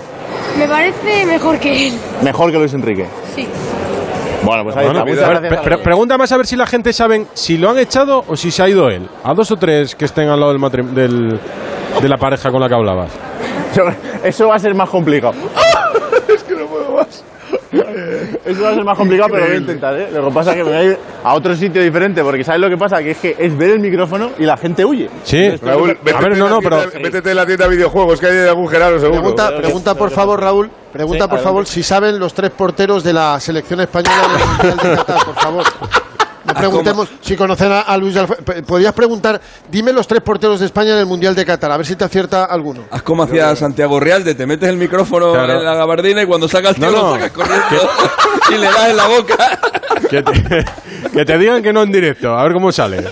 Me 0.58 0.66
parece 0.66 1.26
mejor 1.26 1.58
que 1.58 1.88
él, 1.88 1.94
Mejor 2.22 2.50
que 2.50 2.56
Luis 2.58 2.72
Enrique. 2.72 3.06
sí. 3.36 3.46
Bueno, 4.44 4.64
pues 4.64 4.76
ahí 4.76 4.86
Bueno, 4.86 5.00
está. 5.00 5.12
Muchas 5.12 5.28
gracias. 5.42 5.60
pre- 5.62 5.78
pregunta 5.78 6.18
más 6.18 6.32
a 6.32 6.36
ver 6.38 6.46
si 6.46 6.56
la 6.56 6.66
gente 6.66 6.92
sabe 6.92 7.26
si 7.34 7.58
lo 7.58 7.70
han 7.70 7.78
echado 7.78 8.24
o 8.26 8.34
si 8.36 8.50
se 8.50 8.62
ha 8.62 8.68
ido 8.68 8.88
él. 8.88 9.08
A 9.22 9.34
dos 9.34 9.50
o 9.52 9.56
tres 9.56 9.94
que 9.94 10.04
estén 10.06 10.28
al 10.30 10.40
lado 10.40 10.52
del, 10.58 10.94
del- 10.94 11.38
de 12.00 12.08
la 12.08 12.16
pareja 12.16 12.50
con 12.50 12.60
la 12.60 12.68
que 12.68 12.74
hablabas. 12.74 13.10
Eso 14.24 14.48
va 14.48 14.56
a 14.56 14.58
ser 14.58 14.74
más 14.74 14.88
complicado. 14.88 15.34
es 16.28 16.42
que 16.42 16.54
no 16.54 16.66
puedo 16.66 16.92
más. 16.92 17.24
Eso 18.44 18.62
va 18.62 18.70
a 18.70 18.74
ser 18.74 18.84
más 18.84 18.98
complicado, 18.98 19.30
pero 19.30 19.40
lo 19.40 19.48
voy 19.48 19.56
a 19.56 19.60
intentar, 19.60 19.98
¿eh? 19.98 20.08
Lo 20.12 20.28
que 20.28 20.34
pasa 20.34 20.50
es 20.50 20.56
que 20.58 20.64
me 20.64 20.70
voy 20.70 20.78
a 20.78 20.84
ir 20.84 20.98
a 21.24 21.34
otro 21.34 21.54
sitio 21.54 21.82
diferente, 21.82 22.22
porque 22.22 22.44
¿sabes 22.44 22.60
lo 22.60 22.68
que 22.68 22.76
pasa? 22.76 23.02
Que 23.02 23.12
es 23.12 23.18
que 23.18 23.36
es 23.38 23.56
ver 23.56 23.70
el 23.70 23.80
micrófono 23.80 24.30
y 24.38 24.44
la 24.44 24.56
gente 24.56 24.84
huye. 24.84 25.08
Sí, 25.24 25.56
Raúl, 25.56 25.98
a 26.14 26.20
ver, 26.20 26.36
no, 26.36 26.48
no, 26.48 26.60
pero. 26.60 26.82
Métete 27.00 27.30
en 27.30 27.36
la 27.36 27.46
tienda 27.46 27.68
de 27.68 27.76
videojuegos, 27.76 28.20
que 28.20 28.26
hay 28.26 28.48
algún 28.48 28.68
Gerardo 28.68 28.98
seguro. 28.98 29.20
Pregunta, 29.20 29.56
pregunta 29.56 29.94
por 29.94 30.10
favor, 30.10 30.40
Raúl. 30.40 30.70
Pregunta 30.92 31.24
Sí, 31.24 31.30
por 31.30 31.38
favor 31.38 31.66
si 31.66 31.82
saben 31.82 32.18
los 32.18 32.34
tres 32.34 32.50
porteros 32.50 33.02
de 33.02 33.14
la 33.14 33.40
selección 33.40 33.80
española 33.80 34.28
del 34.28 34.46
Mundial 34.46 34.76
de 34.76 34.96
Qatar, 34.96 35.24
por 35.24 35.34
favor. 35.34 35.64
No 36.44 36.54
preguntemos 36.54 37.08
si 37.20 37.36
conocen 37.36 37.70
a, 37.72 37.80
a 37.82 37.96
Luis 37.96 38.16
P- 38.44 38.62
Podrías 38.64 38.92
preguntar, 38.92 39.40
dime 39.70 39.92
los 39.92 40.06
tres 40.06 40.22
porteros 40.22 40.58
de 40.60 40.66
España 40.66 40.92
en 40.92 40.98
el 40.98 41.06
Mundial 41.06 41.34
de 41.34 41.44
Qatar, 41.46 41.70
a 41.70 41.76
ver 41.76 41.86
si 41.86 41.94
te 41.96 42.04
acierta 42.04 42.44
alguno. 42.44 42.82
Haz 42.90 43.02
como 43.02 43.22
hacía 43.22 43.54
Santiago 43.56 44.00
Realde, 44.00 44.34
te 44.34 44.46
metes 44.46 44.68
el 44.68 44.76
micrófono 44.76 45.32
Claro. 45.32 45.52
en 45.60 45.64
la 45.64 45.74
gabardina 45.74 46.22
y 46.22 46.26
cuando 46.26 46.48
saca 46.48 46.70
el 46.70 46.74
tío 46.76 46.90
No, 46.90 46.92
no. 46.92 47.02
lo 47.02 47.14
sacas 47.14 47.30
corriendo 47.30 47.90
y 48.50 48.58
le 48.58 48.66
das 48.66 48.88
en 48.90 48.96
la 48.96 49.06
boca. 49.08 49.58
Que 50.10 50.22
te, 50.22 50.64
que 51.12 51.24
te 51.24 51.38
digan 51.38 51.62
que 51.62 51.72
no 51.72 51.82
en 51.82 51.92
directo, 51.92 52.36
a 52.36 52.42
ver 52.44 52.52
cómo 52.52 52.72
sale. 52.72 53.04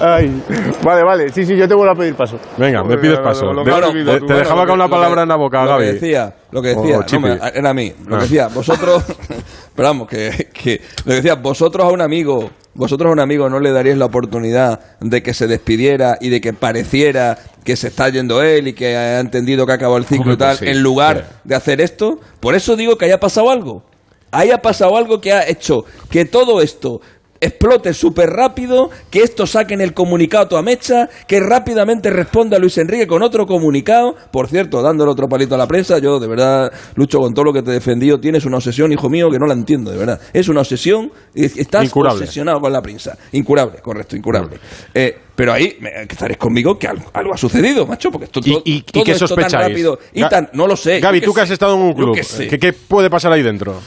Ay, 0.00 0.42
vale, 0.82 1.02
vale. 1.02 1.32
Sí, 1.32 1.44
sí, 1.44 1.56
yo 1.56 1.66
te 1.68 1.74
vuelvo 1.74 1.92
a 1.92 1.96
pedir 1.96 2.14
paso. 2.14 2.38
Venga, 2.56 2.82
me 2.84 2.96
pides 2.96 3.18
paso. 3.18 3.52
Lo 3.52 3.64
De- 3.64 3.72
que- 3.72 3.80
te- 3.80 4.04
bueno, 4.04 4.26
te 4.26 4.34
dejaba 4.34 4.62
lo 4.62 4.68
con 4.70 4.78
lo 4.78 4.88
palabra 4.88 5.16
que- 5.16 5.22
en 5.22 5.28
la 5.28 5.36
boca, 5.36 5.62
lo 5.64 5.68
Gaby. 5.70 5.84
que 5.86 5.92
decía, 5.94 6.34
lo 6.50 6.62
que 6.62 6.68
decía, 6.68 6.96
no, 6.98 7.02
Chipi. 7.04 7.22
me- 7.22 7.38
era 7.54 7.70
a 7.70 7.74
mí. 7.74 7.92
Lo 8.06 8.14
Ah. 8.16 8.18
que 8.18 8.24
decía, 8.24 8.48
vosotros, 8.48 9.02
pero 9.74 9.88
vamos, 9.88 10.08
que, 10.08 10.48
que 10.52 10.80
lo 11.04 11.20
que 11.20 11.32
vosotros 11.34 11.86
a 11.86 11.90
un 11.90 12.00
amigo, 12.00 12.50
vosotros 12.74 13.08
a 13.08 13.12
un 13.12 13.20
amigo 13.20 13.48
no 13.48 13.60
le 13.60 13.72
daríais 13.72 13.98
la 13.98 14.06
oportunidad 14.06 14.80
de 15.00 15.22
que 15.22 15.34
se 15.34 15.46
despidiera 15.46 16.16
y 16.20 16.28
de 16.28 16.40
que 16.40 16.52
pareciera 16.52 17.38
que 17.64 17.76
se 17.76 17.88
está 17.88 18.08
yendo 18.08 18.42
él 18.42 18.68
y 18.68 18.72
que 18.74 18.96
ha 18.96 19.20
entendido 19.20 19.66
que 19.66 19.72
ha 19.72 19.76
acabado 19.76 19.98
el 19.98 20.04
ciclo 20.04 20.34
y 20.34 20.36
tal, 20.36 20.56
pues 20.58 20.70
sí, 20.70 20.76
en 20.76 20.82
lugar 20.82 21.40
de 21.44 21.54
hacer 21.54 21.80
esto. 21.80 22.20
Por 22.40 22.54
eso 22.54 22.76
digo 22.76 22.96
que 22.96 23.06
haya 23.06 23.18
pasado 23.18 23.50
algo. 23.50 23.82
Haya 24.30 24.58
pasado 24.58 24.96
algo 24.96 25.20
que 25.20 25.32
ha 25.32 25.48
hecho 25.48 25.84
que 26.10 26.24
todo 26.24 26.60
esto 26.60 27.00
explote 27.44 27.94
súper 27.94 28.30
rápido, 28.30 28.90
que 29.10 29.22
esto 29.22 29.46
saquen 29.46 29.80
el 29.80 29.94
comunicado 29.94 30.56
a 30.56 30.62
mecha, 30.62 31.08
que 31.26 31.40
rápidamente 31.40 32.10
responda 32.10 32.58
Luis 32.58 32.76
Enrique 32.78 33.06
con 33.06 33.22
otro 33.22 33.46
comunicado, 33.46 34.16
por 34.30 34.48
cierto, 34.48 34.82
dándole 34.82 35.10
otro 35.12 35.28
palito 35.28 35.54
a 35.54 35.58
la 35.58 35.66
prensa, 35.66 35.98
yo 35.98 36.18
de 36.20 36.26
verdad, 36.26 36.72
Lucho, 36.96 37.18
con 37.20 37.34
todo 37.34 37.44
lo 37.46 37.52
que 37.52 37.62
te 37.62 37.70
he 37.70 37.74
defendido, 37.74 38.18
tienes 38.20 38.44
una 38.44 38.56
obsesión, 38.56 38.92
hijo 38.92 39.08
mío, 39.08 39.30
que 39.30 39.38
no 39.38 39.46
la 39.46 39.54
entiendo, 39.54 39.90
de 39.90 39.98
verdad. 39.98 40.20
Es 40.32 40.48
una 40.48 40.60
obsesión, 40.60 41.12
y 41.34 41.44
estás 41.44 41.84
Incurable. 41.84 42.20
obsesionado 42.22 42.60
con 42.60 42.72
la 42.72 42.82
prensa. 42.82 43.16
Incurable, 43.32 43.80
correcto, 43.80 44.16
incurable. 44.16 44.58
Eh, 44.92 45.16
pero 45.36 45.52
ahí 45.52 45.76
me- 45.80 45.90
que 46.06 46.12
estaréis 46.12 46.38
conmigo 46.38 46.78
que 46.78 46.86
algo, 46.86 47.04
algo 47.12 47.34
ha 47.34 47.36
sucedido, 47.36 47.86
macho, 47.86 48.10
porque 48.10 48.26
esto 48.26 48.40
todo, 48.40 48.62
¿Y, 48.64 48.76
y 48.76 48.82
todo 48.82 49.02
qué 49.04 49.12
esto 49.12 49.26
tan 49.34 49.50
rápido 49.50 49.98
y 50.12 50.20
Ga- 50.22 50.28
tan, 50.30 50.50
no 50.52 50.66
lo 50.66 50.76
sé. 50.76 51.00
Gaby, 51.00 51.20
qué 51.20 51.26
tú 51.26 51.34
que 51.34 51.40
has 51.40 51.50
estado 51.50 51.74
en 51.74 51.80
un 51.82 51.92
club, 51.94 52.14
qué. 52.16 52.48
¿qué, 52.48 52.58
qué 52.58 52.72
puede 52.72 53.10
pasar 53.10 53.32
ahí 53.32 53.42
dentro? 53.42 53.80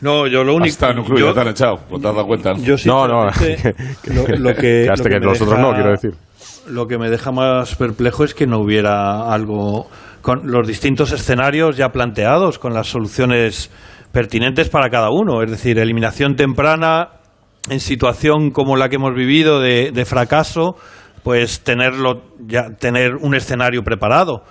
No, 0.00 0.26
yo 0.26 0.44
lo 0.44 0.54
único. 0.54 0.76
Club, 1.04 1.18
yo- 1.18 1.28
ya 1.28 1.34
te 1.34 1.40
han 1.40 1.48
echado, 1.48 1.76
pues 1.88 2.02
te 2.02 2.08
has 2.08 2.14
dado 2.14 2.26
cuenta. 2.26 2.52
Yo 2.54 2.74
No, 2.86 3.08
no, 3.08 3.32
sinceramente, 3.32 3.74
que- 4.02 4.14
lo, 4.14 4.26
lo 4.50 4.54
que, 4.54 4.84
lo 4.86 4.92
hasta 4.92 5.08
que 5.08 5.20
nosotros 5.20 5.58
no, 5.58 5.72
quiero 5.74 5.90
decir. 5.90 6.10
Lo 6.68 6.86
que 6.86 6.98
me 6.98 7.08
deja 7.10 7.30
más 7.32 7.74
perplejo 7.76 8.24
es 8.24 8.34
que 8.34 8.46
no 8.46 8.58
hubiera 8.58 9.32
algo 9.32 9.88
con 10.20 10.50
los 10.50 10.66
distintos 10.66 11.12
escenarios 11.12 11.76
ya 11.76 11.90
planteados, 11.90 12.58
con 12.58 12.74
las 12.74 12.88
soluciones 12.88 13.70
pertinentes 14.12 14.68
para 14.68 14.90
cada 14.90 15.10
uno. 15.10 15.42
Es 15.42 15.50
decir, 15.50 15.78
eliminación 15.78 16.34
temprana 16.36 17.10
en 17.70 17.78
situación 17.80 18.50
como 18.50 18.76
la 18.76 18.88
que 18.88 18.96
hemos 18.96 19.14
vivido 19.14 19.60
de, 19.60 19.92
de 19.92 20.04
fracaso, 20.04 20.76
pues 21.22 21.60
tenerlo 21.60 22.22
ya 22.46 22.70
tener 22.78 23.14
un 23.16 23.34
escenario 23.34 23.82
preparado 23.82 24.42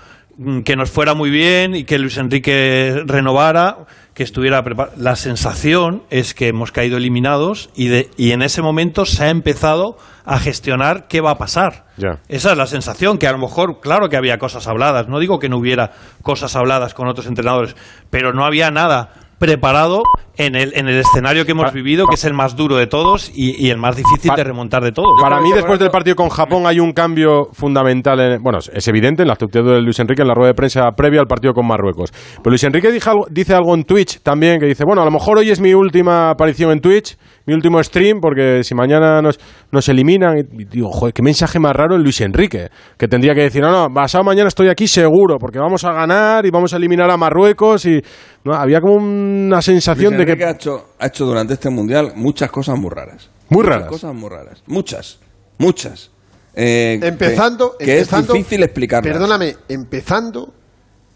que 0.64 0.76
nos 0.76 0.92
fuera 0.92 1.14
muy 1.14 1.30
bien 1.30 1.76
y 1.76 1.86
que 1.86 1.98
Luis 1.98 2.18
Enrique 2.18 3.04
renovara, 3.06 3.86
que 4.14 4.24
estuviera 4.24 4.64
preparado. 4.64 4.96
La 4.98 5.16
sensación 5.16 6.04
es 6.10 6.34
que 6.34 6.48
hemos 6.48 6.72
caído 6.72 6.98
eliminados 6.98 7.70
y, 7.76 7.88
de, 7.88 8.10
y 8.18 8.32
en 8.32 8.42
ese 8.42 8.62
momento 8.62 9.06
se 9.06 9.26
ha 9.26 9.30
empezado 9.30 9.98
a 10.26 10.40
gestionar 10.40 11.08
qué 11.08 11.22
va 11.22 11.32
a 11.32 11.38
pasar. 11.38 11.86
Esa 12.28 12.52
es 12.52 12.58
la 12.58 12.68
sensación, 12.68 13.18
que 13.18 13.28
a 13.28 13.32
lo 13.32 13.38
mejor, 13.38 13.80
claro 13.80 14.10
que 14.10 14.18
había 14.18 14.38
cosas 14.38 14.68
habladas, 14.68 15.08
no 15.08 15.20
digo 15.20 15.40
que 15.40 15.50
no 15.50 15.58
hubiera 15.58 15.92
cosas 16.22 16.56
habladas 16.56 16.94
con 16.94 17.08
otros 17.08 17.28
entrenadores, 17.28 17.76
pero 18.10 18.34
no 18.34 18.46
había 18.46 18.72
nada 18.72 19.14
preparado 19.38 20.04
en 20.38 20.56
el, 20.56 20.74
en 20.76 20.88
el 20.88 21.00
escenario 21.00 21.46
que 21.46 21.52
hemos 21.52 21.72
vivido, 21.72 22.08
que 22.08 22.16
es 22.16 22.26
el 22.26 22.34
más 22.34 22.56
duro 22.56 22.76
de 22.78 22.88
todos 22.88 23.32
y, 23.34 23.66
y 23.66 23.70
el 23.70 23.78
más 23.78 23.96
difícil 23.96 24.32
de 24.36 24.44
remontar 24.44 24.84
de 24.84 24.92
todos. 24.92 25.22
Para 25.22 25.40
mí, 25.40 25.52
después 25.54 25.80
del 25.80 25.90
partido 25.90 26.16
con 26.16 26.30
Japón, 26.30 26.68
hay 26.68 26.80
un 26.80 26.92
cambio 26.92 27.50
fundamental. 27.54 28.20
En, 28.20 28.42
bueno, 28.42 28.60
es 28.60 28.88
evidente 28.88 29.24
en 29.24 29.28
la 29.28 29.34
actitud 29.34 29.66
de 29.66 29.82
Luis 29.82 30.00
Enrique 30.00 30.22
en 30.22 30.28
la 30.28 30.34
rueda 30.34 30.50
de 30.50 30.56
prensa 30.56 30.92
previa 30.92 31.22
al 31.22 31.28
partido 31.28 31.54
con 31.54 31.68
Marruecos. 31.68 32.12
Pero 32.38 32.50
Luis 32.52 32.64
Enrique 32.64 32.92
dice 32.92 33.10
algo, 33.10 33.26
dice 33.30 33.54
algo 33.54 33.74
en 33.76 33.84
Twitch 33.84 34.22
también, 34.22 34.60
que 34.60 34.66
dice, 34.66 34.84
bueno, 34.86 35.02
a 35.02 35.06
lo 35.06 35.12
mejor 35.12 35.38
hoy 35.38 35.50
es 35.50 35.60
mi 35.60 35.74
última 35.74 36.32
aparición 36.32 36.72
en 36.72 36.82
Twitch, 36.82 37.18
mi 37.46 37.54
último 37.54 37.82
stream, 37.84 38.20
porque 38.20 38.64
si 38.64 38.76
mañana 38.76 39.22
nos, 39.22 39.40
nos 39.72 39.88
eliminan, 39.90 40.38
y 40.38 40.66
digo, 40.66 40.90
joder, 40.90 41.14
qué 41.14 41.22
mensaje 41.22 41.60
más 41.60 41.74
raro 41.74 41.96
en 41.96 42.04
Luis 42.04 42.20
Enrique, 42.22 42.70
que 42.98 43.08
tendría 43.08 43.34
que 43.34 43.42
decir, 43.42 43.62
no, 43.62 43.72
no, 43.72 43.94
pasado 43.94 44.24
mañana 44.24 44.48
estoy 44.48 44.70
aquí 44.70 44.88
seguro, 44.88 45.38
porque 45.40 45.60
vamos 45.60 45.84
a 45.84 45.92
ganar 45.92 46.46
y 46.46 46.50
vamos 46.50 46.74
a 46.74 46.78
eliminar 46.78 47.10
a 47.10 47.18
Marruecos 47.18 47.86
y 47.86 48.02
no, 48.44 48.54
había 48.54 48.82
como 48.82 48.96
una 48.96 49.62
sensación 49.62 50.18
de 50.18 50.25
que... 50.26 50.46
Ha 50.46 50.52
hecho, 50.52 50.90
ha 51.00 51.08
hecho 51.08 51.26
durante 51.26 51.54
este 51.54 51.70
mundial 51.70 52.14
muchas 52.16 52.50
cosas 52.52 52.78
muy 52.80 52.90
raras. 52.90 53.30
Muy 53.50 53.60
Muchas 53.64 53.76
raras. 53.76 53.90
cosas 53.90 54.14
muy 54.16 54.30
raras. 54.30 54.64
Muchas. 54.68 55.20
Muchas. 55.58 56.12
Eh, 56.56 57.00
empezando, 57.04 57.76
que, 57.78 57.86
que 57.86 57.98
empezando- 58.00 58.34
es 58.34 58.38
difícil 58.40 58.64
explicarlas. 58.64 59.12
Perdóname, 59.14 59.56
empezando, 59.68 60.54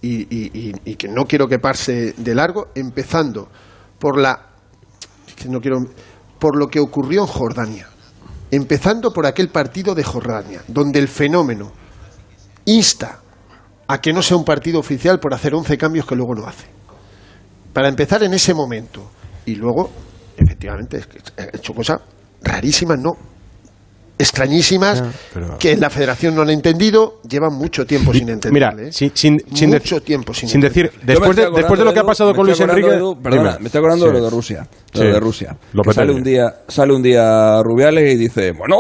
y, 0.02 0.22
y- 0.30 0.52
y- 0.54 0.74
y 0.92 0.96
que 0.96 1.08
no 1.08 1.26
quiero 1.26 1.48
que 1.48 1.60
pase 1.60 2.14
de 2.16 2.36
largo, 2.36 2.68
empezando 2.76 3.50
por 3.98 4.18
la. 4.20 4.48
que 5.36 5.48
no 5.50 5.60
quiero. 5.62 5.78
por 6.40 6.58
lo 6.58 6.68
que 6.68 6.80
ocurrió 6.80 7.22
en 7.22 7.28
Jordania. 7.28 7.88
Empezando 8.52 9.12
por 9.12 9.26
aquel 9.26 9.50
partido 9.50 9.94
de 9.96 10.04
Jordania, 10.04 10.62
donde 10.68 11.00
el 11.00 11.08
fenómeno 11.08 11.72
insta 12.66 13.20
a 13.88 14.00
que 14.02 14.14
no 14.14 14.22
sea 14.22 14.38
un 14.38 14.46
partido 14.46 14.80
oficial 14.80 15.20
por 15.20 15.34
hacer 15.34 15.54
11 15.54 15.78
cambios 15.78 16.06
que 16.06 16.16
luego 16.16 16.34
no 16.36 16.46
hace. 16.48 16.68
Para 17.74 17.88
empezar 17.88 18.24
en 18.24 18.34
ese 18.34 18.54
momento. 18.54 19.12
Y 19.46 19.56
luego, 19.56 19.90
efectivamente, 20.38 20.98
es 20.98 21.08
que 21.08 21.20
ha 21.42 21.56
hecho 21.56 21.74
cosas 21.74 22.02
rarísimas, 22.42 23.00
¿no? 23.00 23.12
Extrañísimas, 24.20 25.02
que 25.60 25.72
en 25.72 25.80
la 25.80 25.90
federación 25.90 26.36
no 26.36 26.42
han 26.42 26.50
entendido, 26.50 27.20
llevan 27.28 27.54
mucho 27.54 27.86
tiempo 27.86 28.14
sin 28.14 28.30
entender. 28.30 28.52
Mira, 28.52 28.76
¿eh? 28.78 28.92
sin, 28.92 29.12
sin, 29.16 29.40
sin 29.56 29.70
mucho 29.70 30.02
tiempo 30.02 30.34
sin, 30.34 30.50
sin 30.50 30.60
decir, 30.62 30.88
entender. 30.88 31.18
después 31.18 31.36
de, 31.38 31.50
después 31.50 31.80
de 31.80 31.86
lo 31.86 31.94
que 31.94 32.00
ha 32.00 32.04
pasado 32.04 32.36
con 32.36 32.46
Luis 32.46 32.60
Enrique... 32.60 32.90
perdona, 33.24 33.52
Dime. 33.54 33.60
me 33.62 33.66
estoy 33.68 33.80
acordando 33.80 34.06
de 34.08 34.12
lo 34.14 34.24
de 34.26 34.30
Rusia. 34.30 34.68
Sí. 34.94 35.04
Lo 35.04 35.14
de 35.14 35.20
Rusia. 35.20 35.56
Que 35.84 35.94
sale 35.94 36.12
un 36.12 36.24
día, 36.24 36.54
sale 36.68 36.94
un 36.94 37.02
día 37.02 37.62
Rubiales 37.64 38.14
y 38.14 38.18
dice, 38.18 38.52
bueno, 38.52 38.76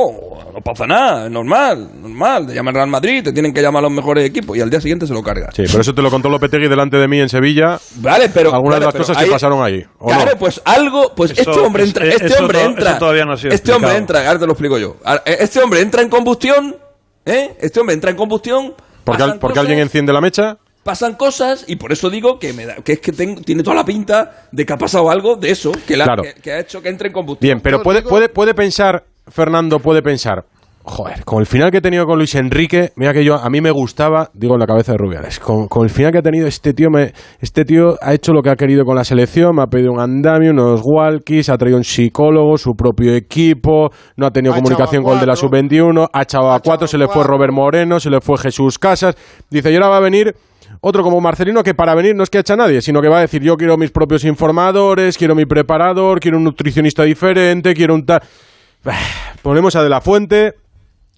no 0.53 0.59
pasa 0.61 0.85
nada, 0.85 1.25
es 1.25 1.31
normal, 1.31 1.89
normal, 2.01 2.47
te 2.47 2.53
llaman 2.55 2.73
Real 2.75 2.89
Madrid, 2.89 3.23
te 3.23 3.31
tienen 3.31 3.53
que 3.53 3.61
llamar 3.61 3.81
los 3.83 3.91
mejores 3.93 4.25
equipos 4.25 4.57
y 4.57 4.61
al 4.61 4.69
día 4.69 4.81
siguiente 4.81 5.07
se 5.07 5.13
lo 5.13 5.23
carga. 5.23 5.49
Sí, 5.55 5.63
pero 5.67 5.81
eso 5.81 5.93
te 5.93 6.01
lo 6.01 6.09
contó 6.09 6.27
Lopetegui 6.29 6.67
delante 6.67 6.97
de 6.97 7.07
mí 7.07 7.19
en 7.19 7.29
Sevilla. 7.29 7.79
Vale, 7.95 8.29
pero 8.29 8.53
Algunas 8.53 8.79
de 8.79 8.85
las 8.87 8.93
pero 8.93 9.03
cosas 9.05 9.17
ahí- 9.17 9.25
que 9.27 9.31
pasaron 9.31 9.63
ahí. 9.63 9.83
¿o 9.99 10.07
Claro, 10.07 10.31
no? 10.31 10.37
pues 10.37 10.61
algo, 10.65 11.13
pues 11.15 11.31
Eso- 11.31 11.51
este 11.51 11.61
hombre 11.61 11.83
entra, 11.83 12.05
es- 12.07 12.15
este 12.15 12.25
eso 12.27 12.39
hombre 12.43 12.63
entra, 12.63 12.89
eso 12.91 12.99
todavía 12.99 13.23
no 13.25 13.33
ha 13.33 13.37
sido 13.37 13.53
este 13.53 13.71
hombre 13.71 13.95
entra, 13.95 14.27
ahora 14.27 14.39
te 14.39 14.45
lo 14.45 14.51
explico 14.53 14.77
yo. 14.77 14.97
Eh, 15.29 15.37
Este 15.41 15.59
hombre 15.59 15.81
entra 15.81 16.01
en 16.01 16.09
combustión, 16.09 16.75
¿eh? 17.25 17.55
Este 17.59 17.79
hombre 17.79 17.93
entra 17.93 18.09
en 18.11 18.17
combustión, 18.17 18.73
Porque, 19.03 19.23
al- 19.23 19.33
porque 19.39 19.53
cosas- 19.53 19.59
alguien 19.61 19.79
enciende 19.79 20.11
la 20.13 20.21
mecha. 20.21 20.57
pasan 20.83 21.13
cosas 21.15 21.65
y 21.67 21.75
por 21.75 21.91
eso 21.91 22.09
digo 22.09 22.39
que 22.39 22.51
me 22.53 22.65
da, 22.65 22.75
que 22.77 22.93
es 22.93 22.99
que 22.99 23.11
tengo- 23.11 23.41
tiene 23.41 23.61
toda 23.61 23.75
la 23.75 23.85
pinta 23.85 24.47
de 24.51 24.65
que 24.65 24.73
ha 24.73 24.77
pasado 24.77 25.11
algo 25.11 25.35
de 25.35 25.51
eso 25.51 25.71
que, 25.85 25.95
la- 25.95 26.05
Claro. 26.05 26.23
que, 26.23 26.33
que 26.35 26.51
ha 26.53 26.59
hecho 26.59 26.81
que 26.81 26.89
entre 26.89 27.07
en 27.09 27.13
combustión. 27.13 27.47
Bien, 27.47 27.61
pero 27.61 27.83
puede, 27.83 28.01
puede, 28.01 28.27
puede 28.29 28.53
pensar, 28.55 29.03
Fernando, 29.27 29.79
puede 29.79 30.01
pensar, 30.01 30.45
joder, 30.83 31.23
con 31.23 31.39
el 31.39 31.45
final 31.45 31.71
que 31.71 31.77
he 31.77 31.81
tenido 31.81 32.05
con 32.05 32.17
Luis 32.17 32.33
Enrique, 32.35 32.91
mira 32.95 33.13
que 33.13 33.23
yo, 33.23 33.35
a 33.35 33.49
mí 33.49 33.61
me 33.61 33.71
gustaba, 33.71 34.29
digo 34.33 34.55
en 34.55 34.59
la 34.59 34.65
cabeza 34.65 34.93
de 34.93 34.97
Rubiales, 34.97 35.39
con, 35.39 35.67
con 35.67 35.83
el 35.83 35.89
final 35.89 36.11
que 36.11 36.17
ha 36.17 36.21
tenido 36.21 36.47
este 36.47 36.73
tío, 36.73 36.89
me, 36.89 37.13
este 37.39 37.65
tío 37.65 37.95
ha 38.01 38.13
hecho 38.13 38.33
lo 38.33 38.41
que 38.41 38.49
ha 38.49 38.55
querido 38.55 38.85
con 38.85 38.95
la 38.95 39.03
selección, 39.03 39.55
me 39.55 39.63
ha 39.63 39.67
pedido 39.67 39.91
un 39.91 39.99
andamio, 39.99 40.51
unos 40.51 40.81
walkies, 40.83 41.49
ha 41.49 41.57
traído 41.57 41.77
un 41.77 41.83
psicólogo, 41.83 42.57
su 42.57 42.73
propio 42.73 43.13
equipo, 43.13 43.91
no 44.17 44.25
ha 44.25 44.31
tenido 44.31 44.53
Ha 44.53 44.57
comunicación 44.57 45.03
con 45.03 45.13
el 45.13 45.19
de 45.19 45.27
la 45.27 45.33
cuatro. 45.33 45.49
sub-21, 45.49 46.09
ha 46.11 46.21
echado 46.21 46.51
a 46.51 46.59
cuatro, 46.59 46.87
se 46.87 46.97
le 46.97 47.07
fue 47.07 47.23
Robert 47.23 47.53
Moreno, 47.53 47.99
se 47.99 48.09
le 48.09 48.21
fue 48.21 48.37
Jesús 48.37 48.79
Casas, 48.79 49.15
dice, 49.49 49.71
y 49.71 49.75
ahora 49.75 49.89
va 49.89 49.97
a 49.97 50.01
venir... 50.01 50.35
Otro 50.81 51.03
como 51.03 51.19
Marcelino 51.19 51.63
que 51.63 51.73
para 51.73 51.93
venir 51.95 52.15
no 52.15 52.23
es 52.23 52.29
que 52.29 52.37
echa 52.37 52.53
a 52.53 52.57
nadie, 52.57 52.81
sino 52.81 53.01
que 53.01 53.09
va 53.09 53.17
a 53.17 53.21
decir 53.21 53.41
yo 53.41 53.57
quiero 53.57 53.75
mis 53.75 53.91
propios 53.91 54.23
informadores, 54.23 55.17
quiero 55.17 55.35
mi 55.35 55.45
preparador, 55.45 56.19
quiero 56.19 56.37
un 56.37 56.43
nutricionista 56.43 57.03
diferente, 57.03 57.73
quiero 57.73 57.95
un 57.95 58.05
tal... 58.05 58.21
Ponemos 59.41 59.75
a 59.75 59.83
De 59.83 59.89
La 59.89 59.99
Fuente, 59.99 60.53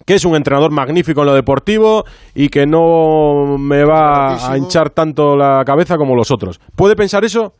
que 0.06 0.14
es 0.14 0.24
un 0.24 0.34
entrenador 0.36 0.70
magnífico 0.72 1.20
en 1.20 1.26
lo 1.26 1.34
deportivo 1.34 2.04
y 2.34 2.48
que 2.48 2.66
no 2.66 3.56
me 3.58 3.84
va 3.84 4.50
a 4.50 4.56
hinchar 4.56 4.90
tanto 4.90 5.36
la 5.36 5.62
cabeza 5.64 5.96
como 5.96 6.14
los 6.16 6.30
otros. 6.30 6.60
¿Puede 6.76 6.96
pensar 6.96 7.24
eso? 7.24 7.54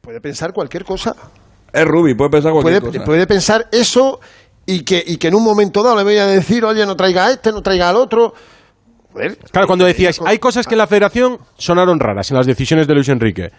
Puede 0.00 0.20
pensar 0.20 0.52
cualquier 0.52 0.84
cosa. 0.84 1.14
Es 1.72 1.84
Rubi, 1.84 2.14
puede 2.14 2.30
pensar 2.30 2.52
cualquier 2.52 2.80
Puede, 2.80 2.92
cosa. 2.98 3.04
puede 3.04 3.26
pensar 3.26 3.66
eso 3.72 4.20
y 4.66 4.84
que, 4.84 5.02
y 5.06 5.16
que 5.16 5.28
en 5.28 5.34
un 5.34 5.44
momento 5.44 5.82
dado 5.82 5.96
le 5.96 6.04
voy 6.04 6.16
a 6.18 6.26
decir, 6.26 6.64
oye, 6.64 6.86
no 6.86 6.94
traiga 6.96 7.26
a 7.26 7.30
este, 7.32 7.50
no 7.52 7.62
traiga 7.62 7.88
al 7.90 7.96
otro. 7.96 8.32
Joder, 9.12 9.36
Claro, 9.50 9.66
cuando 9.66 9.84
decíais, 9.84 10.20
hay 10.24 10.38
cosas 10.38 10.66
que 10.66 10.74
en 10.74 10.78
la 10.78 10.86
federación 10.86 11.38
sonaron 11.56 12.00
raras 12.00 12.30
en 12.30 12.36
las 12.36 12.46
decisiones 12.46 12.86
de 12.86 12.94
Luis 12.94 13.08
Enrique. 13.08 13.50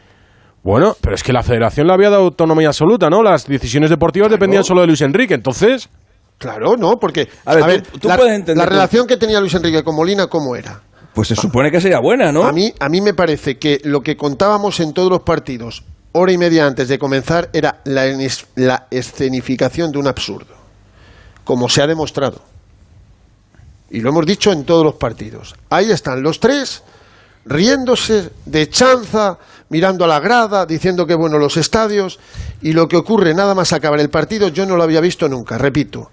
Bueno, 0.64 0.96
pero 1.00 1.14
es 1.16 1.24
que 1.24 1.32
la 1.32 1.44
federación 1.44 1.88
le 1.88 1.94
había 1.94 2.10
dado 2.10 2.24
autonomía 2.24 2.70
absoluta, 2.70 3.10
¿no? 3.10 3.22
Las 3.22 3.46
decisiones 3.48 3.90
deportivas 3.90 4.32
dependían 4.32 4.64
solo 4.64 4.82
de 4.82 4.88
Luis 4.88 5.02
Enrique, 5.02 5.34
entonces... 5.34 5.90
Claro, 6.38 6.76
no, 6.78 7.00
porque 7.00 7.30
A 7.46 7.56
ver, 7.56 7.82
tú- 7.84 8.00
tú 8.00 8.08
la, 8.08 8.18
puedes 8.18 8.34
entender 8.34 8.58
la 8.58 8.70
relación 8.70 9.08
que 9.08 9.18
tenía 9.18 9.40
Luis 9.40 9.54
Enrique 9.54 9.84
con 9.84 9.96
Molina, 9.96 10.28
¿cómo 10.28 10.56
era? 10.56 10.82
Pues 11.14 11.30
se 11.30 11.36
supone 11.36 11.72
que 11.72 11.80
sería 11.80 12.00
buena, 12.00 12.32
¿no? 12.34 12.44
A 12.44 12.52
mí, 12.52 12.74
a 12.78 12.90
mí 12.90 13.00
me 13.00 13.14
parece 13.14 13.58
que 13.58 13.80
lo 13.86 14.02
que 14.02 14.18
contábamos 14.18 14.82
en 14.82 14.94
todos 14.94 15.10
los 15.10 15.22
partidos, 15.22 15.84
hora 16.12 16.32
y 16.34 16.38
media 16.38 16.68
antes 16.68 16.90
de 16.90 17.00
comenzar, 17.00 17.50
era 17.54 17.80
la, 17.86 18.06
la 18.56 18.88
escenificación 18.92 19.94
de 19.94 19.98
un 20.00 20.08
absurdo, 20.08 20.54
como 21.46 21.70
se 21.70 21.82
ha 21.82 21.88
demostrado. 21.88 22.42
Y 23.90 24.02
lo 24.02 24.10
hemos 24.10 24.26
dicho 24.26 24.52
en 24.52 24.66
todos 24.66 24.84
los 24.84 24.96
partidos. 24.96 25.56
Ahí 25.70 25.90
están 25.90 26.22
los 26.22 26.42
tres, 26.42 26.84
riéndose 27.46 28.30
de 28.46 28.70
chanza, 28.70 29.38
mirando 29.70 30.04
a 30.04 30.08
la 30.10 30.20
grada, 30.20 30.66
diciendo 30.66 31.08
que 31.08 31.16
bueno 31.16 31.38
los 31.38 31.56
estadios, 31.56 32.20
y 32.62 32.74
lo 32.74 32.90
que 32.90 32.98
ocurre 32.98 33.34
nada 33.34 33.56
más 33.56 33.72
acabar 33.72 34.00
el 34.02 34.10
partido, 34.10 34.50
yo 34.50 34.66
no 34.66 34.76
lo 34.76 34.84
había 34.84 35.00
visto 35.00 35.30
nunca, 35.30 35.58
repito. 35.58 36.12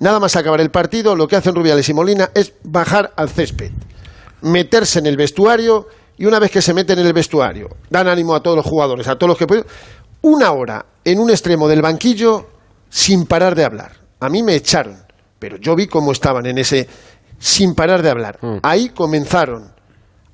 Nada 0.00 0.20
más 0.20 0.36
acabar 0.36 0.60
el 0.60 0.70
partido, 0.70 1.14
lo 1.14 1.28
que 1.28 1.36
hacen 1.36 1.54
Rubiales 1.54 1.88
y 1.88 1.94
Molina 1.94 2.30
es 2.34 2.52
bajar 2.64 3.12
al 3.16 3.28
césped 3.28 3.70
meterse 4.44 4.98
en 4.98 5.06
el 5.06 5.16
vestuario 5.16 5.88
y 6.16 6.26
una 6.26 6.38
vez 6.38 6.50
que 6.50 6.62
se 6.62 6.74
meten 6.74 6.98
en 6.98 7.06
el 7.06 7.12
vestuario, 7.12 7.68
dan 7.90 8.06
ánimo 8.06 8.34
a 8.34 8.42
todos 8.42 8.56
los 8.56 8.66
jugadores, 8.66 9.08
a 9.08 9.16
todos 9.16 9.30
los 9.30 9.38
que 9.38 9.46
pueden, 9.46 9.64
una 10.22 10.52
hora 10.52 10.84
en 11.04 11.18
un 11.18 11.30
extremo 11.30 11.66
del 11.66 11.82
banquillo 11.82 12.46
sin 12.88 13.26
parar 13.26 13.54
de 13.54 13.64
hablar. 13.64 13.92
A 14.20 14.28
mí 14.28 14.42
me 14.42 14.54
echaron, 14.54 15.02
pero 15.38 15.56
yo 15.56 15.74
vi 15.74 15.86
cómo 15.86 16.12
estaban 16.12 16.46
en 16.46 16.58
ese 16.58 16.86
sin 17.38 17.74
parar 17.74 18.02
de 18.02 18.10
hablar. 18.10 18.38
Ahí 18.62 18.90
comenzaron 18.90 19.72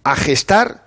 a 0.04 0.16
gestar 0.16 0.86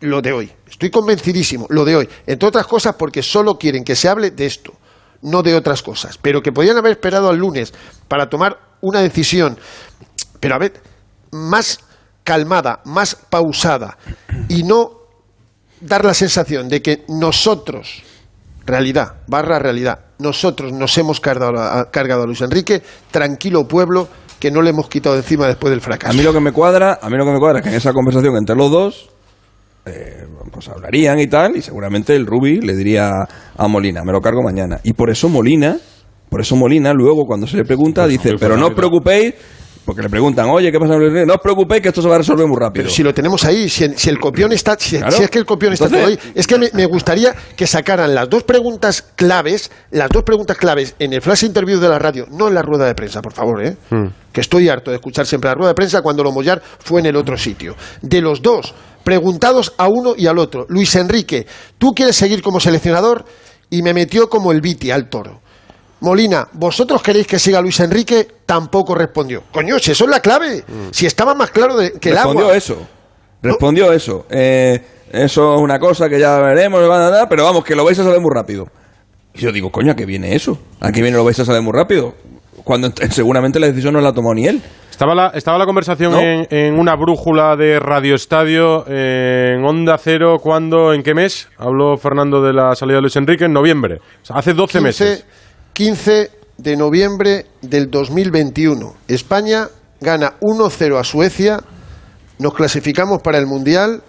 lo 0.00 0.20
de 0.20 0.32
hoy. 0.32 0.52
Estoy 0.68 0.90
convencidísimo, 0.90 1.66
lo 1.70 1.84
de 1.84 1.96
hoy. 1.96 2.08
Entre 2.26 2.48
otras 2.48 2.66
cosas 2.66 2.94
porque 2.96 3.22
solo 3.22 3.58
quieren 3.58 3.84
que 3.84 3.96
se 3.96 4.08
hable 4.08 4.32
de 4.32 4.46
esto, 4.46 4.74
no 5.22 5.42
de 5.42 5.54
otras 5.54 5.82
cosas. 5.82 6.18
Pero 6.18 6.42
que 6.42 6.52
podían 6.52 6.76
haber 6.76 6.92
esperado 6.92 7.28
al 7.28 7.36
lunes 7.36 7.72
para 8.08 8.28
tomar 8.28 8.58
una 8.80 9.00
decisión. 9.00 9.58
Pero 10.40 10.54
a 10.54 10.58
ver, 10.58 10.80
más 11.32 11.80
calmada, 12.24 12.80
más 12.84 13.14
pausada 13.14 13.96
y 14.48 14.62
no 14.64 14.90
dar 15.80 16.04
la 16.04 16.14
sensación 16.14 16.68
de 16.68 16.82
que 16.82 17.04
nosotros, 17.08 18.02
realidad, 18.64 19.14
barra 19.26 19.58
realidad, 19.58 20.00
nosotros 20.18 20.72
nos 20.72 20.96
hemos 20.98 21.20
cargado 21.20 21.58
a, 21.58 22.26
Luis 22.26 22.40
Enrique, 22.40 22.82
tranquilo 23.10 23.68
pueblo, 23.68 24.08
que 24.40 24.50
no 24.50 24.60
le 24.60 24.70
hemos 24.70 24.88
quitado 24.88 25.14
de 25.14 25.22
encima 25.22 25.46
después 25.46 25.70
del 25.70 25.80
fracaso. 25.80 26.12
A 26.12 26.16
mí 26.16 26.22
lo 26.22 26.32
que 26.32 26.40
me 26.40 26.52
cuadra, 26.52 26.98
a 27.00 27.08
mí 27.08 27.16
lo 27.16 27.24
que 27.24 27.32
me 27.32 27.38
cuadra 27.38 27.60
es 27.60 27.62
que 27.62 27.70
en 27.70 27.76
esa 27.76 27.92
conversación 27.92 28.36
entre 28.36 28.56
los 28.56 28.70
dos, 28.70 29.10
eh, 29.86 30.26
pues 30.52 30.68
hablarían 30.68 31.18
y 31.20 31.26
tal, 31.26 31.56
y 31.56 31.62
seguramente 31.62 32.14
el 32.14 32.26
Rubi 32.26 32.60
le 32.60 32.74
diría 32.74 33.26
a 33.56 33.68
Molina, 33.68 34.02
me 34.04 34.12
lo 34.12 34.20
cargo 34.20 34.42
mañana. 34.42 34.80
Y 34.82 34.92
por 34.92 35.10
eso 35.10 35.28
Molina, 35.28 35.76
por 36.28 36.40
eso 36.40 36.56
Molina 36.56 36.92
luego 36.92 37.24
cuando 37.26 37.46
se 37.46 37.56
le 37.56 37.64
pregunta 37.64 38.06
dice, 38.06 38.34
pero 38.38 38.56
no 38.56 38.68
os 38.68 38.74
preocupéis, 38.74 39.34
Porque 39.86 40.02
le 40.02 40.08
preguntan, 40.10 40.48
oye, 40.50 40.72
¿qué 40.72 40.80
pasa? 40.80 40.94
No 40.98 41.34
os 41.34 41.40
preocupéis 41.40 41.80
que 41.80 41.90
esto 41.90 42.02
se 42.02 42.08
va 42.08 42.16
a 42.16 42.18
resolver 42.18 42.44
muy 42.48 42.56
rápido. 42.58 42.82
Pero 42.82 42.90
si 42.90 43.04
lo 43.04 43.14
tenemos 43.14 43.44
ahí, 43.44 43.68
si, 43.68 43.88
si 43.94 44.10
el 44.10 44.18
copión 44.18 44.50
está, 44.52 44.76
si, 44.76 44.96
Claro. 44.98 45.12
si 45.16 45.22
es 45.22 45.30
que 45.30 45.38
el 45.38 45.44
copión 45.46 45.72
está 45.74 45.84
Entonces- 45.84 46.18
todo 46.18 46.26
ahí, 46.26 46.32
es 46.34 46.44
que 46.48 46.58
me, 46.58 46.70
me 46.72 46.86
gustaría 46.86 47.32
que 47.54 47.68
sacaran 47.68 48.12
las 48.12 48.28
dos 48.28 48.42
preguntas 48.42 49.02
claves, 49.14 49.70
las 49.92 50.08
dos 50.08 50.24
preguntas 50.24 50.56
claves 50.56 50.96
en 50.98 51.12
el 51.12 51.22
flash 51.22 51.44
interview 51.44 51.78
de 51.78 51.88
la 51.88 52.00
radio, 52.00 52.26
no 52.32 52.48
en 52.48 52.54
la 52.54 52.62
rueda 52.62 52.84
de 52.84 52.96
prensa, 52.96 53.22
por 53.22 53.32
favor, 53.32 53.64
¿eh? 53.64 53.76
que 54.32 54.40
estoy 54.40 54.68
harto 54.68 54.90
de 54.90 54.96
escuchar 54.96 55.24
siempre 55.24 55.50
la 55.50 55.54
rueda 55.54 55.68
de 55.68 55.74
prensa 55.76 56.02
cuando 56.02 56.24
lo 56.24 56.32
Mollar 56.32 56.60
fue 56.80 56.98
en 56.98 57.06
el 57.06 57.14
otro 57.14 57.36
sitio. 57.38 57.76
De 58.02 58.20
los 58.20 58.42
dos, 58.42 58.74
preguntados 59.06 59.72
a 59.78 59.86
uno 59.86 60.14
y 60.16 60.26
al 60.26 60.36
otro. 60.36 60.66
Luis 60.68 60.96
Enrique, 60.96 61.46
¿tú 61.78 61.92
quieres 61.94 62.16
seguir 62.16 62.42
como 62.42 62.58
seleccionador? 62.58 63.24
Y 63.70 63.82
me 63.82 63.94
metió 63.94 64.28
como 64.28 64.50
el 64.50 64.60
Viti 64.60 64.90
al 64.90 65.08
toro. 65.08 65.40
Molina, 66.00 66.48
¿vosotros 66.54 67.02
queréis 67.04 67.28
que 67.28 67.38
siga 67.38 67.60
Luis 67.60 67.78
Enrique? 67.78 68.26
Tampoco 68.44 68.96
respondió. 68.96 69.44
Coño, 69.52 69.78
si 69.78 69.92
eso 69.92 70.04
es 70.04 70.10
la 70.10 70.18
clave. 70.18 70.64
Si 70.90 71.06
estaba 71.06 71.36
más 71.36 71.52
claro 71.52 71.76
de- 71.76 71.92
que 71.92 72.08
el 72.08 72.16
Respondió 72.16 72.46
agua. 72.46 72.56
eso. 72.56 72.78
Respondió 73.42 73.92
eso. 73.92 74.26
Eh, 74.28 74.84
eso 75.12 75.54
es 75.54 75.60
una 75.60 75.78
cosa 75.78 76.08
que 76.08 76.18
ya 76.18 76.38
veremos, 76.40 76.80
pero 77.30 77.44
vamos, 77.44 77.62
que 77.64 77.76
lo 77.76 77.84
vais 77.84 77.98
a 78.00 78.02
saber 78.02 78.20
muy 78.20 78.32
rápido. 78.34 78.66
Y 79.34 79.40
yo 79.40 79.52
digo, 79.52 79.70
coño, 79.70 79.92
¿a 79.92 79.94
qué 79.94 80.04
viene 80.04 80.34
eso? 80.34 80.58
¿A 80.80 80.90
qué 80.90 81.00
viene 81.00 81.16
lo 81.16 81.24
vais 81.24 81.38
a 81.38 81.44
saber 81.44 81.62
muy 81.62 81.72
rápido? 81.72 82.14
Cuando 82.64 82.88
ent- 82.88 83.08
seguramente 83.12 83.60
la 83.60 83.68
decisión 83.68 83.94
no 83.94 84.00
la 84.00 84.12
tomó 84.12 84.34
ni 84.34 84.48
él. 84.48 84.60
Estaba 84.96 85.14
la, 85.14 85.26
estaba 85.34 85.58
la 85.58 85.66
conversación 85.66 86.12
¿No? 86.12 86.20
en, 86.20 86.46
en 86.48 86.78
una 86.78 86.96
brújula 86.96 87.54
de 87.54 87.78
Radio 87.78 88.14
Estadio 88.14 88.82
en 88.88 89.62
Onda 89.62 89.98
Cero. 89.98 90.38
¿Cuándo? 90.40 90.94
¿En 90.94 91.02
qué 91.02 91.12
mes? 91.12 91.50
Habló 91.58 91.98
Fernando 91.98 92.40
de 92.40 92.54
la 92.54 92.74
salida 92.74 92.96
de 92.96 93.02
Luis 93.02 93.14
Enrique 93.16 93.44
en 93.44 93.52
noviembre. 93.52 93.96
O 93.96 94.24
sea, 94.24 94.36
hace 94.36 94.54
12 94.54 94.80
meses. 94.80 95.26
15 95.74 96.30
de 96.56 96.76
noviembre 96.78 97.44
del 97.60 97.90
2021. 97.90 98.94
España 99.06 99.68
gana 100.00 100.32
1-0 100.40 100.98
a 100.98 101.04
Suecia, 101.04 101.60
nos 102.38 102.54
clasificamos 102.54 103.20
para 103.20 103.36
el 103.36 103.44
Mundial 103.44 104.02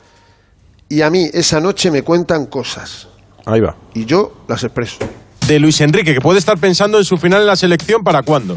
y 0.87 1.01
a 1.01 1.09
mí 1.09 1.25
esa 1.33 1.59
noche 1.59 1.91
me 1.91 2.03
cuentan 2.03 2.45
cosas. 2.45 3.09
Ahí 3.45 3.59
va. 3.59 3.75
Y 3.93 4.05
yo 4.05 4.45
las 4.47 4.63
expreso. 4.63 4.99
De 5.49 5.59
Luis 5.59 5.81
Enrique, 5.81 6.13
que 6.13 6.21
puede 6.21 6.39
estar 6.39 6.57
pensando 6.57 6.97
en 6.97 7.03
su 7.03 7.17
final 7.17 7.41
en 7.41 7.47
la 7.47 7.57
selección, 7.57 8.03
¿para 8.05 8.23
cuándo? 8.23 8.55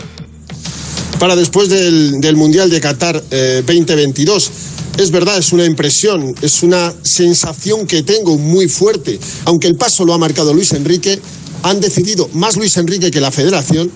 Para 1.20 1.36
después 1.36 1.68
del, 1.68 2.18
del 2.22 2.34
Mundial 2.34 2.70
de 2.70 2.80
Qatar 2.80 3.22
eh, 3.30 3.62
2022. 3.66 4.50
Es 4.96 5.10
verdad, 5.10 5.36
es 5.38 5.52
una 5.52 5.66
impresión, 5.66 6.34
es 6.40 6.62
una 6.62 6.94
sensación 7.02 7.86
que 7.86 8.02
tengo 8.02 8.38
muy 8.38 8.68
fuerte. 8.68 9.20
Aunque 9.44 9.68
el 9.68 9.76
paso 9.76 10.06
lo 10.06 10.14
ha 10.14 10.18
marcado 10.18 10.54
Luis 10.54 10.72
Enrique, 10.72 11.20
han 11.62 11.78
decidido, 11.78 12.28
más 12.32 12.56
Luis 12.56 12.74
Enrique 12.78 13.10
que 13.10 13.20
la 13.20 13.30
federación, 13.30 13.90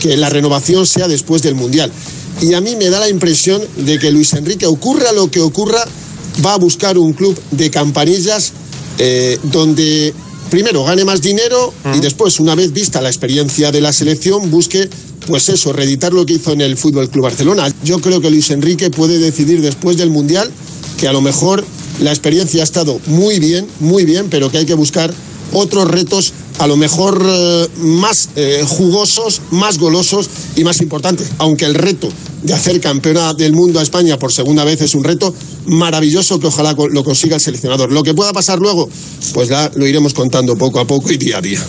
que 0.00 0.16
la 0.16 0.30
renovación 0.30 0.86
sea 0.86 1.08
después 1.08 1.42
del 1.42 1.56
Mundial. 1.56 1.90
Y 2.40 2.54
a 2.54 2.60
mí 2.60 2.76
me 2.76 2.88
da 2.90 3.00
la 3.00 3.08
impresión 3.08 3.60
de 3.76 3.98
que 3.98 4.12
Luis 4.12 4.32
Enrique, 4.34 4.66
ocurra 4.66 5.10
lo 5.10 5.28
que 5.28 5.40
ocurra, 5.40 5.84
va 6.46 6.54
a 6.54 6.58
buscar 6.58 6.96
un 6.96 7.12
club 7.12 7.36
de 7.50 7.70
campanillas 7.70 8.52
eh, 8.98 9.36
donde 9.42 10.14
primero 10.48 10.84
gane 10.84 11.04
más 11.04 11.20
dinero 11.20 11.74
y 11.94 11.98
después, 11.98 12.38
una 12.38 12.54
vez 12.54 12.72
vista 12.72 13.00
la 13.00 13.08
experiencia 13.08 13.72
de 13.72 13.80
la 13.80 13.92
selección, 13.92 14.48
busque, 14.50 14.88
pues 15.28 15.50
eso, 15.50 15.74
reeditar 15.74 16.14
lo 16.14 16.24
que 16.24 16.32
hizo 16.32 16.52
en 16.52 16.62
el 16.62 16.78
Fútbol 16.78 17.10
Club 17.10 17.24
Barcelona. 17.24 17.70
Yo 17.84 18.00
creo 18.00 18.22
que 18.22 18.30
Luis 18.30 18.50
Enrique 18.50 18.88
puede 18.88 19.18
decidir 19.18 19.60
después 19.60 19.98
del 19.98 20.10
Mundial 20.10 20.50
que 20.98 21.06
a 21.06 21.12
lo 21.12 21.20
mejor 21.20 21.64
la 22.00 22.10
experiencia 22.10 22.62
ha 22.62 22.64
estado 22.64 22.98
muy 23.06 23.38
bien, 23.38 23.66
muy 23.78 24.06
bien, 24.06 24.28
pero 24.30 24.50
que 24.50 24.56
hay 24.56 24.64
que 24.64 24.72
buscar 24.72 25.12
otros 25.52 25.86
retos, 25.86 26.32
a 26.58 26.66
lo 26.66 26.78
mejor 26.78 27.22
eh, 27.26 27.68
más 27.76 28.30
eh, 28.36 28.64
jugosos, 28.66 29.42
más 29.50 29.78
golosos 29.78 30.30
y 30.56 30.64
más 30.64 30.80
importantes. 30.80 31.28
Aunque 31.36 31.66
el 31.66 31.74
reto 31.74 32.08
de 32.42 32.54
hacer 32.54 32.80
campeona 32.80 33.34
del 33.34 33.52
mundo 33.52 33.80
a 33.80 33.82
España 33.82 34.18
por 34.18 34.32
segunda 34.32 34.64
vez 34.64 34.80
es 34.80 34.94
un 34.94 35.04
reto 35.04 35.34
maravilloso 35.66 36.40
que 36.40 36.46
ojalá 36.46 36.74
lo 36.90 37.04
consiga 37.04 37.36
el 37.36 37.42
seleccionador. 37.42 37.92
Lo 37.92 38.02
que 38.02 38.14
pueda 38.14 38.32
pasar 38.32 38.60
luego, 38.60 38.88
pues 39.34 39.50
ya 39.50 39.70
lo 39.74 39.86
iremos 39.86 40.14
contando 40.14 40.56
poco 40.56 40.80
a 40.80 40.86
poco 40.86 41.12
y 41.12 41.18
día 41.18 41.36
a 41.38 41.42
día. 41.42 41.68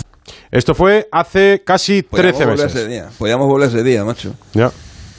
Esto 0.50 0.74
fue 0.74 1.06
hace 1.12 1.62
casi 1.64 2.02
13 2.02 2.10
Podíamos 2.10 2.38
volver 2.38 2.64
meses. 2.64 2.74
ese 2.74 2.88
día. 2.88 3.08
Podíamos 3.18 3.46
volver 3.46 3.68
ese 3.68 3.82
día, 3.84 4.04
macho. 4.04 4.34
Ya. 4.52 4.70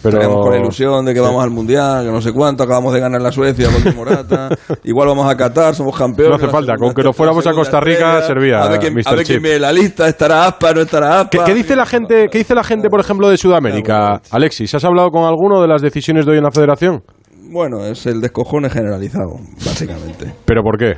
Pero... 0.03 0.17
Estaríamos 0.17 0.43
con 0.43 0.53
la 0.53 0.59
ilusión 0.59 1.05
de 1.05 1.13
que 1.13 1.19
vamos 1.19 1.43
al 1.43 1.51
Mundial, 1.51 2.03
que 2.03 2.11
no 2.11 2.21
sé 2.21 2.33
cuánto, 2.33 2.63
acabamos 2.63 2.91
de 2.91 2.99
ganar 2.99 3.21
la 3.21 3.31
Suecia 3.31 3.69
con 3.69 3.95
Morata, 3.95 4.49
igual 4.83 5.07
vamos 5.07 5.31
a 5.31 5.37
Qatar, 5.37 5.75
somos 5.75 5.95
campeones. 5.95 6.39
No 6.39 6.43
hace 6.43 6.51
falta, 6.51 6.73
con 6.75 6.93
que 6.93 7.03
no 7.03 7.11
estrella, 7.11 7.13
fuéramos 7.13 7.47
a 7.47 7.53
Costa 7.53 7.79
Rica 7.79 8.17
estrella, 8.17 8.27
servía, 8.27 8.63
A 8.63 8.69
ver 8.69 8.79
quién, 8.79 8.93
a 8.93 8.95
Mr. 8.95 9.15
ver 9.15 9.25
quién 9.25 9.45
en 9.45 9.61
la 9.61 9.71
lista, 9.71 10.07
estará 10.07 10.47
Aspa, 10.47 10.73
no 10.73 10.81
estará 10.81 11.21
Aspa. 11.21 11.29
¿Qué, 11.29 11.39
qué 11.45 11.53
dice 11.53 11.75
la 11.75 11.85
gente, 11.85 12.29
qué 12.31 12.39
dice 12.39 12.55
la 12.55 12.63
gente, 12.63 12.89
por 12.89 12.99
ejemplo, 12.99 13.29
de 13.29 13.37
Sudamérica? 13.37 14.21
Alexis, 14.31 14.73
¿has 14.73 14.83
hablado 14.83 15.11
con 15.11 15.23
alguno 15.23 15.61
de 15.61 15.67
las 15.67 15.83
decisiones 15.83 16.25
de 16.25 16.31
hoy 16.31 16.37
en 16.39 16.43
la 16.45 16.51
federación? 16.51 17.03
Bueno, 17.51 17.85
es 17.85 18.05
el 18.07 18.21
descojone 18.21 18.71
generalizado, 18.71 19.35
básicamente. 19.63 20.33
¿Pero 20.45 20.63
por 20.63 20.79
qué? 20.79 20.95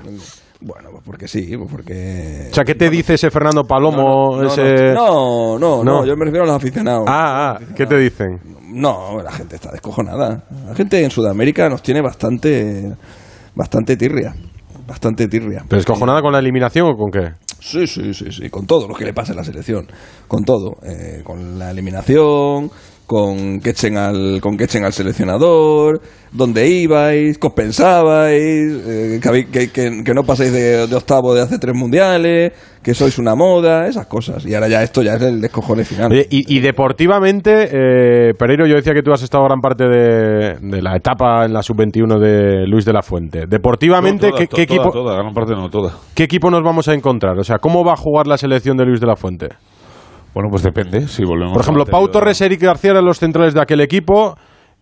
Bueno, 0.61 0.92
porque 1.05 1.27
sí, 1.27 1.55
pues 1.57 1.69
porque... 1.69 2.47
O 2.51 2.53
sea, 2.53 2.63
¿qué 2.63 2.75
te 2.75 2.89
dice 2.89 3.15
ese 3.15 3.29
Fernando 3.29 3.63
Palomo? 3.63 4.37
No, 4.41 4.47
ese... 4.47 4.93
no, 4.93 5.59
no, 5.59 5.83
no, 5.83 5.83
No. 5.83 6.05
yo 6.05 6.15
me 6.15 6.25
refiero 6.25 6.43
a 6.45 6.47
los 6.47 6.55
aficionados. 6.55 7.05
Ah, 7.07 7.57
ah, 7.59 7.65
¿qué 7.75 7.85
te 7.85 7.97
dicen? 7.97 8.39
No, 8.73 9.21
la 9.21 9.31
gente 9.31 9.55
está 9.55 9.71
descojonada. 9.71 10.43
La 10.67 10.75
gente 10.75 11.03
en 11.03 11.11
Sudamérica 11.11 11.69
nos 11.69 11.83
tiene 11.83 12.01
bastante, 12.01 12.93
bastante 13.55 13.97
tirria. 13.97 14.33
Bastante 14.87 15.27
tirria. 15.27 15.63
¿Pero 15.67 15.79
escojonada 15.79 16.21
con 16.21 16.33
la 16.33 16.39
eliminación 16.39 16.87
o 16.87 16.95
con 16.95 17.11
qué? 17.11 17.33
Sí, 17.59 17.87
sí, 17.87 18.13
sí, 18.13 18.31
sí, 18.31 18.49
con 18.49 18.65
todo 18.65 18.87
lo 18.87 18.93
que 18.93 19.05
le 19.05 19.13
pasa 19.13 19.31
a 19.31 19.35
la 19.37 19.43
selección, 19.43 19.87
con 20.27 20.43
todo, 20.43 20.77
eh, 20.83 21.21
con 21.23 21.57
la 21.57 21.71
eliminación, 21.71 22.69
con 23.05 23.59
que 23.59 23.71
echen 23.71 23.97
al, 23.97 24.39
con 24.41 24.57
que 24.57 24.63
echen 24.63 24.83
al 24.85 24.93
seleccionador, 24.93 26.01
dónde 26.31 26.67
ibais, 26.67 27.37
qué 27.37 27.47
os 27.47 27.53
pensabais, 27.53 28.71
eh, 28.87 29.19
que, 29.21 29.29
habéis- 29.29 29.71
que, 30.03 30.13
no 30.13 30.23
pasáis 30.23 30.51
de, 30.51 30.87
de 30.87 30.95
octavo 30.95 31.33
de 31.33 31.41
hace 31.41 31.59
tres 31.59 31.75
mundiales, 31.75 32.53
que 32.81 32.93
sois 32.93 33.17
una 33.19 33.35
moda, 33.35 33.87
esas 33.87 34.07
cosas. 34.07 34.45
Y 34.45 34.53
ahora 34.55 34.67
ya 34.67 34.83
esto 34.83 35.01
ya 35.03 35.13
es 35.15 35.21
el 35.21 35.41
descojone 35.41 35.83
final. 35.85 36.11
Oye, 36.11 36.27
y, 36.29 36.55
y 36.57 36.59
deportivamente, 36.59 37.69
eh, 37.71 38.33
Pereiro, 38.37 38.65
yo 38.67 38.75
decía 38.75 38.93
que 38.93 39.03
tú 39.03 39.11
has 39.13 39.21
estado 39.21 39.43
gran 39.45 39.59
parte 39.61 39.85
de, 39.85 40.55
de 40.61 40.81
la 40.81 40.95
etapa 40.95 41.45
en 41.45 41.53
la 41.53 41.61
sub-21 41.61 42.19
de 42.19 42.67
Luis 42.67 42.85
de 42.85 42.93
la 42.93 43.01
Fuente. 43.01 43.45
Deportivamente, 43.47 44.29
Toda, 44.29 44.39
¿qué, 44.39 44.47
to- 44.47 44.55
qué 44.55 44.65
toda, 44.65 44.77
equipo, 44.79 44.91
Toda, 44.91 45.15
gran 45.17 45.33
parte 45.33 45.53
no, 45.53 45.69
toda. 45.69 45.93
¿qué 46.15 46.23
equipo 46.23 46.49
nos 46.49 46.63
vamos 46.63 46.87
a 46.87 46.93
encontrar? 46.93 47.37
O 47.39 47.43
sea, 47.43 47.57
¿cómo 47.59 47.83
va 47.85 47.93
a 47.93 47.97
jugar 47.97 48.27
la 48.27 48.37
selección 48.37 48.75
de 48.77 48.85
Luis 48.85 48.99
de 48.99 49.07
la 49.07 49.15
Fuente? 49.15 49.49
Bueno, 50.33 50.49
pues 50.49 50.63
depende, 50.63 51.07
si 51.07 51.23
volvemos 51.23 51.53
Por 51.53 51.61
ejemplo, 51.61 51.85
Pau. 51.85 52.07
Torres, 52.09 52.41
Eric 52.41 52.61
García 52.61 52.91
eran 52.91 53.05
los 53.05 53.19
centrales 53.19 53.53
de 53.53 53.61
aquel 53.61 53.81
equipo 53.81 54.35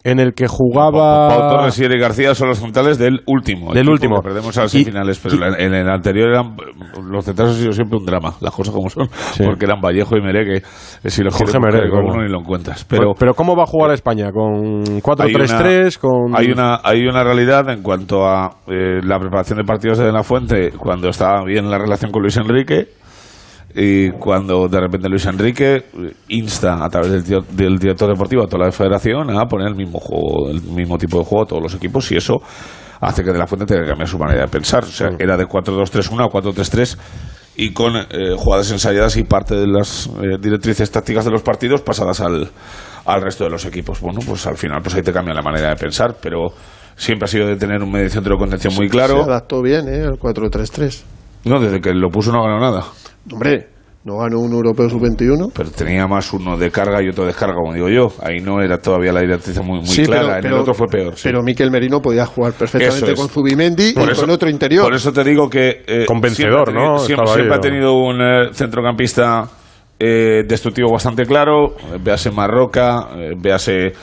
en 0.03 0.19
el 0.19 0.33
que 0.33 0.47
jugaba... 0.47 1.27
Pau 1.27 1.49
Torres 1.49 1.77
y 1.79 1.83
Eric 1.83 2.01
García 2.01 2.33
son 2.33 2.49
los 2.49 2.59
centrales 2.59 2.97
del 2.97 3.21
último. 3.27 3.73
Del 3.73 3.87
último. 3.87 4.21
Perdemos 4.21 4.57
a 4.57 4.63
las 4.63 4.71
semifinales, 4.71 5.19
pero 5.19 5.45
en, 5.45 5.59
en 5.59 5.73
el 5.73 5.89
anterior 5.89 6.29
eran. 6.29 6.55
Los 7.03 7.25
centrales 7.25 7.55
han 7.55 7.59
sido 7.59 7.71
siempre 7.71 7.97
un 7.97 8.05
drama, 8.05 8.33
las 8.41 8.53
cosas 8.53 8.73
como 8.73 8.89
son. 8.89 9.09
Porque 9.45 9.65
eran 9.65 9.79
Vallejo 9.79 10.17
y 10.17 10.21
Meré, 10.21 10.45
que 10.45 10.57
eh, 10.57 11.09
si 11.09 11.21
los 11.21 11.35
Jorge 11.35 11.59
Meré, 11.59 11.89
con 11.89 12.05
uno 12.05 12.23
ni 12.23 12.29
lo 12.29 12.39
encuentras. 12.39 12.83
Pero, 12.85 13.13
Pero, 13.17 13.33
¿cómo 13.35 13.55
va 13.55 13.63
a 13.63 13.67
jugar 13.67 13.91
España? 13.91 14.31
¿Con 14.31 14.81
hay 14.87 15.01
4-3-3? 15.01 15.97
¿Con...? 15.99 16.35
Hay 16.35 16.51
una, 16.51 16.79
hay 16.83 17.05
una 17.05 17.23
realidad 17.23 17.69
en 17.69 17.83
cuanto 17.83 18.25
a 18.25 18.57
eh, 18.67 19.01
la 19.03 19.19
preparación 19.19 19.59
de 19.59 19.65
partidos 19.65 19.99
de 19.99 20.11
La 20.11 20.23
Fuente 20.23 20.71
cuando 20.71 21.09
estaba 21.09 21.43
bien 21.45 21.69
la 21.69 21.77
relación 21.77 22.11
con 22.11 22.21
Luis 22.21 22.37
Enrique 22.37 22.87
y 23.75 24.11
cuando 24.11 24.67
de 24.67 24.79
repente 24.79 25.09
Luis 25.09 25.25
Enrique 25.25 25.75
eh, 25.75 25.83
insta 26.29 26.83
a 26.83 26.89
través 26.89 27.27
del, 27.27 27.43
del 27.51 27.77
director 27.77 28.09
deportivo 28.09 28.43
a 28.43 28.47
toda 28.47 28.65
la 28.65 28.71
federación 28.71 29.29
a 29.37 29.45
poner 29.45 29.67
el 29.67 29.75
mismo 29.75 29.99
juego, 29.99 30.49
el 30.49 30.61
mismo 30.61 30.97
tipo 30.97 31.19
de 31.19 31.25
juego 31.25 31.43
a 31.43 31.47
todos 31.47 31.63
los 31.63 31.75
equipos 31.75 32.11
y 32.11 32.17
eso 32.17 32.41
hace 33.01 33.23
que 33.23 33.31
de 33.31 33.39
la 33.39 33.47
fuente 33.47 33.65
tenga 33.65 33.81
que 33.81 33.89
cambiar 33.89 34.07
su 34.07 34.17
manera 34.17 34.41
de 34.41 34.47
pensar. 34.47 34.83
O 34.83 34.87
sea, 34.87 35.09
era 35.17 35.35
de 35.35 35.45
4-2-3-1 35.45 36.23
a 36.23 36.29
4-3-3 36.29 36.97
y 37.57 37.73
con 37.73 37.95
eh, 37.95 38.35
jugadas 38.37 38.71
ensayadas 38.71 39.17
y 39.17 39.23
parte 39.23 39.55
de 39.55 39.67
las 39.67 40.07
eh, 40.07 40.37
directrices 40.39 40.89
tácticas 40.89 41.25
de 41.25 41.31
los 41.31 41.41
partidos 41.41 41.81
pasadas 41.81 42.21
al, 42.21 42.49
al 43.05 43.21
resto 43.21 43.43
de 43.43 43.49
los 43.49 43.65
equipos. 43.65 43.99
Bueno, 43.99 44.19
pues 44.25 44.45
al 44.47 44.57
final 44.57 44.81
pues 44.81 44.95
ahí 44.95 45.01
te 45.01 45.11
cambia 45.11 45.33
la 45.33 45.41
manera 45.41 45.69
de 45.69 45.75
pensar, 45.75 46.15
pero 46.21 46.53
siempre 46.95 47.25
ha 47.25 47.27
sido 47.27 47.47
de 47.47 47.55
tener 47.57 47.81
un 47.81 47.91
medio 47.91 48.09
centro 48.09 48.35
de 48.35 48.39
contención 48.39 48.73
muy 48.75 48.87
claro. 48.87 49.23
Se 49.23 49.31
adaptó 49.31 49.61
bien, 49.61 49.87
¿eh? 49.87 50.03
Al 50.03 50.19
4-3-3. 50.19 51.03
No, 51.45 51.59
desde 51.59 51.79
que 51.81 51.93
lo 51.93 52.09
puso 52.09 52.31
no 52.31 52.43
ganó 52.43 52.59
nada. 52.59 52.85
Hombre, 53.31 53.67
no 54.03 54.17
ganó 54.17 54.39
un 54.39 54.51
europeo 54.51 54.89
sub-21. 54.89 55.51
Pero 55.55 55.69
tenía 55.71 56.07
más 56.07 56.31
uno 56.33 56.57
de 56.57 56.71
carga 56.71 57.01
y 57.03 57.09
otro 57.09 57.23
de 57.23 57.27
descarga, 57.29 57.55
como 57.55 57.73
digo 57.73 57.87
yo. 57.89 58.07
Ahí 58.23 58.39
no 58.39 58.61
era 58.61 58.77
todavía 58.79 59.11
la 59.11 59.21
directriz 59.21 59.59
muy, 59.61 59.79
muy 59.79 59.87
Sí, 59.87 60.03
clara. 60.05 60.21
pero- 60.23 60.35
en 60.37 60.41
pero- 60.41 60.55
el 60.55 60.61
otro 60.61 60.73
fue 60.73 60.87
peor. 60.87 61.15
sí. 61.15 61.21
Pero 61.25 61.41
Miquel 61.43 61.69
Merino 61.71 61.99
podía 62.01 62.25
jugar 62.25 62.53
perfectamente 62.53 63.11
es. 63.13 63.19
con 63.19 63.29
Zubimendi 63.29 63.93
Por 63.93 64.07
y 64.09 64.11
eso- 64.11 64.21
con 64.21 64.29
otro 64.31 64.49
interior. 64.49 64.83
Por 64.85 64.93
eso 64.95 65.11
te 65.13 65.23
digo 65.23 65.49
que. 65.49 65.83
eh, 65.85 66.05
Convencedor, 66.07 66.65
siempre 66.67 66.83
ha 66.83 66.87
¿no? 66.91 66.97
Siempre, 66.99 67.27
siempre 67.27 67.53
ha 67.53 67.57
¿no? 67.57 67.61
tenido 67.61 67.93
un 67.93 68.21
eh, 68.21 68.49
centrocampista 68.53 69.49
eh, 69.99 70.43
destructivo 70.47 70.91
bastante 70.91 71.25
claro. 71.25 71.75
véase 72.03 72.31
Marroca, 72.31 73.09
eh, 73.15 73.33
véase 73.37 73.93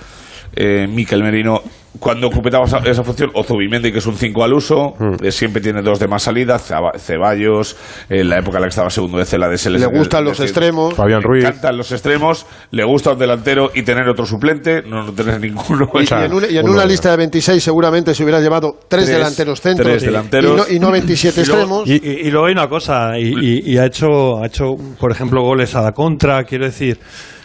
eh, 0.55 0.87
Miquel 0.89 1.23
Merino 1.25 1.61
cuando 1.99 2.29
ocupaba 2.29 2.65
esa, 2.65 3.03
función, 3.03 3.31
o 3.35 3.43
Zubimendi, 3.43 3.91
que 3.91 3.99
es 3.99 4.07
un 4.07 4.15
5 4.15 4.45
al 4.45 4.53
uso, 4.53 4.93
eh, 5.23 5.33
siempre 5.33 5.61
tiene 5.61 5.83
dos 5.83 5.99
de 5.99 6.07
más 6.07 6.23
salida, 6.23 6.59
Ceba- 6.59 6.97
Ceballos, 6.99 7.77
en 8.09 8.29
la 8.29 8.39
época 8.39 8.59
en 8.59 8.63
la 8.63 8.67
que 8.67 8.71
estaba 8.71 8.91
segundo 8.91 9.19
de 9.19 9.25
Cela 9.25 9.49
de 9.49 9.59
selección. 9.59 9.93
Le 9.93 9.99
gustan 9.99 10.25
los 10.25 10.39
extremos. 10.39 10.95
Fabián 10.95 11.21
Le 11.23 11.27
Ruiz. 11.27 11.45
encantan 11.45 11.77
los 11.77 11.91
extremos, 11.91 12.47
le 12.71 12.85
gusta 12.85 13.13
un 13.13 13.19
delantero 13.19 13.71
y 13.75 13.83
tener 13.83 14.09
otro 14.09 14.27
suplente, 14.27 14.83
no, 14.83 15.03
no 15.07 15.13
tener 15.13 15.41
ninguno. 15.41 15.89
Y, 15.95 15.99
y 16.03 16.07
en, 16.25 16.33
una, 16.33 16.47
y 16.49 16.59
en 16.59 16.69
una 16.69 16.85
lista 16.85 17.11
de 17.11 17.17
26 17.17 17.63
seguramente 17.63 18.15
se 18.15 18.23
hubiera 18.23 18.41
llevado 18.41 18.77
tres, 18.87 19.07
Tres- 19.07 19.17
delanteros 19.17 19.61
centros 19.61 19.89
tres 19.89 20.03
delanteros. 20.03 20.53
Y, 20.53 20.57
no, 20.57 20.77
y 20.77 20.79
no 20.79 20.93
27 20.93 21.41
Y 21.41 21.45
luego- 21.47 21.83
extremos. 21.83 21.89
Y, 21.89 21.95
y- 22.09 22.29
y 22.29 22.31
luego 22.31 22.47
hay 22.47 22.53
una 22.53 22.69
cosa, 22.69 23.19
y, 23.19 23.33
y- 23.41 23.73
y 23.73 23.79
ha, 23.79 23.87
hecho, 23.87 24.39
ha 24.43 24.47
hecho, 24.47 24.75
por 25.01 25.11
ejemplo, 25.11 25.43
goles 25.43 25.75
a 25.75 25.83
la 25.83 25.93
contra, 25.93 26.45
quiero 26.45 26.67
decir. 26.67 26.99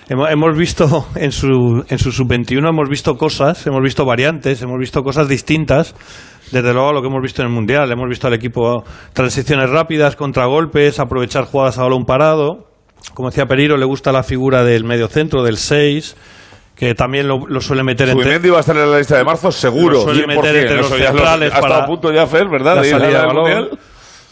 Hemos, 0.09 0.29
hemos 0.29 0.57
visto 0.57 1.07
en 1.15 1.31
su, 1.31 1.83
en 1.87 1.97
su 1.97 2.11
sub-21, 2.11 2.67
hemos 2.69 2.89
visto 2.89 3.15
cosas, 3.15 3.65
hemos 3.67 3.81
visto 3.81 4.05
variantes, 4.05 4.61
hemos 4.61 4.77
visto 4.77 5.01
cosas 5.01 5.29
distintas, 5.29 5.95
desde 6.51 6.73
luego 6.73 6.89
a 6.89 6.93
lo 6.93 7.01
que 7.01 7.07
hemos 7.07 7.21
visto 7.21 7.41
en 7.41 7.47
el 7.47 7.53
Mundial. 7.53 7.91
Hemos 7.91 8.09
visto 8.09 8.27
al 8.27 8.33
equipo 8.33 8.83
transiciones 9.13 9.69
rápidas, 9.69 10.15
contragolpes, 10.15 10.99
aprovechar 10.99 11.45
jugadas 11.45 11.77
a 11.77 11.83
balón 11.83 12.03
parado. 12.05 12.67
Como 13.13 13.29
decía 13.29 13.45
Periro, 13.45 13.77
le 13.77 13.85
gusta 13.85 14.11
la 14.11 14.23
figura 14.23 14.63
del 14.63 14.83
medio 14.83 15.07
centro, 15.07 15.41
del 15.43 15.57
6, 15.57 16.15
que 16.75 16.93
también 16.95 17.27
lo, 17.27 17.39
lo 17.47 17.59
suele 17.61 17.83
meter 17.83 18.09
entre, 18.09 18.23
Zubimendi 18.23 18.49
va 18.49 18.57
a 18.57 18.59
estar 18.61 18.75
en 18.77 18.91
la 18.91 18.97
lista 18.97 19.17
de 19.17 19.23
marzo, 19.23 19.51
seguro. 19.51 19.97
Lo 19.99 20.01
suele 20.03 20.23
100%. 20.25 20.27
meter 20.27 20.55
entre 20.57 20.77
los 20.77 20.89
lo- 20.91 20.97
centrales 20.97 21.47
estado 21.47 21.61
para 21.67 21.83
a 21.83 21.85
punto 21.87 22.11
ya, 22.13 22.27
Fer, 22.27 22.47
¿verdad? 22.49 22.75
la 22.75 22.81
de 22.81 22.89
salida 22.89 23.09
la 23.11 23.19
de 23.21 23.25
balón. 23.27 23.41
Mundial. 23.43 23.79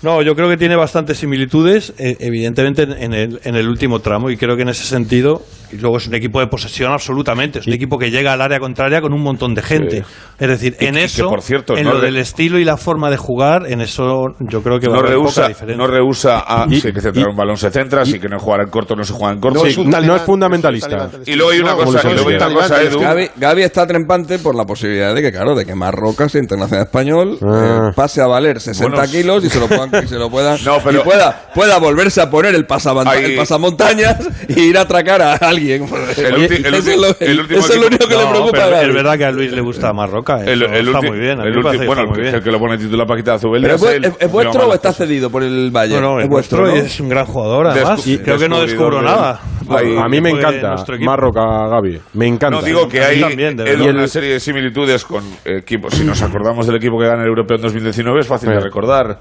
No, 0.03 0.21
yo 0.23 0.35
creo 0.35 0.49
que 0.49 0.57
tiene 0.57 0.75
bastantes 0.75 1.17
similitudes, 1.19 1.93
eh, 1.99 2.17
evidentemente 2.21 2.83
en, 2.83 2.91
en 2.93 3.13
el, 3.13 3.39
en 3.43 3.55
el 3.55 3.67
último 3.67 3.99
tramo, 3.99 4.31
y 4.31 4.37
creo 4.37 4.55
que 4.55 4.63
en 4.63 4.69
ese 4.69 4.83
sentido, 4.85 5.43
y 5.71 5.77
luego 5.77 5.97
es 5.97 6.07
un 6.07 6.15
equipo 6.15 6.39
de 6.39 6.47
posesión 6.47 6.91
absolutamente, 6.91 7.59
es 7.59 7.67
un 7.67 7.73
equipo 7.73 7.97
que 7.97 8.09
llega 8.11 8.33
al 8.33 8.41
área 8.41 8.59
contraria 8.59 9.01
con 9.01 9.13
un 9.13 9.21
montón 9.21 9.53
de 9.53 9.61
gente. 9.61 10.03
Es 10.39 10.47
decir, 10.47 10.75
en 10.79 10.95
y 10.95 10.99
eso, 11.01 11.29
por 11.29 11.41
cierto, 11.41 11.77
en 11.77 11.83
no 11.85 11.93
lo 11.93 11.99
re- 11.99 12.07
del 12.07 12.17
estilo 12.17 12.57
y 12.59 12.63
la 12.65 12.77
forma 12.77 13.09
de 13.09 13.17
jugar, 13.17 13.63
en 13.67 13.81
eso 13.81 14.25
yo 14.39 14.61
creo 14.63 14.79
que 14.79 14.87
va 14.87 14.93
no 14.95 14.99
a 14.99 15.01
haber 15.01 15.11
rehúsa, 15.13 15.41
poca 15.41 15.47
diferencia. 15.49 15.77
no 15.85 15.91
rehúsa 15.91 16.39
a 16.47 16.65
Y- 16.69 16.79
si 16.81 16.87
hay 16.87 16.93
que 16.93 17.01
centrar 17.01 17.27
un 17.29 17.35
balón 17.35 17.57
se 17.57 17.69
centra, 17.71 18.05
si 18.05 18.19
que 18.19 18.27
no 18.27 18.39
jugar 18.39 18.61
en 18.61 18.69
corto 18.69 18.95
no 18.95 19.03
se 19.03 19.13
juega 19.13 19.33
en 19.33 19.39
corto. 19.39 19.59
No 19.61 19.65
es 19.65 19.77
un 19.77 19.89
talibán, 19.89 20.07
no 20.07 20.15
es 20.15 20.21
fundamentalista. 20.23 21.09
Y 21.25 21.35
luego 21.35 21.51
hay 21.51 21.59
una 21.59 21.71
No, 21.71 21.77
cosa, 21.83 22.09
y 22.09 22.13
luego 22.13 22.29
hay 22.29 22.35
una 22.35 22.47
Luis 22.49 22.57
cosa, 22.61 22.81
Edu. 22.81 22.99
Gaby, 22.99 23.29
Gaby 23.37 23.61
está 23.63 23.85
trempante 23.87 24.39
por 24.39 24.55
la 24.55 24.65
posibilidad 24.65 25.13
de 25.13 25.21
que, 25.21 25.31
claro, 25.31 25.55
de 25.55 25.65
que 25.65 25.75
Marroca 25.75 26.27
sea 26.29 26.41
internacional 26.41 26.85
español, 26.85 27.37
Ah. 27.41 27.89
eh, 27.89 27.93
pase 27.95 28.21
a 28.21 28.27
valer 28.27 28.59
60 28.59 28.95
Bueno, 28.95 29.11
kilos 29.11 29.45
y 29.45 29.49
se 29.49 29.59
lo 29.59 29.67
puedan, 29.67 30.03
y 30.03 30.07
se 30.07 30.15
lo 30.17 30.29
puedan 30.29 30.57
No, 30.65 30.77
pero- 30.83 31.01
y 31.01 31.03
pueda, 31.03 31.51
pueda 31.53 31.77
volverse 31.77 32.21
a 32.21 32.29
poner 32.29 32.55
el, 32.55 32.65
pasaban- 32.65 33.07
Ahí- 33.07 33.23
el 33.25 33.35
pasamontañas 33.37 34.17
y 34.47 34.59
ir 34.61 34.77
a 34.77 34.81
atracar 34.81 35.21
a 35.21 35.33
alguien. 35.35 35.60
El 35.69 36.33
Oye, 36.35 36.45
el 36.67 36.73
eso 36.75 36.97
lo, 36.97 37.15
el 37.19 37.39
último 37.39 37.59
eso 37.59 37.73
es 37.73 37.79
lo 37.79 37.87
único 37.87 38.07
que 38.07 38.15
le 38.15 38.23
No, 38.23 38.29
preocupa 38.31 38.57
a 38.65 38.69
pero 38.69 38.89
es 38.89 38.93
verdad 38.93 39.17
que 39.17 39.25
a 39.25 39.31
Luis 39.31 39.51
le 39.51 39.61
gusta 39.61 39.93
Marroca, 39.93 40.41
eso 40.41 40.49
El, 40.51 40.63
el 40.63 40.87
está 40.87 40.99
ulti- 40.99 41.07
muy 41.09 41.19
bien, 41.19 41.39
el 41.39 41.53
que 41.53 41.59
bueno, 41.61 41.71
está 41.83 42.03
muy 42.05 42.15
el, 42.15 42.21
bien. 42.21 42.35
el 42.35 42.43
que 42.43 42.51
lo 42.51 42.59
pone 42.59 42.77
titular 42.77 43.07
Paquita 43.07 43.37
Pero 43.39 43.55
es, 43.67 43.73
es 43.73 43.81
vu- 43.81 43.89
él. 43.91 44.05
¿es- 44.05 44.13
es 44.19 44.31
vuestro 44.31 44.61
No, 44.63 44.67
o 44.69 44.73
está 44.73 44.93
cedido 44.93 45.29
por 45.29 45.43
el 45.43 45.71
Valle? 45.71 45.95
No, 45.95 46.01
no, 46.01 46.19
es, 46.19 46.23
es 46.25 46.29
vuestro 46.29 46.59
vuestro, 46.61 46.77
y 46.77 46.81
¿no? 46.81 46.85
es 46.87 46.99
un 46.99 47.09
gran 47.09 47.25
jugador 47.25 47.67
además. 47.67 48.05
Descu- 48.05 48.11
y 48.13 48.17
creo 48.19 48.37
que 48.37 48.49
no 48.49 48.61
descubro 48.61 48.97
de- 48.97 49.03
nada. 49.03 49.41
Ahí- 49.69 49.95
A 49.97 50.07
mí 50.07 50.19
me 50.21 50.31
encanta. 50.31 50.75
Marroca, 50.99 51.67
Gaby. 51.69 51.99
Me 52.13 52.27
encanta. 52.27 52.59
No, 52.59 52.61
digo 52.65 52.87
que 52.87 53.01
hay 53.03 53.21
también, 53.21 53.57
una 53.59 54.07
serie 54.07 54.33
de 54.33 54.39
similitudes 54.39 55.05
con 55.05 55.23
equipos. 55.45 55.93
Si 55.93 56.03
nos 56.03 56.21
acordamos 56.23 56.67
del 56.67 56.75
equipo 56.75 56.97
que 56.99 57.05
gana 57.07 57.21
el 57.23 57.29
Europeo 57.29 57.57
en 57.57 57.63
2019, 57.63 58.19
es 58.21 58.27
fácil 58.27 58.49
de 58.49 58.59
recordar. 58.59 59.19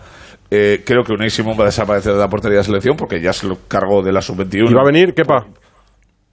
Eh, 0.52 0.82
creo 0.84 1.04
que 1.04 1.12
Unai 1.12 1.30
Simón 1.30 1.54
va 1.56 1.62
a 1.62 1.66
desaparecer 1.66 2.12
de 2.12 2.18
la 2.18 2.26
portería 2.28 2.58
de 2.58 2.64
selección 2.64 2.96
porque 2.96 3.20
ya 3.20 3.32
se 3.32 3.46
lo 3.46 3.56
cargó 3.68 4.02
de 4.02 4.10
la 4.12 4.20
sub-21. 4.20 4.68
¿Y 4.68 4.74
va 4.74 4.80
a 4.80 4.84
venir? 4.84 5.14
¿Qué 5.14 5.22
pa? 5.24 5.46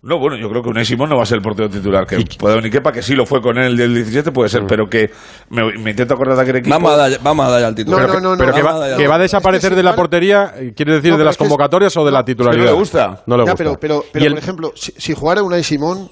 No, 0.04 0.20
bueno, 0.20 0.38
yo 0.38 0.48
creo 0.50 0.62
que 0.62 0.70
Unai 0.70 0.86
Simón 0.86 1.10
no 1.10 1.18
va 1.18 1.24
a 1.24 1.26
ser 1.26 1.38
el 1.38 1.42
portero 1.42 1.70
titular. 1.70 2.06
Que 2.06 2.24
puede 2.38 2.56
venir 2.56 2.72
Kepa, 2.72 2.92
que 2.92 3.02
sí 3.02 3.14
lo 3.16 3.26
fue 3.26 3.42
con 3.42 3.58
él 3.58 3.72
el 3.72 3.78
del 3.78 3.94
17, 3.96 4.32
puede 4.32 4.48
Mm. 4.48 4.52
ser, 4.52 4.64
pero 4.68 4.88
que 4.90 5.10
me, 5.50 5.64
me 5.80 5.90
intento 5.90 6.14
acordar 6.14 6.36
de 6.38 6.44
aquel 6.44 6.56
equipo. 6.58 6.74
Vamos 6.76 6.92
a 6.94 6.98
dar, 6.98 7.20
vamos 7.22 7.46
a 7.48 7.50
dar 7.50 7.64
al 7.64 7.76
título. 7.76 8.00
No, 8.00 8.08
no, 8.08 8.20
no, 8.20 8.38
Pero 8.38 8.54
que 8.54 8.62
va, 8.62 8.96
que 8.96 9.06
a 9.06 9.18
desaparecer 9.18 9.76
de 9.76 9.84
la 9.84 9.96
portería, 9.96 10.54
¿quiere 10.76 10.94
decir 10.94 11.10
No, 11.12 11.18
de 11.18 11.22
pero 11.22 11.26
las 11.26 11.34
es 11.34 11.38
que 11.38 11.44
es- 11.44 11.50
convocatorias 11.50 11.98
o 11.98 12.06
de 12.06 12.12
la 12.12 12.24
titularidad? 12.24 12.66
no 12.66 12.72
le 12.72 12.78
gusta. 12.78 13.24
No 13.26 13.38
le 13.38 13.44
Ya, 13.46 13.52
gusta. 13.52 13.58
pero, 13.58 13.80
pero, 13.80 14.04
pero 14.14 14.26
el- 14.26 14.34
por 14.34 14.44
ejemplo, 14.44 14.72
si, 14.76 14.92
si 14.98 15.14
jugara 15.16 15.42
Unai 15.42 15.64
Simón, 15.64 16.10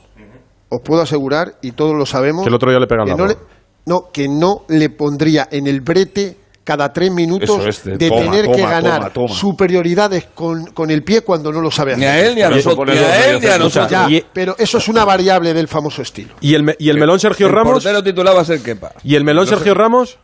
os 0.70 0.82
puedo 0.82 1.02
asegurar, 1.04 1.54
y 1.62 1.72
todos 1.72 1.96
lo 1.96 2.06
sabemos, 2.08 2.42
Que 2.44 2.50
el 2.50 2.56
otro 2.56 2.72
día 2.72 2.80
le 2.80 2.88
pegan 2.88 3.08
la 3.08 3.16
no, 3.16 3.28
le, 3.28 3.38
no, 3.86 4.10
que 4.12 4.28
no 4.28 4.64
le 4.68 4.90
pondría 4.90 5.48
en 5.52 5.68
el 5.68 5.82
brete 5.82 6.38
cada 6.66 6.92
tres 6.92 7.10
minutos 7.12 7.66
es, 7.66 7.84
de 7.86 7.96
de 7.98 8.10
toma, 8.10 8.22
tener 8.24 8.52
que 8.52 8.62
ganar 8.62 9.00
toma, 9.14 9.28
toma. 9.28 9.40
superioridades 9.40 10.26
con, 10.36 10.66
con 10.74 10.92
el 10.92 11.04
pie 11.04 11.22
cuando 11.22 11.52
no 11.52 11.62
lo 11.62 11.72
sabe 11.72 11.94
hacer. 11.94 12.00
Ni 12.00 12.06
a 12.06 12.20
él 12.28 12.36
ni 12.36 12.42
a 12.42 12.50
nosotros. 12.50 12.76
pones 12.76 12.96
Ni 12.96 13.02
los 13.02 13.10
a 13.10 13.16
él 13.16 13.22
ni 13.40 13.48
a 13.48 13.52
mediocentros. 13.52 13.60
nosotros. 13.76 13.92
Ya, 13.92 14.10
Y- 14.18 14.26
pero 14.34 14.56
eso 14.60 14.78
es 14.80 14.88
una 14.90 15.06
variable 15.06 15.54
del 15.54 15.68
famoso 15.70 16.02
estilo. 16.02 16.34
¿Y 16.42 16.54
el, 16.56 16.76
y 16.80 16.90
el 16.90 16.98
melón 16.98 17.20
Sergio 17.22 17.48
El 17.48 17.54
Ramos? 17.54 17.74
portero 17.76 18.04
titular 18.04 18.36
va 18.36 18.42
a 18.42 18.46
ser 18.46 18.60
Kepa. 18.62 18.92
¿Y 19.04 19.16
el 19.16 19.24
melón 19.24 19.48
Sergio 19.48 19.74
Ramos? 19.74 20.18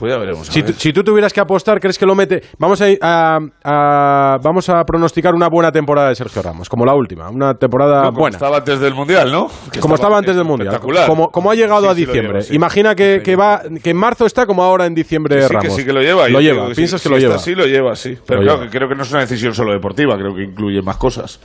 Pues 0.00 0.12
ya 0.12 0.18
veremos. 0.18 0.46
Si, 0.48 0.62
ver. 0.62 0.74
si 0.74 0.92
tú 0.92 1.04
tuvieras 1.04 1.32
que 1.32 1.40
apostar, 1.40 1.78
¿crees 1.78 1.96
que 1.98 2.06
lo 2.06 2.14
mete? 2.16 2.42
Vamos 2.58 2.80
a, 2.82 2.86
a- 3.02 3.38
a- 3.62 4.38
vamos 4.42 4.68
a 4.68 4.82
pronosticar 4.84 5.34
una 5.34 5.48
buena 5.48 5.70
temporada 5.70 6.08
de 6.08 6.14
Sergio 6.16 6.42
Ramos, 6.42 6.68
como 6.68 6.84
la 6.84 6.94
última, 6.94 7.28
una 7.30 7.54
temporada 7.54 8.00
No, 8.02 8.06
como 8.08 8.18
buena. 8.20 8.36
estaba 8.36 8.56
antes 8.56 8.80
del 8.80 8.94
Mundial, 8.94 9.30
¿no? 9.30 9.48
Que 9.70 9.78
como 9.80 9.94
estaba 9.94 10.18
antes 10.18 10.34
del 10.34 10.44
Mundial, 10.44 10.68
Espectacular. 10.68 11.06
como, 11.06 11.30
como 11.30 11.50
ha 11.50 11.54
llegado 11.54 11.82
Sí, 11.82 11.86
a 11.88 11.94
sí 11.94 12.04
diciembre. 12.06 12.42
sí. 12.42 12.54
Imagina 12.56 12.94
que, 12.94 13.20
que 13.22 13.36
va, 13.36 13.62
que 13.82 13.90
en 13.90 13.96
marzo 13.96 14.26
está 14.26 14.46
como 14.46 14.64
ahora 14.64 14.86
en 14.86 14.94
diciembre 14.94 15.42
sí, 15.42 15.48
Ramos. 15.48 15.64
que 15.64 15.70
sí 15.70 15.84
que 15.86 15.92
lo 15.92 16.00
lleva. 16.00 16.28
Lo 16.28 16.40
lleva, 16.40 16.68
que 16.68 16.74
piensas 16.74 17.00
sí, 17.00 17.08
que 17.08 17.14
si 17.14 17.14
lo 17.14 17.20
lleva. 17.20 17.34
así, 17.36 17.54
lo 17.54 17.66
lleva, 17.66 17.94
sí. 17.94 18.16
Pero 18.26 18.40
Lo 18.40 18.46
claro, 18.46 18.60
lleva. 18.62 18.70
creo 18.72 18.88
que 18.88 18.94
no 18.94 19.02
es 19.02 19.10
una 19.10 19.20
decisión 19.20 19.54
solo 19.54 19.72
deportiva, 19.72 20.16
creo 20.16 20.34
que 20.34 20.44
incluye 20.44 20.80
más 20.82 20.96
cosas. 20.96 21.38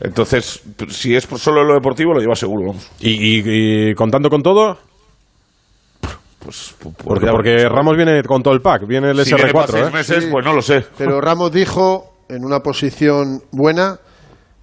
Entonces, 0.00 0.62
si 0.90 1.14
es 1.16 1.26
por 1.26 1.38
solo 1.40 1.64
lo 1.64 1.74
deportivo, 1.74 2.14
lo 2.14 2.20
lleva 2.20 2.36
seguro, 2.36 2.68
vamos. 2.68 2.88
Y, 3.00 3.10
y- 3.10 3.90
y 3.90 3.94
contando 3.94 4.30
con 4.30 4.42
todo, 4.42 4.78
Pues, 6.48 6.74
pues, 6.78 6.94
porque, 7.04 7.26
porque. 7.30 7.68
Ramos 7.68 7.94
viene 7.94 8.22
con 8.22 8.42
todo 8.42 8.54
el 8.54 8.60
pack, 8.62 8.86
viene 8.86 9.10
el 9.10 9.22
Si 9.24 9.34
viene 9.34 9.52
para 9.52 9.66
SR4. 9.66 9.70
seis 9.70 9.86
¿eh? 9.86 9.90
meses, 9.92 10.24
Sí. 10.24 10.30
pues 10.32 10.44
no 10.46 10.54
lo 10.54 10.62
sé. 10.62 10.82
Pero 10.96 11.20
Ramos 11.20 11.52
dijo 11.52 12.14
en 12.30 12.42
una 12.42 12.60
posición 12.60 13.42
buena 13.52 13.98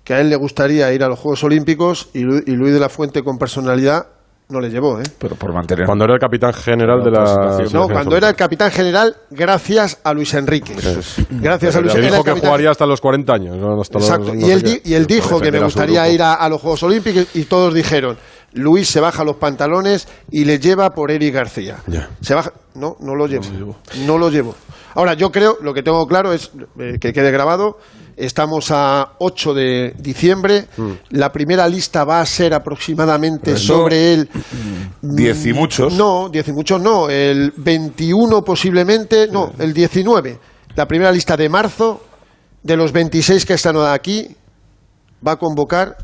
que 0.04 0.16
a 0.16 0.20
él 0.22 0.30
le 0.32 0.36
gustaría 0.36 0.92
ir 0.94 1.04
a 1.04 1.08
los 1.08 1.20
Juegos 1.20 1.44
Olímpicos 1.44 2.10
y, 2.14 2.22
Lu- 2.22 2.42
y 2.44 2.52
Luis 2.54 2.74
de 2.74 2.80
la 2.80 2.90
Fuente 2.90 3.22
con 3.22 3.38
personalidad 3.38 4.08
no 4.50 4.60
le 4.60 4.70
llevó. 4.70 5.00
¿eh? 5.00 5.04
Pero 5.20 5.36
por 5.36 5.54
mantener. 5.54 5.86
Cuando 5.86 6.06
era 6.06 6.16
el 6.16 6.20
capitán 6.20 6.54
general 6.54 7.04
de 7.04 7.12
la. 7.12 7.60
No, 7.72 7.88
cuando 7.88 8.18
era 8.18 8.30
el 8.30 8.36
capitán 8.36 8.72
general, 8.72 9.16
gracias 9.30 10.00
a 10.04 10.12
Luis 10.14 10.34
Enrique. 10.34 10.74
Gracias 11.30 11.76
a 11.76 11.82
Luis 11.82 11.94
Enrique. 11.94 12.12
dijo 12.12 12.24
que 12.24 12.30
capitán- 12.32 12.50
jugaría 12.50 12.72
hasta 12.72 12.86
los 12.88 13.00
40 13.02 13.32
años. 13.34 13.58
¿no? 13.58 13.80
Hasta 13.82 14.00
los- 14.00 14.08
Exacto. 14.10 14.34
no 14.34 14.48
y, 14.48 14.52
él, 14.52 14.82
y 14.84 14.94
él 14.96 15.06
dijo 15.06 15.40
que 15.40 15.52
me 15.52 15.60
gustaría 15.60 16.10
ir 16.10 16.22
a, 16.24 16.34
a 16.34 16.50
los 16.50 16.62
Juegos 16.62 16.82
Olímpicos 16.84 17.28
y 17.36 17.44
todos 17.46 17.74
dijeron, 17.76 18.18
Luis 18.56 18.88
se 18.88 19.02
baja 19.02 19.24
los 19.24 19.36
pantalones 19.36 20.08
y 20.32 20.46
le 20.46 20.60
lleva 20.60 20.92
por 20.92 21.12
Eric 21.12 21.34
García. 21.34 21.78
Se 22.22 22.34
baja, 22.34 22.54
no, 22.74 22.96
no 23.02 23.14
lo 23.14 23.28
llevo. 23.28 23.76
No 24.06 24.18
lo 24.18 24.30
llevo. 24.30 24.56
Ahora, 24.96 25.14
yo 25.14 25.30
creo, 25.30 25.58
lo 25.62 25.74
que 25.74 25.84
tengo 25.84 26.08
claro 26.08 26.32
es 26.32 26.52
eh, 26.80 26.98
que 27.00 27.12
quede 27.12 27.32
grabado. 27.32 27.78
Estamos 28.16 28.72
a 28.72 29.16
8 29.20 29.54
de 29.54 29.94
diciembre. 30.00 30.68
Mm. 30.78 30.92
La 31.10 31.34
primera 31.34 31.68
lista 31.68 32.06
va 32.06 32.22
a 32.22 32.26
ser 32.26 32.54
aproximadamente 32.54 33.58
sobre 33.58 34.14
el. 34.14 34.30
Diez 35.02 35.46
y 35.46 35.54
muchos. 35.54 35.94
No, 35.94 36.30
10 36.30 36.48
y 36.48 36.54
muchos 36.54 36.82
no. 36.82 37.10
El 37.10 37.52
21 37.58 38.42
posiblemente. 38.42 39.28
No, 39.28 39.52
el 39.60 39.74
19. 39.74 40.40
La 40.76 40.88
primera 40.88 41.12
lista 41.12 41.36
de 41.36 41.50
marzo, 41.50 42.02
de 42.64 42.78
los 42.78 42.94
26 42.94 43.46
que 43.46 43.54
están 43.54 43.76
aquí, 43.78 44.34
va 45.26 45.34
a 45.34 45.36
convocar 45.36 45.98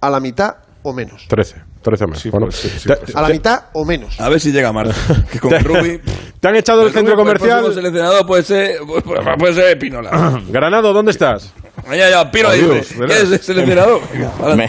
a 0.00 0.08
la 0.08 0.20
mitad 0.20 0.67
o 0.90 0.92
menos. 0.94 1.26
13, 1.28 1.56
13 1.82 2.06
meses. 2.06 2.22
Sí, 2.22 2.30
Bueno, 2.30 2.46
pues 2.46 2.56
sí, 2.56 2.68
sí, 2.68 2.88
te, 2.88 2.96
pues 2.96 3.14
A 3.16 3.22
la 3.22 3.26
te- 3.28 3.32
mitad 3.34 3.64
o 3.74 3.84
menos. 3.84 4.20
A 4.20 4.28
ver 4.28 4.40
si 4.40 4.52
llega 4.52 4.72
Marta. 4.72 4.94
Que 5.32 5.38
con 5.40 5.50
Te- 5.50 5.58
Rubi. 5.60 6.00
te 6.40 6.48
han 6.48 6.56
echado 6.56 6.78
del 6.80 6.88
el 6.88 6.94
centro 6.94 7.14
Rubi, 7.14 7.24
pues, 7.24 7.34
el 7.34 7.38
comercial. 7.40 7.60
próximo 7.60 7.74
seleccionado 7.82 8.26
puede 8.26 8.42
ser, 8.42 8.78
pues, 8.86 9.04
puede 9.38 9.52
ser 9.54 9.78
Pinola. 9.78 10.40
Granado, 10.48 10.92
¿dónde 10.92 11.10
estás? 11.12 11.52
Allá, 11.88 12.10
ya, 12.10 12.30
Pino 12.30 12.48
Adiós, 12.48 12.68
libre. 12.68 12.84
verás. 12.98 13.16
¿Qué 13.16 13.22
es 13.24 13.32
el 13.32 13.38
seleccionador? 13.40 14.00
Me, 14.56 14.68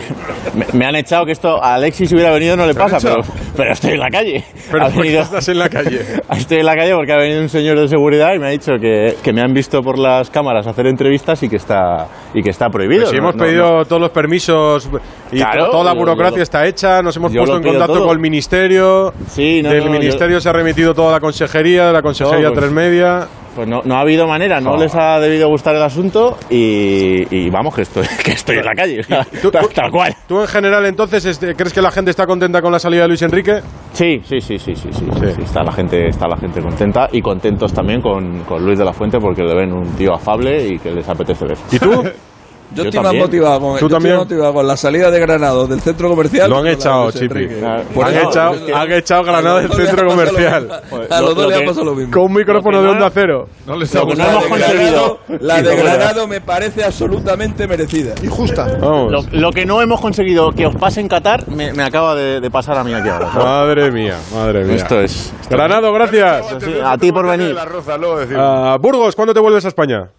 me- 0.56 0.66
me 0.74 0.86
han 0.86 0.96
echado 0.96 1.26
que 1.26 1.34
esto 1.34 1.62
a 1.62 1.76
Alexis 1.76 2.08
si 2.10 2.16
hubiera 2.16 2.32
venido 2.32 2.56
no 2.56 2.66
le 2.66 2.74
¿Te 2.74 2.82
han 2.82 2.90
pasa, 2.90 3.10
pero, 3.10 3.22
pero 3.58 3.74
estoy 3.74 3.92
en 3.92 4.00
la 4.00 4.10
calle. 4.10 4.44
Pero 4.72 4.84
Ha 4.84 4.88
¿por 4.88 4.94
qué 4.94 5.00
venido- 5.02 5.22
estás 5.24 5.48
en 5.50 5.60
la 5.60 5.70
calle? 5.70 6.00
Estoy 6.38 6.60
en 6.60 6.66
la 6.66 6.76
calle 6.76 6.94
porque 6.96 7.12
ha 7.12 7.18
venido 7.18 7.42
un 7.42 7.50
señor 7.50 7.78
de 7.80 7.88
seguridad 7.90 8.34
y 8.36 8.40
me 8.40 8.48
ha 8.48 8.50
dicho 8.52 8.72
que, 8.80 9.16
que 9.22 9.34
me 9.34 9.42
han 9.42 9.54
visto 9.54 9.82
por 9.82 10.00
las 10.00 10.30
cámaras 10.30 10.66
hacer 10.66 10.88
entrevistas 10.88 11.44
y 11.44 11.50
que 11.50 11.58
está 11.58 12.08
y 12.34 12.42
que 12.42 12.50
está 12.52 12.70
prohibido. 12.70 13.02
Pues 13.02 13.10
si 13.12 13.18
No- 13.18 13.24
hemos 13.24 13.36
no- 13.36 13.44
pedido 13.44 13.78
no. 13.80 13.86
todos 13.86 14.02
los 14.02 14.12
permisos 14.12 14.90
y 15.32 15.38
Claro, 15.38 15.70
toda 15.72 15.84
la 15.84 15.94
yo- 15.94 16.00
burocracia 16.00 16.38
yo- 16.38 16.44
está 16.44 16.66
hecha, 16.66 17.02
nos 17.02 17.16
hemos 17.18 17.34
puesto 17.34 17.58
en 17.58 17.64
contacto 17.64 17.94
todo. 17.96 18.06
con 18.08 18.14
el 18.16 18.22
ministerio. 18.22 19.14
Sí, 19.30 19.62
no, 19.62 19.70
Del 19.72 19.86
no, 19.86 19.92
ministerio 19.92 20.38
yo- 20.38 20.42
se 20.42 20.50
ha 20.50 20.54
remitido 20.54 20.94
toda 20.94 21.12
la 21.12 21.20
consejería, 21.20 21.88
de 21.88 21.94
la 21.94 22.02
consejería 22.02 22.48
No, 22.48 22.54
pues- 22.54 22.60
tres 22.62 22.72
media. 22.72 23.28
Pues 23.60 23.68
no, 23.68 23.82
no 23.84 23.96
ha 23.96 24.00
habido 24.00 24.26
manera, 24.26 24.62
no 24.62 24.72
Oh. 24.72 24.78
les 24.78 24.96
ha 24.96 25.20
debido 25.20 25.50
gustar 25.50 25.76
el 25.76 25.82
asunto 25.84 26.38
y, 26.50 27.26
y 27.30 27.50
vamos, 27.50 27.76
que 27.76 27.82
estoy, 27.82 28.06
que 28.24 28.32
estoy 28.32 28.56
en 28.60 28.64
la 28.64 28.74
calle. 28.74 29.02
¿Tú, 29.42 29.52
tal, 29.52 29.64
tú- 29.68 29.74
tal 29.74 29.92
cual. 29.92 30.16
tú 30.30 30.40
en 30.40 30.48
general 30.48 30.86
entonces 30.86 31.26
este, 31.26 31.56
crees 31.56 31.74
que 31.74 31.82
la 31.82 31.92
gente 31.92 32.10
está 32.12 32.26
contenta 32.26 32.62
con 32.62 32.72
la 32.72 32.80
salida 32.80 33.02
de 33.02 33.10
Luis 33.10 33.22
Enrique? 33.22 33.60
Sí, 33.92 34.22
sí, 34.24 34.40
sí, 34.40 34.58
sí, 34.58 34.74
sí, 34.76 34.88
sí, 34.94 35.06
sí, 35.36 35.42
Está 35.42 35.62
la 35.62 35.74
gente, 35.74 36.08
está 36.08 36.26
la 36.30 36.38
gente 36.38 36.62
contenta 36.62 37.10
y 37.12 37.22
contentos 37.22 37.74
también 37.74 38.00
con, 38.00 38.46
con 38.46 38.64
Luis 38.66 38.80
de 38.80 38.86
la 38.86 38.94
Fuente 38.94 39.18
porque 39.20 39.44
le 39.44 39.54
ven 39.54 39.74
un 39.74 39.92
tío 39.98 40.14
afable 40.14 40.66
y 40.66 40.80
que 40.80 40.92
les 40.92 41.10
apetece 41.10 41.44
ver. 41.44 41.58
¿Y 41.74 41.80
tú? 41.80 42.02
Yo, 42.76 42.84
estoy 42.84 43.00
más 43.00 43.14
motivado 43.16 43.60
con, 43.60 43.80
¿Tú 43.80 43.88
yo 43.88 43.96
también? 43.96 44.14
estoy 44.16 44.26
motivado 44.26 44.54
con 44.54 44.68
la 44.68 44.78
salida 44.78 45.10
de 45.10 45.20
Granado 45.20 45.66
del 45.68 45.82
centro 45.82 46.08
comercial. 46.10 46.50
Lo 46.50 46.60
han 46.60 46.68
echado, 46.68 47.12
Chipi. 47.12 47.26
Enrique. 47.26 47.66
Han 47.66 48.14
eso, 48.16 48.30
echado, 48.30 48.54
es 48.56 48.62
que- 48.62 48.74
han 48.74 48.92
echado 48.92 49.24
Granada 49.24 49.56
del 49.62 49.66
A 49.66 49.68
los 49.70 49.78
dos 49.78 49.88
centro 49.88 50.08
comercial. 50.08 50.68
lo- 50.68 51.16
A 51.16 51.22
los 51.22 51.36
dos 51.36 51.48
les 51.50 51.58
ha 51.58 51.66
pasado 51.66 51.86
lo 51.86 51.96
mismo. 51.96 52.14
Con 52.14 52.24
un 52.24 52.34
micrófono 52.34 52.82
de 52.82 52.88
onda 52.90 53.10
cero. 53.14 53.50
No 53.66 53.76
les 53.76 53.94
La 53.94 54.02
ha 54.02 54.06
de 54.06 54.12
gustado. 54.12 54.40
Granado- 54.50 55.20
La 55.40 55.62
de 55.62 55.76
Granado 55.76 56.28
me 56.28 56.42
parece 56.42 56.84
absolutamente 56.84 57.68
merecida. 57.68 58.14
Y 58.22 58.28
justa. 58.28 58.68
Vamos. 58.80 59.12
Lo, 59.12 59.24
lo 59.32 59.52
que 59.52 59.66
no 59.66 59.82
hemos 59.82 60.00
conseguido 60.00 60.52
que 60.52 60.66
os 60.68 60.76
pase 60.76 61.02
en 61.02 61.08
Qatar 61.08 61.48
me, 61.50 61.74
me 61.74 61.84
acaba 61.84 62.14
de, 62.16 62.40
de 62.40 62.52
pasar 62.52 62.78
a 62.78 62.84
mí 62.84 62.94
aquí 62.94 63.10
ahora. 63.10 63.28
Madre 63.34 63.92
mía, 63.92 64.18
madre 64.34 64.64
mía. 64.66 64.76
Esto 64.76 65.00
es. 65.02 65.34
Granado, 65.50 65.92
gracias. 65.92 66.46
sí, 66.64 66.74
a 66.84 66.98
ti 66.98 67.12
por 67.12 67.26
venir. 67.28 67.56
Decimos. 67.56 68.36
Ah, 68.38 68.78
Burgos, 68.80 69.16
¿cuándo 69.16 69.34
te 69.34 69.40
vuelves 69.40 69.66
a 69.66 69.70
España? 69.70 70.10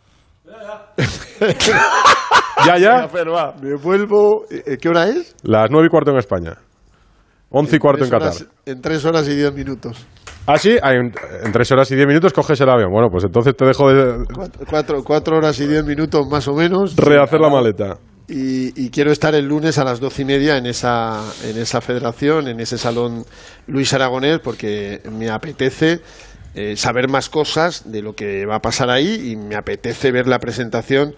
ya, 2.67 2.79
ya. 2.79 3.09
Me 3.63 3.75
vuelvo. 3.77 4.45
eh, 4.51 4.77
¿Qué 4.81 4.89
hora 4.89 5.09
es? 5.09 5.35
Las 5.43 5.71
nueve 5.71 5.87
y 5.87 5.91
cuarto 5.91 6.11
en 6.11 6.19
España. 6.19 6.57
Once 7.51 7.75
y 7.75 7.79
cuarto 7.79 8.05
en 8.05 8.11
Qatar. 8.11 8.29
horas- 8.29 8.47
en 8.67 8.81
tres 8.81 9.05
horas 9.05 9.27
y 9.29 9.35
diez 9.35 9.53
minutos. 9.53 10.07
Ah, 10.47 10.57
sí, 10.59 10.77
Ah, 10.83 10.95
en, 10.95 11.13
en 11.45 11.53
tres 11.53 11.71
horas 11.73 11.91
y 11.91 11.95
diez 11.97 12.07
minutos 12.07 12.33
coges 12.33 12.61
el 12.61 12.69
avión. 12.69 12.91
Bueno, 12.93 13.09
pues 13.11 13.25
entonces 13.25 13.57
te 13.57 13.65
dejo 13.65 13.93
de 13.93 14.25
Cuatro, 14.33 14.67
cuatro- 14.69 15.05
cuatro 15.05 15.37
horas 15.37 15.59
y 15.61 15.67
diez 15.67 15.85
minutos 15.85 16.27
más 16.29 16.47
o 16.49 16.55
menos. 16.55 16.97
rehacer 16.97 17.41
la 17.41 17.49
maleta. 17.49 17.99
Y, 18.29 18.85
y 18.87 18.91
quiero 18.91 19.11
estar 19.11 19.35
el 19.35 19.47
lunes 19.47 19.77
a 19.79 19.85
las 19.85 19.99
doce 19.99 20.23
y 20.23 20.25
media 20.25 20.57
en 20.57 20.67
esa, 20.67 21.21
en 21.45 21.59
esa 21.59 21.81
federación, 21.81 22.47
en 22.47 22.61
ese 22.61 22.79
salón 22.79 23.25
Luis 23.67 23.93
Aragonés, 23.93 24.39
porque 24.39 25.01
me 25.11 25.29
apetece 25.29 26.01
eh, 26.55 26.77
saber 26.77 27.09
más 27.09 27.29
cosas 27.29 27.91
de 27.93 28.03
lo 28.03 28.15
que 28.15 28.45
va 28.47 28.57
a 28.57 28.61
pasar 28.61 28.91
ahí 28.91 29.31
y 29.31 29.37
me 29.37 29.57
apetece 29.57 30.11
ver 30.11 30.27
la 30.27 30.39
presentación 30.39 31.15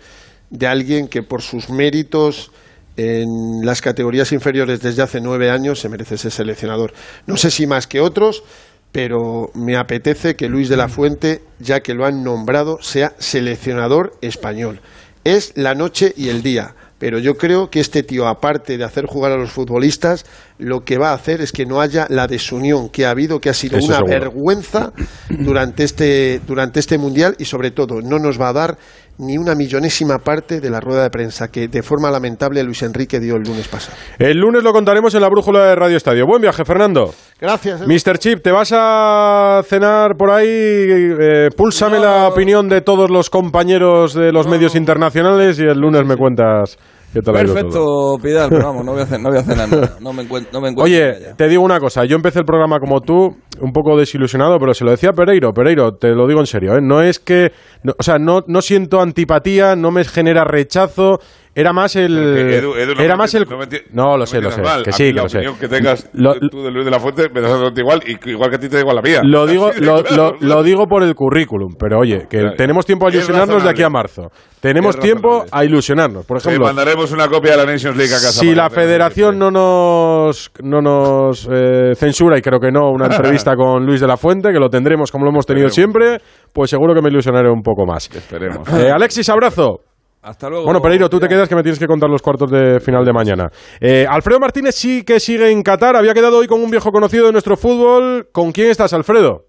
de 0.51 0.67
alguien 0.67 1.09
que 1.09 1.23
por 1.23 1.41
sus 1.41 1.71
méritos 1.71 2.51
en 2.97 3.65
las 3.65 3.81
categorías 3.81 4.33
inferiores 4.33 4.81
desde 4.81 5.03
hace 5.03 5.21
nueve 5.21 5.51
años 5.51 5.81
se 5.81 5.89
merece 5.89 6.19
ser 6.19 6.31
seleccionador. 6.31 6.93
No 7.27 7.37
sé 7.37 7.51
si 7.51 7.67
más 7.67 7.87
que 7.87 8.01
otros, 8.01 8.45
pero 8.93 9.51
me 9.55 9.77
apetece 9.77 10.37
que 10.37 10.49
Luis 10.49 10.69
de 10.69 10.77
la 10.77 10.89
Fuente, 10.89 11.41
ya 11.59 11.81
que 11.81 11.95
lo 11.95 12.05
han 12.05 12.23
nombrado, 12.23 12.79
sea 12.83 13.15
seleccionador 13.19 14.19
español. 14.21 14.81
Es 15.25 15.53
la 15.57 15.75
noche 15.75 16.13
y 16.17 16.29
el 16.29 16.43
día. 16.43 16.75
Pero 17.03 17.19
yo 17.19 17.35
creo 17.35 17.69
que 17.69 17.81
este 17.81 18.05
tío, 18.05 18.29
aparte 18.29 18.79
de 18.79 18.85
hacer 18.85 19.07
jugar 19.07 19.33
a 19.33 19.37
los 19.37 19.51
futbolistas, 19.51 20.25
lo 20.59 20.85
que 20.85 20.99
va 20.99 21.11
a 21.11 21.15
hacer 21.15 21.41
es 21.41 21.51
que 21.51 21.67
no 21.67 21.81
haya 21.81 22.07
la 22.09 22.29
desunión 22.29 22.91
que 22.91 23.07
ha 23.07 23.11
habido, 23.11 23.41
que 23.41 23.51
ha 23.51 23.55
sido 23.55 23.79
Eso 23.79 23.89
una 23.89 23.97
seguro. 23.97 24.13
vergüenza 24.21 24.93
durante 25.29 25.83
este, 25.83 26.41
durante 26.47 26.79
este 26.79 26.99
mundial 26.99 27.35
y 27.41 27.45
sobre 27.47 27.73
todo 27.73 28.03
no 28.03 28.21
nos 28.21 28.41
va 28.41 28.51
a 28.51 28.53
dar 28.53 28.79
ni 29.19 29.39
una 29.39 29.55
millonésima 29.55 30.19
parte 30.19 30.61
de 30.61 30.71
la 30.71 30.81
rueda 30.81 31.03
de 31.03 31.11
prensa 31.11 31.49
que 31.49 31.69
de 31.69 31.83
forma 31.83 32.11
lamentable 32.11 32.63
Luis 32.63 32.83
Enrique 32.83 33.21
dio 33.21 33.37
el 33.37 33.43
lunes 33.43 33.69
pasado. 33.69 33.97
El 34.19 34.39
lunes 34.39 34.63
lo 34.63 34.73
contaremos 34.73 35.15
en 35.15 35.21
la 35.21 35.29
brújula 35.29 35.67
de 35.67 35.75
Radio 35.77 35.97
Estadio. 35.97 36.27
Buen 36.27 36.43
viaje, 36.43 36.65
Fernando. 36.65 37.15
Gracias. 37.41 37.83
Edu. 37.83 37.89
Mr. 37.89 38.19
Chip, 38.19 38.43
¿te 38.43 38.51
vas 38.51 38.73
a 38.75 39.63
cenar 39.65 40.17
por 40.17 40.31
ahí? 40.31 40.49
Eh, 40.49 41.49
púlsame 41.57 41.99
la 41.99 42.29
opinión 42.29 42.69
de 42.69 42.81
todos 42.81 43.11
los 43.11 43.31
compañeros 43.31 44.15
de 44.15 44.33
los 44.33 44.47
medios 44.47 44.75
internacionales 44.75 45.59
y 45.59 45.63
el 45.63 45.79
lunes 45.79 46.05
me 46.07 46.17
cuentas 46.17 46.79
qué 47.13 47.21
tal. 47.21 47.35
Perfecto, 47.35 48.17
Pidal, 48.23 48.49
pero 48.51 48.65
vamos, 48.67 48.85
no 48.85 48.93
voy 48.93 49.01
a 49.01 49.05
hacer, 49.05 49.21
no 49.21 49.29
voy 49.29 49.39
a 49.39 49.41
hacer 49.41 49.57
nada. 49.57 49.97
No 50.01 50.13
me 50.13 50.23
encuentro, 50.23 50.51
no 50.53 50.61
me 50.61 50.69
encuentro 50.71 50.85
Oye, 50.85 51.35
te 51.37 51.49
digo 51.49 51.63
una 51.63 51.79
cosa, 51.79 52.05
yo 52.05 52.17
empecé 52.17 52.41
el 52.41 52.45
programa 52.45 52.79
como 52.81 53.01
tú, 53.01 53.37
un 53.61 53.73
poco 53.73 53.97
desilusionado, 53.97 54.59
pero 54.59 54.75
se 54.75 54.85
lo 54.85 54.91
decía 54.91 55.11
a 55.11 55.13
Pereiro, 55.13 55.53
Pereiro, 55.53 55.93
te 55.95 56.09
lo 56.15 56.27
digo 56.27 56.41
en 56.41 56.47
serio, 56.47 56.75
¿eh? 56.77 56.81
no 56.83 57.01
es 57.03 57.19
que, 57.19 57.53
no- 57.83 57.95
o 57.99 58.03
sea, 58.03 58.19
no, 58.19 58.41
no 58.47 58.63
siento 58.63 59.01
antipatía, 59.01 59.77
no 59.77 59.91
me 59.91 60.05
genera 60.05 60.45
rechazo, 60.45 61.19
era 61.55 61.73
más 61.73 61.97
el, 61.97 62.13
Edu- 62.13 62.77
Edu, 62.79 62.95
no 62.95 63.03
era 63.03 63.17
más 63.17 63.35
el, 63.35 63.47
no 63.49 63.59
me 63.59 63.65
enti- 63.67 63.83
no 63.93 64.17
lo 64.17 64.25
sé, 64.27 64.41
lo 64.41 64.51
sé, 64.51 64.63
mal. 64.63 64.83
que 64.83 64.93
sí, 64.93 65.05
que 65.09 65.13
la 65.13 65.23
lo 65.25 65.29
sé. 65.29 65.41
que 65.61 65.69
tengas 65.69 66.09
Lo- 66.15 66.35
tú 66.51 66.63
de 66.63 66.71
Luis 66.71 66.85
de 66.85 66.91
la 66.91 66.99
Fuente 66.99 67.29
me 67.33 67.41
da 67.43 67.71
igual, 67.77 68.01
y 68.07 68.31
igual 68.31 68.49
que 68.51 68.57
a 68.57 68.59
ti 68.59 68.69
te 68.69 68.77
da 68.77 68.81
igual 68.81 68.97
la 68.97 69.03
mía. 69.03 69.21
Lo 69.23 69.47
digo, 69.47 69.71
lo, 69.81 70.03
claro. 70.03 70.37
lo- 70.41 70.47
lo 70.49 70.63
digo 70.63 70.87
por 70.87 71.03
el 71.03 71.15
currículum, 71.15 71.75
pero 71.79 71.99
oye, 71.99 72.27
que 72.31 72.39
Claro. 72.39 72.55
tenemos 72.57 72.87
tiempo 72.87 73.07
a 73.07 73.11
ilusionarnos 73.11 73.63
de 73.63 73.69
aquí 73.71 73.83
a 73.83 73.91
marzo. 73.91 74.29
Tenemos 74.61 74.99
tiempo 74.99 75.45
a 75.51 75.65
ilusionarnos. 75.65 76.25
Por 76.25 76.37
ejemplo, 76.39 76.67
mandaremos 76.67 77.11
una 77.13 77.27
copia 77.29 77.51
de 77.53 77.57
la 77.59 77.65
Nations 77.67 77.97
League 77.97 78.13
a 78.13 78.17
casa. 78.17 78.31
si 78.41 78.55
la 78.55 78.71
federación 78.71 79.37
no 79.39 79.51
nos, 79.51 80.53
no 80.63 80.81
nos 80.81 81.49
eh, 81.53 81.95
censura, 81.97 82.39
y 82.39 82.43
creo 82.43 82.61
que 82.61 82.71
no, 82.71 82.91
una 82.91 83.07
entrevista 83.15 83.57
con 83.57 83.85
Luis 83.85 84.01
de 84.01 84.07
la 84.07 84.17
Fuente, 84.17 84.53
que 84.53 84.59
lo 84.61 84.71
tendremos 84.71 85.11
como 85.11 85.25
lo 85.25 85.31
hemos 85.33 85.47
tenido 85.47 85.69
siempre, 85.69 86.19
pues 86.53 86.71
seguro 86.71 86.95
que 86.95 87.03
me 87.03 87.09
ilusionaré 87.11 87.51
un 87.51 87.63
poco 87.63 87.85
más. 87.87 88.09
Esperemos. 88.15 88.67
Eh, 88.73 88.91
Alexis, 88.91 89.29
abrazo. 89.29 89.81
Hasta 90.23 90.49
luego. 90.49 90.65
Bueno, 90.65 90.81
Pereiro, 90.81 91.11
tú 91.11 91.19
te 91.19 91.29
quedas 91.29 91.49
que 91.49 91.57
me 91.57 91.63
tienes 91.63 91.81
que 91.81 91.89
contar 91.89 92.09
los 92.09 92.23
cuartos 92.23 92.49
de 92.51 92.79
final 92.79 93.05
de 93.05 93.13
mañana. 93.13 93.51
Eh, 93.81 94.07
Alfredo 94.09 94.39
Martínez 94.39 94.77
sí 94.77 95.03
que 95.03 95.19
sigue 95.19 95.51
en 95.51 95.63
Qatar. 95.65 95.97
Había 95.97 96.15
quedado 96.15 96.39
hoy 96.39 96.47
con 96.47 96.63
un 96.63 96.71
viejo 96.71 96.93
conocido 96.93 97.27
de 97.27 97.33
nuestro 97.33 97.57
fútbol. 97.57 98.29
¿Con 98.31 98.53
quién 98.53 98.71
estás, 98.71 98.93
Alfredo? 98.93 99.47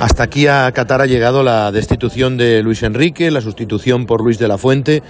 Hasta 0.00 0.22
aquí 0.22 0.46
a 0.46 0.72
Qatar 0.72 1.02
ha 1.02 1.06
llegado 1.06 1.42
la 1.42 1.70
destitución 1.70 2.38
de 2.38 2.62
Luis 2.62 2.82
Enrique, 2.82 3.30
la 3.30 3.42
sustitución 3.42 4.06
por 4.06 4.22
Luis 4.22 4.38
de 4.38 4.48
la 4.48 4.56
Fuente 4.56 5.02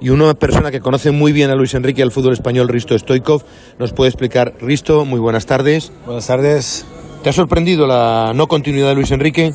y 0.00 0.08
una 0.08 0.32
persona 0.32 0.70
que 0.70 0.80
conoce 0.80 1.10
muy 1.10 1.32
bien 1.32 1.50
a 1.50 1.54
Luis 1.54 1.74
Enrique 1.74 2.00
y 2.00 2.02
al 2.02 2.12
fútbol 2.12 2.32
español, 2.32 2.68
Risto 2.68 2.98
Stoikov, 2.98 3.44
nos 3.78 3.92
puede 3.92 4.08
explicar. 4.08 4.54
Risto, 4.58 5.04
muy 5.04 5.20
buenas 5.20 5.44
tardes. 5.44 5.92
Buenas 6.06 6.26
tardes. 6.26 6.86
¿Te 7.22 7.28
ha 7.28 7.32
sorprendido 7.34 7.86
la 7.86 8.32
no 8.34 8.46
continuidad 8.46 8.88
de 8.88 8.94
Luis 8.94 9.10
Enrique? 9.10 9.52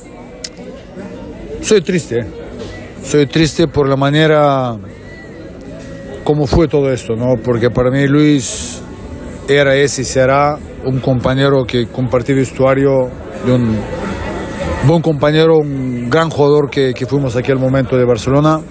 Soy 1.61 1.81
triste. 1.81 2.42
Soy 3.03 3.27
triste 3.27 3.67
por 3.67 3.87
la 3.87 3.95
manera 3.95 4.77
como 6.23 6.47
fue 6.47 6.67
todo 6.67 6.91
esto, 6.91 7.15
¿no? 7.15 7.35
Porque 7.43 7.69
para 7.69 7.91
mí 7.91 8.07
Luis 8.07 8.81
era 9.47 9.75
es 9.75 9.99
y 9.99 10.05
será 10.05 10.57
un 10.85 10.99
compañero 10.99 11.65
que 11.65 11.87
compartí 11.87 12.33
vestuario 12.33 13.09
de 13.45 13.53
un 13.53 13.77
buen 14.87 15.01
compañero, 15.01 15.57
un 15.57 16.09
gran 16.09 16.29
jugador 16.29 16.69
que, 16.69 16.93
que 16.93 17.05
fuimos 17.05 17.35
aquí 17.35 17.51
al 17.51 17.59
momento 17.59 17.97
de 17.97 18.05
Barcelona. 18.05 18.61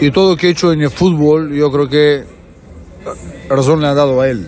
Y 0.00 0.10
todo 0.10 0.30
lo 0.30 0.36
que 0.36 0.48
he 0.48 0.50
hecho 0.50 0.72
en 0.72 0.82
el 0.82 0.90
fútbol, 0.90 1.52
yo 1.52 1.70
creo 1.70 1.88
que 1.88 2.24
razón 3.48 3.80
le 3.80 3.88
ha 3.88 3.94
dado 3.94 4.20
a 4.20 4.28
él. 4.28 4.46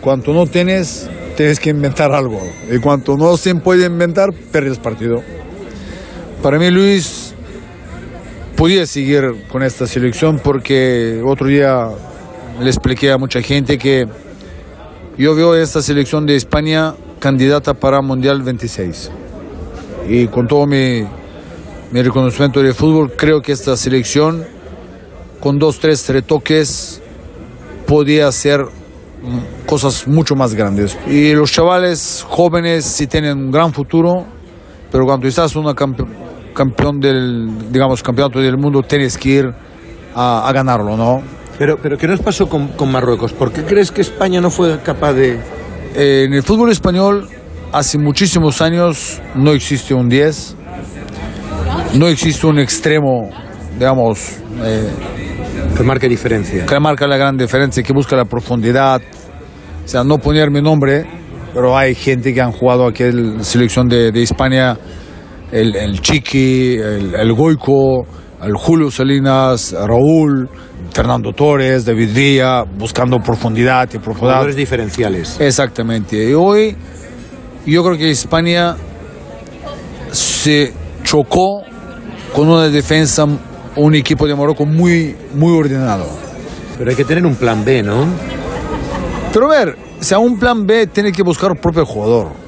Cuanto 0.00 0.32
no 0.32 0.46
tienes, 0.46 1.08
tienes 1.36 1.58
que 1.58 1.70
inventar 1.70 2.12
algo. 2.12 2.40
Y 2.70 2.78
cuanto 2.78 3.16
no 3.16 3.36
se 3.36 3.54
puede 3.56 3.86
inventar, 3.86 4.30
pierdes 4.52 4.78
partido. 4.78 5.22
Para 6.42 6.58
mí 6.58 6.70
Luis 6.70 7.31
podía 8.62 8.86
seguir 8.86 9.48
con 9.50 9.64
esta 9.64 9.88
selección 9.88 10.38
porque 10.38 11.20
otro 11.26 11.48
día 11.48 11.88
le 12.60 12.66
expliqué 12.70 13.10
a 13.10 13.18
mucha 13.18 13.42
gente 13.42 13.76
que 13.76 14.06
yo 15.18 15.34
veo 15.34 15.56
esta 15.56 15.82
selección 15.82 16.26
de 16.26 16.36
España 16.36 16.94
candidata 17.18 17.74
para 17.74 18.00
Mundial 18.02 18.40
26. 18.42 19.10
Y 20.08 20.28
con 20.28 20.46
todo 20.46 20.64
mi, 20.66 21.02
mi 21.90 22.02
reconocimiento 22.02 22.62
de 22.62 22.72
fútbol, 22.72 23.10
creo 23.16 23.40
que 23.42 23.50
esta 23.50 23.76
selección, 23.76 24.44
con 25.40 25.58
dos, 25.58 25.80
tres 25.80 26.08
retoques, 26.08 27.02
podía 27.84 28.28
hacer 28.28 28.60
cosas 29.66 30.06
mucho 30.06 30.36
más 30.36 30.54
grandes. 30.54 30.96
Y 31.08 31.32
los 31.32 31.50
chavales 31.50 32.24
jóvenes 32.28 32.84
sí 32.84 33.08
tienen 33.08 33.38
un 33.38 33.50
gran 33.50 33.72
futuro, 33.72 34.24
pero 34.92 35.04
cuando 35.04 35.26
estás 35.26 35.56
una 35.56 35.74
campe- 35.74 36.21
campeón 36.52 37.00
del, 37.00 37.72
digamos, 37.72 38.02
campeonato 38.02 38.40
del 38.40 38.56
mundo, 38.56 38.82
tienes 38.82 39.16
que 39.16 39.28
ir 39.28 39.54
a, 40.14 40.48
a 40.48 40.52
ganarlo, 40.52 40.96
¿no? 40.96 41.22
Pero, 41.58 41.78
pero 41.80 41.96
¿qué 41.96 42.08
nos 42.08 42.20
pasó 42.20 42.48
con, 42.48 42.68
con 42.68 42.90
Marruecos? 42.90 43.32
¿Por 43.32 43.52
qué 43.52 43.62
crees 43.62 43.90
que 43.90 44.00
España 44.00 44.40
no 44.40 44.50
fue 44.50 44.80
capaz 44.80 45.12
de...? 45.12 45.38
Eh, 45.94 46.24
en 46.26 46.32
el 46.32 46.42
fútbol 46.42 46.70
español, 46.70 47.28
hace 47.72 47.98
muchísimos 47.98 48.60
años 48.62 49.20
no 49.34 49.52
existe 49.52 49.94
un 49.94 50.08
10, 50.08 50.56
no 51.94 52.08
existe 52.08 52.46
un 52.46 52.58
extremo, 52.58 53.30
digamos, 53.78 54.38
eh, 54.64 54.88
que 55.76 55.82
marque 55.82 56.08
diferencia. 56.08 56.64
Que 56.66 56.80
marca 56.80 57.06
la 57.06 57.16
gran 57.16 57.36
diferencia, 57.36 57.82
que 57.82 57.92
busca 57.92 58.16
la 58.16 58.24
profundidad. 58.24 59.00
O 59.84 59.88
sea, 59.88 60.02
no 60.02 60.18
poner 60.18 60.50
mi 60.50 60.62
nombre, 60.62 61.06
pero 61.52 61.76
hay 61.76 61.94
gente 61.94 62.32
que 62.32 62.40
han 62.40 62.52
jugado 62.52 62.86
aquí 62.86 63.02
en 63.02 63.38
la 63.38 63.44
selección 63.44 63.88
de, 63.88 64.12
de 64.12 64.22
España, 64.22 64.78
el, 65.52 65.76
el 65.76 66.00
Chiqui, 66.00 66.76
el, 66.76 67.14
el 67.14 67.32
Goico, 67.34 68.06
el 68.42 68.54
Julio 68.56 68.90
Salinas, 68.90 69.72
Raúl, 69.72 70.48
Fernando 70.92 71.32
Torres, 71.32 71.84
David 71.84 72.10
Villa, 72.12 72.64
buscando 72.64 73.18
profundidad 73.18 73.84
y 73.92 73.98
profundidad. 73.98 74.32
Jugadores 74.32 74.56
diferenciales. 74.56 75.38
Exactamente. 75.38 76.28
Y 76.28 76.34
hoy 76.34 76.76
yo 77.66 77.84
creo 77.84 77.96
que 77.96 78.10
España 78.10 78.74
se 80.10 80.72
chocó 81.04 81.62
con 82.34 82.48
una 82.48 82.68
defensa, 82.68 83.26
un 83.76 83.94
equipo 83.94 84.26
de 84.26 84.34
Morocco 84.34 84.66
muy, 84.66 85.14
muy 85.34 85.56
ordenado. 85.56 86.06
Pero 86.76 86.90
hay 86.90 86.96
que 86.96 87.04
tener 87.04 87.24
un 87.24 87.36
plan 87.36 87.64
B, 87.64 87.82
¿no? 87.82 88.06
Pero 89.32 89.52
a 89.52 89.56
ver, 89.56 89.76
si 90.00 90.14
a 90.14 90.18
un 90.18 90.38
plan 90.38 90.66
B 90.66 90.88
tiene 90.88 91.12
que 91.12 91.22
buscar 91.22 91.52
el 91.52 91.58
propio 91.58 91.86
jugador. 91.86 92.41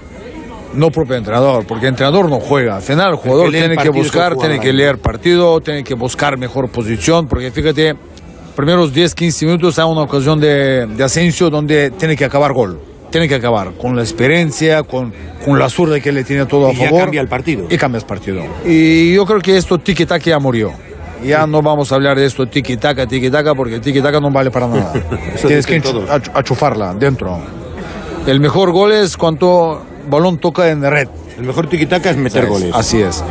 No 0.74 0.90
propio 0.90 1.16
entrenador, 1.16 1.64
porque 1.66 1.86
el 1.86 1.90
entrenador 1.90 2.28
no 2.28 2.40
juega. 2.40 2.76
Al 2.76 2.82
final 2.82 3.10
el 3.12 3.16
jugador 3.16 3.50
tiene 3.50 3.76
que 3.76 3.88
buscar, 3.90 4.36
tiene 4.36 4.60
que 4.60 4.72
leer 4.72 4.98
partido, 4.98 5.60
tiene 5.60 5.84
que 5.84 5.94
buscar 5.94 6.36
mejor 6.38 6.68
posición, 6.68 7.26
porque 7.28 7.50
fíjate, 7.50 7.94
primeros 8.56 8.92
10, 8.92 9.14
15 9.14 9.46
minutos 9.46 9.78
hay 9.78 9.84
una 9.84 10.02
ocasión 10.02 10.38
de, 10.40 10.86
de 10.86 11.04
Asensio 11.04 11.50
donde 11.50 11.90
tiene 11.92 12.16
que 12.16 12.24
acabar 12.24 12.52
gol. 12.52 12.80
Tiene 13.10 13.28
que 13.28 13.36
acabar 13.36 13.72
con 13.74 13.94
la 13.94 14.02
experiencia, 14.02 14.82
con, 14.82 15.12
con 15.44 15.56
la 15.56 15.68
zurda 15.68 16.00
que 16.00 16.10
le 16.10 16.24
tiene 16.24 16.46
todo 16.46 16.66
a 16.66 16.72
Y 16.72 16.76
ya 16.76 16.84
favor. 16.86 17.00
cambia 17.02 17.20
el 17.20 17.28
partido. 17.28 17.66
Y 17.70 17.76
cambia 17.78 18.00
el 18.00 18.06
partido. 18.06 18.42
Y 18.64 19.14
yo 19.14 19.24
creo 19.24 19.38
que 19.40 19.56
esto 19.56 19.78
tiki-taka 19.78 20.24
ya 20.30 20.38
murió. 20.40 20.72
Ya 21.24 21.46
no 21.46 21.62
vamos 21.62 21.92
a 21.92 21.94
hablar 21.94 22.18
de 22.18 22.26
esto 22.26 22.44
tiki-taka, 22.46 23.06
tiki-taka, 23.06 23.54
porque 23.54 23.80
tiki-taka 23.80 24.20
no 24.20 24.32
vale 24.32 24.50
para 24.50 24.66
nada. 24.66 24.92
Tienes 25.46 25.64
que 25.64 25.80
achufarla 26.34 26.92
dentro. 26.94 27.38
El 28.26 28.40
mejor 28.40 28.72
gol 28.72 28.90
es 28.90 29.16
cuando 29.16 29.82
balón 30.08 30.38
toca 30.38 30.68
en 30.70 30.82
red. 30.82 31.08
El 31.38 31.44
mejor 31.46 31.68
tiki-taka 31.68 32.10
es 32.10 32.16
meter 32.16 32.44
¿Sabes? 32.44 32.48
goles. 32.48 32.74
Así 32.74 33.00
es. 33.00 33.24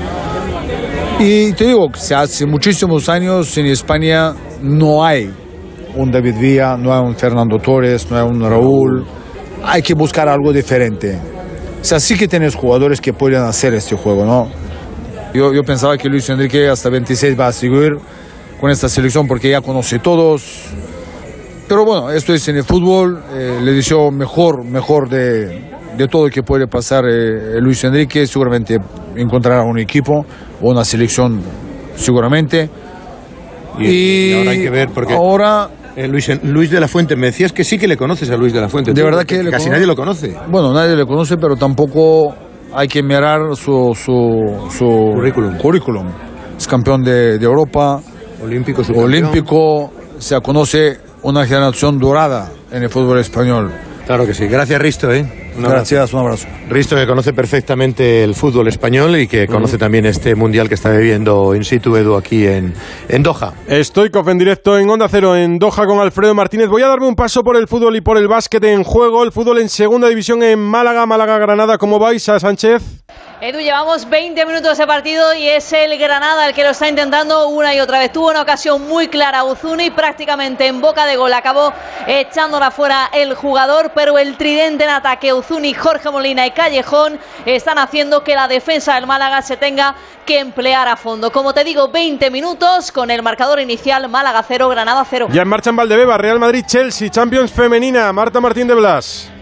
Y 1.20 1.54
te 1.54 1.66
digo, 1.66 1.88
hace 2.16 2.46
muchísimos 2.46 3.08
años 3.08 3.58
en 3.58 3.68
España 3.68 4.34
no 4.62 5.06
hay 5.06 5.32
un 5.96 6.12
David 6.12 6.36
Villa, 6.40 6.76
no 6.76 6.94
hay 6.94 7.02
un 7.02 7.16
Fernando 7.16 7.60
Torres, 7.60 8.10
no 8.10 8.18
hay 8.18 8.24
un 8.24 8.42
Raúl. 8.42 9.06
Hay 9.64 9.82
que 9.82 9.94
buscar 9.94 10.28
algo 10.28 10.52
diferente. 10.52 11.18
O 11.82 11.86
sea, 11.86 12.00
sí 12.00 12.18
que 12.18 12.28
tienes 12.28 12.56
jugadores 12.56 13.00
que 13.00 13.14
pueden 13.14 13.44
hacer 13.44 13.74
este 13.74 13.96
juego, 13.96 14.26
¿no? 14.26 14.50
Yo, 15.34 15.54
yo 15.54 15.64
pensaba 15.64 15.98
que 15.98 16.10
Luis 16.10 16.30
Enrique 16.30 16.68
hasta 16.68 16.90
26 16.90 17.40
va 17.40 17.48
a 17.48 17.52
seguir 17.54 17.92
con 18.60 18.70
esta 18.70 18.90
selección 18.90 19.28
porque 19.28 19.50
ya 19.50 19.62
conoce 19.62 20.00
todos. 20.00 20.66
Pero 21.68 21.86
bueno, 21.86 22.12
esto 22.12 22.34
es 22.34 22.48
en 22.48 22.58
el 22.58 22.64
fútbol. 22.64 23.24
eh, 23.34 23.60
le 23.62 23.72
deseo 23.74 24.12
mejor, 24.12 24.64
mejor 24.64 25.10
de, 25.10 25.73
de 25.98 26.08
todo 26.08 26.30
que 26.30 26.44
puede 26.44 26.68
pasar 26.68 27.06
eh, 27.06 27.60
Luis 27.60 27.84
Enrique. 27.84 28.26
Seguramente 28.28 28.80
encontrará 29.16 29.64
un 29.64 29.80
equipo 29.80 30.26
o 30.62 30.72
una 30.72 30.84
selección, 30.86 31.42
seguramente. 31.96 32.70
Y, 33.80 33.86
y 33.86 34.34
ahora 34.34 34.52
hay 34.52 34.62
que 34.64 34.70
ver 34.70 34.90
porque 34.94 35.14
ahora 35.14 35.70
eh, 35.96 36.08
Luis, 36.08 36.30
Luis 36.44 36.70
de 36.70 36.80
la 36.80 36.88
Fuente, 36.88 37.16
me 37.16 37.28
decías 37.28 37.52
que 37.52 37.64
sí 37.64 37.78
que 37.78 37.88
le 37.88 37.98
conoces 37.98 38.30
a 38.30 38.38
Luis 38.38 38.54
de 38.54 38.62
la 38.62 38.70
Fuente. 38.70 38.94
De 38.94 39.02
tú, 39.02 39.06
verdad 39.06 39.26
que 39.26 39.44
le 39.44 39.52
casi 39.52 39.70
nadie 39.70 39.86
lo 39.86 39.96
conoce. 39.96 40.36
Bueno, 40.50 40.74
nadie 40.74 40.96
le 40.96 41.06
conoce, 41.06 41.38
pero 41.38 41.56
tampoco 41.56 42.34
hay 42.74 42.88
que 42.88 43.04
mirar 43.04 43.56
su, 43.56 43.94
su, 43.96 44.70
su 44.72 45.56
currículum. 45.62 46.08
Es 46.58 46.68
campeón 46.68 47.04
de, 47.04 47.38
de 47.38 47.46
Europa, 47.46 48.00
olímpico, 48.44 48.82
olímpico, 48.96 49.92
se 50.18 50.40
conoce 50.42 51.00
una 51.24 51.46
generación 51.46 51.98
dorada 52.00 52.50
en 52.72 52.84
el 52.84 52.90
fútbol 52.90 53.20
español. 53.20 53.72
Claro 54.06 54.26
que 54.26 54.34
sí. 54.34 54.48
Gracias, 54.48 54.82
Risto. 54.82 55.12
¿eh? 55.12 55.26
Un 55.56 55.66
abrazo. 55.66 55.96
Gracias, 55.96 56.14
un 56.14 56.20
abrazo. 56.20 56.48
Risto 56.70 56.96
que 56.96 57.08
conoce 57.08 57.32
perfectamente 57.34 58.24
el 58.24 58.36
fútbol 58.36 58.68
español 58.68 59.18
y 59.18 59.28
que 59.28 59.48
conoce 59.48 59.78
también 59.78 60.06
este 60.06 60.36
mundial 60.36 60.68
que 60.68 60.76
está 60.76 60.92
viviendo 60.92 61.56
in 61.56 61.64
situ 61.64 61.96
Edu 61.96 62.16
aquí 62.16 62.46
en, 62.46 62.74
en 63.08 63.24
Doha. 63.24 63.54
Stoikov 63.70 64.30
en 64.30 64.38
directo 64.40 64.78
en 64.78 64.90
Onda 64.90 65.08
Cero 65.08 65.36
en 65.36 65.60
Doha 65.60 65.86
con 65.86 66.00
Alfredo 66.00 66.34
Martínez. 66.34 66.68
Voy 66.70 66.82
a 66.82 66.88
darme 66.88 67.08
un 67.08 67.16
paso 67.16 67.44
por 67.44 67.56
el 67.56 67.68
fútbol 67.68 67.96
y 67.96 68.02
por 68.02 68.18
el 68.18 68.28
básquet 68.28 68.64
en 68.64 68.84
juego. 68.84 69.24
El 69.24 69.32
fútbol 69.32 69.60
en 69.60 69.70
segunda 69.70 70.10
división 70.10 70.44
en 70.44 70.60
Málaga, 70.60 71.06
Málaga-Granada. 71.06 71.78
¿Cómo 71.78 72.00
vais, 72.00 72.28
a 72.30 72.40
Sánchez? 72.40 73.03
Edu, 73.46 73.60
llevamos 73.60 74.10
20 74.10 74.46
minutos 74.46 74.78
de 74.78 74.88
partido 74.88 75.34
y 75.34 75.50
es 75.50 75.74
el 75.74 75.98
Granada 75.98 76.48
el 76.48 76.54
que 76.54 76.64
lo 76.64 76.70
está 76.70 76.88
intentando 76.88 77.50
una 77.50 77.76
y 77.76 77.82
otra 77.82 78.00
vez. 78.00 78.10
Tuvo 78.10 78.30
una 78.30 78.42
ocasión 78.42 78.88
muy 78.88 79.10
clara 79.10 79.44
Uzuni, 79.44 79.90
prácticamente 79.90 80.66
en 80.66 80.80
boca 80.80 81.06
de 81.06 81.18
gol. 81.18 81.34
Acabó 81.34 81.74
echándola 82.08 82.72
fuera 82.72 83.10
el 83.12 83.34
jugador, 83.34 83.92
pero 83.94 84.18
el 84.18 84.38
tridente 84.38 84.86
en 84.86 84.92
ataque, 84.92 85.34
Uzuni, 85.34 85.74
Jorge 85.74 86.10
Molina 86.10 86.48
y 86.48 86.52
Callejón, 86.52 87.20
están 87.46 87.80
haciendo 87.80 88.24
que 88.24 88.34
la 88.34 88.48
defensa 88.48 88.96
del 88.96 89.08
Málaga 89.08 89.42
se 89.42 89.58
tenga 89.58 89.96
que 90.26 90.40
emplear 90.40 90.88
a 90.88 90.96
fondo. 90.96 91.30
Como 91.30 91.54
te 91.54 91.66
digo, 91.66 91.90
20 91.90 92.32
minutos 92.32 92.94
con 92.94 93.12
el 93.12 93.22
marcador 93.24 93.60
inicial 93.60 94.08
Málaga 94.08 94.42
0, 94.48 94.70
Granada 94.70 95.04
0. 95.04 95.28
Ya 95.34 95.42
en 95.42 95.50
marcha 95.50 95.70
en 95.70 95.76
Valdebeba, 95.76 96.18
Real 96.18 96.40
Madrid-Chelsea, 96.40 97.10
Champions 97.10 97.52
Femenina. 97.52 98.14
Marta 98.14 98.40
Martín 98.40 98.70
de 98.70 98.76
Blas. 98.76 99.33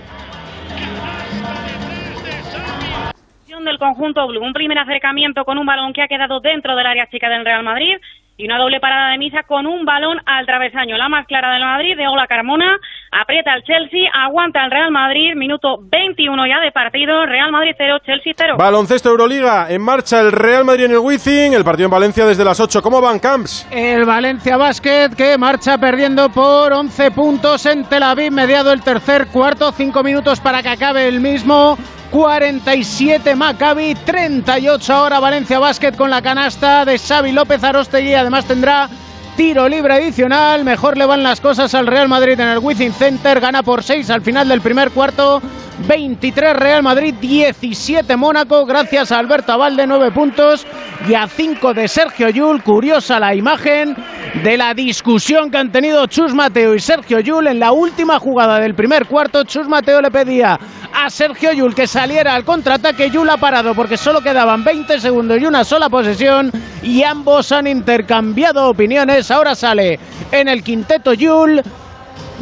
Del 3.65 3.77
conjunto 3.77 4.27
blue. 4.27 4.41
Un 4.41 4.53
primer 4.53 4.77
acercamiento 4.77 5.45
con 5.45 5.57
un 5.57 5.65
balón 5.65 5.93
que 5.93 6.01
ha 6.01 6.07
quedado 6.07 6.39
dentro 6.39 6.75
del 6.75 6.85
área 6.85 7.07
chica 7.07 7.29
del 7.29 7.45
Real 7.45 7.63
Madrid 7.63 7.97
y 8.37 8.45
una 8.45 8.57
doble 8.57 8.79
parada 8.79 9.11
de 9.11 9.17
misa 9.17 9.43
con 9.43 9.67
un 9.67 9.85
balón 9.85 10.19
al 10.25 10.45
travesaño. 10.45 10.97
La 10.97 11.09
más 11.09 11.27
clara 11.27 11.53
del 11.53 11.63
Madrid 11.63 11.95
de 11.95 12.07
Ola 12.07 12.27
Carmona. 12.27 12.79
Aprieta 13.13 13.53
el 13.55 13.63
Chelsea, 13.63 14.09
aguanta 14.13 14.63
el 14.63 14.71
Real 14.71 14.89
Madrid. 14.89 15.35
Minuto 15.35 15.79
21 15.81 16.47
ya 16.47 16.61
de 16.63 16.71
partido. 16.71 17.25
Real 17.25 17.51
Madrid 17.51 17.73
0, 17.77 17.97
Chelsea 18.05 18.33
0. 18.37 18.55
Baloncesto 18.57 19.09
Euroliga, 19.09 19.69
en 19.69 19.81
marcha 19.81 20.21
el 20.21 20.31
Real 20.31 20.63
Madrid 20.63 20.85
en 20.85 20.91
el 20.91 20.99
Wizzing, 20.99 21.53
el 21.53 21.65
partido 21.65 21.87
en 21.87 21.91
Valencia 21.91 22.25
desde 22.25 22.45
las 22.45 22.61
8. 22.61 22.81
¿Cómo 22.81 23.01
van, 23.01 23.19
Camps? 23.19 23.67
El 23.69 24.05
Valencia 24.05 24.55
Basket 24.55 25.09
que 25.17 25.37
marcha 25.37 25.77
perdiendo 25.77 26.29
por 26.29 26.71
11 26.71 27.11
puntos 27.11 27.65
en 27.65 27.83
Tel 27.83 28.03
Aviv, 28.03 28.31
mediado 28.31 28.71
el 28.71 28.81
tercer 28.81 29.27
cuarto, 29.27 29.73
5 29.73 30.03
minutos 30.03 30.39
para 30.39 30.63
que 30.63 30.69
acabe 30.69 31.09
el 31.09 31.19
mismo. 31.19 31.77
47 32.11 33.35
Maccabi, 33.35 33.95
38 33.95 34.93
ahora 34.93 35.19
Valencia 35.19 35.59
Basket 35.59 35.93
con 35.93 36.09
la 36.09 36.21
canasta 36.21 36.85
de 36.85 36.97
Xavi 36.97 37.33
López 37.33 37.61
Arostegui. 37.61 38.13
Además 38.13 38.45
tendrá 38.45 38.89
tiro 39.35 39.67
libre 39.67 39.93
adicional. 39.95 40.63
Mejor 40.63 40.97
le 40.97 41.05
van 41.05 41.23
las 41.23 41.41
cosas 41.41 41.73
al 41.73 41.87
Real 41.87 42.07
Madrid 42.07 42.39
en 42.39 42.47
el 42.47 42.59
Wizzing 42.59 42.93
Center. 42.93 43.39
Gana 43.39 43.63
por 43.63 43.83
6 43.83 44.09
al 44.09 44.21
final 44.21 44.47
del 44.47 44.61
primer 44.61 44.91
cuarto. 44.91 45.41
23 45.87 46.55
Real 46.55 46.83
Madrid, 46.83 47.15
17 47.19 48.15
Mónaco, 48.15 48.65
gracias 48.65 49.11
a 49.11 49.17
Alberto 49.17 49.51
Avalde, 49.53 49.87
9 49.87 50.11
puntos 50.11 50.65
y 51.07 51.15
a 51.15 51.27
5 51.27 51.73
de 51.73 51.87
Sergio 51.87 52.29
Yul. 52.29 52.61
Curiosa 52.61 53.19
la 53.19 53.33
imagen 53.33 53.95
de 54.43 54.57
la 54.57 54.73
discusión 54.73 55.49
que 55.49 55.57
han 55.57 55.71
tenido 55.71 56.05
Chus 56.05 56.33
Mateo 56.33 56.75
y 56.75 56.79
Sergio 56.79 57.19
Yul 57.19 57.47
en 57.47 57.59
la 57.59 57.71
última 57.71 58.19
jugada 58.19 58.59
del 58.59 58.75
primer 58.75 59.07
cuarto. 59.07 59.43
Chus 59.43 59.67
Mateo 59.67 60.01
le 60.01 60.11
pedía 60.11 60.59
a 60.93 61.09
Sergio 61.09 61.51
Yul 61.51 61.73
que 61.73 61.87
saliera 61.87 62.35
al 62.35 62.45
contraataque. 62.45 63.09
Yul 63.09 63.29
ha 63.29 63.37
parado 63.37 63.73
porque 63.73 63.97
solo 63.97 64.21
quedaban 64.21 64.63
20 64.63 64.99
segundos 64.99 65.41
y 65.41 65.45
una 65.45 65.63
sola 65.63 65.89
posesión 65.89 66.51
y 66.83 67.03
ambos 67.03 67.51
han 67.51 67.67
intercambiado 67.67 68.69
opiniones. 68.69 69.20
Ahora 69.29 69.53
sale 69.53 69.99
en 70.31 70.47
el 70.47 70.63
quinteto 70.63 71.13
Yul 71.13 71.61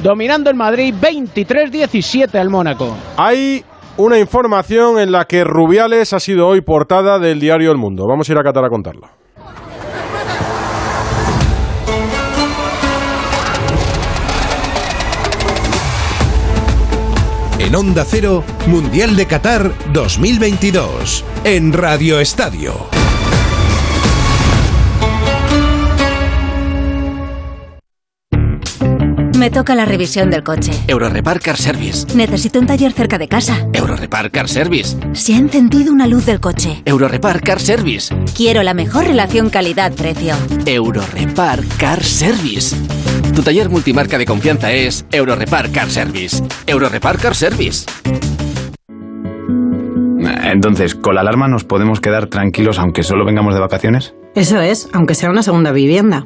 dominando 0.01 0.49
el 0.49 0.55
Madrid 0.55 0.93
23-17 0.99 2.35
al 2.35 2.49
Mónaco. 2.49 2.95
Hay 3.17 3.65
una 3.97 4.17
información 4.17 4.99
en 4.99 5.11
la 5.11 5.25
que 5.25 5.43
Rubiales 5.43 6.13
ha 6.13 6.19
sido 6.19 6.47
hoy 6.47 6.61
portada 6.61 7.19
del 7.19 7.39
diario 7.39 7.71
El 7.71 7.77
Mundo. 7.77 8.05
Vamos 8.07 8.29
a 8.29 8.31
ir 8.31 8.37
a 8.37 8.43
Qatar 8.43 8.63
a 8.63 8.69
contarla. 8.69 9.09
En 17.59 17.75
Onda 17.75 18.03
Cero, 18.03 18.43
Mundial 18.67 19.15
de 19.15 19.27
Qatar 19.27 19.71
2022, 19.93 21.23
en 21.43 21.71
Radio 21.71 22.19
Estadio. 22.19 22.98
Me 29.39 29.49
toca 29.49 29.73
la 29.73 29.85
revisión 29.85 30.29
del 30.29 30.43
coche. 30.43 30.73
Eurorepar 30.87 31.39
Car 31.39 31.55
Service. 31.55 32.13
Necesito 32.13 32.59
un 32.59 32.67
taller 32.67 32.91
cerca 32.91 33.17
de 33.17 33.29
casa. 33.29 33.65
Eurorepar 33.71 34.31
Car 34.31 34.49
Service. 34.49 34.97
Se 35.13 35.33
ha 35.33 35.37
encendido 35.37 35.93
una 35.93 36.07
luz 36.07 36.25
del 36.25 36.41
coche. 36.41 36.81
Eurorepar 36.83 37.39
Car 37.41 37.61
Service. 37.61 38.13
Quiero 38.35 38.63
la 38.63 38.73
mejor 38.73 39.05
relación 39.05 39.49
calidad-precio. 39.49 40.35
Eurorepar 40.65 41.63
Car 41.77 42.03
Service. 42.03 42.75
Tu 43.33 43.41
taller 43.41 43.69
multimarca 43.69 44.17
de 44.17 44.25
confianza 44.25 44.73
es 44.73 45.05
Eurorepar 45.09 45.71
Car 45.71 45.89
Service. 45.89 46.43
Eurorepar 46.67 47.17
Car 47.17 47.33
Service. 47.33 47.85
Entonces, 50.43 50.95
¿con 50.95 51.15
la 51.15 51.21
alarma 51.21 51.47
nos 51.47 51.63
podemos 51.63 52.01
quedar 52.01 52.27
tranquilos 52.27 52.77
aunque 52.77 53.03
solo 53.03 53.23
vengamos 53.23 53.53
de 53.53 53.61
vacaciones? 53.61 54.13
Eso 54.35 54.59
es, 54.59 54.89
aunque 54.91 55.15
sea 55.15 55.29
una 55.29 55.43
segunda 55.43 55.71
vivienda. 55.71 56.25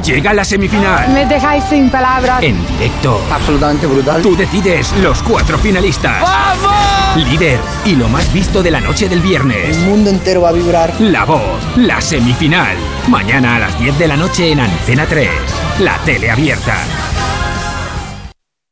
Llega 0.00 0.32
la 0.32 0.44
semifinal. 0.44 1.10
Me 1.12 1.26
dejáis 1.26 1.64
sin 1.64 1.90
palabras. 1.90 2.42
En 2.42 2.56
directo. 2.66 3.20
Absolutamente 3.30 3.86
brutal. 3.86 4.22
Tú 4.22 4.34
decides 4.34 4.92
los 5.02 5.22
cuatro 5.22 5.58
finalistas. 5.58 6.22
¡Vamos! 6.22 7.16
Líder 7.16 7.60
y 7.84 7.94
lo 7.94 8.08
más 8.08 8.32
visto 8.32 8.62
de 8.62 8.70
la 8.70 8.80
noche 8.80 9.08
del 9.08 9.20
viernes. 9.20 9.76
El 9.76 9.84
mundo 9.84 10.08
entero 10.08 10.42
va 10.42 10.48
a 10.48 10.52
vibrar. 10.52 10.92
La 10.98 11.24
voz, 11.24 11.60
la 11.76 12.00
semifinal. 12.00 12.76
Mañana 13.08 13.56
a 13.56 13.58
las 13.58 13.78
10 13.78 13.98
de 13.98 14.08
la 14.08 14.16
noche 14.16 14.52
en 14.52 14.60
Antena 14.60 15.04
3. 15.06 15.28
La 15.80 15.98
tele 15.98 16.30
abierta. 16.30 16.76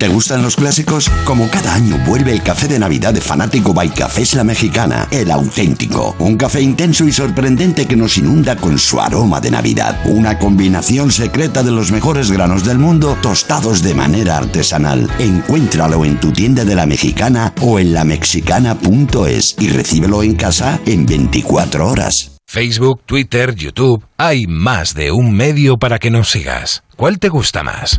¿Te 0.00 0.06
gustan 0.06 0.42
los 0.42 0.54
clásicos? 0.54 1.10
Como 1.24 1.50
cada 1.50 1.74
año 1.74 1.98
vuelve 2.06 2.30
el 2.30 2.40
café 2.40 2.68
de 2.68 2.78
Navidad 2.78 3.12
de 3.12 3.20
Fanático 3.20 3.74
by 3.74 3.92
Cafés 3.92 4.34
La 4.34 4.44
Mexicana, 4.44 5.08
el 5.10 5.28
auténtico. 5.28 6.14
Un 6.20 6.36
café 6.36 6.60
intenso 6.60 7.04
y 7.04 7.10
sorprendente 7.10 7.86
que 7.86 7.96
nos 7.96 8.16
inunda 8.16 8.54
con 8.54 8.78
su 8.78 9.00
aroma 9.00 9.40
de 9.40 9.50
Navidad. 9.50 10.00
Una 10.04 10.38
combinación 10.38 11.10
secreta 11.10 11.64
de 11.64 11.72
los 11.72 11.90
mejores 11.90 12.30
granos 12.30 12.64
del 12.64 12.78
mundo 12.78 13.18
tostados 13.20 13.82
de 13.82 13.94
manera 13.94 14.36
artesanal. 14.36 15.10
Encuéntralo 15.18 16.04
en 16.04 16.20
tu 16.20 16.30
tienda 16.30 16.64
de 16.64 16.76
La 16.76 16.86
Mexicana 16.86 17.52
o 17.60 17.80
en 17.80 17.92
lamexicana.es 17.92 19.56
y 19.58 19.68
recíbelo 19.70 20.22
en 20.22 20.36
casa 20.36 20.78
en 20.86 21.06
24 21.06 21.88
horas. 21.88 22.38
Facebook, 22.46 23.02
Twitter, 23.04 23.52
YouTube, 23.56 24.04
hay 24.16 24.46
más 24.46 24.94
de 24.94 25.10
un 25.10 25.34
medio 25.34 25.76
para 25.76 25.98
que 25.98 26.12
nos 26.12 26.30
sigas. 26.30 26.84
¿Cuál 26.94 27.18
te 27.18 27.30
gusta 27.30 27.64
más? 27.64 27.98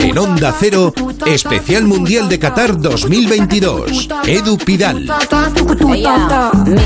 En 0.00 0.18
Onda 0.18 0.52
Cero, 0.58 0.92
especial 1.26 1.84
Mundial 1.84 2.28
de 2.28 2.38
Qatar 2.38 2.80
2022. 2.80 4.08
Edu 4.26 4.58
Pidal. 4.58 5.08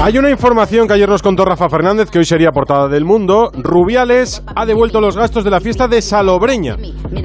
Hay 0.00 0.18
una 0.18 0.30
información 0.30 0.86
que 0.86 0.94
ayer 0.94 1.08
nos 1.08 1.22
contó 1.22 1.44
Rafa 1.44 1.68
Fernández, 1.68 2.10
que 2.10 2.18
hoy 2.18 2.24
sería 2.24 2.52
portada 2.52 2.88
del 2.88 3.04
mundo. 3.04 3.50
Rubiales 3.54 4.42
ha 4.54 4.66
devuelto 4.66 5.00
los 5.00 5.16
gastos 5.16 5.44
de 5.44 5.50
la 5.50 5.60
fiesta 5.60 5.88
de 5.88 6.02
Salobreña, 6.02 6.76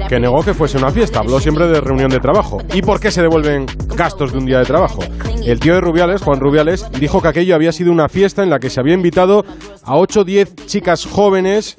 que 0.08 0.18
negó 0.18 0.42
que 0.42 0.54
fuese 0.54 0.78
una 0.78 0.90
fiesta. 0.90 1.20
Habló 1.20 1.38
siempre 1.38 1.66
de 1.68 1.80
reunión 1.80 2.10
de 2.10 2.18
trabajo. 2.18 2.58
¿Y 2.72 2.82
por 2.82 2.98
qué 2.98 3.10
se 3.10 3.22
devuelven 3.22 3.66
gastos 3.94 4.32
de 4.32 4.38
un 4.38 4.46
día 4.46 4.58
de 4.58 4.64
trabajo? 4.64 5.02
El 5.44 5.60
tío 5.60 5.74
de 5.74 5.80
Rubiales, 5.82 6.22
Juan 6.22 6.40
Rubiales, 6.40 6.86
dijo 6.98 7.20
que 7.20 7.28
aquello 7.28 7.54
había 7.54 7.72
sido 7.72 7.92
una 7.92 8.08
fiesta 8.08 8.42
en 8.42 8.48
la 8.48 8.58
que 8.58 8.70
se 8.70 8.80
había 8.80 8.94
invitado 8.94 9.44
a 9.84 9.96
8 9.96 10.20
o 10.20 10.24
10 10.24 10.54
chicas 10.66 11.04
jóvenes 11.04 11.73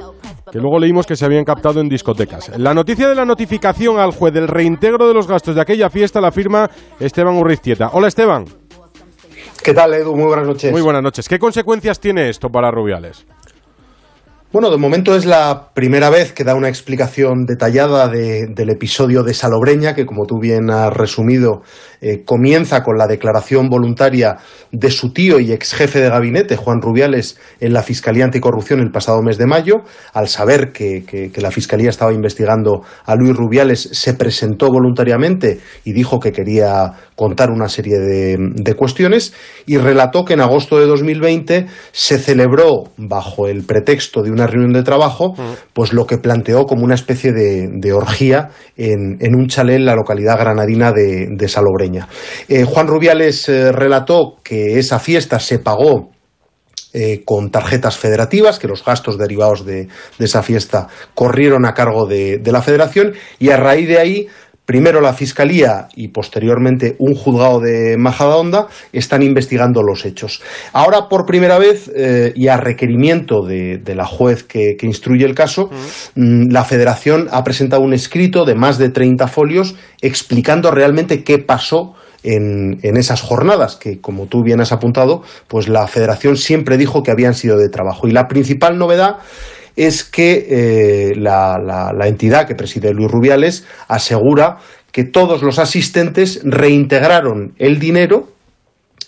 que 0.51 0.59
luego 0.59 0.79
leímos 0.79 1.05
que 1.05 1.15
se 1.15 1.25
habían 1.25 1.43
captado 1.43 1.79
en 1.81 1.89
discotecas. 1.89 2.51
La 2.57 2.73
noticia 2.73 3.07
de 3.09 3.15
la 3.15 3.25
notificación 3.25 3.97
al 3.99 4.11
juez 4.11 4.33
del 4.33 4.47
reintegro 4.47 5.07
de 5.07 5.13
los 5.13 5.27
gastos 5.27 5.55
de 5.55 5.61
aquella 5.61 5.89
fiesta 5.89 6.21
la 6.21 6.31
firma 6.31 6.69
Esteban 6.99 7.35
Urriztieta. 7.35 7.89
Hola 7.93 8.07
Esteban. 8.07 8.45
¿Qué 9.63 9.73
tal, 9.73 9.93
Edu? 9.95 10.15
Muy 10.15 10.25
buenas 10.27 10.45
noches. 10.47 10.71
Muy 10.71 10.81
buenas 10.81 11.01
noches. 11.01 11.27
¿Qué 11.27 11.39
consecuencias 11.39 11.99
tiene 11.99 12.29
esto 12.29 12.49
para 12.49 12.69
Rubiales? 12.71 13.25
Bueno, 14.53 14.69
de 14.69 14.77
momento 14.77 15.15
es 15.15 15.25
la 15.25 15.71
primera 15.73 16.09
vez 16.09 16.31
que 16.31 16.45
da 16.45 16.55
una 16.55 16.69
explicación 16.69 17.45
detallada 17.45 18.07
de- 18.07 18.45
del 18.47 18.69
episodio 18.69 19.21
de 19.23 19.33
Salobreña, 19.33 19.93
que 19.95 20.05
como 20.05 20.25
tú 20.25 20.39
bien 20.39 20.69
has 20.69 20.93
resumido, 20.93 21.61
eh, 22.01 22.23
comienza 22.23 22.83
con 22.83 22.97
la 22.97 23.07
declaración 23.07 23.69
voluntaria 23.69 24.37
de 24.71 24.91
su 24.91 25.11
tío 25.13 25.39
y 25.39 25.51
ex 25.51 25.73
jefe 25.73 25.99
de 25.99 26.09
gabinete, 26.09 26.55
Juan 26.55 26.81
Rubiales, 26.81 27.37
en 27.59 27.73
la 27.73 27.83
Fiscalía 27.83 28.25
Anticorrupción 28.25 28.79
el 28.79 28.91
pasado 28.91 29.21
mes 29.21 29.37
de 29.37 29.45
mayo. 29.45 29.83
Al 30.13 30.27
saber 30.27 30.71
que, 30.71 31.31
la 31.35 31.51
Fiscalía 31.51 31.89
estaba 31.89 32.13
investigando 32.13 32.81
a 33.05 33.15
Luis 33.15 33.35
Rubiales, 33.35 33.89
se 33.91 34.13
presentó 34.13 34.69
voluntariamente 34.69 35.59
y 35.83 35.93
dijo 35.93 36.19
que 36.19 36.31
quería 36.31 36.93
contar 37.15 37.49
una 37.49 37.69
serie 37.69 37.97
de, 37.99 38.75
cuestiones 38.75 39.33
y 39.65 39.77
relató 39.77 40.25
que 40.25 40.33
en 40.33 40.41
agosto 40.41 40.77
de 40.77 40.85
2020 40.85 41.67
se 41.91 42.19
celebró, 42.19 42.91
bajo 42.97 43.47
el 43.47 43.63
pretexto 43.63 44.21
de 44.21 44.31
una 44.31 44.47
reunión 44.47 44.73
de 44.73 44.83
trabajo, 44.83 45.33
pues 45.73 45.93
lo 45.93 46.05
que 46.05 46.17
planteó 46.17 46.65
como 46.65 46.83
una 46.83 46.95
especie 46.95 47.31
de, 47.31 47.93
orgía 47.93 48.49
en, 48.75 49.35
un 49.35 49.47
chalet 49.47 49.77
en 49.77 49.85
la 49.85 49.95
localidad 49.95 50.37
granadina 50.37 50.91
de, 50.91 51.47
Eh, 52.47 52.63
Juan 52.63 52.87
Rubiales 52.87 53.47
eh, 53.49 53.71
relató 53.71 54.37
que 54.43 54.79
esa 54.79 54.99
fiesta 54.99 55.39
se 55.39 55.59
pagó 55.59 56.11
eh, 56.97 57.23
con 57.25 57.51
tarjetas 57.51 57.97
federativas, 57.97 58.57
que 58.57 58.69
los 58.69 58.85
gastos 58.85 59.17
derivados 59.17 59.65
de, 59.65 59.89
esa 60.17 60.41
fiesta 60.41 60.87
corrieron 61.13 61.65
a 61.65 61.73
cargo 61.73 62.05
de, 62.05 62.41
la 62.45 62.61
federación 62.61 63.13
y 63.37 63.49
a 63.49 63.57
raíz 63.57 63.89
de 63.89 63.99
ahí 63.99 64.27
Primero 64.65 64.99
la 64.99 65.13
Fiscalía 65.13 65.89
y 65.95 66.07
posteriormente 66.07 66.95
un 66.97 67.13
juzgado 67.13 67.59
de 67.59 67.97
Majadahonda 67.97 68.67
están 68.91 69.21
investigando 69.21 69.83
los 69.83 70.05
hechos. 70.05 70.41
Ahora, 70.73 71.07
por 71.07 71.25
primera 71.25 71.59
vez, 71.59 71.91
eh, 71.95 72.33
y 72.35 72.47
a 72.47 72.57
requerimiento 72.57 73.45
de, 73.45 73.81
la 73.95 74.05
juez 74.05 74.43
que, 74.43 74.75
instruye 74.81 75.25
el 75.25 75.35
caso, 75.35 75.69
mm, 76.15 76.51
la 76.51 76.63
Federación 76.63 77.27
ha 77.31 77.43
presentado 77.43 77.83
un 77.83 77.93
escrito 77.93 78.43
de 78.43 78.55
más 78.55 78.77
de 78.77 78.89
30 78.89 79.27
folios 79.27 79.75
explicando 80.01 80.71
realmente 80.71 81.23
qué 81.23 81.37
pasó 81.37 81.93
en, 82.25 82.97
esas 82.97 83.21
jornadas, 83.21 83.75
que 83.75 84.01
como 84.01 84.25
tú 84.25 84.43
bien 84.43 84.61
has 84.61 84.71
apuntado, 84.71 85.21
pues 85.47 85.67
la 85.67 85.87
Federación 85.87 86.37
siempre 86.37 86.77
dijo 86.77 87.03
que 87.03 87.11
habían 87.11 87.35
sido 87.35 87.57
de 87.57 87.69
trabajo. 87.69 88.07
Y 88.07 88.11
la 88.11 88.27
principal 88.27 88.77
novedad 88.77 89.17
es 89.75 90.03
que 90.03 90.47
eh, 90.49 91.15
la, 91.15 91.91
entidad 92.05 92.47
que 92.47 92.55
preside 92.55 92.93
Luis 92.93 93.11
Rubiales 93.11 93.65
asegura 93.87 94.57
que 94.91 95.03
todos 95.03 95.41
los 95.41 95.59
asistentes 95.59 96.41
reintegraron 96.43 97.53
el 97.57 97.79
dinero 97.79 98.29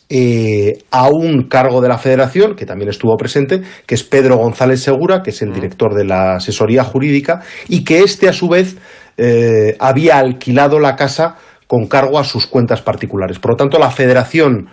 eh, 0.10 0.80
a 0.92 1.10
un 1.10 1.44
cargo 1.44 1.82
de 1.82 1.90
la 1.90 1.98
federación, 1.98 2.56
que 2.56 2.66
también 2.66 2.90
estuvo 2.90 3.16
presente, 3.18 3.62
que 3.86 3.96
es 3.96 4.04
Pedro 4.04 4.38
González 4.38 4.82
Segura, 4.82 5.22
que 5.22 5.32
es 5.32 5.42
el 5.42 5.54
director 5.54 5.94
de 5.94 6.06
la 6.06 6.36
asesoría 6.36 6.84
jurídica, 6.84 7.42
y 7.70 7.84
que 7.84 8.00
éste, 8.00 8.28
a 8.28 8.34
su 8.34 8.50
vez, 8.50 8.78
eh, 9.18 9.76
había 9.80 10.18
alquilado 10.18 10.80
la 10.80 10.96
casa 10.96 11.36
con 11.68 11.88
cargo 11.88 12.20
a 12.20 12.24
sus 12.24 12.48
cuentas 12.48 12.82
particulares. 12.82 13.40
Por 13.40 13.52
lo 13.52 13.58
tanto, 13.58 13.80
la 13.80 13.92
federación 13.92 14.70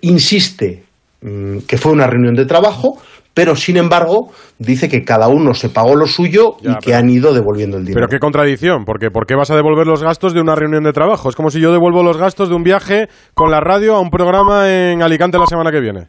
insiste 0.00 0.84
mm, 1.20 1.58
que 1.60 1.76
fue 1.76 1.92
una 1.92 2.06
reunión 2.06 2.34
de 2.34 2.46
trabajo, 2.46 2.98
pero 3.34 3.56
sin 3.56 3.76
embargo 3.76 4.30
dice 4.58 4.88
que 4.88 5.04
cada 5.04 5.28
uno 5.28 5.54
se 5.54 5.68
pagó 5.68 5.94
lo 5.94 6.06
suyo 6.06 6.56
y 6.62 6.74
que 6.76 6.94
han 6.94 7.08
ido 7.10 7.32
devolviendo 7.32 7.76
el 7.76 7.84
dinero. 7.84 8.06
Pero 8.06 8.08
qué 8.08 8.18
contradicción, 8.18 8.84
porque 8.84 9.10
¿por 9.10 9.26
qué 9.26 9.34
vas 9.34 9.50
a 9.50 9.56
devolver 9.56 9.86
los 9.86 10.02
gastos 10.02 10.34
de 10.34 10.40
una 10.40 10.54
reunión 10.54 10.84
de 10.84 10.92
trabajo? 10.92 11.28
Es 11.28 11.36
como 11.36 11.50
si 11.50 11.60
yo 11.60 11.72
devuelvo 11.72 12.02
los 12.02 12.16
gastos 12.16 12.48
de 12.48 12.54
un 12.54 12.62
viaje 12.62 13.08
con 13.34 13.50
la 13.50 13.60
radio 13.60 13.96
a 13.96 14.00
un 14.00 14.10
programa 14.10 14.70
en 14.70 15.02
Alicante 15.02 15.38
la 15.38 15.46
semana 15.46 15.70
que 15.70 15.80
viene. 15.80 16.08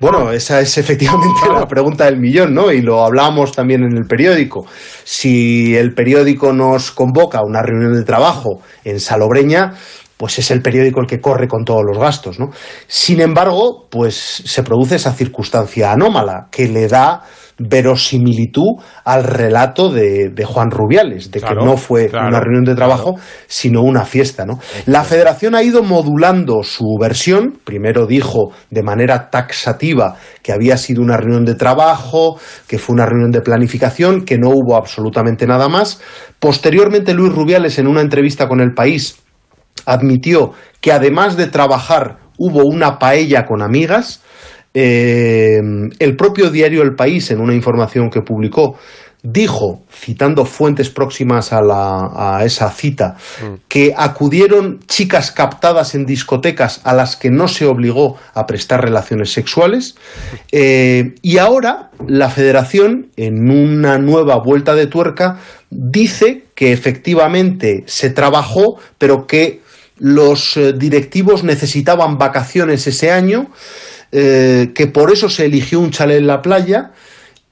Bueno, 0.00 0.32
esa 0.32 0.60
es 0.62 0.78
efectivamente 0.78 1.40
la 1.52 1.68
pregunta 1.68 2.06
del 2.06 2.18
millón, 2.18 2.54
¿no? 2.54 2.72
Y 2.72 2.80
lo 2.80 3.04
hablamos 3.04 3.52
también 3.52 3.82
en 3.82 3.98
el 3.98 4.06
periódico. 4.06 4.64
Si 5.04 5.76
el 5.76 5.92
periódico 5.92 6.54
nos 6.54 6.90
convoca 6.90 7.40
a 7.40 7.44
una 7.44 7.60
reunión 7.60 7.92
de 7.92 8.02
trabajo 8.02 8.62
en 8.82 8.98
Salobreña, 8.98 9.74
pues 10.20 10.38
es 10.38 10.50
el 10.50 10.60
periódico 10.60 11.00
el 11.00 11.06
que 11.06 11.18
corre 11.18 11.48
con 11.48 11.64
todos 11.64 11.80
los 11.82 11.96
gastos, 11.96 12.38
¿no? 12.38 12.50
Sin 12.86 13.22
embargo, 13.22 13.86
pues 13.90 14.14
se 14.44 14.62
produce 14.62 14.96
esa 14.96 15.14
circunstancia 15.14 15.92
anómala 15.92 16.48
que 16.50 16.68
le 16.68 16.88
da 16.88 17.22
verosimilitud 17.58 18.82
al 19.02 19.24
relato 19.24 19.88
de, 19.88 20.30
Juan 20.44 20.70
Rubiales, 20.70 21.30
de 21.30 21.40
que 21.40 21.54
no 21.54 21.78
fue 21.78 22.10
una 22.12 22.38
reunión 22.38 22.64
de 22.64 22.74
trabajo, 22.74 23.14
sino 23.46 23.80
una 23.80 24.04
fiesta. 24.04 24.44
¿no? 24.44 24.58
La 24.84 25.04
federación 25.04 25.54
ha 25.54 25.62
ido 25.62 25.82
modulando 25.82 26.62
su 26.64 26.84
versión. 27.00 27.58
Primero 27.64 28.06
dijo 28.06 28.52
de 28.68 28.82
manera 28.82 29.30
taxativa 29.30 30.16
que 30.42 30.52
había 30.52 30.76
sido 30.76 31.00
una 31.00 31.16
reunión 31.16 31.46
de 31.46 31.54
trabajo, 31.54 32.38
que 32.66 32.78
fue 32.78 32.92
una 32.92 33.06
reunión 33.06 33.30
de 33.30 33.40
planificación, 33.40 34.26
que 34.26 34.36
no 34.36 34.50
hubo 34.50 34.76
absolutamente 34.76 35.46
nada 35.46 35.70
más. 35.70 36.02
Posteriormente, 36.38 37.14
Luis 37.14 37.32
Rubiales, 37.32 37.78
en 37.78 37.86
una 37.86 38.02
entrevista 38.02 38.48
con 38.48 38.60
El 38.60 38.74
País, 38.74 39.16
admitió 39.86 40.52
que 40.80 40.92
además 40.92 41.36
de 41.36 41.46
trabajar 41.46 42.18
hubo 42.38 42.64
una 42.64 42.98
paella 42.98 43.44
con 43.44 43.62
amigas. 43.62 44.22
Eh, 44.72 45.60
el 45.98 46.16
propio 46.16 46.50
diario 46.50 46.82
El 46.82 46.94
País, 46.94 47.30
en 47.30 47.40
una 47.40 47.54
información 47.54 48.08
que 48.08 48.22
publicó, 48.22 48.78
dijo, 49.22 49.82
citando 49.92 50.44
fuentes 50.46 50.88
próximas 50.88 51.50
a, 51.52 52.40
esa 52.44 52.70
cita, 52.70 53.16
mm. 53.42 53.54
que 53.68 53.92
acudieron 53.96 54.80
chicas 54.86 55.30
captadas 55.30 55.94
en 55.94 56.06
discotecas 56.06 56.80
a 56.84 56.94
las 56.94 57.16
que 57.16 57.30
no 57.30 57.48
se 57.48 57.66
obligó 57.66 58.16
a 58.32 58.46
prestar 58.46 58.82
relaciones 58.82 59.32
sexuales. 59.32 59.96
Eh, 60.52 61.14
y 61.22 61.38
ahora 61.38 61.90
la 62.06 62.30
federación, 62.30 63.10
en 63.16 63.50
una 63.50 63.98
nueva 63.98 64.38
vuelta 64.42 64.74
de 64.74 64.86
tuerca, 64.86 65.38
dice 65.70 66.46
que 66.54 66.72
efectivamente 66.72 67.84
se 67.86 68.10
trabajó, 68.10 68.78
pero 68.98 69.26
que 69.26 69.60
los 70.00 70.56
eh, 70.56 70.72
directivos 70.72 71.44
necesitaban 71.44 72.18
vacaciones 72.18 72.86
ese 72.86 73.12
año, 73.12 73.50
eh, 74.10 74.72
que 74.74 74.86
por 74.88 75.12
eso 75.12 75.28
se 75.28 75.44
eligió 75.44 75.78
un 75.78 75.90
chalet 75.90 76.18
en 76.18 76.26
la 76.26 76.42
playa 76.42 76.90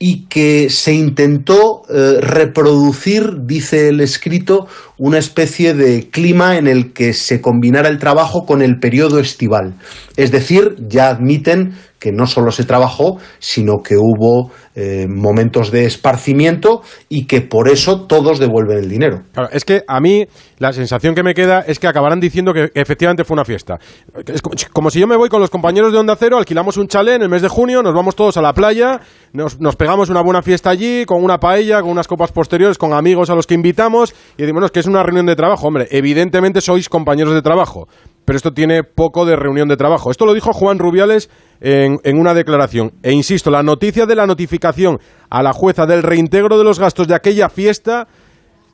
y 0.01 0.27
que 0.27 0.71
se 0.71 0.93
intentó 0.95 1.83
eh, 1.89 2.19
reproducir, 2.21 3.45
dice 3.45 3.89
el 3.89 4.01
escrito, 4.01 4.67
una 4.97 5.19
especie 5.19 5.75
de 5.75 6.09
clima 6.09 6.57
en 6.57 6.69
el 6.69 6.93
que 6.93 7.13
se 7.13 7.41
combinara 7.41 7.89
el 7.89 7.99
trabajo 7.99 8.47
con 8.47 8.63
el 8.63 8.79
periodo 8.79 9.19
estival. 9.19 9.75
Es 10.17 10.31
decir, 10.31 10.77
ya 10.89 11.09
admiten 11.09 11.75
que 11.99 12.13
no 12.13 12.27
solo 12.27 12.51
se 12.51 12.65
trabajó, 12.65 13.19
sino 13.39 13.79
que 13.83 13.97
hubo 13.97 14.51
eh, 14.75 15.07
momentos 15.09 15.71
de 15.73 15.87
esparcimiento 15.87 16.83
y 17.09 17.27
que 17.27 17.41
por 17.41 17.69
eso 17.69 18.07
todos 18.07 18.39
devuelven 18.39 18.79
el 18.79 18.89
dinero. 18.89 19.23
es 19.51 19.65
que 19.65 19.83
a 19.89 20.01
mí 20.01 20.27
la 20.59 20.73
sensación 20.73 21.15
que 21.15 21.23
me 21.23 21.35
queda 21.35 21.65
es 21.67 21.79
que 21.79 21.89
acabarán 21.89 22.21
diciendo 22.21 22.53
que 22.53 22.71
efectivamente 22.75 23.25
fue 23.25 23.35
una 23.35 23.45
fiesta. 23.45 23.79
Es 24.27 24.43
como, 24.73 24.91
si 24.91 25.01
yo 25.01 25.07
me 25.07 25.17
voy 25.17 25.29
con 25.29 25.41
los 25.41 25.51
compañeros 25.51 25.93
de 25.93 25.99
Onda 25.99 26.17
Cero, 26.17 26.39
alquilamos 26.39 26.77
un 26.77 26.87
chalet 26.87 27.17
en 27.17 27.23
el 27.23 27.29
mes 27.29 27.43
de 27.43 27.49
junio, 27.49 27.83
nos 27.83 27.95
vamos 27.95 28.15
todos 28.15 28.37
a 28.37 28.43
la 28.43 28.53
playa, 28.53 29.01
nos, 29.33 29.57
pegamos 29.77 30.11
una 30.11 30.23
buena 30.23 30.43
fiesta 30.43 30.71
allí, 30.71 31.05
con 31.05 31.23
una 31.25 31.39
paella, 31.39 31.81
con 31.81 31.91
unas 31.91 32.07
copas 32.07 32.33
posteriores, 32.33 32.79
con 32.79 32.93
amigos 32.93 33.31
a 33.31 33.35
los 33.35 33.47
que 33.47 33.55
invitamos, 33.55 34.15
y 34.37 34.43
decimos, 34.43 34.71
que 34.71 34.81
es 34.81 34.87
una 34.87 35.03
reunión 35.03 35.27
de 35.27 35.37
trabajo. 35.37 35.67
Hombre, 35.67 35.89
evidentemente 35.91 36.61
sois 36.61 36.89
compañeros 36.89 37.35
de 37.35 37.43
trabajo, 37.43 37.89
pero 38.29 38.37
esto 38.37 38.53
tiene 38.53 38.85
poco 38.85 39.25
de 39.25 39.37
reunión 39.37 39.69
de 39.69 39.79
trabajo. 39.79 40.11
Esto 40.11 40.27
lo 40.27 40.35
dijo 40.35 40.53
Juan 40.53 40.79
Rubiales 40.79 41.31
en, 41.63 41.99
una 42.19 42.35
declaración. 42.35 42.93
E 43.03 43.11
insisto, 43.11 43.51
la 43.51 43.63
noticia 43.63 44.05
de 44.05 44.15
la 44.15 44.27
notificación 44.27 45.01
a 45.31 45.43
la 45.43 45.55
jueza 45.55 45.87
del 45.87 46.03
reintegro 46.03 46.59
de 46.59 46.65
los 46.65 46.79
gastos 46.79 47.09
de 47.09 47.15
aquella 47.15 47.49
fiesta 47.49 48.07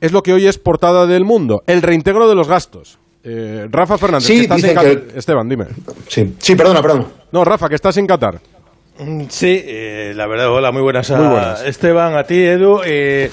es 0.01 0.11
lo 0.11 0.23
que 0.23 0.33
hoy 0.33 0.45
es 0.45 0.57
portada 0.57 1.07
del 1.07 1.23
mundo. 1.23 1.63
El 1.67 1.81
reintegro 1.83 2.27
de 2.27 2.35
los 2.35 2.49
gastos. 2.49 2.99
Eh, 3.23 3.67
Rafa 3.71 3.97
Fernández, 3.97 4.27
sí, 4.27 4.39
estás 4.41 4.61
en 4.61 5.07
Esteban, 5.15 5.47
dime. 5.47 5.67
Sí, 6.09 6.35
sí, 6.37 6.55
perdona, 6.57 6.81
perdona. 6.81 7.05
No, 7.31 7.45
Rafa, 7.45 7.69
que 7.69 7.75
estás 7.75 7.95
en 7.95 8.07
Qatar. 8.07 8.41
Sí, 9.29 9.63
eh, 9.65 10.11
la 10.17 10.27
verdad, 10.27 10.49
hola, 10.51 10.73
muy 10.73 10.81
buenas, 10.81 11.09
a 11.11 11.65
Esteban, 11.65 12.17
a 12.17 12.25
ti, 12.25 12.43
Edu. 12.43 12.81
Eh, 12.85 13.31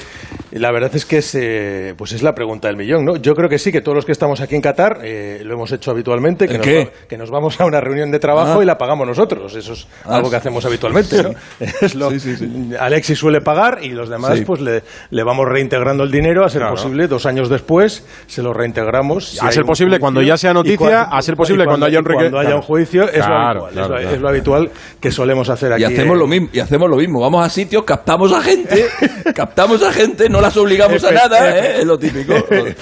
la 0.52 0.70
verdad 0.70 0.90
es 0.94 1.06
que 1.06 1.18
es, 1.18 1.34
eh, 1.34 1.94
pues 1.96 2.12
es 2.12 2.22
la 2.22 2.34
pregunta 2.34 2.68
del 2.68 2.76
millón, 2.76 3.04
¿no? 3.04 3.16
Yo 3.16 3.34
creo 3.34 3.48
que 3.48 3.58
sí, 3.58 3.72
que 3.72 3.80
todos 3.80 3.96
los 3.96 4.04
que 4.04 4.12
estamos 4.12 4.40
aquí 4.40 4.54
en 4.54 4.60
Qatar 4.60 4.98
eh, 5.02 5.40
lo 5.44 5.54
hemos 5.54 5.72
hecho 5.72 5.90
habitualmente, 5.90 6.46
que, 6.46 6.58
nos, 6.58 6.90
que 7.08 7.16
nos 7.16 7.30
vamos 7.30 7.58
a 7.60 7.64
una 7.64 7.80
reunión 7.80 8.10
de 8.10 8.18
trabajo 8.18 8.60
ah. 8.60 8.62
y 8.62 8.66
la 8.66 8.76
pagamos 8.76 9.06
nosotros. 9.06 9.54
Eso 9.54 9.72
es 9.72 9.86
ah, 10.04 10.16
algo 10.16 10.28
que 10.30 10.36
hacemos 10.36 10.64
habitualmente, 10.66 11.22
¿no? 11.22 11.30
Alexis 12.78 13.18
suele 13.18 13.40
pagar 13.40 13.78
y 13.82 13.90
los 13.90 14.10
demás, 14.10 14.40
pues 14.46 14.60
le, 14.60 14.82
le, 15.10 15.24
vamos 15.24 15.46
reintegrando 15.48 16.04
el 16.04 16.10
dinero, 16.10 16.44
a 16.44 16.50
ser 16.50 16.62
posible, 16.68 17.08
dos 17.08 17.24
años 17.24 17.48
después, 17.48 18.06
se 18.26 18.42
lo 18.42 18.52
reintegramos. 18.52 19.42
a 19.42 19.50
ser 19.52 19.64
posible, 19.64 19.98
cuando 19.98 20.20
ya 20.20 20.36
sea 20.36 20.52
noticia, 20.52 21.02
a 21.02 21.22
ser 21.22 21.34
posible, 21.34 21.64
cuando, 21.64 21.86
haya 21.86 21.98
un, 21.98 22.04
cuando 22.04 22.38
haya 22.38 22.56
un 22.56 22.62
juicio, 22.62 23.08
es, 23.08 23.26
lo 23.26 23.34
habitual, 23.34 24.04
es, 24.04 24.20
lo, 24.20 24.28
habitual 24.28 24.70
que 25.00 25.10
solemos 25.10 25.48
hacer 25.48 25.72
aquí. 25.72 25.82
Y 25.82 25.84
hacemos, 25.86 26.18
lo 26.18 26.26
mismo, 26.26 26.48
y 26.52 26.60
hacemos 26.60 26.90
lo 26.90 26.96
mismo, 26.96 27.20
vamos 27.20 27.44
a 27.44 27.48
sitios, 27.48 27.84
captamos 27.84 28.32
a 28.32 28.42
gente 28.42 28.82
captamos 29.34 29.82
a 29.82 29.92
gente, 29.92 30.28
no 30.28 30.40
las 30.42 30.56
obligamos 30.56 31.02
a 31.04 31.10
nada, 31.12 31.58
¿eh? 31.58 31.80
es 31.80 31.84
lo 31.86 31.98
típico, 31.98 32.34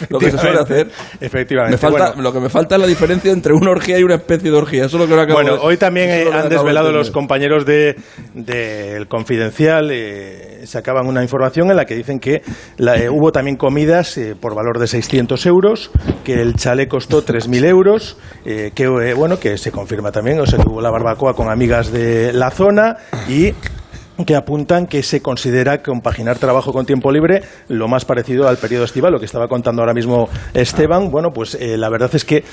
lo, 0.08 0.18
que 0.18 0.30
se 0.30 0.38
suele 0.38 0.58
hacer. 0.58 0.88
Efectivamente. 1.20 1.72
Me 1.76 1.78
falta, 1.78 2.14
Lo 2.20 2.32
que 2.32 2.40
me 2.40 2.48
falta 2.48 2.74
es 2.76 2.80
la 2.80 2.86
diferencia 2.86 3.30
entre 3.30 3.52
una 3.52 3.70
orgía 3.70 3.98
y 3.98 4.02
una 4.02 4.16
especie 4.16 4.50
de 4.50 4.56
orgía. 4.56 4.86
Eso 4.86 4.96
es 4.96 5.08
lo 5.08 5.14
que 5.14 5.20
acabo 5.20 5.34
Bueno, 5.40 5.54
de- 5.54 5.60
hoy 5.62 5.76
también 5.76 6.10
eh, 6.10 6.24
han 6.32 6.48
de 6.48 6.56
desvelado 6.56 6.90
los 6.92 7.10
compañeros 7.10 7.64
de 7.66 7.96
del 8.34 9.06
Confidencial, 9.08 9.90
eh, 9.92 10.62
sacaban 10.64 11.06
una 11.06 11.22
información 11.22 11.70
en 11.70 11.76
la 11.76 11.84
que 11.84 11.94
dicen 11.94 12.18
que 12.18 12.42
la- 12.78 12.96
eh, 12.96 13.08
hubo 13.08 13.32
también 13.32 13.56
comidas 13.56 14.18
por 14.40 14.54
valor 14.54 14.78
de 14.78 14.86
600 14.86 15.44
euros, 15.46 15.90
que 16.24 16.40
el 16.40 16.54
chalet 16.54 16.88
costó 16.88 17.22
3.000 17.24 17.64
euros, 17.64 18.16
que 18.44 19.14
bueno 19.14 19.38
que 19.38 19.58
se 19.58 19.70
confirma 19.70 20.10
también, 20.12 20.40
o 20.40 20.46
sea 20.46 20.58
que 20.58 20.68
hubo 20.68 20.80
la 20.80 20.90
barbacoa 20.90 21.34
con 21.34 21.50
amigas 21.50 21.92
de 21.92 22.32
la 22.32 22.50
zona 22.50 22.96
y 23.28 23.52
que 24.24 24.36
apuntan 24.36 24.86
que 24.86 25.02
se 25.02 25.20
considera 25.22 25.82
compaginar 25.82 26.38
trabajo 26.38 26.72
con 26.72 26.86
tiempo 26.86 27.10
libre 27.12 27.42
lo 27.68 27.88
más 27.88 28.04
parecido 28.04 28.48
al 28.48 28.56
periodo 28.56 28.84
estival, 28.84 29.12
lo 29.12 29.18
que 29.18 29.26
estaba 29.26 29.48
contando 29.48 29.82
ahora 29.82 29.94
mismo 29.94 30.28
Esteban. 30.54 31.10
Bueno, 31.10 31.30
pues 31.32 31.54
eh, 31.54 31.76
la 31.76 31.88
verdad 31.88 32.10
es 32.14 32.24
que 32.24 32.44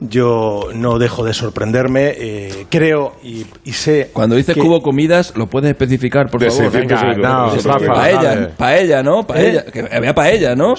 yo 0.00 0.68
no 0.74 0.98
dejo 1.00 1.24
de 1.24 1.34
sorprenderme, 1.34 2.14
eh, 2.16 2.66
creo 2.70 3.16
y, 3.20 3.44
y 3.64 3.72
sé... 3.72 4.10
Cuando 4.12 4.36
dices 4.36 4.54
que- 4.54 4.60
hubo 4.60 4.80
comidas, 4.80 5.32
¿lo 5.36 5.48
puedes 5.48 5.70
especificar, 5.70 6.30
por 6.30 6.40
favor? 6.40 6.66
Especifica, 6.66 7.02
no, 7.16 7.52
paella, 7.92 8.50
paella, 8.56 9.02
¿no? 9.02 9.24
Paella, 9.26 9.64
¿Eh? 9.66 9.70
que 9.72 9.88
había 9.92 10.14
paella, 10.14 10.54
¿no? 10.54 10.74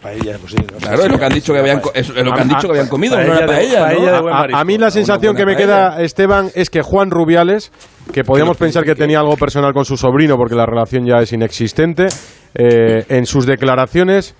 paella, 0.00 0.38
pues 0.40 0.52
sí. 0.52 0.56
no 0.72 0.78
Claro, 0.78 1.02
es 1.02 1.10
lo 1.10 1.18
que 1.18 1.24
han 1.24 1.34
dicho 1.34 1.52
que 1.52 1.58
habían, 1.58 1.82
es 1.94 2.08
lo 2.10 2.32
que 2.32 2.40
han 2.40 2.48
dicho 2.48 2.60
que 2.68 2.70
habían 2.70 2.88
comido, 2.88 3.16
no 3.16 3.34
era 3.36 3.44
paella, 3.46 3.92
¿no? 3.92 4.28
A, 4.28 4.60
a 4.60 4.64
mí 4.64 4.78
la 4.78 4.90
sensación 4.92 5.34
que 5.34 5.44
me 5.44 5.56
queda, 5.56 6.00
Esteban, 6.00 6.50
es 6.54 6.70
que 6.70 6.80
Juan 6.82 7.10
Rubiales, 7.10 7.72
que 8.12 8.24
podíamos 8.24 8.56
pensar 8.56 8.84
que 8.84 8.94
tenía 8.94 9.20
algo 9.20 9.36
personal 9.36 9.72
con 9.72 9.84
su 9.84 9.96
sobrino 9.96 10.36
porque 10.36 10.54
la 10.54 10.66
relación 10.66 11.06
ya 11.06 11.16
es 11.18 11.32
inexistente, 11.32 12.06
eh, 12.54 13.04
en 13.08 13.26
sus 13.26 13.46
declaraciones 13.46 14.34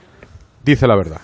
dice 0.65 0.87
la 0.87 0.97
verdad. 0.97 1.21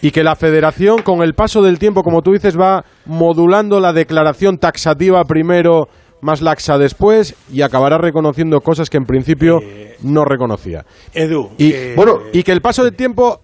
Y 0.00 0.12
que 0.12 0.22
la 0.22 0.36
federación, 0.36 1.02
con 1.02 1.22
el 1.22 1.34
paso 1.34 1.60
del 1.60 1.78
tiempo, 1.78 2.02
como 2.02 2.22
tú 2.22 2.32
dices, 2.32 2.56
va 2.58 2.84
modulando 3.06 3.80
la 3.80 3.92
declaración 3.92 4.58
taxativa 4.58 5.24
primero, 5.24 5.88
más 6.22 6.40
laxa 6.40 6.78
después, 6.78 7.34
y 7.52 7.62
acabará 7.62 7.98
reconociendo 7.98 8.60
cosas 8.60 8.90
que 8.90 8.96
en 8.96 9.04
principio 9.04 9.58
no 10.02 10.24
reconocía. 10.24 10.84
Edu, 11.14 11.50
Y, 11.58 11.72
eh, 11.72 11.94
bueno, 11.96 12.18
y 12.32 12.42
que 12.44 12.52
el 12.52 12.60
paso 12.60 12.84
del 12.84 12.94
tiempo 12.94 13.40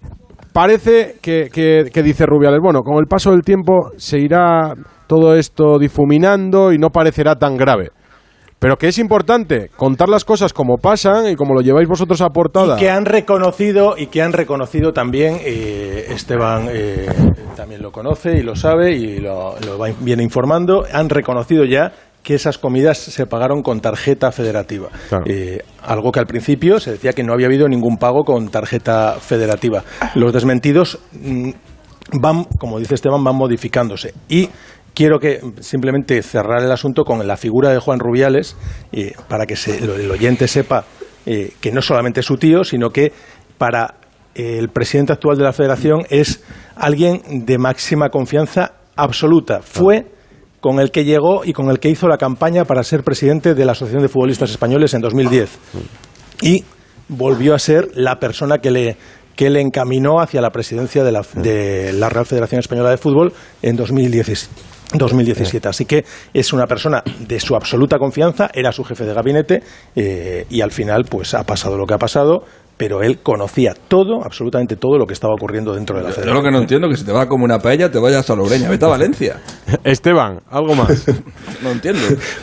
parece 0.53 1.15
que, 1.21 1.49
que- 1.51 1.89
que 1.93 2.03
dice 2.03 2.25
Rubiales, 2.25 2.59
bueno, 2.61 2.81
con 2.81 2.95
el 2.99 3.07
paso 3.07 3.31
del 3.31 3.41
tiempo 3.41 3.91
se 3.97 4.19
irá 4.19 4.73
todo 5.07 5.35
esto 5.35 5.77
difuminando 5.77 6.71
y 6.71 6.77
no 6.77 6.89
parecerá 6.89 7.35
tan 7.35 7.57
grave. 7.57 7.89
Pero 8.59 8.77
que 8.77 8.87
es 8.87 8.97
importante 8.97 9.69
contar 9.75 10.07
las 10.09 10.23
cosas 10.25 10.53
como 10.53 10.77
pasan 10.77 11.27
y 11.29 11.35
como 11.35 11.53
lo 11.53 11.61
lleváis 11.61 11.87
vosotros 11.87 12.21
a 12.21 12.29
portada. 12.29 12.77
y 12.77 12.79
que 12.79 12.89
han 12.89 13.05
reconocido 13.05 13.95
y 13.97 14.07
que 14.07 14.21
han 14.21 14.33
reconocido 14.33 14.91
también 14.93 15.37
eh, 15.41 16.05
Esteban 16.09 16.69
eh, 16.71 17.05
también 17.55 17.81
lo 17.81 17.91
conoce 17.91 18.37
y 18.37 18.41
lo 18.43 18.55
sabe 18.55 18.93
y 18.95 19.17
lo, 19.19 19.55
lo 19.65 19.77
va- 19.77 19.89
viene 19.99 20.23
informando. 20.23 20.85
Han 20.91 21.09
reconocido 21.09 21.65
ya 21.65 21.91
que 22.23 22.33
esas 22.33 22.57
comidas 22.57 22.97
se 22.97 23.27
pagaron 23.27 23.61
con 23.61 23.81
tarjeta 23.81 24.31
federativa. 24.31 24.87
Eh, 25.27 25.59
algo 25.83 26.11
que 26.11 26.19
al 26.19 26.25
principio 26.25 26.79
se 26.79 26.91
decía 26.93 27.13
que 27.13 27.23
no 27.23 27.33
había 27.33 27.45
habido 27.45 27.67
ningún 27.67 27.97
pago 27.97 28.23
con 28.23 28.47
tarjeta 28.49 29.17
federativa. 29.19 29.83
Los 30.15 30.33
desmentidos 30.33 30.97
mm, 31.11 31.49
van 32.19 32.45
como 32.57 32.79
dice 32.79 32.95
Esteban 32.95 33.23
van 33.23 33.35
modificándose. 33.35 34.13
Y 34.27 34.49
quiero 34.95 35.19
que 35.19 35.41
simplemente 35.59 36.21
cerrar 36.23 36.63
el 36.63 36.71
asunto 36.71 37.03
con 37.03 37.25
la 37.27 37.37
figura 37.37 37.69
de 37.71 37.79
Juan 37.79 37.99
Rubiales 37.99 38.55
eh, 38.91 39.13
para 39.27 39.45
que 39.45 39.55
se- 39.55 39.77
el 39.77 40.09
oyente 40.09 40.47
sepa 40.47 40.85
eh, 41.27 41.51
que 41.61 41.71
no 41.71 41.81
solamente 41.81 42.21
es 42.21 42.25
su 42.25 42.37
tío, 42.37 42.63
sino 42.63 42.89
que 42.89 43.11
para 43.57 43.95
eh, 44.33 44.57
el 44.59 44.69
presidente 44.69 45.13
actual 45.13 45.37
de 45.37 45.43
la 45.43 45.53
federación 45.53 46.03
es 46.09 46.43
alguien 46.75 47.21
de 47.45 47.57
máxima 47.57 48.09
confianza 48.09 48.73
absoluta. 48.95 49.61
Fue 49.61 50.05
con 50.61 50.79
el 50.79 50.89
que 50.91 51.03
llegó 51.05 51.45
y 51.45 51.53
con 51.53 51.69
el 51.69 51.79
que 51.79 51.89
hizo 51.89 52.07
la 52.07 52.17
campaña 52.17 52.65
para 52.65 52.83
ser 52.83 53.03
presidente 53.03 53.53
de 53.53 53.65
la 53.65 53.73
Asociación 53.73 54.01
de 54.01 54.09
Futbolistas 54.09 54.49
Españoles 54.51 54.93
en 54.93 55.01
2010. 55.01 55.49
Y 56.41 56.63
volvió 57.07 57.53
a 57.53 57.59
ser 57.59 57.89
la 57.93 58.15
persona 58.19 58.57
que 58.59 58.71
le, 58.71 58.97
que 59.35 59.49
le 59.51 59.61
encaminó 59.61 60.19
hacia 60.19 60.41
la 60.41 60.49
presidencia 60.49 61.03
de 61.03 61.11
la, 61.11 61.21
de 61.35 61.93
la 61.93 62.09
Real 62.09 62.25
Federación 62.25 62.59
Española 62.59 62.89
de 62.89 62.97
Fútbol 62.97 63.31
en 63.61 63.75
2016. 63.75 64.49
2017. 64.93 65.67
Así 65.67 65.85
que 65.85 66.05
es 66.33 66.53
una 66.53 66.67
persona 66.67 67.03
de 67.27 67.39
su 67.39 67.55
absoluta 67.55 67.97
confianza, 67.97 68.49
era 68.53 68.71
su 68.71 68.83
jefe 68.83 69.05
de 69.05 69.13
gabinete 69.13 69.63
eh, 69.95 70.45
y 70.49 70.61
al 70.61 70.71
final 70.71 71.05
pues 71.09 71.33
ha 71.33 71.43
pasado 71.43 71.77
lo 71.77 71.85
que 71.85 71.93
ha 71.95 71.97
pasado, 71.97 72.43
pero 72.77 73.01
él 73.03 73.19
conocía 73.23 73.73
todo, 73.87 74.21
absolutamente 74.25 74.75
todo 74.75 74.97
lo 74.97 75.05
que 75.07 75.13
estaba 75.13 75.33
ocurriendo 75.33 75.73
dentro 75.73 75.95
de 75.95 76.03
la 76.03 76.09
Yo 76.09 76.15
federación. 76.15 76.37
lo 76.37 76.43
que 76.43 76.51
no 76.51 76.59
entiendo 76.59 76.87
es 76.87 76.93
que 76.93 76.97
si 76.99 77.05
te 77.05 77.13
va 77.13 77.27
como 77.27 77.45
una 77.45 77.59
paella, 77.59 77.89
te 77.89 77.99
vayas 77.99 78.29
a 78.29 78.35
Logroña, 78.35 78.69
vete 78.69 78.83
a 78.83 78.89
Valencia. 78.89 79.37
Esteban, 79.83 80.41
algo 80.49 80.75
más. 80.75 81.05
No 81.63 81.71
entiendo. 81.71 82.01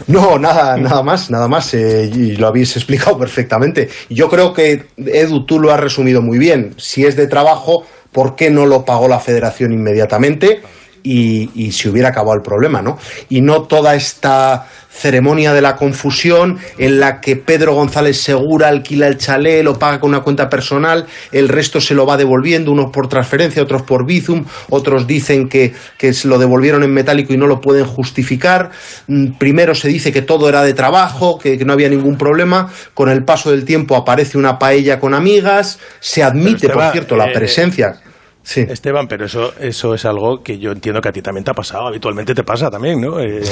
No, 0.09 0.39
nada, 0.39 0.77
nada 0.78 1.02
más, 1.02 1.31
nada 1.31 1.47
más. 1.47 1.74
eh, 1.74 2.10
y 2.12 2.36
lo 2.36 2.48
habéis 2.48 2.74
explicado 2.77 3.16
perfectamente. 3.19 3.89
Yo 4.09 4.28
creo 4.28 4.52
que, 4.52 4.86
Edu, 4.97 5.44
tú 5.44 5.60
lo 5.60 5.70
has 5.70 5.78
resumido 5.78 6.23
muy 6.23 6.39
bien. 6.39 6.74
Si 6.78 7.05
es 7.05 7.14
de 7.14 7.27
trabajo, 7.28 7.85
¿por 8.10 8.35
qué 8.35 8.51
no 8.51 8.64
lo 8.66 8.85
pagó 8.85 9.06
la 9.06 9.20
federación 9.20 9.73
inmediatamente? 9.73 10.62
Y, 11.04 11.50
y 11.54 11.72
se 11.72 11.88
hubiera 11.88 12.10
acabado 12.10 12.36
el 12.36 12.42
problema, 12.42 12.80
¿no? 12.80 12.96
Y 13.28 13.40
no 13.40 13.62
toda 13.62 13.94
esta 13.96 14.66
ceremonia 14.92 15.54
de 15.54 15.62
la 15.62 15.74
confusión 15.74 16.58
en 16.76 17.00
la 17.00 17.20
que 17.20 17.36
Pedro 17.36 17.74
González 17.74 18.20
Segura 18.20 18.68
alquila 18.68 19.08
el 19.08 19.16
chalet, 19.16 19.64
lo 19.64 19.78
paga 19.78 19.98
con 19.98 20.10
una 20.10 20.20
cuenta 20.20 20.48
personal, 20.48 21.06
el 21.32 21.48
resto 21.48 21.80
se 21.80 21.94
lo 21.94 22.04
va 22.04 22.16
devolviendo, 22.16 22.70
unos 22.70 22.90
por 22.92 23.08
transferencia, 23.08 23.62
otros 23.62 23.82
por 23.82 24.04
Bizum, 24.04 24.44
otros 24.68 25.06
dicen 25.06 25.48
que, 25.48 25.72
que 25.96 26.12
se 26.12 26.28
lo 26.28 26.38
devolvieron 26.38 26.82
en 26.82 26.92
metálico 26.92 27.32
y 27.32 27.38
no 27.38 27.46
lo 27.46 27.60
pueden 27.60 27.86
justificar. 27.86 28.70
Mm, 29.06 29.32
Primero 29.38 29.74
se 29.74 29.88
dice 29.88 30.12
que 30.12 30.22
todo 30.22 30.48
era 30.48 30.62
de 30.62 30.74
trabajo, 30.74 31.38
que, 31.38 31.56
que 31.56 31.64
no 31.64 31.72
había 31.72 31.88
ningún 31.88 32.16
problema. 32.16 32.70
Con 32.94 33.08
el 33.08 33.24
paso 33.24 33.50
del 33.50 33.64
tiempo 33.64 33.96
aparece 33.96 34.36
una 34.36 34.58
paella 34.58 35.00
con 35.00 35.14
amigas, 35.14 35.80
se 36.00 36.22
admite, 36.22 36.68
por 36.68 36.92
cierto, 36.92 37.16
la 37.16 37.30
eh, 37.30 37.32
presencia. 37.34 37.96
Sí. 38.43 38.62
Esteban, 38.69 39.06
pero 39.06 39.24
eso, 39.24 39.52
eso 39.60 39.94
es 39.94 40.05
algo 40.05 40.43
que 40.43 40.59
yo 40.59 40.73
entiendo 40.73 41.01
que 41.01 41.09
a 41.09 41.12
ti 41.12 41.23
también 41.23 41.44
te 41.44 41.52
ha 41.52 41.55
pasado, 41.55 41.86
habitualmente 41.86 42.35
te 42.35 42.43
pasa 42.43 42.70
también, 42.70 43.01
¿no? 43.01 43.20
Eh, 43.20 43.40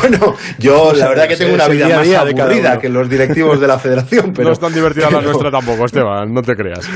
bueno, 0.00 0.34
yo 0.58 0.92
la 0.94 1.08
verdad 1.08 1.28
que 1.28 1.36
tengo 1.36 1.54
una 1.54 1.68
vida 1.68 1.86
día 1.86 1.96
más 1.96 2.06
día 2.06 2.20
aburrida 2.20 2.78
que 2.78 2.88
los 2.88 3.08
directivos 3.10 3.60
de 3.60 3.66
la 3.66 3.78
federación, 3.78 4.32
pero 4.34 4.48
no 4.48 4.52
es 4.52 4.60
tan 4.60 4.72
divertida 4.72 5.10
la 5.10 5.20
nuestra 5.20 5.50
tampoco, 5.50 5.84
Esteban, 5.84 6.32
no 6.32 6.42
te 6.42 6.54
creas. 6.54 6.88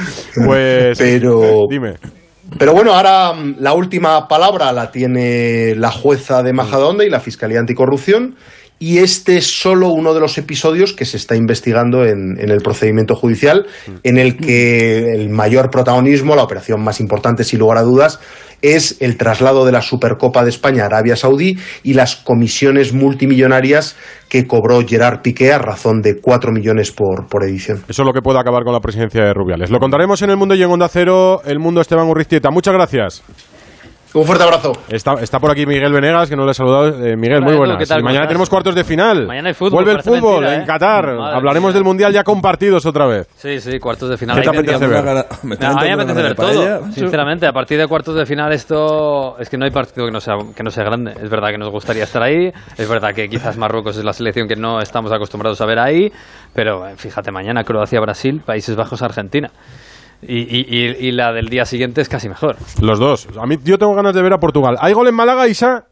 Pues, 0.47 0.97
Pero- 0.99 1.67
dime. 1.69 1.95
Pero 2.57 2.73
bueno, 2.73 2.95
ahora 2.95 3.35
mm, 3.35 3.57
la 3.59 3.75
última 3.75 4.27
palabra 4.27 4.73
la 4.73 4.91
tiene 4.91 5.75
la 5.77 5.91
jueza 5.91 6.43
de 6.43 6.55
Majadahonda 6.55 7.05
y 7.05 7.11
la 7.11 7.21
Fiscalía 7.21 7.61
Anticorrupción. 7.61 8.37
Y 8.79 8.99
este 8.99 9.39
es 9.39 9.47
solo 9.47 9.89
uno 9.89 10.15
de 10.15 10.21
los 10.21 10.39
episodios 10.39 10.93
que 10.93 11.05
se 11.05 11.17
está 11.17 11.35
investigando 11.35 12.05
en, 12.05 12.39
el 12.39 12.61
procedimiento 12.61 13.17
judicial, 13.17 13.67
en 14.05 14.19
el 14.19 14.37
que 14.37 15.15
el 15.15 15.31
mayor 15.31 15.71
protagonismo, 15.71 16.37
la 16.37 16.45
operación 16.45 16.83
más 16.83 17.01
importante, 17.01 17.43
sin 17.43 17.59
lugar 17.59 17.79
a 17.79 17.83
dudas, 17.83 18.21
es 18.63 18.97
el 19.01 19.17
traslado 19.17 19.65
de 19.65 19.73
la 19.73 19.83
Supercopa 19.83 20.43
de 20.43 20.51
España 20.51 20.83
a 20.83 20.87
Arabia 20.87 21.17
Saudí 21.17 21.59
y 21.83 21.95
las 21.95 22.17
comisiones 22.17 22.93
multimillonarias 22.93 23.97
que 24.29 24.47
cobró 24.47 24.81
Gerard 24.87 25.23
Piqué 25.23 25.53
a 25.53 25.59
razón 25.59 26.03
de 26.03 26.21
4 26.21 26.53
millones 26.53 26.93
por, 26.93 27.29
por 27.29 27.45
edición. 27.45 27.79
Eso 27.89 28.03
es 28.03 28.07
lo 28.07 28.13
que 28.13 28.21
puede 28.21 28.39
acabar 28.39 28.65
con 28.65 28.73
la 28.73 28.81
presidencia 28.81 29.25
de 29.25 29.33
Rubiales. 29.33 29.71
Lo 29.71 29.79
contaremos 29.79 30.23
en 30.23 30.31
el 30.31 30.37
mundo 30.37 30.55
y 30.55 30.63
en 30.63 30.71
Onda 30.71 30.89
Cero, 30.89 31.41
el 31.45 31.59
mundo 31.59 31.81
Esteban 31.81 32.09
Urriztieta. 32.09 32.51
Muchas 32.51 32.75
gracias. 32.75 33.23
Un 34.14 34.24
fuerte 34.24 34.43
abrazo. 34.43 34.72
Está, 34.89 35.14
está 35.20 35.39
por 35.39 35.51
aquí 35.51 35.66
Miguel 35.66 35.93
Venegas, 35.93 36.30
que 36.30 36.36
no 36.36 36.44
le 36.47 36.52
he 36.52 36.55
saludado. 36.55 36.89
Eh, 36.89 37.14
Miguel, 37.14 37.39
Hola, 37.39 37.47
muy 37.47 37.56
buenas. 37.56 37.76
¿qué 37.76 37.85
tal? 37.85 37.98
Y 37.98 38.01
¿Cómo 38.01 38.06
mañana 38.09 38.22
estás? 38.24 38.28
tenemos 38.30 38.48
cuartos 38.48 38.74
de 38.74 38.85
final. 38.85 39.26
Mañana 39.26 39.48
hay 39.48 39.55
fútbol, 39.55 39.85
Vuelve 39.85 39.93
el 39.93 40.02
fútbol 40.02 40.40
mentira, 40.40 40.55
en 40.55 40.62
¿eh? 40.62 40.66
Qatar. 40.66 41.14
Madre 41.14 41.36
Hablaremos 41.36 41.74
del 41.74 41.85
Mundial 41.85 42.12
ya 42.12 42.24
con 42.24 42.40
partidos 42.40 42.86
otra 42.86 43.06
vez. 43.06 43.28
Sí, 43.36 43.60
sí, 43.60 43.78
cuartos 43.78 44.09
de 44.09 44.16
final. 44.16 44.36
¿Qué 44.36 44.43
te 44.43 44.48
apetece 44.48 44.86
ver? 44.86 45.05
Me 45.43 45.56
a 45.60 45.74
mí 45.74 45.86
me 45.86 45.93
apetece 45.93 46.22
ver 46.22 46.35
todo, 46.35 46.93
sinceramente. 46.93 47.47
A 47.47 47.52
partir 47.52 47.78
de 47.78 47.86
cuartos 47.86 48.14
de 48.14 48.24
final 48.24 48.51
esto... 48.52 49.39
Es 49.39 49.51
que 49.51 49.59
no 49.59 49.66
hay 49.66 49.70
partido 49.70 50.06
que 50.06 50.12
no, 50.12 50.20
sea, 50.20 50.36
que 50.56 50.62
no 50.62 50.70
sea 50.70 50.85
grande. 50.85 51.12
Es 51.22 51.28
verdad 51.28 51.51
que 51.51 51.59
nos 51.59 51.68
gustaría 51.70 52.05
estar 52.05 52.22
ahí. 52.22 52.51
Es 52.78 52.89
verdad 52.89 53.14
que 53.14 53.28
quizás 53.28 53.59
Marruecos 53.59 53.98
es 53.98 54.05
la 54.05 54.14
selección 54.14 54.48
que 54.48 54.56
no 54.56 54.80
estamos 54.80 55.12
acostumbrados 55.12 55.60
a 55.60 55.66
ver 55.66 55.78
ahí. 55.78 56.10
Pero 56.55 56.89
eh, 56.89 56.94
fíjate, 56.97 57.30
mañana 57.30 57.62
Croacia-Brasil, 57.62 58.40
Países 58.44 58.74
Bajos-Argentina. 58.74 59.51
Y, 60.23 60.39
y- 60.39 60.97
y- 61.09 61.12
la 61.12 61.32
del 61.32 61.47
día 61.49 61.65
siguiente 61.65 62.01
es 62.01 62.09
casi 62.09 62.28
mejor. 62.28 62.57
Los 62.82 62.99
dos. 62.99 63.28
A 63.40 63.47
mí, 63.47 63.57
yo 63.62 63.78
tengo 63.78 63.95
ganas 63.95 64.15
de 64.15 64.23
ver 64.23 64.32
a 64.32 64.39
Portugal. 64.39 64.77
¿Hay 64.81 64.93
gol 64.93 65.07
en 65.09 65.15
Málaga, 65.15 65.47
Isa? 65.47 65.86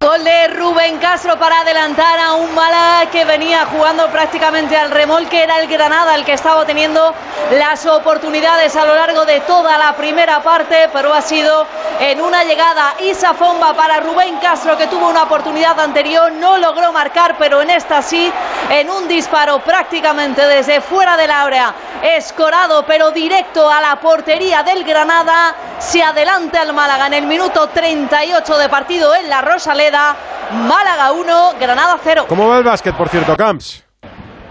Gol 0.00 0.22
de 0.22 0.46
Rubén 0.46 0.98
Castro 0.98 1.36
para 1.40 1.62
adelantar 1.62 2.20
a 2.20 2.34
un 2.34 2.54
Málaga 2.54 3.10
que 3.10 3.24
venía 3.24 3.66
jugando 3.66 4.06
prácticamente 4.12 4.76
al 4.76 4.92
remolque. 4.92 5.42
Era 5.42 5.58
el 5.58 5.66
Granada 5.66 6.14
el 6.14 6.24
que 6.24 6.34
estaba 6.34 6.64
teniendo 6.64 7.12
las 7.50 7.84
oportunidades 7.84 8.76
a 8.76 8.84
lo 8.84 8.94
largo 8.94 9.24
de 9.24 9.40
toda 9.40 9.76
la 9.76 9.96
primera 9.96 10.40
parte, 10.40 10.88
pero 10.92 11.12
ha 11.12 11.20
sido 11.20 11.66
en 11.98 12.20
una 12.20 12.44
llegada 12.44 12.94
Isa 13.00 13.34
Fomba 13.34 13.74
para 13.74 13.98
Rubén 13.98 14.36
Castro 14.36 14.76
que 14.76 14.86
tuvo 14.86 15.08
una 15.08 15.24
oportunidad 15.24 15.80
anterior, 15.80 16.30
no 16.30 16.58
logró 16.58 16.92
marcar, 16.92 17.34
pero 17.36 17.60
en 17.60 17.70
esta 17.70 18.00
sí, 18.00 18.32
en 18.70 18.88
un 18.90 19.08
disparo 19.08 19.58
prácticamente 19.64 20.46
desde 20.46 20.80
fuera 20.80 21.16
del 21.16 21.32
área, 21.32 21.74
escorado, 22.04 22.86
pero 22.86 23.10
directo 23.10 23.68
a 23.68 23.80
la 23.80 23.96
portería 23.96 24.62
del 24.62 24.84
Granada. 24.84 25.56
Se 25.80 26.02
adelanta 26.02 26.62
el 26.62 26.72
Málaga 26.72 27.06
en 27.06 27.14
el 27.14 27.26
minuto 27.26 27.68
38 27.68 28.58
de 28.58 28.68
partido 28.68 29.14
en 29.14 29.28
la 29.28 29.42
Rosaleda. 29.42 29.87
Málaga 29.90 31.12
1, 31.12 31.52
Granada 31.60 31.98
0. 32.02 32.26
¿Cómo 32.28 32.48
va 32.48 32.58
el 32.58 32.64
básquet, 32.64 32.94
por 32.94 33.08
cierto, 33.08 33.36
Camps? 33.36 33.84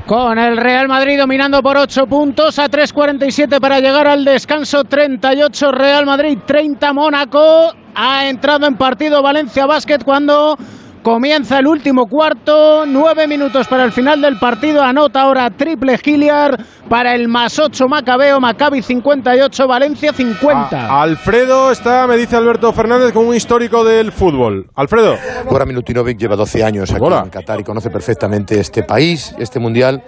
Con 0.05 0.39
el 0.39 0.55
Real 0.55 0.87
Madrid 0.87 1.19
dominando 1.19 1.61
por 1.61 1.75
8 1.77 2.07
puntos 2.07 2.59
a 2.59 2.69
3.47 2.69 3.59
para 3.59 3.79
llegar 3.79 4.07
al 4.07 4.23
descanso. 4.23 4.85
38 4.85 5.71
Real 5.71 6.05
Madrid, 6.05 6.37
30 6.45 6.93
Mónaco. 6.93 7.73
Ha 7.93 8.27
entrado 8.29 8.67
en 8.67 8.77
partido 8.77 9.21
Valencia 9.21 9.65
Básquet 9.65 10.03
cuando 10.03 10.57
Comienza 11.03 11.59
el 11.59 11.67
último 11.67 12.07
cuarto, 12.07 12.85
nueve 12.85 13.27
minutos 13.27 13.67
para 13.67 13.83
el 13.85 13.91
final 13.91 14.21
del 14.21 14.37
partido. 14.37 14.81
Anota 14.83 15.21
ahora 15.21 15.49
triple 15.49 15.97
Giliar 15.97 16.57
para 16.89 17.15
el 17.15 17.27
más 17.27 17.57
ocho 17.59 17.87
Macabeo, 17.87 18.39
Maccabi 18.39 18.81
58, 18.81 19.67
Valencia 19.67 20.11
50. 20.11 20.69
Ah, 20.71 21.01
Alfredo 21.01 21.71
está, 21.71 22.07
me 22.07 22.17
dice 22.17 22.35
Alberto 22.35 22.71
Fernández, 22.73 23.13
con 23.13 23.25
un 23.25 23.35
histórico 23.35 23.83
del 23.85 24.11
fútbol. 24.11 24.69
Alfredo. 24.75 25.15
Bora 25.49 25.65
Milutinovic 25.65 26.17
lleva 26.17 26.35
12 26.35 26.63
años 26.63 26.91
aquí 26.91 27.05
en 27.05 27.29
Qatar 27.29 27.59
y 27.59 27.63
conoce 27.63 27.89
perfectamente 27.89 28.59
este 28.59 28.83
país, 28.83 29.33
este 29.39 29.59
mundial. 29.59 30.03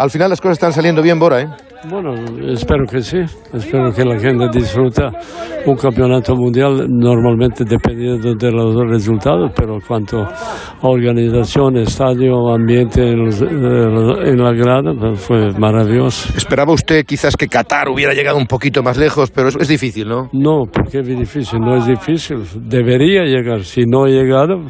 Al 0.00 0.08
final 0.08 0.30
las 0.30 0.40
cosas 0.40 0.54
están 0.54 0.72
saliendo 0.72 1.02
bien, 1.02 1.18
Bora, 1.18 1.42
¿eh? 1.42 1.48
Bueno, 1.90 2.14
espero 2.50 2.86
que 2.90 3.02
sí, 3.02 3.18
espero 3.52 3.92
que 3.92 4.02
la 4.02 4.18
gente 4.18 4.48
disfruta 4.50 5.10
un 5.66 5.76
campeonato 5.76 6.34
mundial 6.34 6.86
normalmente 6.88 7.64
dependiendo 7.64 8.34
de 8.34 8.50
los 8.50 8.76
resultados, 8.88 9.52
pero 9.54 9.76
cuanto 9.86 10.22
a 10.22 10.88
organización, 10.88 11.76
estadio, 11.76 12.48
ambiente 12.48 13.02
en, 13.02 13.28
en 13.28 14.42
la 14.42 14.52
grada, 14.52 14.94
pues 14.98 15.20
fue 15.20 15.52
maravilloso. 15.52 16.32
¿Esperaba 16.34 16.72
usted 16.72 17.04
quizás 17.04 17.36
que 17.36 17.46
Qatar 17.46 17.90
hubiera 17.90 18.14
llegado 18.14 18.38
un 18.38 18.46
poquito 18.46 18.82
más 18.82 18.96
lejos, 18.96 19.30
pero 19.30 19.48
es, 19.48 19.56
es 19.56 19.68
difícil, 19.68 20.08
¿no? 20.08 20.30
No, 20.32 20.62
porque 20.72 21.00
es 21.00 21.06
difícil, 21.06 21.60
no 21.60 21.76
es 21.76 21.86
difícil, 21.86 22.38
debería 22.56 23.24
llegar, 23.24 23.64
si 23.64 23.84
no 23.84 24.04
ha 24.04 24.08
llegado 24.08 24.62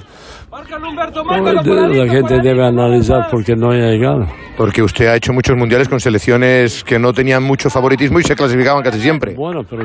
la 0.51 2.09
gente 2.09 2.41
debe 2.43 2.67
analizar 2.67 3.29
por 3.31 3.45
qué 3.45 3.55
no 3.55 3.71
ha 3.71 3.77
llegado. 3.77 4.27
Porque 4.57 4.83
usted 4.83 5.07
ha 5.07 5.17
hecho 5.17 5.33
muchos 5.33 5.57
mundiales 5.57 5.89
con 5.89 6.01
selecciones 6.01 6.83
que 6.83 6.99
no 6.99 7.13
tenían 7.13 7.43
mucho 7.43 7.71
favoritismo 7.71 8.19
y 8.19 8.25
se 8.25 8.35
clasificaban 8.35 8.83
casi 8.83 9.01
siempre. 9.01 9.35
Bueno, 9.35 9.63
pero 9.69 9.85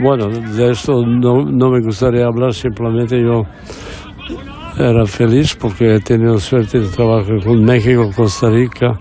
bueno, 0.00 0.28
de 0.28 0.70
esto 0.70 1.04
no, 1.04 1.44
no 1.44 1.70
me 1.70 1.80
gustaría 1.80 2.24
hablar, 2.24 2.54
simplemente 2.54 3.20
yo 3.20 3.42
era 4.78 5.04
feliz 5.06 5.56
porque 5.56 5.96
he 5.96 6.00
tenido 6.00 6.38
suerte 6.38 6.78
de 6.78 6.88
trabajar 6.88 7.42
con 7.44 7.64
México, 7.64 8.10
Costa 8.14 8.48
Rica, 8.48 8.98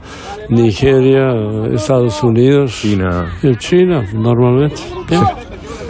Nigeria, 0.49 1.27
Estados 1.71 2.21
Unidos, 2.23 2.79
China, 2.81 3.31
y 3.43 3.55
China 3.57 4.03
normalmente. 4.13 4.81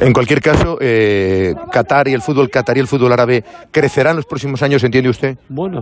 En 0.01 0.13
cualquier 0.13 0.41
caso, 0.41 0.77
eh, 0.79 1.53
Qatar 1.71 2.07
y 2.07 2.13
el 2.13 2.21
fútbol 2.21 2.49
Qatar 2.49 2.77
y 2.77 2.79
el 2.79 2.87
fútbol 2.87 3.11
árabe 3.11 3.43
crecerán 3.71 4.15
los 4.15 4.25
próximos 4.25 4.61
años, 4.63 4.83
¿entiende 4.83 5.09
usted? 5.09 5.37
Bueno, 5.49 5.81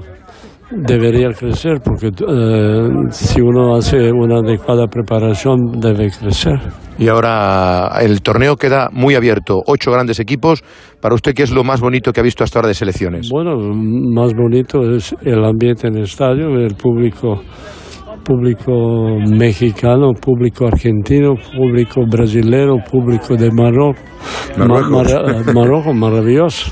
debería 0.72 1.30
crecer 1.30 1.80
porque 1.84 2.08
eh, 2.08 2.90
si 3.12 3.42
uno 3.42 3.76
hace 3.76 4.12
una 4.12 4.40
adecuada 4.40 4.88
preparación 4.88 5.80
debe 5.80 6.10
crecer. 6.10 6.60
Y 6.98 7.10
ahora 7.10 7.92
el 8.02 8.22
torneo 8.22 8.56
queda 8.56 8.90
muy 8.92 9.14
abierto, 9.14 9.62
ocho 9.68 9.92
grandes 9.92 10.20
equipos. 10.20 10.64
Para 11.00 11.14
usted, 11.14 11.34
¿qué 11.34 11.44
es 11.44 11.52
lo 11.52 11.64
más 11.64 11.80
bonito 11.80 12.12
que 12.12 12.20
ha 12.20 12.24
visto 12.24 12.44
hasta 12.44 12.58
ahora 12.58 12.70
de 12.70 12.74
selecciones? 12.74 13.30
Bueno, 13.32 13.56
más 13.56 14.34
bonito 14.34 14.82
es 14.96 15.16
el 15.22 15.46
ambiente 15.46 15.88
en 15.88 15.98
el 15.98 16.04
estadio, 16.04 16.48
el 16.58 16.76
público 16.76 17.44
público 18.28 19.18
mexicano, 19.26 20.12
público 20.14 20.68
argentino, 20.68 21.36
público 21.56 22.02
brasilero, 22.06 22.76
público 22.92 23.38
de 23.38 23.50
Marruecos. 23.50 24.04
Marruecos. 24.58 25.54
Marruecos, 25.54 25.96
maravilloso. 25.96 26.72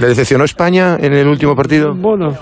¿Le 0.00 0.08
decepcionó 0.08 0.44
España 0.44 0.96
en 0.98 1.12
el 1.12 1.28
último 1.28 1.54
partido? 1.54 1.94
Bueno, 1.94 2.32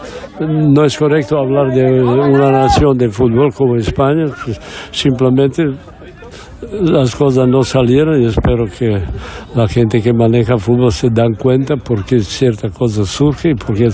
no 0.40 0.84
es 0.84 0.96
correcto 0.96 1.36
hablar 1.38 1.74
de 1.74 2.02
una 2.02 2.50
nación 2.50 2.96
de 2.96 3.10
fútbol 3.10 3.52
como 3.52 3.76
España, 3.76 4.24
pues, 4.44 4.58
simplemente 4.90 5.64
las 6.72 7.14
cosas 7.16 7.48
no 7.48 7.62
salieron 7.62 8.20
y 8.20 8.26
espero 8.26 8.66
que 8.66 9.02
la 9.54 9.68
gente 9.68 10.00
que 10.00 10.12
maneja 10.12 10.58
fútbol 10.58 10.92
se 10.92 11.08
dan 11.10 11.34
cuenta 11.34 11.76
porque 11.76 12.20
cierta 12.20 12.70
cosa 12.70 13.04
surge 13.04 13.50
y 13.50 13.54
porque 13.54 13.88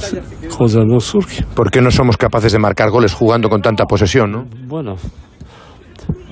cosa 0.57 0.81
no 0.85 1.01
surge. 1.01 1.45
¿Por 1.55 1.71
qué 1.71 1.81
no 1.81 1.91
somos 1.91 2.17
capaces 2.17 2.53
de 2.53 2.59
marcar 2.59 2.91
goles 2.91 3.15
jugando 3.15 3.49
con 3.49 3.61
tanta 3.61 3.85
posesión, 3.87 4.31
no? 4.31 4.45
Bueno, 4.67 4.95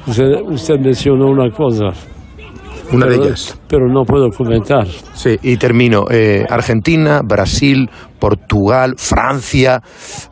usted, 0.06 0.40
usted 0.43 0.78
mencionó 0.81 1.27
una 1.27 1.51
cosa. 1.51 1.93
Una 2.93 3.06
de 3.06 3.16
ellas. 3.16 3.60
Pero 3.69 3.86
no 3.86 4.05
puedo 4.05 4.31
comentar. 4.31 4.86
Sí, 4.86 5.36
y 5.43 5.56
termino. 5.59 6.05
Eh, 6.10 6.47
Argentina, 6.48 7.20
Brasil, 7.23 7.89
Portugal, 8.18 8.94
Francia. 8.96 9.80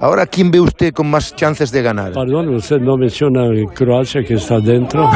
Ahora, 0.00 0.26
¿quién 0.26 0.50
ve 0.50 0.60
usted 0.60 0.92
con 0.92 1.10
más 1.10 1.34
chances 1.34 1.70
de 1.70 1.82
ganar? 1.82 2.12
Perdón, 2.12 2.54
usted 2.54 2.78
no 2.78 2.96
menciona 2.96 3.46
Croacia 3.74 4.22
que 4.22 4.34
está 4.34 4.58
dentro. 4.58 5.08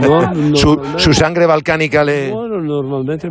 No, 0.00 0.32
no, 0.34 0.56
su, 0.56 0.80
su, 0.96 1.12
sangre 1.12 1.46
balcánica 1.46 2.04
le. 2.04 2.30
Bueno, 2.30 2.60
normalmente, 2.60 3.30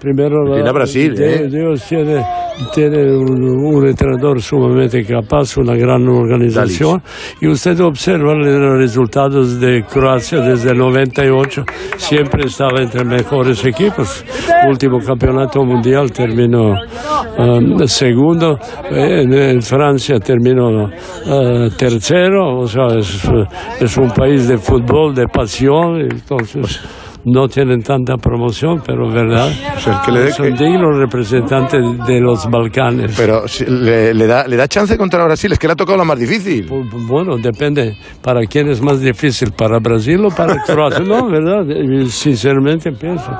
primero. 0.00 0.54
Tiene 0.54 0.72
Brasil, 0.72 1.14
¿eh? 1.18 1.48
Dios 1.50 1.84
tiene, 1.88 2.24
tiene 2.72 3.16
un, 3.16 3.42
un, 3.42 3.86
entrenador 3.86 4.40
sumamente 4.40 5.04
capaz, 5.04 5.56
una 5.56 5.74
gran 5.74 6.08
organización. 6.08 7.02
Y 7.40 7.48
usted 7.48 7.80
observa 7.80 8.34
los 8.34 8.78
resultados 8.78 9.60
de 9.60 9.84
Croacia 9.84 10.40
desde 10.40 10.70
el 10.70 10.78
98. 10.78 11.64
Siempre 11.96 12.46
estaba 12.46 12.80
entre 12.80 13.04
mejores 13.04 13.64
equipos. 13.64 14.24
Último 14.68 14.98
campeonato 14.98 15.64
mundial 15.64 16.12
terminó 16.12 16.74
um, 17.38 17.86
segundo. 17.86 18.27
En, 18.90 19.32
en, 19.32 19.62
Francia 19.62 20.18
terminó 20.18 20.84
uh, 20.84 21.70
tercero. 21.76 22.60
O 22.60 22.66
sea, 22.66 22.86
es, 22.98 23.96
un 23.96 24.10
país 24.10 24.48
de 24.48 24.58
fútbol, 24.58 25.14
de 25.14 25.26
pasión. 25.26 26.00
Entonces 26.00 26.80
no 27.24 27.48
tienen 27.48 27.82
tanta 27.82 28.16
promoción, 28.16 28.80
pero 28.86 29.10
verdad, 29.10 29.48
o 29.76 29.80
sea, 29.80 30.02
que 30.04 30.12
le 30.12 30.30
son 30.30 30.54
que... 30.54 30.64
dignos 30.64 30.96
representantes 30.96 31.80
de 32.06 32.20
los 32.20 32.48
Balcanes. 32.50 33.14
Pero 33.16 33.42
le, 33.68 34.14
le, 34.14 34.26
da, 34.26 34.46
le 34.46 34.56
da 34.56 34.66
chance 34.68 34.96
contra 34.96 35.24
Brasil, 35.24 35.52
es 35.52 35.58
que 35.58 35.66
le 35.66 35.72
ha 35.72 35.76
tocado 35.76 35.98
la 35.98 36.04
más 36.04 36.18
difícil. 36.18 36.66
Bueno, 37.08 37.36
depende 37.36 37.96
para 38.22 38.40
quién 38.42 38.68
es 38.68 38.80
más 38.80 39.00
difícil, 39.00 39.52
para 39.52 39.78
Brasil 39.78 40.24
o 40.24 40.28
para 40.28 40.62
Croacia. 40.64 41.04
No, 41.04 41.28
verdad, 41.28 41.64
sinceramente 42.06 42.92
pienso. 42.92 43.30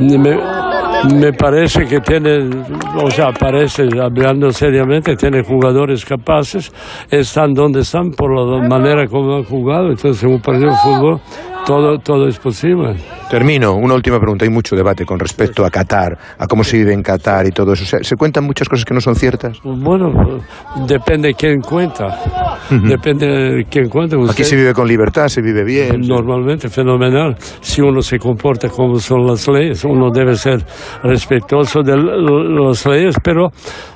Me, 0.00 0.36
me 1.14 1.32
parece 1.32 1.84
que 1.86 2.00
tiene, 2.00 2.48
o 3.02 3.10
sea, 3.10 3.32
parece, 3.32 3.84
hablando 4.00 4.50
seriamente, 4.50 5.16
tiene 5.16 5.42
jugadores 5.42 6.04
capaces, 6.04 6.72
están 7.10 7.52
donde 7.54 7.80
están 7.80 8.10
por 8.10 8.32
la 8.34 8.68
manera 8.68 9.06
como 9.06 9.36
han 9.36 9.44
jugado, 9.44 9.90
entonces 9.90 10.22
en 10.24 10.30
un 10.30 10.40
partido 10.40 10.70
de 10.70 10.76
fútbol 10.76 11.20
todo, 11.66 11.98
todo 11.98 12.28
es 12.28 12.38
posible. 12.38 12.96
Termino, 13.30 13.74
una 13.74 13.94
última 13.94 14.18
pregunta. 14.18 14.44
Hay 14.44 14.50
mucho 14.50 14.76
debate 14.76 15.04
con 15.04 15.18
respecto 15.18 15.64
a 15.64 15.70
Qatar, 15.70 16.16
a 16.38 16.46
cómo 16.46 16.62
se 16.64 16.76
vive 16.76 16.92
en 16.92 17.02
Qatar 17.02 17.46
y 17.46 17.50
todo 17.50 17.72
eso. 17.72 17.84
¿Se, 17.84 18.04
se 18.04 18.16
cuentan 18.16 18.44
muchas 18.44 18.68
cosas 18.68 18.84
que 18.84 18.94
no 18.94 19.00
son 19.00 19.14
ciertas? 19.14 19.58
Bueno, 19.62 20.40
depende 20.86 21.28
de 21.28 21.34
quién 21.34 21.60
cuenta. 21.60 22.18
Depende 22.70 23.26
de 23.26 23.64
quién 23.64 23.88
cuenta. 23.88 24.16
Usted, 24.16 24.32
Aquí 24.32 24.44
se 24.44 24.56
vive 24.56 24.72
con 24.72 24.86
libertad, 24.86 25.28
se 25.28 25.42
vive 25.42 25.64
bien. 25.64 26.00
Normalmente, 26.00 26.68
fenomenal. 26.68 27.36
Si 27.60 27.80
uno 27.80 28.00
se 28.00 28.18
comporta 28.18 28.68
como 28.68 28.98
son 28.98 29.26
las 29.26 29.46
leyes, 29.48 29.84
uno 29.84 30.10
debe 30.10 30.34
ser 30.36 30.64
respetuoso 31.02 31.82
de 31.82 31.96
las 31.96 32.86
leyes, 32.86 33.16
pero 33.22 33.50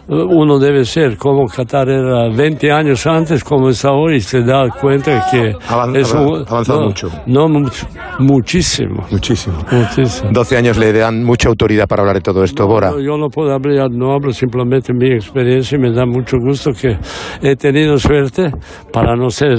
uno 0.08 0.58
debe 0.58 0.84
ser 0.84 1.16
como 1.16 1.46
Qatar 1.46 1.88
era 1.88 2.28
20 2.30 2.72
años 2.72 3.06
antes, 3.06 3.44
como 3.44 3.68
está 3.68 3.92
hoy, 3.92 4.16
y 4.16 4.20
se 4.20 4.42
da 4.42 4.68
cuenta 4.70 5.26
que 5.30 5.52
Avan, 5.68 5.94
es 5.96 6.12
un, 6.14 6.44
avanzado 6.48 6.80
no, 6.80 6.86
mucho. 6.86 7.10
No 7.26 7.48
mucho, 7.48 7.86
muchísimo. 8.18 9.04
Muchísimo. 9.10 9.58
Muchísimo. 9.70 10.30
12 10.32 10.56
años 10.56 10.78
le 10.78 10.92
dan 10.92 11.22
mucha 11.22 11.48
autoridad 11.48 11.86
para 11.86 12.02
hablar 12.02 12.16
de 12.16 12.22
todo 12.22 12.42
esto, 12.42 12.66
Bora. 12.66 12.92
yo 13.00 13.18
no 13.18 13.28
puedo 13.28 13.52
hablar, 13.52 13.90
no 13.90 14.12
hablo 14.12 14.32
simplemente 14.32 14.94
mi 14.94 15.12
experiencia 15.12 15.76
y 15.76 15.80
me 15.80 15.92
da 15.92 16.06
mucho 16.06 16.38
gusto 16.38 16.72
que 16.72 16.96
he 17.42 17.56
tenido 17.56 17.98
suerte, 17.98 18.50
para 18.92 19.14
no 19.14 19.28
ser, 19.28 19.58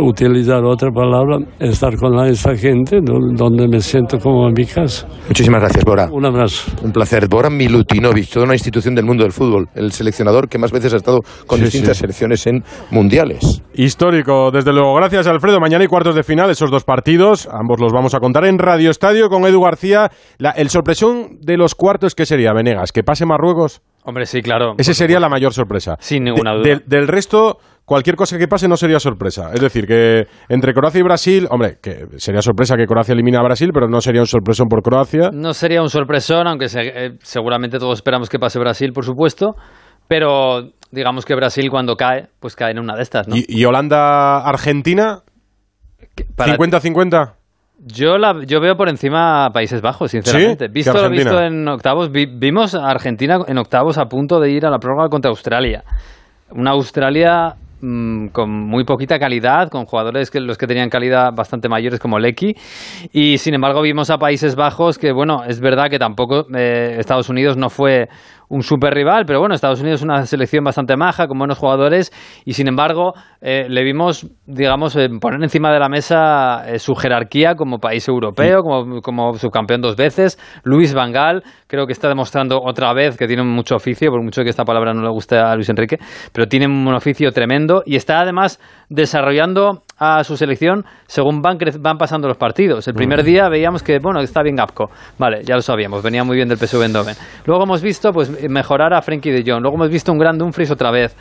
utilizar 0.00 0.64
otra 0.64 0.90
palabra, 0.90 1.38
estar 1.58 1.96
con 1.96 2.24
esta 2.26 2.56
gente 2.56 3.00
donde 3.02 3.68
me 3.68 3.80
siento 3.80 4.18
como 4.18 4.46
en 4.48 4.54
mi 4.56 4.66
casa. 4.66 5.06
Muchísimas 5.28 5.60
gracias, 5.60 5.84
Bora. 5.84 6.08
Un 6.12 6.26
abrazo. 6.26 6.70
Un 6.82 6.92
placer. 6.92 7.28
Bora 7.28 7.50
Milutinovic, 7.50 8.28
toda 8.28 8.44
una 8.44 8.54
institución 8.54 8.94
del 8.94 9.04
mundo 9.04 9.24
del 9.24 9.32
fútbol, 9.32 9.63
el 9.74 9.92
seleccionador 9.92 10.48
que 10.48 10.58
más 10.58 10.72
veces 10.72 10.94
ha 10.94 10.96
estado 10.96 11.20
con 11.46 11.60
distintas 11.60 11.98
selecciones 11.98 12.46
en 12.46 12.62
mundiales. 12.90 13.62
Histórico, 13.74 14.50
desde 14.50 14.72
luego. 14.72 14.94
Gracias, 14.94 15.26
Alfredo. 15.26 15.60
Mañana 15.60 15.82
hay 15.82 15.88
cuartos 15.88 16.14
de 16.14 16.22
final, 16.22 16.50
esos 16.50 16.70
dos 16.70 16.84
partidos. 16.84 17.48
Ambos 17.50 17.80
los 17.80 17.92
vamos 17.92 18.14
a 18.14 18.20
contar 18.20 18.44
en 18.46 18.58
Radio 18.58 18.90
Estadio 18.90 19.28
con 19.28 19.44
Edu 19.44 19.60
García. 19.60 20.10
el 20.56 20.70
sorpresón 20.70 21.38
de 21.40 21.56
los 21.56 21.74
cuartos, 21.74 22.14
¿qué 22.14 22.26
sería, 22.26 22.52
Venegas? 22.52 22.92
¿Que 22.92 23.02
pase 23.02 23.26
Marruecos? 23.26 23.82
Hombre, 24.04 24.26
sí, 24.26 24.42
claro. 24.42 24.74
Ese 24.76 24.94
sería 24.94 25.18
la 25.18 25.28
mayor 25.28 25.52
sorpresa. 25.52 25.96
Sin 25.98 26.24
ninguna 26.24 26.52
duda. 26.52 26.80
del 26.84 27.08
resto, 27.08 27.58
cualquier 27.84 28.16
cosa 28.16 28.36
que 28.38 28.46
pase 28.46 28.68
no 28.68 28.76
sería 28.76 29.00
sorpresa. 29.00 29.50
Es 29.52 29.60
decir, 29.60 29.86
que 29.86 30.26
entre 30.48 30.74
Croacia 30.74 31.00
y 31.00 31.02
Brasil, 31.02 31.46
hombre, 31.50 31.78
que 31.82 32.06
sería 32.18 32.42
sorpresa 32.42 32.76
que 32.76 32.86
Croacia 32.86 33.12
elimine 33.14 33.38
a 33.38 33.42
Brasil, 33.42 33.70
pero 33.72 33.88
no 33.88 34.00
sería 34.00 34.20
un 34.20 34.26
sorpresón 34.26 34.68
por 34.68 34.82
Croacia. 34.82 35.30
No 35.32 35.54
sería 35.54 35.80
un 35.80 35.88
sorpresón, 35.88 36.46
aunque 36.46 36.66
eh, 36.74 37.12
seguramente 37.22 37.78
todos 37.78 37.98
esperamos 37.98 38.28
que 38.28 38.38
pase 38.38 38.58
Brasil, 38.58 38.92
por 38.92 39.04
supuesto. 39.04 39.54
Pero 40.06 40.72
digamos 40.90 41.24
que 41.24 41.34
Brasil 41.34 41.70
cuando 41.70 41.96
cae, 41.96 42.28
pues 42.40 42.56
cae 42.56 42.72
en 42.72 42.78
una 42.78 42.94
de 42.94 43.02
estas, 43.02 43.26
¿no? 43.26 43.36
¿Y, 43.36 43.64
Holanda-Argentina? 43.64 45.22
¿50-50? 46.36 47.34
Yo, 47.78 48.18
la, 48.18 48.44
yo 48.46 48.60
veo 48.60 48.76
por 48.76 48.88
encima 48.88 49.50
Países 49.52 49.82
Bajos, 49.82 50.12
sinceramente. 50.12 50.68
Visto 50.68 50.92
lo 50.92 51.10
visto 51.10 51.40
en 51.42 51.66
octavos, 51.68 52.10
vimos 52.10 52.74
a 52.74 52.88
Argentina 52.88 53.38
en 53.46 53.58
octavos 53.58 53.98
a 53.98 54.06
punto 54.06 54.40
de 54.40 54.50
ir 54.50 54.64
a 54.64 54.70
la 54.70 54.78
prórroga 54.78 55.08
contra 55.08 55.28
Australia. 55.28 55.82
Una 56.50 56.70
Australia 56.70 57.56
mm, 57.80 58.28
con 58.28 58.48
muy 58.50 58.84
poquita 58.84 59.18
calidad, 59.18 59.68
con 59.70 59.86
jugadores 59.86 60.30
que 60.30 60.40
los 60.40 60.56
que 60.56 60.66
tenían 60.66 60.88
calidad 60.88 61.32
bastante 61.34 61.68
mayores 61.68 61.98
como 61.98 62.18
Lecky. 62.18 62.54
Y 63.12 63.38
sin 63.38 63.54
embargo 63.54 63.82
vimos 63.82 64.08
a 64.08 64.18
Países 64.18 64.54
Bajos 64.54 64.96
que, 64.96 65.12
bueno, 65.12 65.42
es 65.44 65.60
verdad 65.60 65.90
que 65.90 65.98
tampoco 65.98 66.46
eh, 66.56 66.96
Estados 67.00 67.28
Unidos 67.28 67.56
no 67.56 67.70
fue 67.70 68.08
un 68.48 68.62
super 68.62 68.92
rival, 68.92 69.24
pero 69.26 69.40
bueno, 69.40 69.54
Estados 69.54 69.80
Unidos 69.80 70.00
es 70.00 70.04
una 70.04 70.26
selección 70.26 70.64
bastante 70.64 70.96
maja, 70.96 71.26
con 71.26 71.38
buenos 71.38 71.58
jugadores, 71.58 72.12
y 72.44 72.52
sin 72.54 72.68
embargo, 72.68 73.14
eh, 73.40 73.66
le 73.68 73.84
vimos, 73.84 74.26
digamos, 74.46 74.96
eh, 74.96 75.08
poner 75.20 75.42
encima 75.42 75.72
de 75.72 75.78
la 75.78 75.88
mesa 75.88 76.64
eh, 76.66 76.78
su 76.78 76.94
jerarquía 76.94 77.54
como 77.54 77.78
país 77.78 78.06
europeo, 78.08 78.62
como, 78.62 79.00
como, 79.00 79.34
subcampeón 79.34 79.80
dos 79.80 79.96
veces. 79.96 80.38
Luis 80.64 80.94
Vangal, 80.94 81.42
creo 81.66 81.86
que 81.86 81.92
está 81.92 82.08
demostrando 82.08 82.60
otra 82.62 82.92
vez 82.92 83.16
que 83.16 83.26
tiene 83.26 83.42
mucho 83.42 83.76
oficio, 83.76 84.10
por 84.10 84.22
mucho 84.22 84.42
que 84.42 84.50
esta 84.50 84.64
palabra 84.64 84.92
no 84.92 85.02
le 85.02 85.10
guste 85.10 85.36
a 85.36 85.54
Luis 85.54 85.68
Enrique, 85.68 85.98
pero 86.32 86.46
tiene 86.46 86.66
un 86.66 86.94
oficio 86.94 87.30
tremendo 87.32 87.82
y 87.86 87.96
está 87.96 88.20
además 88.20 88.60
desarrollando 88.88 89.83
a 89.98 90.24
su 90.24 90.36
selección 90.36 90.84
según 91.06 91.40
van, 91.40 91.58
van 91.80 91.96
pasando 91.98 92.28
los 92.28 92.36
partidos. 92.36 92.86
El 92.88 92.94
primer 92.94 93.22
día 93.22 93.48
veíamos 93.48 93.82
que, 93.82 93.98
bueno, 93.98 94.20
está 94.20 94.42
bien 94.42 94.56
Gapco. 94.56 94.90
Vale, 95.18 95.42
ya 95.44 95.54
lo 95.54 95.62
sabíamos, 95.62 96.02
venía 96.02 96.24
muy 96.24 96.36
bien 96.36 96.48
del 96.48 96.58
PSV 96.58 96.82
Eindhoven. 96.82 97.16
Luego 97.46 97.64
hemos 97.64 97.82
visto 97.82 98.12
pues 98.12 98.30
mejorar 98.48 98.92
a 98.94 99.02
Frankie 99.02 99.30
de 99.30 99.42
Jong. 99.46 99.62
Luego 99.62 99.76
hemos 99.76 99.90
visto 99.90 100.12
un 100.12 100.18
gran 100.18 100.38
Dumfries 100.38 100.70
otra 100.70 100.90
vez. 100.90 101.16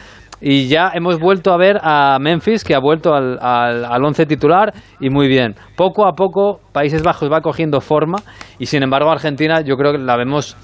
Y 0.45 0.67
ya 0.67 0.91
hemos 0.93 1.19
vuelto 1.19 1.53
a 1.53 1.57
ver 1.57 1.77
a 1.81 2.17
Memphis, 2.19 2.65
que 2.65 2.75
ha 2.75 2.79
vuelto 2.79 3.13
al, 3.13 3.39
al, 3.39 3.85
al 3.85 4.03
once 4.03 4.25
titular, 4.25 4.73
y 4.99 5.09
muy 5.09 5.29
bien. 5.29 5.55
Poco 5.77 6.05
a 6.05 6.13
poco, 6.15 6.59
Países 6.73 7.01
Bajos 7.01 7.31
va 7.31 7.39
cogiendo 7.39 7.79
forma, 7.79 8.17
y 8.59 8.65
sin 8.65 8.83
embargo, 8.83 9.09
Argentina, 9.09 9.61
yo 9.61 9.77
creo 9.77 9.93
que 9.93 9.99
la 9.99 10.17
vemos 10.17 10.57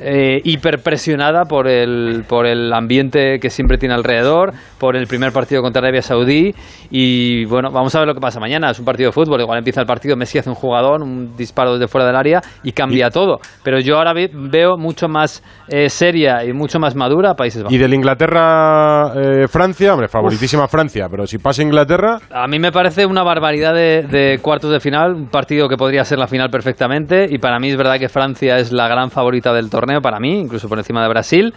eh, 0.00 0.40
hiperpresionada 0.44 1.44
por 1.44 1.68
el, 1.68 2.24
por 2.28 2.46
el 2.46 2.72
ambiente 2.72 3.38
que 3.38 3.50
siempre 3.50 3.78
tiene 3.78 3.94
alrededor, 3.94 4.52
por 4.78 4.96
el 4.96 5.06
primer 5.06 5.32
partido 5.32 5.62
contra 5.62 5.80
Arabia 5.80 6.02
Saudí 6.02 6.54
y 6.90 7.44
bueno, 7.46 7.70
vamos 7.70 7.94
a 7.94 8.00
ver 8.00 8.08
lo 8.08 8.14
que 8.14 8.20
pasa 8.20 8.40
mañana. 8.40 8.70
Es 8.70 8.78
un 8.78 8.84
partido 8.84 9.08
de 9.08 9.12
fútbol, 9.12 9.40
igual 9.40 9.58
empieza 9.58 9.80
el 9.80 9.86
partido, 9.86 10.16
Messi 10.16 10.38
hace 10.38 10.48
un 10.48 10.54
jugador, 10.54 11.02
un 11.02 11.36
disparo 11.36 11.74
desde 11.74 11.88
fuera 11.88 12.06
del 12.06 12.16
área 12.16 12.40
y 12.62 12.72
cambia 12.72 13.10
todo. 13.10 13.38
Pero 13.62 13.80
yo 13.80 13.96
ahora 13.96 14.12
veo 14.14 14.76
mucho 14.76 15.08
más 15.08 15.42
eh, 15.68 15.88
seria 15.88 16.44
y 16.44 16.52
mucho 16.52 16.78
más 16.78 16.94
madura 16.94 17.30
a 17.30 17.34
Países 17.34 17.62
Bajos. 17.62 17.74
Y 17.74 17.78
del 17.78 17.94
Inglaterra-Francia, 17.94 19.88
eh, 19.88 19.90
hombre, 19.90 20.08
favoritísima 20.08 20.68
Francia, 20.68 21.08
pero 21.10 21.26
si 21.26 21.38
pasa 21.38 21.62
Inglaterra... 21.62 22.18
A 22.30 22.46
mí 22.46 22.58
me 22.58 22.72
parece 22.72 23.06
una 23.06 23.22
barbaridad 23.22 23.74
de, 23.74 24.02
de 24.02 24.38
cuartos 24.40 24.70
de 24.70 24.80
final, 24.80 25.14
un 25.14 25.28
partido 25.28 25.68
que 25.68 25.76
podría 25.76 26.04
ser 26.04 26.18
la 26.18 26.26
final 26.26 26.50
perfectamente 26.50 27.26
y 27.28 27.38
para 27.38 27.58
mí 27.58 27.70
es 27.70 27.76
verdad 27.76 27.98
que 27.98 28.08
Francia 28.08 28.58
es 28.58 28.72
la 28.72 28.88
gran 28.88 29.10
favorita 29.10 29.52
del 29.52 29.70
torneo 29.70 29.91
para 30.00 30.18
mí, 30.18 30.40
incluso 30.40 30.68
por 30.68 30.78
encima 30.78 31.02
de 31.02 31.08
Brasil. 31.08 31.54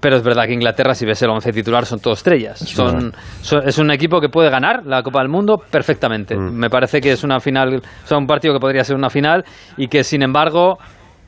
Pero 0.00 0.16
es 0.16 0.22
verdad 0.22 0.46
que 0.46 0.52
Inglaterra, 0.52 0.94
si 0.94 1.06
ves 1.06 1.22
el 1.22 1.30
once 1.30 1.52
titular, 1.52 1.86
son 1.86 2.00
todos 2.00 2.18
estrellas. 2.18 2.58
Son, 2.58 3.12
es 3.64 3.78
un 3.78 3.90
equipo 3.92 4.20
que 4.20 4.28
puede 4.28 4.50
ganar 4.50 4.84
la 4.84 5.02
Copa 5.02 5.20
del 5.20 5.28
Mundo 5.28 5.58
perfectamente. 5.70 6.36
Mm. 6.36 6.54
Me 6.54 6.68
parece 6.68 7.00
que 7.00 7.12
es 7.12 7.22
una 7.22 7.38
final, 7.38 7.80
o 8.10 8.18
un 8.18 8.26
partido 8.26 8.52
que 8.52 8.58
podría 8.58 8.82
ser 8.82 8.96
una 8.96 9.10
final 9.10 9.44
y 9.76 9.86
que, 9.86 10.02
sin 10.02 10.22
embargo, 10.22 10.78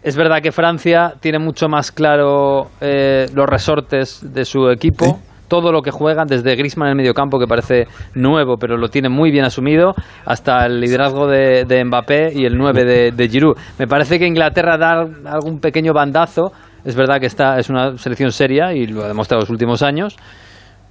es 0.02 0.16
verdad 0.16 0.38
que 0.42 0.50
Francia 0.50 1.14
tiene 1.20 1.38
mucho 1.38 1.68
más 1.68 1.92
claro 1.92 2.68
eh, 2.80 3.26
los 3.32 3.46
resortes 3.46 4.20
de 4.32 4.44
su 4.44 4.68
equipo 4.70 5.20
todo 5.48 5.72
lo 5.72 5.82
que 5.82 5.90
juegan, 5.90 6.26
desde 6.26 6.54
Griezmann 6.54 6.88
en 6.88 6.90
el 6.92 6.96
mediocampo, 6.96 7.38
que 7.38 7.46
parece 7.46 7.86
nuevo, 8.14 8.56
pero 8.56 8.76
lo 8.76 8.88
tiene 8.88 9.08
muy 9.08 9.30
bien 9.30 9.44
asumido, 9.44 9.94
hasta 10.24 10.66
el 10.66 10.80
liderazgo 10.80 11.26
de, 11.26 11.84
Mbappé 11.84 12.32
y 12.34 12.44
el 12.44 12.56
9 12.56 12.84
de, 12.84 13.12
de, 13.12 13.28
Giroud. 13.28 13.56
Me 13.78 13.86
parece 13.86 14.18
que 14.18 14.26
Inglaterra 14.26 14.76
da 14.76 15.00
algún 15.26 15.60
pequeño 15.60 15.92
bandazo. 15.92 16.52
Es 16.84 16.94
verdad 16.94 17.18
que 17.20 17.26
esta 17.26 17.58
es 17.58 17.68
una 17.70 17.96
selección 17.98 18.30
seria 18.30 18.72
y 18.72 18.86
lo 18.86 19.04
ha 19.04 19.08
demostrado 19.08 19.40
en 19.40 19.44
los 19.44 19.50
últimos 19.50 19.82
años, 19.82 20.16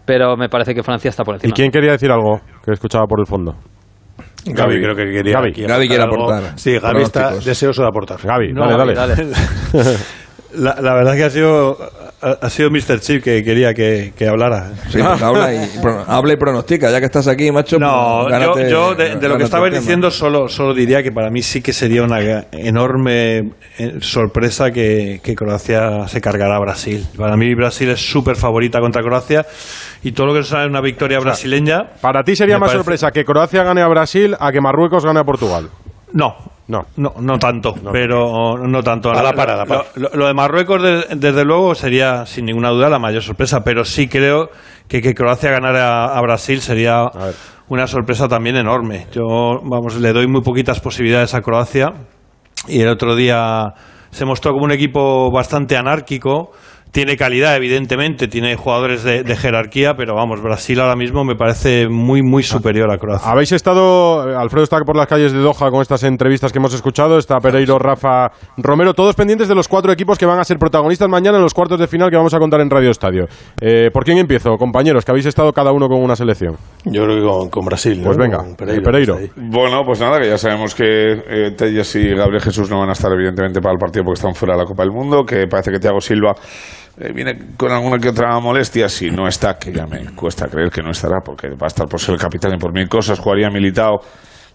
pero 0.05 0.35
me 0.35 0.49
parece 0.49 0.73
que 0.73 0.83
Francia 0.83 1.09
está 1.09 1.23
por 1.23 1.35
encima. 1.35 1.51
¿Y 1.51 1.53
quién 1.53 1.71
quería 1.71 1.91
decir 1.91 2.11
algo 2.11 2.41
que 2.63 2.71
escuchaba 2.71 3.05
por 3.05 3.19
el 3.19 3.25
fondo? 3.25 3.55
Gaby, 4.45 4.81
creo 4.81 4.95
que 4.95 5.05
quería. 5.11 5.39
Gaby, 5.39 5.53
quiere 5.87 6.03
aportar. 6.03 6.57
Sí, 6.57 6.77
Gaby 6.79 7.01
está 7.01 7.35
deseoso 7.35 7.81
de 7.81 7.87
aportar. 7.87 8.19
Gaby, 8.23 8.53
dale, 8.53 8.93
dale. 8.93 9.15
La, 10.57 10.75
la, 10.81 10.93
verdad 10.93 11.15
que 11.15 11.23
ha 11.23 11.29
sido 11.29 11.77
ha 12.21 12.49
sido 12.49 12.71
Mr. 12.71 12.99
Chip 12.99 13.23
que 13.23 13.43
quería 13.43 13.73
que, 13.73 14.11
hablara. 14.27 14.71
Sí, 14.89 14.97
pues 14.97 15.21
habla, 15.21 15.53
y, 15.53 15.69
habla 16.07 16.33
y 16.33 16.35
pronostica, 16.35 16.89
ya 16.89 16.99
que 16.99 17.05
estás 17.05 17.27
aquí, 17.27 17.51
macho. 17.51 17.77
No, 17.77 18.25
pues, 18.53 18.71
yo, 18.71 18.95
de, 18.95 19.15
lo 19.27 19.37
que 19.37 19.43
estabais 19.43 19.73
diciendo 19.73 20.09
solo, 20.09 20.47
solo 20.47 20.73
diría 20.73 21.03
que 21.03 21.11
para 21.11 21.29
mí 21.29 21.43
sí 21.43 21.61
que 21.61 21.73
sería 21.73 22.01
una 22.01 22.45
enorme 22.51 23.51
eh, 23.77 23.97
sorpresa 24.01 24.71
que, 24.71 25.21
Croacia 25.37 26.07
se 26.07 26.19
cargará 26.19 26.55
a 26.55 26.59
Brasil. 26.59 27.05
Para 27.15 27.37
mí 27.37 27.53
Brasil 27.53 27.89
es 27.89 27.99
súper 27.99 28.35
favorita 28.35 28.79
contra 28.79 29.03
Croacia 29.03 29.45
y 30.01 30.11
todo 30.13 30.27
lo 30.27 30.33
que 30.33 30.43
sale 30.43 30.67
una 30.67 30.81
victoria 30.81 31.19
brasileña. 31.19 31.85
Para 32.01 32.23
ti 32.23 32.35
sería 32.35 32.57
más 32.57 32.71
sorpresa 32.71 33.11
que 33.11 33.23
Croacia 33.23 33.63
gane 33.63 33.81
a 33.81 33.87
Brasil 33.87 34.35
a 34.39 34.51
que 34.51 34.59
Marruecos 34.59 35.05
gane 35.05 35.19
a 35.19 35.23
Portugal. 35.23 35.69
No, 36.13 36.35
no, 36.67 36.85
no, 36.97 37.13
no 37.21 37.39
tanto, 37.39 37.73
pero 37.93 38.57
no 38.57 38.83
tanto. 38.83 39.09
A 39.11 39.23
la 39.23 39.31
parada. 39.31 39.63
Lo, 39.95 40.27
de 40.27 40.33
Marruecos, 40.33 40.81
desde 41.15 41.45
luego, 41.45 41.73
sería 41.75 42.25
sin 42.25 42.45
ninguna 42.45 42.69
duda 42.71 42.89
la 42.89 42.99
mayor 42.99 43.21
sorpresa, 43.21 43.61
pero 43.63 43.85
sí 43.85 44.09
creo 44.09 44.49
que 44.87 45.01
que 45.01 45.13
Croacia 45.13 45.51
ganara 45.51 46.17
a, 46.17 46.21
Brasil 46.21 46.59
sería 46.59 47.05
una 47.69 47.87
sorpresa 47.87 48.27
también 48.27 48.57
enorme. 48.57 49.07
Yo, 49.13 49.61
vamos, 49.63 49.95
le 49.95 50.11
doy 50.11 50.27
muy 50.27 50.41
poquitas 50.41 50.81
posibilidades 50.81 51.33
a 51.35 51.41
Croacia 51.41 51.93
y 52.67 52.81
el 52.81 52.89
otro 52.89 53.15
día 53.15 53.73
se 54.09 54.25
mostró 54.25 54.51
como 54.51 54.65
un 54.65 54.71
equipo 54.71 55.31
bastante 55.31 55.77
anárquico 55.77 56.51
tiene 56.91 57.17
calidad, 57.17 57.55
evidentemente, 57.55 58.27
tiene 58.27 58.55
jugadores 58.55 59.03
de, 59.03 59.23
jerarquía, 59.35 59.93
pero 59.95 60.15
vamos, 60.15 60.41
Brasil 60.41 60.79
ahora 60.79 60.95
mismo 60.95 61.23
me 61.23 61.35
parece 61.35 61.87
muy, 61.87 62.23
muy 62.23 62.43
superior 62.43 62.91
a 62.91 62.97
Croacia. 62.97 63.29
Habéis 63.29 63.51
estado, 63.51 64.21
Alfredo 64.37 64.63
está 64.63 64.77
por 64.79 64.95
las 64.95 65.07
calles 65.07 65.31
de 65.31 65.39
Doha 65.39 65.69
con 65.69 65.81
estas 65.81 66.03
entrevistas 66.03 66.51
que 66.51 66.57
hemos 66.57 66.73
escuchado, 66.73 67.17
está 67.17 67.39
Pereiro, 67.39 67.77
Rafa, 67.77 68.31
Romero, 68.57 68.93
todos 68.93 69.15
pendientes 69.15 69.47
de 69.47 69.55
los 69.55 69.67
cuatro 69.67 69.91
equipos 69.91 70.17
que 70.17 70.25
van 70.25 70.39
a 70.39 70.43
ser 70.43 70.57
protagonistas 70.57 71.07
mañana 71.07 71.37
en 71.37 71.43
los 71.43 71.53
cuartos 71.53 71.79
de 71.79 71.87
final 71.87 72.09
que 72.09 72.17
vamos 72.17 72.33
a 72.33 72.39
contar 72.39 72.61
en 72.61 72.69
Radio 72.69 72.89
Estadio. 72.89 73.25
Eh, 73.61 73.89
¿Por 73.91 74.03
quién 74.03 74.17
empiezo, 74.17 74.55
compañeros, 74.57 75.05
que 75.05 75.11
habéis 75.11 75.27
estado 75.27 75.53
cada 75.53 75.71
uno 75.71 75.87
con 75.87 76.01
una 76.01 76.15
selección? 76.15 76.55
Yo 76.85 77.03
creo 77.03 77.41
que 77.41 77.49
con, 77.49 77.65
Brasil. 77.65 78.01
Pues 78.03 78.17
venga, 78.17 78.39
Pereiro. 78.57 79.17
Bueno, 79.35 79.83
pues 79.85 79.99
nada, 79.99 80.19
que 80.19 80.27
ya 80.29 80.37
sabemos 80.37 80.73
que 80.73 80.83
eh, 80.83 81.55
y 81.95 82.15
Gabriel 82.15 82.41
Jesús 82.41 82.69
no 82.69 82.79
van 82.79 82.89
a 82.89 82.93
estar 82.93 83.11
evidentemente 83.11 83.61
para 83.61 83.73
el 83.73 83.79
partido 83.79 84.03
porque 84.03 84.19
están 84.19 84.33
fuera 84.33 84.55
de 84.55 84.61
la 84.61 84.65
Copa 84.65 84.83
del 84.83 84.91
Mundo, 84.91 85.23
que 85.23 85.47
parece 85.47 85.71
que 85.71 85.79
Thiago 85.79 85.99
Silva 85.99 86.33
eh, 86.99 87.11
viene 87.13 87.37
con 87.55 87.71
alguna 87.71 87.97
que 87.97 88.09
otra 88.09 88.39
molestia, 88.39 88.89
si 88.89 89.09
no 89.09 89.27
está, 89.27 89.57
que 89.57 89.71
ya 89.71 89.85
me 89.85 90.15
cuesta 90.15 90.47
creer 90.47 90.69
que 90.69 90.81
no 90.81 90.91
estará, 90.91 91.19
porque 91.23 91.49
va 91.49 91.65
a 91.65 91.67
estar 91.67 91.87
por 91.87 91.99
ser 91.99 92.15
el 92.15 92.21
capitán 92.21 92.53
y 92.55 92.57
por 92.57 92.73
mil 92.73 92.89
cosas, 92.89 93.19
jugaría 93.19 93.49
militado 93.49 93.99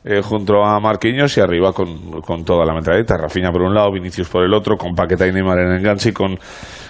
eh, 0.04 0.20
junto 0.20 0.64
a 0.64 0.80
Marquinhos 0.80 1.36
y 1.36 1.40
arriba 1.40 1.72
con, 1.72 2.20
con 2.20 2.44
toda 2.44 2.64
la 2.64 2.74
metralleta. 2.74 3.16
Rafinha 3.16 3.52
por 3.52 3.62
un 3.62 3.74
lado, 3.74 3.92
Vinicius 3.92 4.28
por 4.28 4.44
el 4.44 4.52
otro, 4.52 4.76
con 4.76 4.94
Paqueta 4.94 5.26
y 5.26 5.32
Neymar 5.32 5.60
en 5.60 5.76
enganche 5.76 6.08
y 6.08 6.12
con 6.12 6.32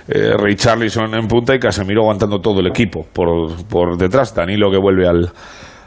eh, 0.08 0.32
Richarlison 0.38 1.14
en 1.14 1.28
punta 1.28 1.54
y 1.54 1.58
Casemiro 1.58 2.02
aguantando 2.02 2.40
todo 2.40 2.60
el 2.60 2.68
equipo 2.68 3.04
por, 3.12 3.66
por 3.66 3.98
detrás. 3.98 4.34
Danilo 4.34 4.70
que 4.70 4.78
vuelve 4.78 5.06
al, 5.06 5.30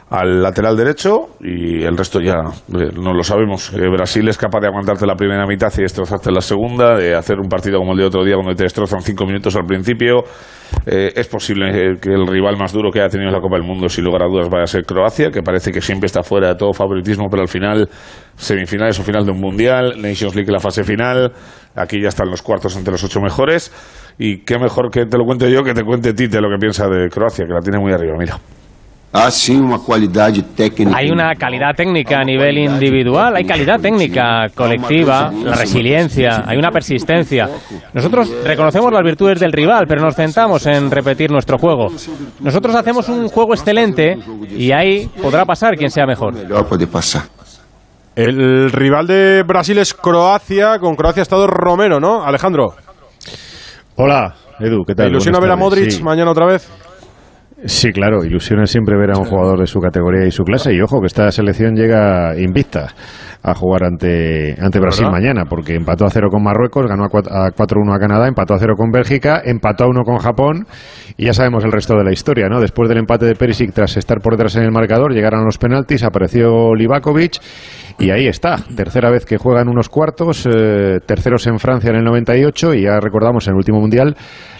al 0.08 0.40
lateral 0.40 0.76
derecho 0.76 1.30
y 1.40 1.82
el 1.82 1.96
resto 1.96 2.20
ya 2.20 2.34
eh, 2.34 2.90
no 2.94 3.12
lo 3.12 3.24
sabemos. 3.24 3.72
Eh, 3.72 3.88
Brasil 3.90 4.28
es 4.28 4.38
capaz 4.38 4.60
de 4.60 4.68
aguantarte 4.68 5.04
la 5.04 5.16
primera 5.16 5.44
mitad 5.46 5.72
y 5.76 5.82
destrozarte 5.82 6.30
la 6.30 6.40
segunda, 6.40 6.96
de 6.96 7.14
hacer 7.14 7.40
un 7.40 7.48
partido 7.48 7.78
como 7.78 7.92
el 7.92 7.98
de 7.98 8.04
otro 8.04 8.24
día 8.24 8.36
donde 8.36 8.54
te 8.54 8.62
destrozan 8.62 9.00
cinco 9.00 9.26
minutos 9.26 9.56
al 9.56 9.64
principio. 9.64 10.22
Eh, 10.86 11.12
es 11.16 11.26
posible 11.26 11.98
que 12.00 12.10
el 12.10 12.24
rival 12.24 12.56
más 12.56 12.72
duro 12.72 12.92
que 12.92 13.00
haya 13.00 13.08
tenido 13.08 13.30
en 13.30 13.34
la 13.34 13.40
Copa 13.40 13.56
del 13.56 13.66
Mundo, 13.66 13.88
sin 13.88 14.04
lugar 14.04 14.22
a 14.22 14.26
dudas, 14.26 14.48
vaya 14.48 14.64
a 14.64 14.68
ser 14.68 14.84
Croacia, 14.84 15.30
que 15.32 15.42
parece 15.42 15.72
que 15.72 15.80
siempre 15.80 16.06
está 16.06 16.22
fuera 16.22 16.48
de 16.48 16.54
todo 16.54 16.72
favoritismo, 16.72 17.26
pero 17.28 17.42
al 17.42 17.48
final, 17.48 17.88
semifinales 18.36 19.00
o 19.00 19.02
final 19.02 19.24
de 19.24 19.32
un 19.32 19.40
mundial, 19.40 20.00
Nations 20.00 20.36
League 20.36 20.52
la 20.52 20.60
fase 20.60 20.84
final, 20.84 21.32
aquí 21.74 22.00
ya 22.00 22.08
están 22.08 22.30
los 22.30 22.42
cuartos 22.42 22.76
entre 22.76 22.92
los 22.92 23.02
ocho 23.02 23.20
mejores. 23.20 23.72
Y 24.18 24.44
qué 24.44 24.58
mejor 24.58 24.90
que 24.90 25.04
te 25.06 25.18
lo 25.18 25.24
cuente 25.24 25.50
yo 25.50 25.62
que 25.64 25.74
te 25.74 25.82
cuente 25.82 26.14
Tite 26.14 26.40
lo 26.40 26.48
que 26.48 26.58
piensa 26.58 26.88
de 26.88 27.08
Croacia, 27.08 27.44
que 27.44 27.52
la 27.52 27.60
tiene 27.60 27.78
muy 27.78 27.92
arriba, 27.92 28.14
mira. 28.18 28.38
Hay 30.94 31.10
una 31.10 31.34
calidad 31.36 31.74
técnica 31.74 32.20
a 32.20 32.24
nivel 32.24 32.58
individual, 32.58 33.34
hay 33.36 33.44
calidad 33.44 33.80
técnica 33.80 34.46
colectiva, 34.54 35.30
la 35.32 35.54
resiliencia, 35.54 36.44
hay 36.46 36.58
una 36.58 36.70
persistencia. 36.70 37.48
Nosotros 37.94 38.30
reconocemos 38.44 38.92
las 38.92 39.02
virtudes 39.02 39.40
del 39.40 39.52
rival, 39.52 39.86
pero 39.88 40.02
nos 40.02 40.14
centramos 40.14 40.66
en 40.66 40.90
repetir 40.90 41.30
nuestro 41.30 41.56
juego. 41.56 41.86
Nosotros 42.40 42.74
hacemos 42.74 43.08
un 43.08 43.28
juego 43.28 43.54
excelente 43.54 44.16
y 44.50 44.72
ahí 44.72 45.08
podrá 45.22 45.44
pasar 45.46 45.76
quien 45.76 45.90
sea 45.90 46.04
mejor. 46.04 46.34
El 48.14 48.70
rival 48.72 49.06
de 49.06 49.42
Brasil 49.46 49.78
es 49.78 49.94
Croacia, 49.94 50.78
con 50.78 50.94
Croacia 50.94 51.20
ha 51.20 51.22
estado 51.22 51.46
Romero, 51.46 52.00
¿no? 52.00 52.24
Alejandro. 52.24 52.74
Hola, 53.96 54.34
Edu, 54.58 54.84
¿qué 54.86 54.94
tal? 54.94 55.08
¿Ilusiona 55.08 55.38
ver 55.38 55.50
a 55.50 55.56
Modric 55.56 56.00
mañana 56.02 56.30
otra 56.30 56.46
vez? 56.46 56.70
Sí, 57.66 57.90
claro, 57.90 58.24
ilusiona 58.24 58.64
siempre 58.66 58.96
ver 58.96 59.10
a 59.10 59.18
un 59.18 59.24
jugador 59.24 59.58
de 59.58 59.66
su 59.66 59.80
categoría 59.80 60.24
y 60.24 60.30
su 60.30 60.44
clase. 60.44 60.72
Y 60.72 60.80
ojo, 60.80 61.00
que 61.00 61.06
esta 61.06 61.30
selección 61.32 61.74
llega 61.74 62.38
invicta 62.38 62.94
a 63.42 63.54
jugar 63.54 63.84
ante, 63.84 64.56
ante 64.60 64.80
Brasil 64.80 65.08
mañana, 65.10 65.44
porque 65.48 65.74
empató 65.74 66.04
a 66.04 66.10
cero 66.10 66.28
con 66.30 66.42
Marruecos, 66.42 66.86
ganó 66.86 67.04
a 67.04 67.08
4-1 67.08 67.94
a 67.94 67.98
Canadá, 67.98 68.26
empató 68.26 68.54
a 68.54 68.58
cero 68.58 68.74
con 68.76 68.90
Bélgica, 68.90 69.40
empató 69.44 69.84
a 69.84 69.88
1 69.88 70.02
con 70.02 70.18
Japón, 70.18 70.66
y 71.16 71.26
ya 71.26 71.32
sabemos 71.32 71.64
el 71.64 71.70
resto 71.70 71.96
de 71.96 72.02
la 72.02 72.12
historia, 72.12 72.48
¿no? 72.48 72.60
Después 72.60 72.88
del 72.88 72.98
empate 72.98 73.26
de 73.26 73.36
Perisic, 73.36 73.72
tras 73.72 73.96
estar 73.96 74.20
por 74.20 74.32
detrás 74.32 74.56
en 74.56 74.64
el 74.64 74.72
marcador, 74.72 75.12
llegaron 75.12 75.44
los 75.44 75.58
penaltis, 75.58 76.02
apareció 76.02 76.74
Livakovic, 76.74 77.36
y 78.00 78.10
ahí 78.10 78.26
está, 78.26 78.56
tercera 78.74 79.10
vez 79.10 79.24
que 79.24 79.38
juegan 79.38 79.68
unos 79.68 79.88
cuartos, 79.88 80.46
eh, 80.46 80.98
terceros 81.06 81.46
en 81.46 81.58
Francia 81.60 81.90
en 81.90 81.96
el 81.96 82.04
98, 82.04 82.74
y 82.74 82.82
ya 82.82 82.98
recordamos 82.98 83.46
en 83.46 83.52
el 83.52 83.58
último 83.58 83.80
Mundial 83.80 84.16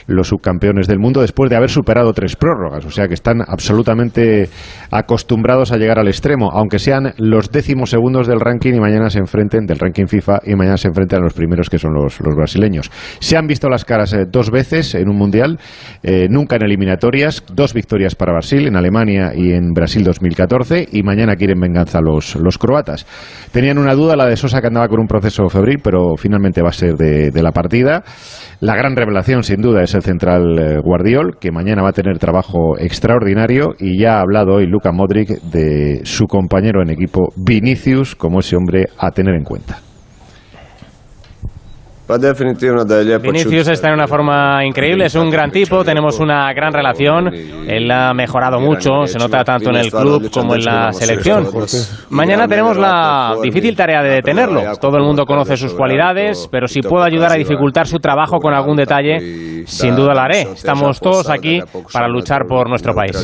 los 0.06 0.28
subcampeones 0.28 0.86
del 0.86 0.98
mundo 0.98 1.20
después 1.20 1.50
de 1.50 1.56
haber 1.56 1.70
superado 1.70 2.12
tres 2.12 2.36
prórrogas. 2.36 2.84
O 2.84 2.90
sea 2.90 3.08
que 3.08 3.14
están 3.14 3.42
absolutamente 3.46 4.48
acostumbrados 4.90 5.72
a 5.72 5.76
llegar 5.76 5.98
al 5.98 6.08
extremo, 6.08 6.50
aunque 6.52 6.78
sean 6.78 7.14
los 7.18 7.50
décimos 7.50 7.90
segundos 7.90 8.26
del 8.26 8.40
ranking 8.40 8.74
y 8.74 8.80
mañana 8.80 9.10
se 9.10 9.18
enfrenten, 9.18 9.66
del 9.66 9.78
ranking 9.78 10.06
FIFA, 10.06 10.40
y 10.44 10.54
mañana 10.54 10.76
se 10.76 10.88
enfrenten 10.88 11.20
a 11.20 11.22
los 11.22 11.34
primeros 11.34 11.68
que 11.68 11.78
son 11.78 11.94
los, 11.94 12.18
brasileños. 12.18 12.90
Se 13.20 13.36
han 13.36 13.46
visto 13.46 13.68
las 13.68 13.84
caras 13.84 14.12
eh, 14.12 14.24
dos 14.30 14.50
veces 14.50 14.94
en 14.94 15.08
un 15.08 15.16
mundial, 15.16 15.58
eh, 16.02 16.26
nunca 16.28 16.56
en 16.56 16.64
eliminatorias, 16.64 17.44
dos 17.52 17.74
victorias 17.74 18.14
para 18.14 18.32
Brasil, 18.32 18.66
en 18.66 18.76
Alemania 18.76 19.32
y 19.34 19.52
en 19.52 19.72
Brasil 19.72 20.04
2014, 20.04 20.88
y 20.92 21.02
mañana 21.02 21.36
quieren 21.36 21.60
venganza 21.60 22.00
los, 22.00 22.36
los 22.36 22.58
croatas. 22.58 23.06
Tenían 23.52 23.78
una 23.78 23.94
duda, 23.94 24.16
la 24.16 24.26
de 24.26 24.36
Sosa 24.36 24.60
que 24.60 24.66
andaba 24.68 24.88
con 24.88 25.00
un 25.00 25.06
proceso 25.06 25.48
febril, 25.48 25.78
pero 25.82 26.16
finalmente 26.16 26.62
va 26.62 26.68
a 26.70 26.72
ser 26.72 26.94
de 26.94 27.42
la 27.42 27.52
partida. 27.52 28.02
La 28.60 28.74
gran 28.74 28.96
revelación, 28.96 29.42
sin 29.42 29.60
duda, 29.60 29.82
es 29.82 29.94
el 29.94 30.02
central 30.02 30.58
eh, 30.58 30.78
Guardiol, 30.82 31.36
que 31.38 31.52
mañana 31.52 31.82
va 31.82 31.90
a 31.90 31.92
tener 31.92 32.18
trabajo 32.18 32.78
extraordinario 32.78 33.74
y 33.78 34.00
ya 34.00 34.16
ha 34.16 34.20
hablado 34.20 34.54
hoy 34.54 34.66
Luka 34.66 34.92
Modric 34.92 35.28
de 35.42 36.00
su 36.04 36.26
compañero 36.26 36.80
en 36.80 36.90
equipo 36.90 37.32
Vinicius 37.36 38.16
como 38.16 38.40
ese 38.40 38.56
hombre 38.56 38.86
a 38.98 39.10
tener 39.10 39.34
en 39.34 39.44
cuenta. 39.44 39.85
Vinicius 43.18 43.68
está 43.68 43.88
en 43.88 43.94
una 43.94 44.06
forma 44.06 44.64
increíble, 44.64 45.06
es 45.06 45.14
un 45.14 45.30
gran 45.30 45.50
tipo, 45.50 45.84
tenemos 45.84 46.20
una 46.20 46.52
gran 46.52 46.72
relación, 46.72 47.32
él 47.34 47.90
ha 47.90 48.14
mejorado 48.14 48.60
mucho, 48.60 49.06
se 49.06 49.18
nota 49.18 49.42
tanto 49.42 49.70
en 49.70 49.76
el 49.76 49.90
club 49.90 50.30
como 50.30 50.54
en 50.54 50.64
la 50.64 50.92
selección. 50.92 51.46
Mañana 52.10 52.46
tenemos 52.46 52.76
la 52.76 53.34
difícil 53.42 53.74
tarea 53.76 54.02
de 54.02 54.10
detenerlo, 54.10 54.62
todo 54.80 54.96
el 54.98 55.02
mundo 55.02 55.24
conoce 55.24 55.56
sus 55.56 55.74
cualidades, 55.74 56.48
pero 56.50 56.68
si 56.68 56.80
puedo 56.80 57.02
ayudar 57.04 57.32
a 57.32 57.34
dificultar 57.34 57.86
su 57.86 57.98
trabajo 57.98 58.38
con 58.38 58.54
algún 58.54 58.76
detalle, 58.76 59.64
sin 59.66 59.96
duda 59.96 60.14
lo 60.14 60.20
haré. 60.20 60.42
Estamos 60.42 61.00
todos 61.00 61.28
aquí 61.28 61.60
para 61.92 62.08
luchar 62.08 62.46
por 62.48 62.68
nuestro 62.68 62.94
país. 62.94 63.16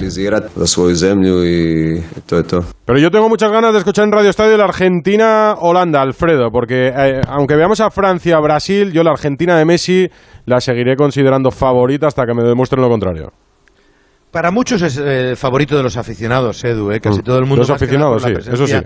Pero 2.84 2.98
yo 2.98 3.10
tengo 3.10 3.28
muchas 3.28 3.52
ganas 3.52 3.72
de 3.72 3.78
escuchar 3.78 4.06
en 4.06 4.12
Radio 4.12 4.30
Estadio 4.30 4.56
la 4.56 4.64
Argentina-Holanda, 4.64 6.02
Alfredo, 6.02 6.50
porque 6.50 6.88
eh, 6.88 7.20
aunque 7.28 7.54
veamos 7.54 7.80
a 7.80 7.90
Francia, 7.90 8.38
Brasil, 8.40 8.71
yo 8.92 9.02
la 9.02 9.10
Argentina 9.10 9.56
de 9.56 9.64
Messi 9.64 10.08
la 10.46 10.60
seguiré 10.60 10.96
considerando 10.96 11.50
favorita 11.50 12.06
hasta 12.06 12.24
que 12.26 12.34
me 12.34 12.42
demuestren 12.42 12.82
lo 12.82 12.88
contrario. 12.88 13.32
Para 14.30 14.50
muchos 14.50 14.80
es 14.80 14.96
el 14.96 15.36
favorito 15.36 15.76
de 15.76 15.82
los 15.82 15.96
aficionados, 15.96 16.64
Edu, 16.64 16.90
¿eh? 16.90 17.00
casi 17.00 17.20
mm. 17.20 17.22
todo 17.22 17.38
el 17.38 17.44
mundo. 17.44 17.56
Los 17.58 17.70
aficionados, 17.70 18.22
sí, 18.22 18.32
eso 18.50 18.66
sí. 18.66 18.76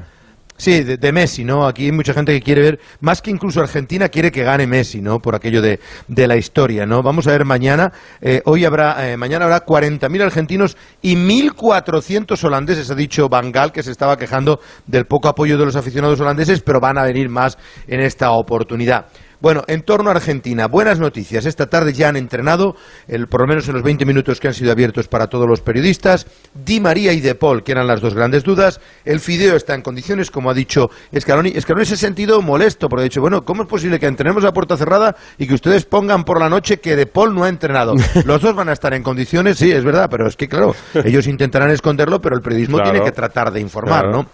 Sí, 0.58 0.82
de, 0.82 1.12
Messi, 1.12 1.44
¿no? 1.44 1.66
Aquí 1.66 1.84
hay 1.84 1.92
mucha 1.92 2.14
gente 2.14 2.32
que 2.32 2.40
quiere 2.40 2.62
ver, 2.62 2.80
más 3.00 3.20
que 3.20 3.30
incluso 3.30 3.60
Argentina, 3.60 4.08
quiere 4.08 4.30
que 4.32 4.42
gane 4.42 4.66
Messi, 4.66 5.02
¿no? 5.02 5.18
Por 5.18 5.34
aquello 5.34 5.60
de, 5.60 5.80
de 6.08 6.26
la 6.26 6.36
historia, 6.36 6.86
¿no? 6.86 7.02
Vamos 7.02 7.26
a 7.26 7.32
ver 7.32 7.44
mañana, 7.44 7.92
eh, 8.22 8.40
hoy 8.46 8.64
habrá, 8.64 9.10
eh, 9.10 9.18
mañana 9.18 9.44
habrá 9.44 9.66
40.000 9.66 10.22
argentinos 10.22 10.78
y 11.02 11.14
1.400 11.14 12.42
holandeses, 12.42 12.90
ha 12.90 12.94
dicho 12.94 13.28
Bangal, 13.28 13.70
que 13.70 13.82
se 13.82 13.90
estaba 13.90 14.16
quejando 14.16 14.58
del 14.86 15.04
poco 15.04 15.28
apoyo 15.28 15.58
de 15.58 15.66
los 15.66 15.76
aficionados 15.76 16.20
holandeses, 16.20 16.62
pero 16.62 16.80
van 16.80 16.96
a 16.96 17.04
venir 17.04 17.28
más 17.28 17.58
en 17.86 18.00
esta 18.00 18.30
oportunidad. 18.30 19.08
Bueno, 19.40 19.62
en 19.66 19.82
torno 19.82 20.10
a 20.10 20.14
Argentina, 20.14 20.66
buenas 20.66 20.98
noticias. 20.98 21.44
Esta 21.44 21.66
tarde 21.66 21.92
ya 21.92 22.08
han 22.08 22.16
entrenado, 22.16 22.74
el, 23.06 23.26
por 23.26 23.42
lo 23.42 23.46
menos 23.46 23.68
en 23.68 23.74
los 23.74 23.82
20 23.82 24.06
minutos 24.06 24.40
que 24.40 24.48
han 24.48 24.54
sido 24.54 24.72
abiertos 24.72 25.08
para 25.08 25.26
todos 25.26 25.46
los 25.46 25.60
periodistas, 25.60 26.26
Di 26.54 26.80
María 26.80 27.12
y 27.12 27.20
De 27.20 27.34
Paul, 27.34 27.62
que 27.62 27.72
eran 27.72 27.86
las 27.86 28.00
dos 28.00 28.14
grandes 28.14 28.44
dudas. 28.44 28.80
El 29.04 29.20
Fideo 29.20 29.56
está 29.56 29.74
en 29.74 29.82
condiciones, 29.82 30.30
como 30.30 30.50
ha 30.50 30.54
dicho 30.54 30.88
Escaloni. 31.12 31.50
Escaloni 31.50 31.84
se 31.84 31.94
ha 31.94 31.98
sentido 31.98 32.40
molesto, 32.40 32.88
porque 32.88 33.02
ha 33.02 33.04
dicho, 33.04 33.20
bueno, 33.20 33.44
¿cómo 33.44 33.62
es 33.62 33.68
posible 33.68 33.98
que 33.98 34.06
entrenemos 34.06 34.44
a 34.44 34.52
puerta 34.52 34.76
cerrada 34.76 35.16
y 35.38 35.46
que 35.46 35.54
ustedes 35.54 35.84
pongan 35.84 36.24
por 36.24 36.40
la 36.40 36.48
noche 36.48 36.78
que 36.78 36.96
De 36.96 37.06
Paul 37.06 37.34
no 37.34 37.44
ha 37.44 37.48
entrenado? 37.48 37.94
Los 38.24 38.40
dos 38.40 38.54
van 38.54 38.70
a 38.70 38.72
estar 38.72 38.94
en 38.94 39.02
condiciones, 39.02 39.58
sí, 39.58 39.70
es 39.70 39.84
verdad, 39.84 40.08
pero 40.10 40.26
es 40.26 40.36
que, 40.36 40.48
claro, 40.48 40.74
ellos 41.04 41.26
intentarán 41.26 41.70
esconderlo, 41.70 42.20
pero 42.20 42.36
el 42.36 42.42
periodismo 42.42 42.80
tiene 42.80 43.02
que 43.02 43.12
tratar 43.12 43.52
de 43.52 43.60
informar, 43.60 44.08
¿no? 44.10 44.26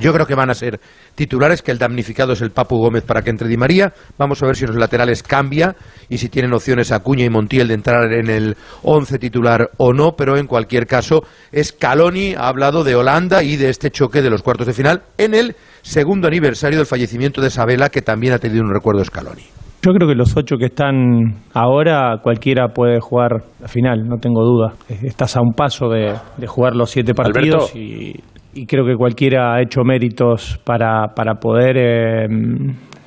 Yo 0.00 0.12
creo 0.12 0.26
que 0.26 0.34
van 0.34 0.50
a 0.50 0.54
ser 0.54 0.80
titulares, 1.14 1.62
que 1.62 1.70
el 1.70 1.78
damnificado 1.78 2.32
es 2.32 2.40
el 2.40 2.50
Papu 2.50 2.78
Gómez 2.78 3.04
para 3.04 3.22
que 3.22 3.30
entre 3.30 3.48
Di 3.48 3.56
María. 3.56 3.92
Vamos 4.18 4.42
a 4.42 4.46
ver 4.46 4.56
si 4.56 4.66
los 4.66 4.76
laterales 4.76 5.22
cambia 5.22 5.76
y 6.08 6.18
si 6.18 6.28
tienen 6.28 6.52
opciones 6.52 6.92
Acuña 6.92 7.24
y 7.24 7.30
Montiel 7.30 7.68
de 7.68 7.74
entrar 7.74 8.12
en 8.12 8.30
el 8.30 8.56
once 8.82 9.18
titular 9.18 9.70
o 9.76 9.92
no, 9.92 10.12
pero 10.16 10.36
en 10.36 10.46
cualquier 10.46 10.86
caso, 10.86 11.22
Scaloni 11.54 12.34
ha 12.34 12.48
hablado 12.48 12.84
de 12.84 12.94
Holanda 12.94 13.42
y 13.42 13.56
de 13.56 13.68
este 13.68 13.90
choque 13.90 14.22
de 14.22 14.30
los 14.30 14.42
cuartos 14.42 14.66
de 14.66 14.72
final 14.72 15.02
en 15.18 15.34
el 15.34 15.56
segundo 15.82 16.28
aniversario 16.28 16.78
del 16.78 16.86
fallecimiento 16.86 17.40
de 17.40 17.50
Sabela, 17.50 17.90
que 17.90 18.02
también 18.02 18.32
ha 18.32 18.38
tenido 18.38 18.62
un 18.62 18.72
recuerdo 18.72 19.04
Scaloni. 19.04 19.42
Yo 19.84 19.92
creo 19.92 20.08
que 20.08 20.14
los 20.14 20.36
ocho 20.36 20.58
que 20.58 20.66
están 20.66 21.42
ahora, 21.54 22.18
cualquiera 22.22 22.68
puede 22.68 23.00
jugar 23.00 23.42
la 23.60 23.66
final, 23.66 24.06
no 24.06 24.18
tengo 24.18 24.44
duda. 24.44 24.74
Estás 24.88 25.36
a 25.36 25.40
un 25.40 25.54
paso 25.54 25.88
de, 25.88 26.14
jugar 26.46 26.76
los 26.76 26.90
siete 26.90 27.14
partidos 27.14 27.74
y 27.74 28.14
y 28.54 28.66
creo 28.66 28.84
que 28.84 28.94
cualquiera 28.96 29.54
ha 29.54 29.62
hecho 29.62 29.82
méritos 29.84 30.60
para, 30.64 31.08
para 31.14 31.34
poder 31.34 31.76
eh, 31.78 32.26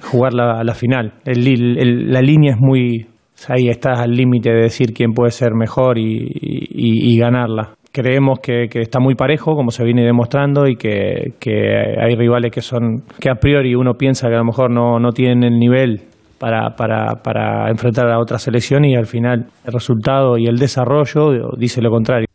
jugar 0.01 0.33
la, 0.33 0.63
la 0.63 0.73
final. 0.73 1.13
la 1.25 2.21
línea 2.21 2.53
es 2.53 2.59
muy... 2.59 3.07
Ahí 3.49 3.67
estás 3.67 3.99
al 3.99 4.11
límite 4.11 4.49
de 4.49 4.61
decir 4.61 4.93
quién 4.93 5.11
puede 5.11 5.29
ser 5.31 5.53
mejor 5.53 5.97
y, 5.99 7.17
ganarla. 7.19 7.71
Creemos 7.91 8.39
que, 8.39 8.67
que, 8.69 8.79
está 8.79 8.99
muy 8.99 9.15
parejo, 9.15 9.55
como 9.55 9.71
se 9.71 9.83
viene 9.83 10.03
demostrando, 10.03 10.67
y 10.67 10.75
que, 10.75 11.33
que, 11.39 11.95
hay 11.99 12.15
rivales 12.15 12.51
que 12.51 12.61
son 12.61 13.03
que 13.19 13.29
a 13.29 13.35
priori 13.35 13.75
uno 13.75 13.93
piensa 13.93 14.29
que 14.29 14.35
a 14.35 14.39
lo 14.39 14.45
mejor 14.45 14.71
no, 14.71 14.99
no 14.99 15.11
tienen 15.11 15.43
el 15.43 15.59
nivel 15.59 16.01
para, 16.39 16.75
para, 16.75 17.21
para 17.23 17.69
enfrentar 17.69 18.09
a 18.09 18.19
otra 18.19 18.39
selección 18.39 18.85
y 18.85 18.95
al 18.95 19.05
final 19.05 19.47
el 19.65 19.73
resultado 19.73 20.37
y 20.37 20.47
el 20.47 20.57
desarrollo 20.57 21.51
dice 21.57 21.81
lo 21.81 21.89
contrario. 21.89 22.27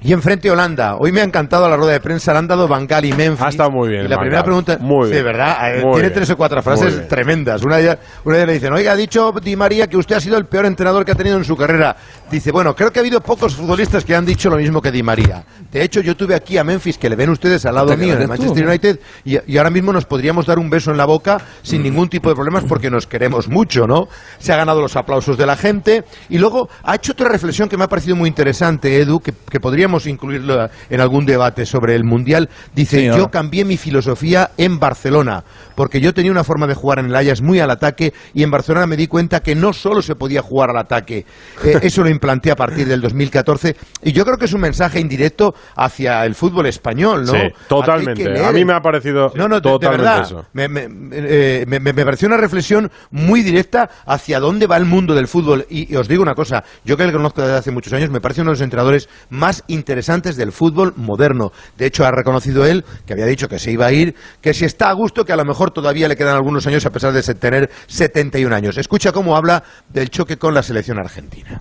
Y 0.00 0.12
enfrente 0.12 0.48
Holanda. 0.48 0.94
Hoy 0.96 1.10
me 1.10 1.22
ha 1.22 1.24
encantado 1.24 1.68
la 1.68 1.76
rueda 1.76 1.92
de 1.92 2.00
prensa. 2.00 2.30
Le 2.32 2.38
han 2.38 2.46
dado 2.46 2.68
Bangal 2.68 3.04
y 3.04 3.12
Memphis. 3.12 3.44
Ha 3.44 3.48
estado 3.48 3.72
muy 3.72 3.88
bien. 3.88 4.04
Y 4.04 4.08
la 4.08 4.20
primera 4.20 4.44
pregunta. 4.44 4.78
Muy 4.80 5.08
bien. 5.08 5.18
Sí, 5.18 5.24
¿verdad? 5.24 5.76
Eh, 5.76 5.84
tiene 5.92 6.10
tres 6.10 6.30
o 6.30 6.36
cuatro 6.36 6.62
frases 6.62 7.08
tremendas. 7.08 7.64
Una 7.64 7.78
de, 7.78 7.82
ellas, 7.82 7.98
una 8.24 8.36
de 8.36 8.42
ellas 8.42 8.46
le 8.46 8.54
dicen: 8.54 8.72
Oiga, 8.74 8.92
ha 8.92 8.96
dicho 8.96 9.34
Di 9.42 9.56
María 9.56 9.88
que 9.88 9.96
usted 9.96 10.14
ha 10.14 10.20
sido 10.20 10.38
el 10.38 10.46
peor 10.46 10.66
entrenador 10.66 11.04
que 11.04 11.10
ha 11.10 11.14
tenido 11.16 11.36
en 11.36 11.44
su 11.44 11.56
carrera. 11.56 11.96
Dice: 12.30 12.52
Bueno, 12.52 12.76
creo 12.76 12.92
que 12.92 13.00
ha 13.00 13.02
habido 13.02 13.20
pocos 13.20 13.56
futbolistas 13.56 14.04
que 14.04 14.14
han 14.14 14.24
dicho 14.24 14.48
lo 14.48 14.56
mismo 14.56 14.80
que 14.80 14.92
Di 14.92 15.02
María. 15.02 15.44
De 15.72 15.82
hecho, 15.82 16.00
yo 16.00 16.16
tuve 16.16 16.36
aquí 16.36 16.58
a 16.58 16.62
Memphis, 16.62 16.96
que 16.96 17.10
le 17.10 17.16
ven 17.16 17.30
ustedes 17.30 17.66
al 17.66 17.74
lado 17.74 17.96
mío 17.96 18.14
en 18.14 18.22
el 18.22 18.28
Manchester 18.28 18.68
United, 18.68 19.00
y, 19.24 19.58
ahora 19.58 19.70
mismo 19.70 19.92
nos 19.92 20.04
podríamos 20.04 20.46
dar 20.46 20.60
un 20.60 20.70
beso 20.70 20.92
en 20.92 20.96
la 20.96 21.06
boca 21.06 21.38
sin 21.62 21.82
ningún 21.82 22.08
tipo 22.08 22.28
de 22.28 22.36
problemas 22.36 22.62
porque 22.64 22.88
nos 22.88 23.08
queremos 23.08 23.48
mucho, 23.48 23.88
¿no? 23.88 24.06
Se 24.38 24.52
ha 24.52 24.56
ganado 24.56 24.80
los 24.80 24.94
aplausos 24.94 25.36
de 25.36 25.44
la 25.44 25.56
gente. 25.56 26.04
Y 26.28 26.38
luego 26.38 26.68
ha 26.84 26.94
hecho 26.94 27.12
otra 27.12 27.28
reflexión 27.28 27.68
que 27.68 27.76
me 27.76 27.82
ha 27.82 27.88
parecido 27.88 28.14
muy 28.14 28.28
interesante, 28.28 29.00
Edu, 29.00 29.18
que, 29.18 29.32
que 29.50 29.58
podríamos 29.58 29.87
podríamos 29.88 30.06
incluirlo 30.06 30.68
en 30.90 31.00
algún 31.00 31.24
debate 31.24 31.64
sobre 31.64 31.94
el 31.94 32.04
Mundial. 32.04 32.48
Dice, 32.74 33.06
yo 33.06 33.30
cambié 33.30 33.64
mi 33.64 33.76
filosofía 33.78 34.50
en 34.58 34.78
Barcelona, 34.78 35.42
porque 35.78 36.00
yo 36.00 36.12
tenía 36.12 36.32
una 36.32 36.42
forma 36.42 36.66
de 36.66 36.74
jugar 36.74 36.98
en 36.98 37.06
el 37.06 37.14
Ajax 37.14 37.40
muy 37.40 37.60
al 37.60 37.70
ataque 37.70 38.12
y 38.34 38.42
en 38.42 38.50
Barcelona 38.50 38.88
me 38.88 38.96
di 38.96 39.06
cuenta 39.06 39.38
que 39.38 39.54
no 39.54 39.72
solo 39.72 40.02
se 40.02 40.16
podía 40.16 40.42
jugar 40.42 40.70
al 40.70 40.76
ataque. 40.76 41.24
Eh, 41.64 41.78
eso 41.82 42.02
lo 42.02 42.10
implanté 42.10 42.50
a 42.50 42.56
partir 42.56 42.88
del 42.88 43.00
2014 43.00 43.76
y 44.02 44.10
yo 44.10 44.24
creo 44.24 44.36
que 44.38 44.46
es 44.46 44.52
un 44.52 44.60
mensaje 44.60 44.98
indirecto 44.98 45.54
hacia 45.76 46.24
el 46.24 46.34
fútbol 46.34 46.66
español, 46.66 47.26
¿no? 47.26 47.32
Sí, 47.32 47.38
totalmente. 47.68 48.44
A 48.44 48.50
mí 48.50 48.64
me 48.64 48.72
ha 48.72 48.80
parecido 48.80 49.30
no, 49.36 49.46
no, 49.46 49.62
totalmente 49.62 50.02
verdad, 50.02 50.22
eso. 50.22 50.46
Me, 50.52 50.66
me, 50.66 50.88
eh, 51.12 51.64
me, 51.68 51.78
me, 51.78 52.04
pareció 52.04 52.26
una 52.26 52.38
reflexión 52.38 52.90
muy 53.12 53.42
directa 53.42 53.88
hacia 54.04 54.40
dónde 54.40 54.66
va 54.66 54.78
el 54.78 54.84
mundo 54.84 55.14
del 55.14 55.28
fútbol. 55.28 55.64
Y, 55.70 55.92
y, 55.92 55.96
os 55.96 56.08
digo 56.08 56.24
una 56.24 56.34
cosa, 56.34 56.64
yo 56.84 56.96
que 56.96 57.06
le 57.06 57.12
conozco 57.12 57.40
desde 57.40 57.54
hace 57.54 57.70
muchos 57.70 57.92
años, 57.92 58.10
me 58.10 58.20
parece 58.20 58.40
uno 58.40 58.50
de 58.50 58.54
los 58.54 58.62
entrenadores 58.62 59.08
más 59.30 59.62
interesantes 59.68 60.36
del 60.36 60.50
fútbol 60.50 60.94
moderno. 60.96 61.52
De 61.76 61.86
hecho, 61.86 62.04
ha 62.04 62.10
reconocido 62.10 62.66
él, 62.66 62.84
que 63.06 63.12
había 63.12 63.26
dicho 63.26 63.48
que 63.48 63.60
se 63.60 63.70
iba 63.70 63.86
a 63.86 63.92
ir, 63.92 64.16
que 64.40 64.52
si 64.54 64.64
está 64.64 64.88
a 64.88 64.92
gusto, 64.92 65.24
que 65.24 65.32
a 65.32 65.36
lo 65.36 65.44
mejor 65.44 65.67
todavía 65.70 66.08
le 66.08 66.16
quedan 66.16 66.36
algunos 66.36 66.66
años 66.66 66.84
a 66.86 66.90
pesar 66.90 67.12
de 67.12 67.22
tener 67.34 67.70
71 67.86 68.54
años. 68.54 68.76
Escucha 68.78 69.12
cómo 69.12 69.36
habla 69.36 69.62
del 69.92 70.10
choque 70.10 70.36
con 70.36 70.54
la 70.54 70.62
selección 70.62 70.98
argentina. 70.98 71.60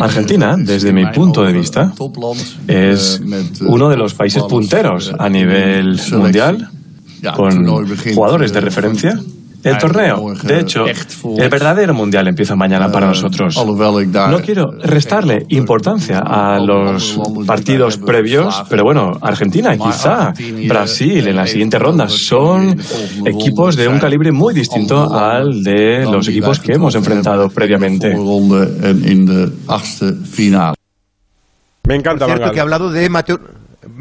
Argentina, 0.00 0.54
desde 0.56 0.92
mi 0.92 1.06
punto 1.06 1.42
de 1.42 1.52
vista, 1.52 1.92
es 2.68 3.20
uno 3.60 3.88
de 3.88 3.96
los 3.96 4.14
países 4.14 4.42
punteros 4.44 5.12
a 5.18 5.28
nivel 5.28 6.00
mundial, 6.12 6.70
con 7.34 7.66
jugadores 8.14 8.52
de 8.52 8.60
referencia 8.60 9.18
el 9.66 9.78
torneo, 9.78 10.34
de 10.42 10.60
hecho, 10.60 10.84
el 10.86 11.48
verdadero 11.48 11.94
mundial 11.94 12.28
empieza 12.28 12.54
mañana 12.56 12.90
para 12.90 13.08
nosotros. 13.08 13.56
No 13.56 14.40
quiero 14.40 14.70
restarle 14.82 15.44
importancia 15.48 16.20
a 16.20 16.58
los 16.60 17.18
partidos 17.46 17.98
previos, 17.98 18.64
pero 18.68 18.84
bueno, 18.84 19.12
Argentina, 19.20 19.76
quizá 19.76 20.32
Brasil 20.68 21.26
en 21.28 21.36
la 21.36 21.46
siguiente 21.46 21.78
ronda 21.78 22.08
son 22.08 22.78
equipos 23.24 23.76
de 23.76 23.88
un 23.88 23.98
calibre 23.98 24.32
muy 24.32 24.54
distinto 24.54 25.12
al 25.14 25.62
de 25.62 26.04
los 26.04 26.28
equipos 26.28 26.60
que 26.60 26.72
hemos 26.72 26.94
enfrentado 26.94 27.48
previamente. 27.50 28.14
Me 31.86 31.94
encanta, 31.94 32.26
Por 32.26 32.36
cierto, 32.36 32.52
que 32.52 32.58
ha 32.58 32.62
hablado 32.62 32.90
de 32.90 33.08
Mateo 33.08 33.38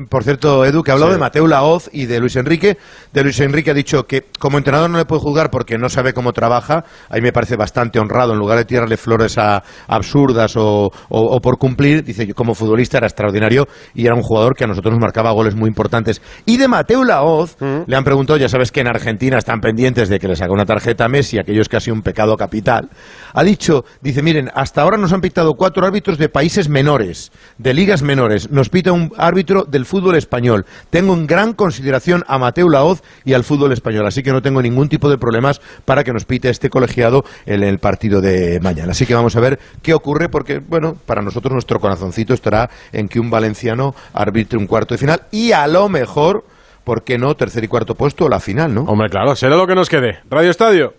por 0.09 0.23
cierto, 0.23 0.65
Edu, 0.65 0.83
que 0.83 0.91
ha 0.91 0.93
hablado 0.93 1.11
sí. 1.11 1.15
de 1.15 1.19
Mateo 1.19 1.47
Laoz 1.47 1.89
y 1.91 2.05
de 2.05 2.19
Luis 2.19 2.35
Enrique. 2.35 2.77
De 3.13 3.23
Luis 3.23 3.39
Enrique 3.39 3.71
ha 3.71 3.73
dicho 3.73 4.03
que 4.03 4.25
como 4.39 4.57
entrenador 4.57 4.89
no 4.89 4.97
le 4.97 5.05
puede 5.05 5.21
juzgar 5.21 5.49
porque 5.49 5.77
no 5.77 5.89
sabe 5.89 6.13
cómo 6.13 6.33
trabaja. 6.33 6.85
A 7.09 7.15
mí 7.15 7.21
me 7.21 7.31
parece 7.31 7.55
bastante 7.55 7.99
honrado, 7.99 8.33
en 8.33 8.39
lugar 8.39 8.57
de 8.57 8.65
tirarle 8.65 8.97
flores 8.97 9.37
a, 9.37 9.63
absurdas 9.87 10.55
o, 10.57 10.85
o, 10.85 10.91
o, 11.09 11.39
por 11.41 11.57
cumplir, 11.57 12.03
dice 12.03 12.25
que 12.27 12.33
como 12.33 12.55
futbolista 12.55 12.97
era 12.97 13.07
extraordinario 13.07 13.67
y 13.93 14.05
era 14.05 14.15
un 14.15 14.21
jugador 14.21 14.55
que 14.55 14.63
a 14.63 14.67
nosotros 14.67 14.93
nos 14.93 15.01
marcaba 15.01 15.31
goles 15.31 15.55
muy 15.55 15.67
importantes. 15.67 16.21
Y 16.45 16.57
de 16.57 16.67
Mateo 16.67 17.03
Laoz 17.03 17.57
mm. 17.59 17.83
le 17.87 17.95
han 17.95 18.03
preguntado, 18.03 18.37
ya 18.37 18.49
sabes 18.49 18.71
que 18.71 18.81
en 18.81 18.87
Argentina 18.87 19.37
están 19.37 19.59
pendientes 19.59 20.09
de 20.09 20.19
que 20.19 20.27
le 20.27 20.35
saque 20.35 20.51
una 20.51 20.65
tarjeta 20.65 21.05
a 21.05 21.07
Messi, 21.07 21.37
aquello 21.37 21.61
es 21.61 21.69
casi 21.69 21.91
un 21.91 22.01
pecado 22.01 22.35
capital. 22.35 22.89
Ha 23.33 23.43
dicho, 23.43 23.85
dice, 24.01 24.21
miren, 24.21 24.49
hasta 24.53 24.81
ahora 24.81 24.97
nos 24.97 25.13
han 25.13 25.21
pitado 25.21 25.53
cuatro 25.53 25.85
árbitros 25.85 26.17
de 26.17 26.29
países 26.29 26.69
menores, 26.69 27.31
de 27.57 27.73
ligas 27.73 28.01
menores. 28.01 28.49
Nos 28.51 28.69
pita 28.69 28.91
un 28.91 29.11
árbitro 29.17 29.63
del 29.75 29.85
fútbol 29.85 30.15
español. 30.15 30.65
Tengo 30.89 31.13
en 31.13 31.27
gran 31.27 31.51
consideración 31.53 32.23
a 32.27 32.37
Mateo 32.37 32.69
Laoz 32.69 33.03
y 33.25 33.33
al 33.33 33.43
fútbol 33.43 33.73
español, 33.73 34.07
así 34.07 34.23
que 34.23 34.31
no 34.31 34.41
tengo 34.41 34.61
ningún 34.61 34.87
tipo 34.87 35.09
de 35.09 35.17
problemas 35.17 35.59
para 35.83 36.05
que 36.05 36.13
nos 36.13 36.23
pite 36.23 36.49
este 36.49 36.69
colegiado 36.69 37.25
en 37.45 37.61
el 37.61 37.79
partido 37.79 38.21
de 38.21 38.61
mañana. 38.61 38.91
Así 38.91 39.05
que 39.05 39.13
vamos 39.13 39.35
a 39.35 39.41
ver 39.41 39.59
qué 39.81 39.93
ocurre, 39.93 40.29
porque, 40.29 40.59
bueno, 40.59 40.95
para 41.05 41.21
nosotros 41.21 41.51
nuestro 41.51 41.81
corazoncito 41.81 42.33
estará 42.33 42.69
en 42.93 43.09
que 43.09 43.19
un 43.19 43.29
valenciano 43.29 43.93
arbitre 44.13 44.57
un 44.57 44.65
cuarto 44.65 44.93
de 44.93 44.97
final 44.97 45.23
y 45.31 45.51
a 45.51 45.67
lo 45.67 45.89
mejor, 45.89 46.45
¿por 46.85 47.03
qué 47.03 47.17
no? 47.17 47.35
Tercer 47.35 47.65
y 47.65 47.67
cuarto 47.67 47.95
puesto 47.95 48.25
o 48.25 48.29
la 48.29 48.39
final, 48.39 48.73
¿no? 48.73 48.83
Hombre, 48.83 49.09
claro, 49.09 49.35
será 49.35 49.57
lo 49.57 49.67
que 49.67 49.75
nos 49.75 49.89
quede. 49.89 50.19
Radio 50.29 50.51
Estadio. 50.51 50.93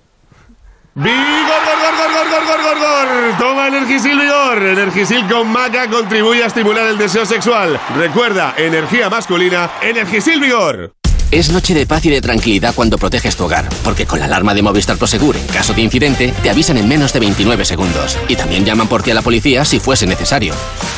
Toma 3.39 3.69
Energisil 3.69 4.19
Vigor. 4.19 4.63
Energisil 4.63 5.27
con 5.29 5.51
maca 5.51 5.89
contribuye 5.89 6.43
a 6.43 6.47
estimular 6.47 6.87
el 6.87 6.99
deseo 6.99 7.25
sexual. 7.25 7.79
Recuerda, 7.97 8.55
energía 8.57 9.11
masculina, 9.11 9.71
Energisil 9.83 10.41
Vigor. 10.41 10.93
Es 11.33 11.51
noche 11.51 11.75
de 11.75 11.87
paz 11.87 12.07
y 12.07 12.11
de 12.11 12.21
tranquilidad 12.21 12.73
cuando 12.75 12.99
proteges 12.99 13.37
tu 13.37 13.45
hogar, 13.45 13.69
porque 13.83 14.07
con 14.07 14.21
la 14.21 14.27
alarma 14.27 14.55
de 14.55 14.63
Movistar 14.63 14.97
Prosegur, 14.97 15.37
en 15.37 15.47
caso 15.49 15.75
de 15.75 15.83
incidente, 15.83 16.33
te 16.43 16.51
avisan 16.51 16.79
en 16.79 16.89
menos 16.89 17.13
de 17.13 17.19
29 17.19 17.65
segundos. 17.65 18.17
Y 18.29 18.37
también 18.37 18.65
llaman 18.65 18.87
por 18.87 19.03
ti 19.03 19.11
a 19.11 19.15
la 19.15 19.23
policía 19.23 19.65
si 19.65 19.81
fuese 19.81 20.07
necesario. 20.07 20.55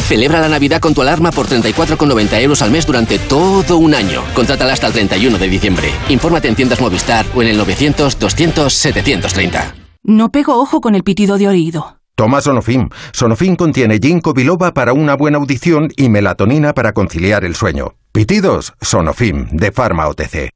Celebra 0.06 0.40
la 0.40 0.48
Navidad 0.48 0.80
con 0.80 0.94
tu 0.94 1.02
alarma 1.02 1.30
por 1.30 1.48
34,90 1.48 2.42
euros 2.42 2.60
al 2.60 2.70
mes 2.70 2.86
durante 2.86 3.18
todo 3.18 3.78
un 3.78 3.94
año. 3.94 4.22
Contrátala 4.34 4.74
hasta 4.74 4.86
el 4.86 4.92
31 4.92 5.38
de 5.38 5.48
diciembre. 5.48 5.90
Infórmate 6.10 6.48
en 6.48 6.56
tiendas 6.56 6.80
Movistar 6.80 7.24
o 7.34 7.42
en 7.42 7.48
el 7.48 7.58
900-200-730. 7.60 9.72
No 10.04 10.30
pego 10.30 10.60
ojo 10.60 10.80
con 10.80 10.94
el 10.94 11.04
pitido 11.04 11.38
de 11.38 11.48
oído. 11.48 11.97
Toma 12.18 12.40
Sonofim. 12.40 12.88
Sonofim 13.12 13.54
contiene 13.54 14.00
ginkgo 14.00 14.34
biloba 14.34 14.74
para 14.74 14.92
una 14.92 15.14
buena 15.14 15.38
audición 15.38 15.90
y 15.96 16.08
melatonina 16.08 16.72
para 16.74 16.92
conciliar 16.92 17.44
el 17.44 17.54
sueño. 17.54 17.94
Pitidos, 18.10 18.74
Sonofim, 18.80 19.46
de 19.52 19.70
Pharma 19.70 20.08
OTC. 20.08 20.50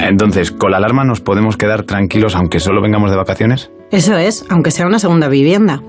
Entonces, 0.00 0.52
¿con 0.52 0.70
la 0.70 0.76
alarma 0.76 1.02
nos 1.02 1.20
podemos 1.20 1.56
quedar 1.56 1.82
tranquilos 1.82 2.36
aunque 2.36 2.60
solo 2.60 2.80
vengamos 2.80 3.10
de 3.10 3.16
vacaciones? 3.16 3.72
Eso 3.90 4.16
es, 4.16 4.46
aunque 4.48 4.70
sea 4.70 4.86
una 4.86 5.00
segunda 5.00 5.26
vivienda. 5.26 5.82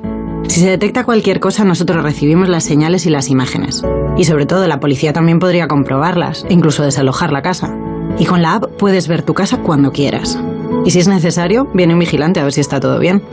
Si 0.48 0.60
se 0.61 0.72
detecta 0.72 1.03
cualquier 1.03 1.40
cosa, 1.40 1.64
nosotros 1.64 2.02
recibimos 2.03 2.49
las 2.49 2.64
señales 2.64 3.06
y 3.06 3.11
las 3.11 3.30
imágenes. 3.30 3.84
Y 4.18 4.23
sobre 4.23 4.48
todo, 4.48 4.65
la 4.65 4.80
policía 4.80 5.14
también 5.14 5.38
podría 5.38 5.68
comprobarlas, 5.68 6.48
e 6.49 6.53
incluso 6.53 6.81
desalojar 6.81 7.31
la 7.31 7.44
casa. 7.44 7.77
Y 8.18 8.26
con 8.26 8.41
la 8.41 8.56
app 8.56 8.72
puedes 8.80 9.07
ver 9.07 9.22
tu 9.22 9.36
casa 9.36 9.61
cuando 9.61 9.91
quieras. 9.91 10.40
Y 10.86 10.92
si 10.92 11.00
es 11.00 11.08
necesario, 11.08 11.68
viene 11.74 11.94
un 11.94 12.00
vigilante 12.00 12.40
a 12.40 12.44
ver 12.44 12.54
si 12.54 12.62
está 12.62 12.80
todo 12.80 13.00
bien. 13.00 13.24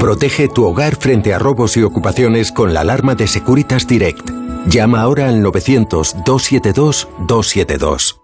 Protege 0.00 0.48
tu 0.48 0.66
hogar 0.66 0.96
frente 0.96 1.32
a 1.32 1.38
robos 1.38 1.76
y 1.76 1.82
ocupaciones 1.82 2.50
con 2.52 2.74
la 2.74 2.80
alarma 2.80 3.14
de 3.14 3.26
Securitas 3.26 3.86
Direct. 3.86 4.30
Llama 4.66 5.00
ahora 5.00 5.28
al 5.28 5.42
900-272-272. 5.42 8.23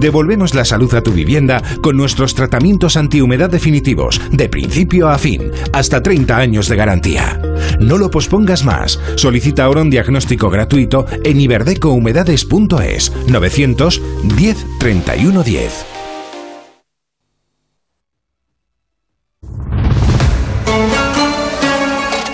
Devolvemos 0.00 0.54
la 0.54 0.64
salud 0.66 0.92
a 0.94 1.02
tu 1.02 1.12
vivienda 1.12 1.62
con 1.80 1.96
nuestros 1.96 2.34
tratamientos 2.34 2.96
antihumedad 2.96 3.48
definitivos, 3.48 4.20
de 4.30 4.48
principio 4.50 5.08
a 5.08 5.16
fin, 5.16 5.50
hasta 5.72 6.02
30 6.02 6.36
años 6.36 6.68
de 6.68 6.76
garantía. 6.76 7.40
No 7.80 7.96
lo 7.96 8.10
pospongas 8.10 8.64
más. 8.64 9.00
Solicita 9.16 9.64
ahora 9.64 9.80
un 9.80 9.90
diagnóstico 9.90 10.50
gratuito 10.50 11.06
en 11.24 11.40
iberdecohumedades.es 11.40 13.12
910 13.28 14.66
31 14.78 15.42
10. 15.42 15.86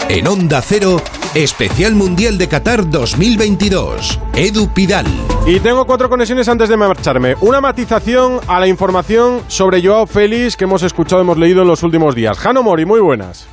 En 0.08 0.26
Onda 0.26 0.60
Cero, 0.60 1.00
Especial 1.34 1.94
Mundial 1.94 2.36
de 2.36 2.46
Qatar 2.46 2.90
2022. 2.90 4.20
Edu 4.34 4.68
Pidal. 4.68 5.06
Y 5.46 5.60
tengo 5.60 5.86
cuatro 5.86 6.10
conexiones 6.10 6.46
antes 6.46 6.68
de 6.68 6.76
marcharme. 6.76 7.36
Una 7.40 7.58
matización 7.58 8.38
a 8.46 8.60
la 8.60 8.68
información 8.68 9.40
sobre 9.48 9.82
Joao 9.82 10.06
Félix 10.06 10.58
que 10.58 10.64
hemos 10.64 10.82
escuchado, 10.82 11.22
hemos 11.22 11.38
leído 11.38 11.62
en 11.62 11.68
los 11.68 11.82
últimos 11.84 12.14
días. 12.14 12.38
Jano 12.38 12.62
Mori, 12.62 12.84
muy 12.84 13.00
buenas. 13.00 13.46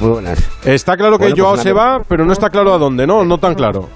Muy 0.00 0.10
buenas. 0.10 0.38
Está 0.64 0.96
claro 0.96 1.18
que 1.18 1.30
pues 1.30 1.34
Joao 1.36 1.56
se 1.56 1.72
va, 1.72 2.00
pero 2.06 2.24
no 2.24 2.32
está 2.32 2.50
claro 2.50 2.72
a 2.72 2.78
dónde, 2.78 3.06
¿no? 3.06 3.24
No 3.24 3.38
tan 3.38 3.54
claro. 3.54 3.88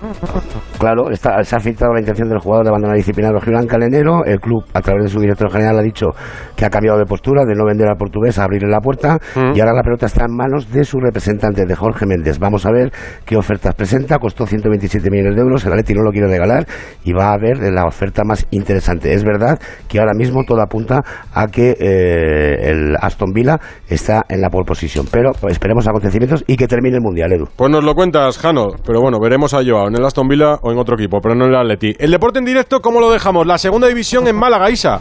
Claro, 0.78 1.10
está, 1.10 1.44
se 1.44 1.54
ha 1.54 1.60
filtrado 1.60 1.94
la 1.94 2.00
intención 2.00 2.28
del 2.28 2.40
jugador 2.40 2.64
de 2.64 2.70
abandonar 2.70 2.96
la 2.96 2.98
disciplina 2.98 3.30
rojiblanca 3.30 3.76
en 3.76 3.82
enero. 3.84 4.24
El 4.24 4.40
club, 4.40 4.64
a 4.74 4.80
través 4.80 5.04
de 5.04 5.10
su 5.10 5.20
director 5.20 5.48
general, 5.48 5.78
ha 5.78 5.82
dicho 5.82 6.08
que 6.56 6.64
ha 6.64 6.70
cambiado 6.70 6.98
de 6.98 7.04
postura, 7.04 7.44
de 7.44 7.54
no 7.54 7.64
vender 7.64 7.88
al 7.88 7.96
portugués 7.96 8.36
a 8.40 8.44
abrirle 8.44 8.68
la 8.68 8.80
puerta. 8.80 9.18
Mm. 9.36 9.54
Y 9.54 9.60
ahora 9.60 9.74
la 9.74 9.82
pelota 9.84 10.06
está 10.06 10.24
en 10.24 10.34
manos 10.34 10.72
de 10.72 10.84
su 10.84 10.98
representante, 10.98 11.66
de 11.66 11.74
Jorge 11.76 12.04
Méndez. 12.04 12.40
Vamos 12.40 12.66
a 12.66 12.72
ver 12.72 12.92
qué 13.24 13.36
ofertas 13.36 13.76
presenta. 13.76 14.18
Costó 14.18 14.44
127 14.44 15.08
millones 15.08 15.36
de 15.36 15.42
euros. 15.42 15.64
El 15.64 15.72
Atleti 15.72 15.94
no 15.94 16.02
lo 16.02 16.10
quiere 16.10 16.26
regalar 16.26 16.66
y 17.04 17.12
va 17.12 17.32
a 17.32 17.38
ver 17.38 17.58
la 17.72 17.84
oferta 17.86 18.24
más 18.24 18.44
interesante. 18.50 19.12
Es 19.12 19.22
verdad 19.22 19.60
que 19.86 20.00
ahora 20.00 20.14
mismo 20.14 20.42
todo 20.44 20.62
apunta 20.62 21.04
a 21.32 21.46
que 21.46 21.76
eh, 21.78 22.70
el 22.70 22.96
Aston 23.00 23.30
Villa 23.32 23.60
está 23.88 24.22
en 24.28 24.40
la 24.40 24.50
pole 24.50 24.64
position. 24.64 25.06
Pero 25.12 25.30
esperemos 25.48 25.86
acontecimientos 25.92 26.44
y 26.46 26.56
que 26.56 26.66
termine 26.66 26.96
el 26.96 27.02
Mundial, 27.02 27.32
Edu. 27.32 27.48
Pues 27.56 27.70
nos 27.70 27.84
lo 27.84 27.94
cuentas, 27.94 28.38
Jano. 28.38 28.68
Pero 28.84 29.00
bueno, 29.00 29.18
veremos 29.20 29.54
a 29.54 29.62
Joao 29.64 29.88
en 29.88 29.96
el 29.96 30.04
Aston 30.04 30.28
Villa 30.28 30.56
o 30.62 30.72
en 30.72 30.78
otro 30.78 30.96
equipo, 30.96 31.20
pero 31.20 31.34
no 31.34 31.44
en 31.44 31.50
el 31.50 31.56
Atleti. 31.56 31.94
El 31.98 32.10
deporte 32.10 32.38
en 32.38 32.44
directo, 32.44 32.80
¿cómo 32.80 33.00
lo 33.00 33.10
dejamos? 33.10 33.46
La 33.46 33.58
segunda 33.58 33.88
división 33.88 34.26
en 34.26 34.36
Málaga, 34.36 34.70
Isa. 34.70 35.00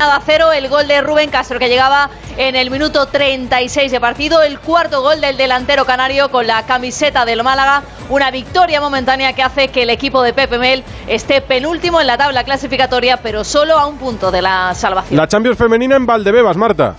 a 0.00 0.20
cero 0.24 0.52
el 0.52 0.68
gol 0.68 0.86
de 0.86 1.00
Rubén 1.02 1.28
Castro 1.28 1.58
que 1.58 1.68
llegaba 1.68 2.08
en 2.36 2.54
el 2.54 2.70
minuto 2.70 3.06
36 3.06 3.90
de 3.90 4.00
partido, 4.00 4.42
el 4.42 4.60
cuarto 4.60 5.02
gol 5.02 5.20
del 5.20 5.36
delantero 5.36 5.84
canario 5.84 6.30
con 6.30 6.46
la 6.46 6.64
camiseta 6.64 7.24
del 7.24 7.42
Málaga, 7.42 7.82
una 8.08 8.30
victoria 8.30 8.80
momentánea 8.80 9.32
que 9.32 9.42
hace 9.42 9.68
que 9.68 9.82
el 9.82 9.90
equipo 9.90 10.22
de 10.22 10.32
Pepe 10.32 10.58
Mel 10.58 10.84
esté 11.08 11.40
penúltimo 11.40 12.00
en 12.00 12.06
la 12.06 12.16
tabla 12.16 12.44
clasificatoria, 12.44 13.18
pero 13.22 13.42
solo 13.42 13.76
a 13.76 13.86
un 13.86 13.98
punto 13.98 14.30
de 14.30 14.40
la 14.40 14.72
salvación. 14.74 15.18
La 15.18 15.26
Champions 15.26 15.58
femenina 15.58 15.96
en 15.96 16.06
Valdebebas, 16.06 16.56
Marta. 16.56 16.94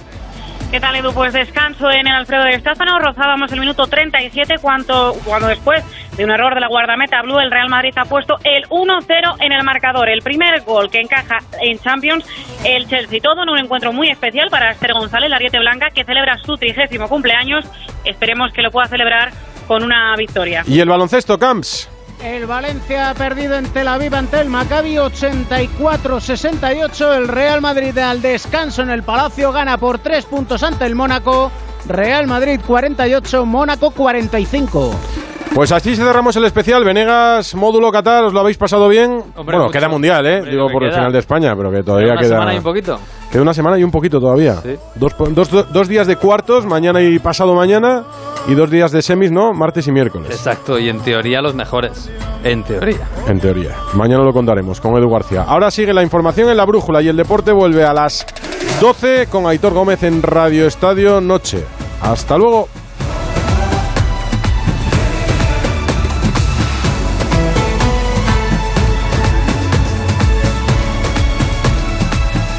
¿Qué 0.72 0.80
tal, 0.80 0.96
Edu? 0.96 1.12
Pues 1.14 1.34
descanso 1.34 1.90
en 1.90 2.06
el 2.06 2.14
Alfredo 2.14 2.44
de 2.44 2.52
Estáfano. 2.52 3.00
Rozábamos 3.00 3.52
el 3.52 3.60
minuto 3.60 3.88
37 3.88 4.58
cuando, 4.62 5.16
cuando 5.26 5.48
después 5.48 5.84
de 6.16 6.24
un 6.24 6.30
error 6.30 6.54
de 6.54 6.60
la 6.60 6.68
guardameta 6.68 7.24
Blue, 7.24 7.40
el 7.40 7.50
Real 7.50 7.70
Madrid 7.70 7.92
ha 7.96 8.06
puesto 8.06 8.36
el 8.44 8.66
1-0 8.70 9.38
en 9.40 9.52
el 9.52 9.64
marcador. 9.64 10.10
El 10.10 10.22
primer 10.22 10.62
gol 10.62 10.92
que 10.92 11.00
encaja 11.00 11.40
en 11.60 11.80
Champions 11.80 12.24
el 12.64 12.88
Chelsea. 12.88 13.20
Todo 13.20 13.42
en 13.42 13.50
un 13.50 13.58
encuentro 13.58 13.92
muy 13.92 14.10
especial 14.10 14.50
para 14.52 14.70
Esther 14.70 14.94
González, 14.94 15.32
la 15.32 15.38
Ariete 15.38 15.58
Blanca, 15.58 15.90
que 15.90 16.04
celebra 16.04 16.38
su 16.38 16.56
trigésimo 16.56 17.10
cumpleaños. 17.10 17.66
Esperemos 18.06 18.54
que 18.54 18.62
lo 18.62 18.70
pueda 18.70 18.88
celebrar 18.88 19.32
con 19.68 19.84
una 19.84 20.16
victoria. 20.18 20.64
¿Y 20.68 20.80
el 20.80 20.88
baloncesto, 20.88 21.40
Camps? 21.40 21.90
El 22.24 22.46
Valencia 22.48 23.10
ha 23.10 23.14
perdido 23.14 23.56
en 23.56 23.72
Tel 23.72 23.88
Aviv 23.88 24.14
ante 24.14 24.42
el 24.42 24.50
Maccabi 24.50 24.96
84-68. 24.96 27.16
El 27.16 27.30
Real 27.30 27.62
Madrid 27.62 27.98
al 27.98 28.22
descanso 28.22 28.82
en 28.82 28.90
el 28.90 29.04
Palacio 29.04 29.54
gana 29.54 29.78
por 29.78 30.00
tres 30.00 30.26
puntos 30.26 30.64
ante 30.64 30.86
el 30.86 30.96
Mónaco. 30.96 31.50
Real 31.88 32.28
Madrid 32.28 32.60
48, 32.66 33.46
Mónaco 33.46 33.92
45. 33.92 34.92
Pues 35.54 35.72
así 35.72 35.96
cerramos 35.96 36.36
el 36.36 36.46
especial. 36.46 36.84
Venegas, 36.84 37.56
módulo 37.56 37.92
Qatar, 37.92 38.26
¿os 38.26 38.34
lo 38.34 38.40
habéis 38.40 38.58
pasado 38.58 38.88
bien? 38.88 39.24
bueno, 39.44 39.70
queda 39.70 39.90
mundial, 39.90 40.26
¿eh? 40.26 40.42
Digo 40.50 40.68
por 40.72 40.84
el 40.84 40.92
final 40.92 41.12
de 41.12 41.20
España, 41.20 41.54
pero 41.58 41.72
que 41.72 41.84
todavía 41.84 42.14
una 42.14 42.22
queda. 42.22 42.30
semana 42.36 42.54
y 42.54 42.58
un 42.58 42.64
poquito. 42.64 43.00
Queda 43.32 43.42
una 43.42 43.54
semana 43.54 43.78
y 43.80 43.84
un 43.84 43.92
poquito 43.92 44.20
todavía. 44.20 44.56
Dos, 44.96 45.16
dos, 45.32 45.72
dos, 45.72 45.88
días 45.88 46.08
de 46.08 46.16
cuartos, 46.16 46.66
mañana 46.66 47.02
y 47.02 47.20
pasado 47.20 47.56
mañana, 47.56 48.04
y 48.48 48.54
dos 48.56 48.70
días 48.70 48.92
de 48.92 49.02
semis, 49.02 49.32
¿no? 49.32 49.54
Martes 49.54 49.88
y 49.88 49.92
miércoles. 49.92 50.32
Exacto, 50.32 50.80
y 50.80 50.88
en 50.90 51.00
teoría 51.02 51.42
los 51.42 51.56
mejores. 51.56 52.10
En 52.44 52.64
teoría. 52.64 53.08
En 53.28 53.40
teoría. 53.40 53.76
Mañana 53.94 54.24
lo 54.24 54.32
contaremos 54.32 54.80
con 54.80 54.96
Edu 54.98 55.10
García. 55.10 55.44
Ahora 55.48 55.72
sigue 55.72 55.94
la 55.94 56.04
información 56.04 56.50
en 56.50 56.58
la 56.58 56.66
brújula 56.66 57.02
y 57.02 57.08
el 57.08 57.18
deporte 57.18 57.52
vuelve 57.52 57.84
a 57.84 57.94
las 57.94 58.26
12 58.80 59.28
con 59.28 59.46
Aitor 59.46 59.74
Gómez 59.74 60.04
en 60.04 60.22
Radio 60.24 60.66
Estadio 60.68 61.20
Noche. 61.22 61.66
Hasta 62.02 62.38
luego. 62.38 62.70